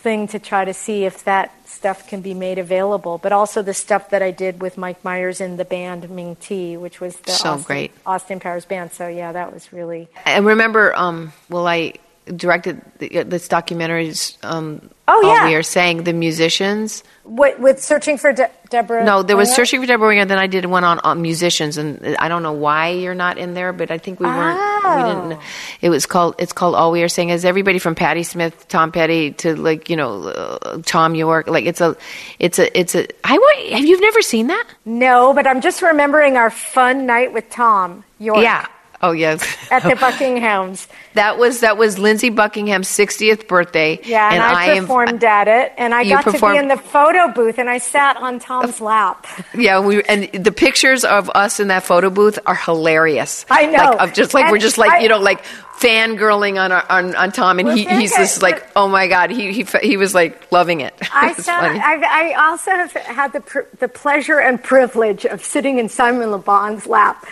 thing 0.06 0.28
to 0.28 0.38
try 0.38 0.64
to 0.64 0.72
see 0.72 1.04
if 1.04 1.24
that 1.24 1.50
stuff 1.68 2.06
can 2.06 2.20
be 2.20 2.32
made 2.32 2.58
available. 2.58 3.18
But 3.18 3.32
also 3.32 3.60
the 3.60 3.74
stuff 3.74 4.10
that 4.10 4.22
I 4.22 4.30
did 4.30 4.60
with 4.62 4.78
Mike 4.78 5.02
Myers 5.02 5.40
in 5.40 5.56
the 5.56 5.64
band 5.64 6.08
Ming 6.08 6.36
Tea, 6.36 6.76
which 6.76 7.00
was 7.00 7.16
the 7.16 7.32
So 7.32 7.50
Austin, 7.50 7.66
great. 7.66 7.92
Austin 8.06 8.38
Powers 8.38 8.64
band. 8.64 8.92
So 8.92 9.08
yeah, 9.08 9.32
that 9.32 9.52
was 9.52 9.72
really. 9.72 10.08
And 10.24 10.46
remember, 10.46 10.94
um, 10.94 11.32
well, 11.50 11.66
I 11.66 11.94
directed 12.34 12.80
the, 12.98 13.22
this 13.24 13.48
documentaries. 13.48 14.36
Um, 14.44 14.90
Oh, 15.08 15.24
All 15.24 15.32
yeah. 15.36 15.46
we 15.46 15.54
are 15.54 15.62
saying 15.62 16.02
the 16.02 16.12
musicians. 16.12 17.04
What 17.22 17.60
with 17.60 17.80
searching 17.80 18.18
for 18.18 18.32
De- 18.32 18.50
Deborah? 18.70 19.04
No, 19.04 19.22
there 19.22 19.36
was 19.36 19.46
Winger? 19.50 19.54
searching 19.54 19.80
for 19.80 19.86
Debra 19.86 20.08
Winger. 20.08 20.24
Then 20.24 20.38
I 20.38 20.48
did 20.48 20.64
one 20.66 20.82
on, 20.82 20.98
on 20.98 21.22
musicians, 21.22 21.78
and 21.78 22.16
I 22.18 22.26
don't 22.26 22.42
know 22.42 22.54
why 22.54 22.88
you're 22.88 23.14
not 23.14 23.38
in 23.38 23.54
there, 23.54 23.72
but 23.72 23.92
I 23.92 23.98
think 23.98 24.18
we 24.18 24.26
weren't. 24.26 24.58
We 24.58 24.64
Oh. 24.90 25.28
didn't. 25.28 25.40
It 25.80 25.90
was 25.90 26.06
called. 26.06 26.34
It's 26.38 26.52
called 26.52 26.74
All 26.74 26.90
We 26.90 27.04
Are 27.04 27.08
Saying. 27.08 27.28
Is 27.28 27.44
everybody 27.44 27.78
from 27.78 27.94
Patti 27.94 28.24
Smith, 28.24 28.66
Tom 28.66 28.90
Petty 28.90 29.30
to 29.34 29.54
like 29.54 29.88
you 29.88 29.94
know 29.96 30.24
uh, 30.24 30.78
Thom 30.84 31.14
Yorke? 31.14 31.46
Like 31.46 31.66
it's 31.66 31.80
a, 31.80 31.96
it's 32.40 32.58
a, 32.58 32.76
it's 32.76 32.96
a. 32.96 33.06
I 33.22 33.38
want. 33.38 33.74
Have 33.74 33.84
you 33.84 34.00
never 34.00 34.22
seen 34.22 34.48
that? 34.48 34.66
No, 34.84 35.32
but 35.34 35.46
I'm 35.46 35.60
just 35.60 35.82
remembering 35.82 36.36
our 36.36 36.50
fun 36.50 37.06
night 37.06 37.32
with 37.32 37.48
Thom 37.48 38.02
Yorke. 38.18 38.42
Yeah. 38.42 38.66
Oh 39.02 39.12
yes. 39.12 39.42
At 39.70 39.82
the 39.82 39.90
Buckinghams. 39.90 40.86
That 41.16 41.38
was 41.38 41.60
that 41.60 41.78
was 41.78 41.98
Lindsey 41.98 42.28
Buckingham's 42.28 42.88
60th 42.88 43.48
birthday. 43.48 43.98
Yeah, 44.04 44.34
and, 44.34 44.42
I, 44.42 44.66
am- 44.66 44.82
performed 44.84 45.24
at 45.24 45.48
it, 45.48 45.72
and 45.78 45.94
I 45.94 46.04
got 46.06 46.24
to 46.30 46.38
be 46.38 46.58
in 46.58 46.68
the 46.68 46.76
photo 46.76 47.32
booth, 47.32 47.56
and 47.56 47.70
I 47.70 47.78
sat 47.78 48.18
on 48.18 48.38
Tom's 48.38 48.82
lap. 48.82 49.26
Yeah, 49.56 49.80
we 49.80 50.02
and 50.02 50.24
the 50.44 50.52
pictures 50.52 51.06
of 51.06 51.30
us 51.30 51.58
in 51.58 51.68
that 51.68 51.84
photo 51.84 52.10
booth 52.10 52.38
are 52.44 52.54
hilarious. 52.54 53.46
I 53.48 53.64
know. 53.64 53.78
like, 53.78 54.00
of 54.02 54.12
just 54.12 54.34
like 54.34 54.52
we're 54.52 54.58
just 54.58 54.76
like 54.76 54.90
I- 54.90 54.98
you 54.98 55.08
know 55.08 55.20
like 55.20 55.42
fangirling 55.78 56.60
on 56.62 56.70
our, 56.72 56.84
on 56.90 57.14
on 57.14 57.32
Tom, 57.32 57.58
and 57.58 57.68
Well, 57.68 57.76
he, 57.76 57.86
he's 57.86 58.14
just 58.14 58.42
like 58.42 58.66
oh 58.76 58.88
my 58.88 59.08
god, 59.08 59.30
he 59.30 59.52
he 59.52 59.66
he 59.82 59.96
was 59.96 60.14
like 60.14 60.52
loving 60.52 60.82
it. 60.82 60.94
I, 61.14 61.32
funny. 61.32 61.80
I've, 61.80 62.02
I 62.02 62.32
also 62.34 62.72
have 62.72 62.92
had 62.92 63.32
the 63.32 63.40
pr- 63.40 63.68
the 63.78 63.88
pleasure 63.88 64.38
and 64.38 64.62
privilege 64.62 65.24
of 65.24 65.42
sitting 65.42 65.78
in 65.78 65.88
Simon 65.88 66.30
Le 66.30 66.38
Bon's 66.38 66.86
lap. 66.86 67.24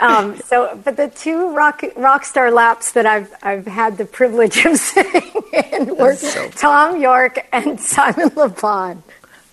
Um, 0.00 0.36
so, 0.38 0.80
but 0.84 0.96
the 0.96 1.08
two 1.08 1.54
rock 1.54 1.82
rock 1.96 2.24
star 2.24 2.50
laps 2.50 2.92
that 2.92 3.06
I've 3.06 3.32
I've 3.42 3.66
had 3.66 3.98
the 3.98 4.04
privilege 4.06 4.64
of 4.64 4.76
sitting 4.90 5.30
in 5.52 5.96
were 5.96 6.14
so- 6.16 6.48
Thom 6.50 7.00
Yorke 7.00 7.46
and 7.52 7.78
Simon 7.92 8.30
Le 8.36 8.48
Bon. 8.48 9.02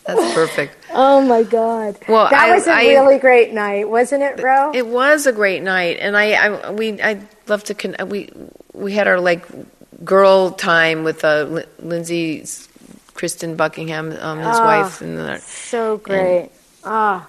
That's 0.06 0.34
perfect. 0.34 0.74
Oh 0.94 1.20
my 1.20 1.44
God! 1.44 1.98
Well, 2.08 2.30
that 2.30 2.48
I- 2.50 2.56
was 2.56 2.66
a 2.66 2.72
I- 2.72 2.84
really 2.88 3.18
great 3.20 3.54
night, 3.54 3.90
wasn't 3.90 4.24
it, 4.24 4.42
Ro? 4.42 4.72
It 4.74 4.88
was 4.88 5.28
a 5.28 5.34
great 5.34 5.62
night, 5.64 5.98
and 6.00 6.16
I, 6.16 6.32
I 6.32 6.72
we, 6.72 7.02
I 7.02 7.20
love 7.48 7.66
to 7.66 7.74
con- 7.74 7.98
we, 8.08 8.30
we 8.74 8.94
had 8.94 9.08
our 9.10 9.20
like 9.20 9.46
girl 10.06 10.52
time 10.52 11.04
with 11.04 11.26
uh, 11.26 11.44
Lin- 11.44 11.66
Lindsey, 11.80 12.46
Kristen 13.16 13.58
Buckingham, 13.58 14.14
um, 14.22 14.38
his 14.38 14.48
Ah, 14.58 14.64
wife, 14.66 15.02
and 15.02 15.18
the, 15.18 15.40
so 15.40 15.98
great. 15.98 16.52
Ah, 16.86 17.28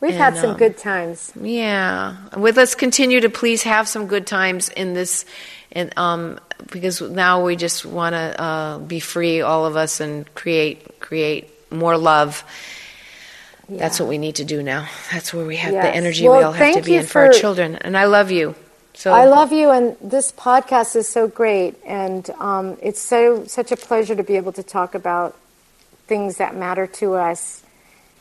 we've 0.00 0.14
had 0.14 0.36
some 0.36 0.50
um, 0.50 0.56
good 0.56 0.76
times. 0.76 1.32
yeah. 1.40 2.16
With 2.36 2.56
let's 2.56 2.74
continue 2.74 3.20
to 3.20 3.30
please 3.30 3.62
have 3.62 3.88
some 3.88 4.06
good 4.06 4.26
times 4.26 4.68
in 4.68 4.94
this, 4.94 5.24
and 5.72 5.96
um, 5.96 6.40
because 6.70 7.00
now 7.00 7.44
we 7.44 7.56
just 7.56 7.84
want 7.84 8.14
to 8.14 8.40
uh, 8.42 8.78
be 8.78 9.00
free, 9.00 9.40
all 9.40 9.66
of 9.66 9.76
us, 9.76 10.00
and 10.00 10.32
create 10.34 11.00
create 11.00 11.50
more 11.70 11.96
love. 11.96 12.44
That's 13.68 14.00
what 14.00 14.08
we 14.08 14.18
need 14.18 14.36
to 14.36 14.44
do 14.44 14.62
now. 14.62 14.88
That's 15.12 15.32
where 15.32 15.46
we 15.46 15.56
have 15.56 15.70
the 15.70 15.76
Yes. 15.76 15.96
energy 15.96 16.28
we 16.28 16.42
all 16.42 16.50
have 16.52 16.74
to 16.74 16.82
be 16.82 16.96
in 16.96 17.06
for 17.06 17.22
our 17.22 17.28
children. 17.28 17.76
And 17.76 17.96
I 17.96 18.06
love 18.06 18.32
you. 18.32 18.56
So 18.94 19.12
I 19.12 19.26
love 19.26 19.52
you, 19.52 19.70
and 19.70 19.96
this 20.00 20.32
podcast 20.32 20.96
is 20.96 21.08
so 21.08 21.28
great, 21.28 21.76
and 21.86 22.28
um, 22.40 22.76
it's 22.82 23.00
so 23.00 23.44
such 23.46 23.70
a 23.72 23.76
pleasure 23.76 24.16
to 24.16 24.22
be 24.24 24.36
able 24.36 24.52
to 24.52 24.62
talk 24.62 24.94
about 24.94 25.36
things 26.06 26.38
that 26.38 26.56
matter 26.56 26.86
to 26.86 27.14
us, 27.14 27.59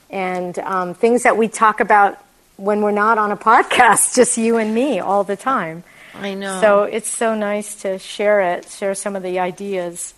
and 0.09 0.57
um, 0.59 0.93
things 0.93 1.23
that 1.23 1.37
we 1.37 1.47
talk 1.47 1.79
about 1.79 2.17
when 2.57 2.81
we're 2.81 2.91
not 2.91 3.17
on 3.17 3.31
a 3.31 3.37
podcast, 3.49 4.15
just 4.15 4.37
you 4.37 4.57
and 4.57 4.73
me 4.73 4.99
all 4.99 5.23
the 5.23 5.35
time. 5.35 5.83
I 6.15 6.33
know. 6.33 6.59
So 6.61 6.83
it's 6.83 7.09
so 7.09 7.35
nice 7.35 7.81
to 7.83 7.99
share 7.99 8.41
it, 8.41 8.69
share 8.69 8.95
some 8.95 9.15
of 9.15 9.23
the 9.23 9.39
ideas. 9.39 10.13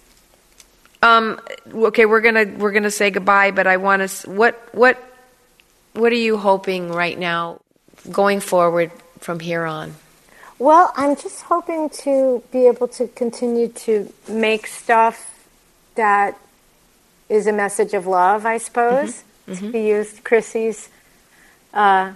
Um. 1.04 1.40
Okay, 1.74 2.06
we're 2.06 2.22
gonna 2.22 2.46
we're 2.46 2.72
gonna 2.72 2.92
say 2.92 3.10
goodbye, 3.10 3.52
but 3.52 3.68
I 3.68 3.78
want 3.78 4.08
to. 4.08 4.30
What 4.30 4.70
what 4.74 5.02
what 5.94 6.12
are 6.12 6.16
you 6.16 6.38
hoping 6.38 6.92
right 6.92 7.18
now, 7.18 7.60
going 8.12 8.40
forward 8.40 8.92
from 9.20 9.40
here 9.40 9.66
on? 9.66 9.96
Well, 10.60 10.94
I'm 10.96 11.16
just 11.16 11.42
hoping 11.42 11.90
to 12.04 12.44
be 12.52 12.68
able 12.68 12.88
to 12.90 13.08
continue 13.08 13.68
to 13.68 14.14
make 14.30 14.68
stuff 14.68 15.48
that 15.96 16.38
is 17.30 17.48
a 17.48 17.52
message 17.52 17.96
of 17.96 18.06
love, 18.06 18.46
I 18.46 18.60
suppose, 18.60 19.24
to 19.60 19.72
be 19.72 19.82
used. 19.82 20.24
Chrissie's, 20.24 20.90
uh, 21.74 22.14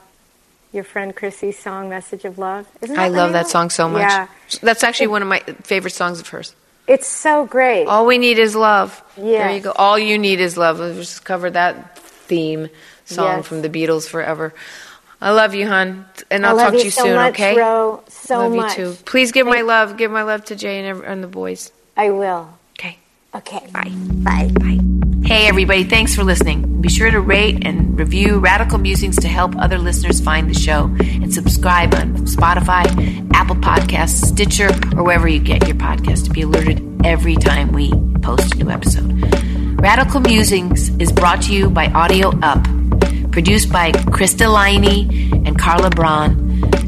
your 0.74 0.84
friend 0.84 1.16
Chrissie's 1.16 1.57
song, 1.57 1.90
"Message 1.90 2.26
of 2.26 2.38
Love." 2.38 2.68
Isn't 2.82 2.98
I 2.98 3.07
love 3.07 3.34
that 3.34 3.48
song 3.48 3.70
so 3.70 3.88
much. 3.90 4.02
Yeah, 4.02 4.28
That's 4.62 4.84
actually 4.84 5.07
one 5.07 5.22
of 5.22 5.28
my 5.28 5.40
favorite 5.64 5.94
songs 5.94 6.20
of 6.20 6.28
hers. 6.30 6.53
it's 6.88 7.07
so 7.07 7.45
great. 7.45 7.86
All 7.86 8.06
we 8.06 8.18
need 8.18 8.38
is 8.38 8.56
love. 8.56 9.02
There 9.18 9.52
you 9.52 9.62
go. 9.62 9.72
All 9.76 9.98
you 9.98 10.18
need 10.18 10.40
is 10.40 10.56
love. 10.57 10.80
We've 10.80 10.95
just 10.95 11.24
covered 11.24 11.53
that 11.53 11.98
theme 11.99 12.70
song 13.06 13.38
Yes. 13.38 13.48
from 13.48 13.62
the 13.62 13.70
Beatles 13.70 14.07
forever. 14.07 14.53
I 15.22 15.32
love 15.32 15.56
you, 15.56 15.66
hon, 15.68 16.06
and 16.30 16.45
I'll 16.45 16.57
talk 16.57 16.74
to 16.74 16.78
you 16.78 16.86
you 16.86 16.91
so 16.91 17.03
soon. 17.03 17.16
much, 17.16 17.34
okay? 17.36 17.56
Ro, 17.57 18.03
so 18.10 18.38
love 18.40 18.52
much. 18.53 18.78
you 18.78 18.94
too. 18.94 18.98
Please 19.06 19.32
give 19.32 19.48
my 19.48 19.62
love. 19.62 19.95
Give 19.98 20.12
my 20.12 20.24
love 20.24 20.44
to 20.45 20.56
Jay 20.56 20.86
and, 20.86 21.03
and 21.03 21.24
the 21.24 21.28
boys. 21.28 21.72
I 21.95 22.10
will. 22.12 22.49
Okay. 22.78 22.98
Okay. 23.34 23.66
Bye. 23.72 23.91
Bye. 23.95 24.52
Bye. 24.60 25.15
Hey, 25.26 25.47
everybody, 25.47 25.84
thanks 25.84 26.14
for 26.14 26.23
listening. 26.23 26.81
Be 26.81 26.88
sure 26.88 27.10
to 27.10 27.19
rate 27.19 27.65
and 27.65 27.97
review 27.97 28.38
Radical 28.38 28.77
Musings 28.77 29.15
to 29.22 29.27
help 29.27 29.56
other 29.57 29.80
listeners 29.80 30.22
find 30.22 30.47
the 30.47 30.53
show. 30.53 30.84
And 30.99 31.34
subscribe 31.34 31.95
on 31.95 32.15
Spotify, 32.27 32.85
Apple 33.34 33.56
Podcasts, 33.56 34.23
Stitcher, 34.23 34.69
or 34.95 35.03
wherever 35.03 35.27
you 35.27 35.39
get 35.39 35.68
your 35.68 35.77
podcast 35.77 36.26
to 36.26 36.30
be 36.30 36.43
alerted 36.43 37.03
every 37.03 37.35
time 37.35 37.72
we 37.72 37.91
post 38.22 38.53
a 38.53 38.57
new 38.60 38.69
episode. 38.69 39.11
Radical 39.81 40.19
Musings 40.19 40.89
is 40.97 41.11
brought 41.11 41.41
to 41.43 41.53
you 41.53 41.72
by 41.72 41.88
Audio 41.88 42.30
Up, 42.41 42.64
produced 43.31 43.72
by 43.72 43.93
Krista 43.93 44.45
Liney 44.45 45.34
and 45.47 45.57
Carla 45.57 45.89
Braun. 45.89 46.45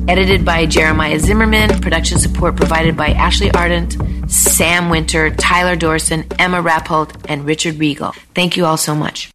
Edited 0.07 0.45
by 0.45 0.67
Jeremiah 0.67 1.19
Zimmerman. 1.19 1.81
Production 1.81 2.19
support 2.19 2.55
provided 2.55 2.95
by 2.95 3.07
Ashley 3.09 3.51
Ardent, 3.51 3.97
Sam 4.27 4.89
Winter, 4.89 5.29
Tyler 5.31 5.75
Dorson, 5.75 6.31
Emma 6.39 6.61
Rappold, 6.61 7.15
and 7.29 7.45
Richard 7.45 7.79
Regal. 7.79 8.13
Thank 8.33 8.57
you 8.57 8.65
all 8.65 8.77
so 8.77 8.95
much. 8.95 9.31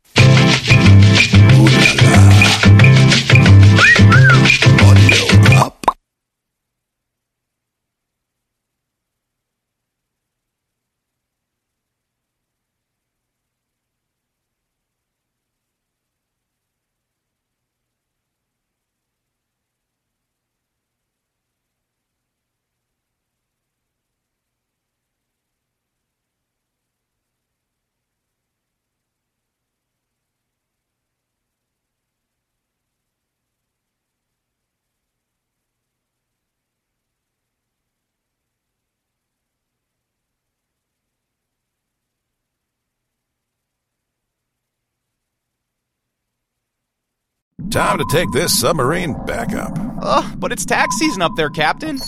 Time 47.72 47.96
to 47.96 48.04
take 48.10 48.30
this 48.32 48.60
submarine 48.60 49.14
back 49.24 49.54
up. 49.54 49.72
Ugh, 50.02 50.34
but 50.38 50.52
it's 50.52 50.66
tax 50.66 50.94
season 50.98 51.22
up 51.22 51.32
there, 51.36 51.48
Captain. 51.48 51.98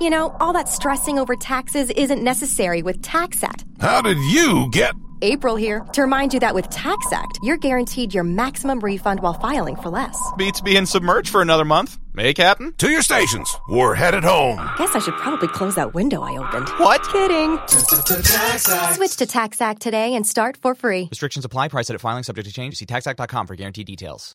You 0.00 0.10
know, 0.10 0.34
all 0.40 0.52
that 0.54 0.68
stressing 0.68 1.20
over 1.20 1.36
taxes 1.36 1.88
isn't 1.90 2.24
necessary 2.24 2.82
with 2.82 3.00
TaxAct. 3.00 3.64
How 3.80 4.02
did 4.02 4.18
you 4.18 4.68
get. 4.72 4.96
April 5.22 5.54
here 5.54 5.86
to 5.92 6.02
remind 6.02 6.34
you 6.34 6.40
that 6.40 6.54
with 6.56 6.68
TaxAct, 6.68 7.38
you're 7.44 7.58
guaranteed 7.58 8.12
your 8.12 8.24
maximum 8.24 8.80
refund 8.80 9.20
while 9.20 9.34
filing 9.34 9.76
for 9.76 9.88
less. 9.88 10.18
Beats 10.36 10.60
being 10.60 10.84
submerged 10.84 11.28
for 11.28 11.42
another 11.42 11.64
month. 11.64 11.98
Hey, 12.16 12.34
Captain? 12.34 12.72
To 12.78 12.90
your 12.90 13.02
stations. 13.02 13.56
We're 13.68 13.94
headed 13.94 14.24
home. 14.24 14.56
Guess 14.78 14.96
I 14.96 14.98
should 14.98 15.14
probably 15.14 15.46
close 15.46 15.76
that 15.76 15.94
window 15.94 16.22
I 16.22 16.36
opened. 16.38 16.70
What? 16.70 17.04
Kidding. 17.04 17.56
Switch 17.68 19.14
to 19.16 19.26
TaxAct 19.26 19.78
today 19.78 20.16
and 20.16 20.26
start 20.26 20.56
for 20.56 20.74
free. 20.74 21.06
Restrictions 21.08 21.44
apply. 21.44 21.68
Price 21.68 21.88
at 21.88 22.00
filing 22.00 22.24
subject 22.24 22.48
to 22.48 22.52
change. 22.52 22.74
See 22.76 22.86
taxact.com 22.86 23.46
for 23.46 23.54
guaranteed 23.54 23.86
details. 23.86 24.34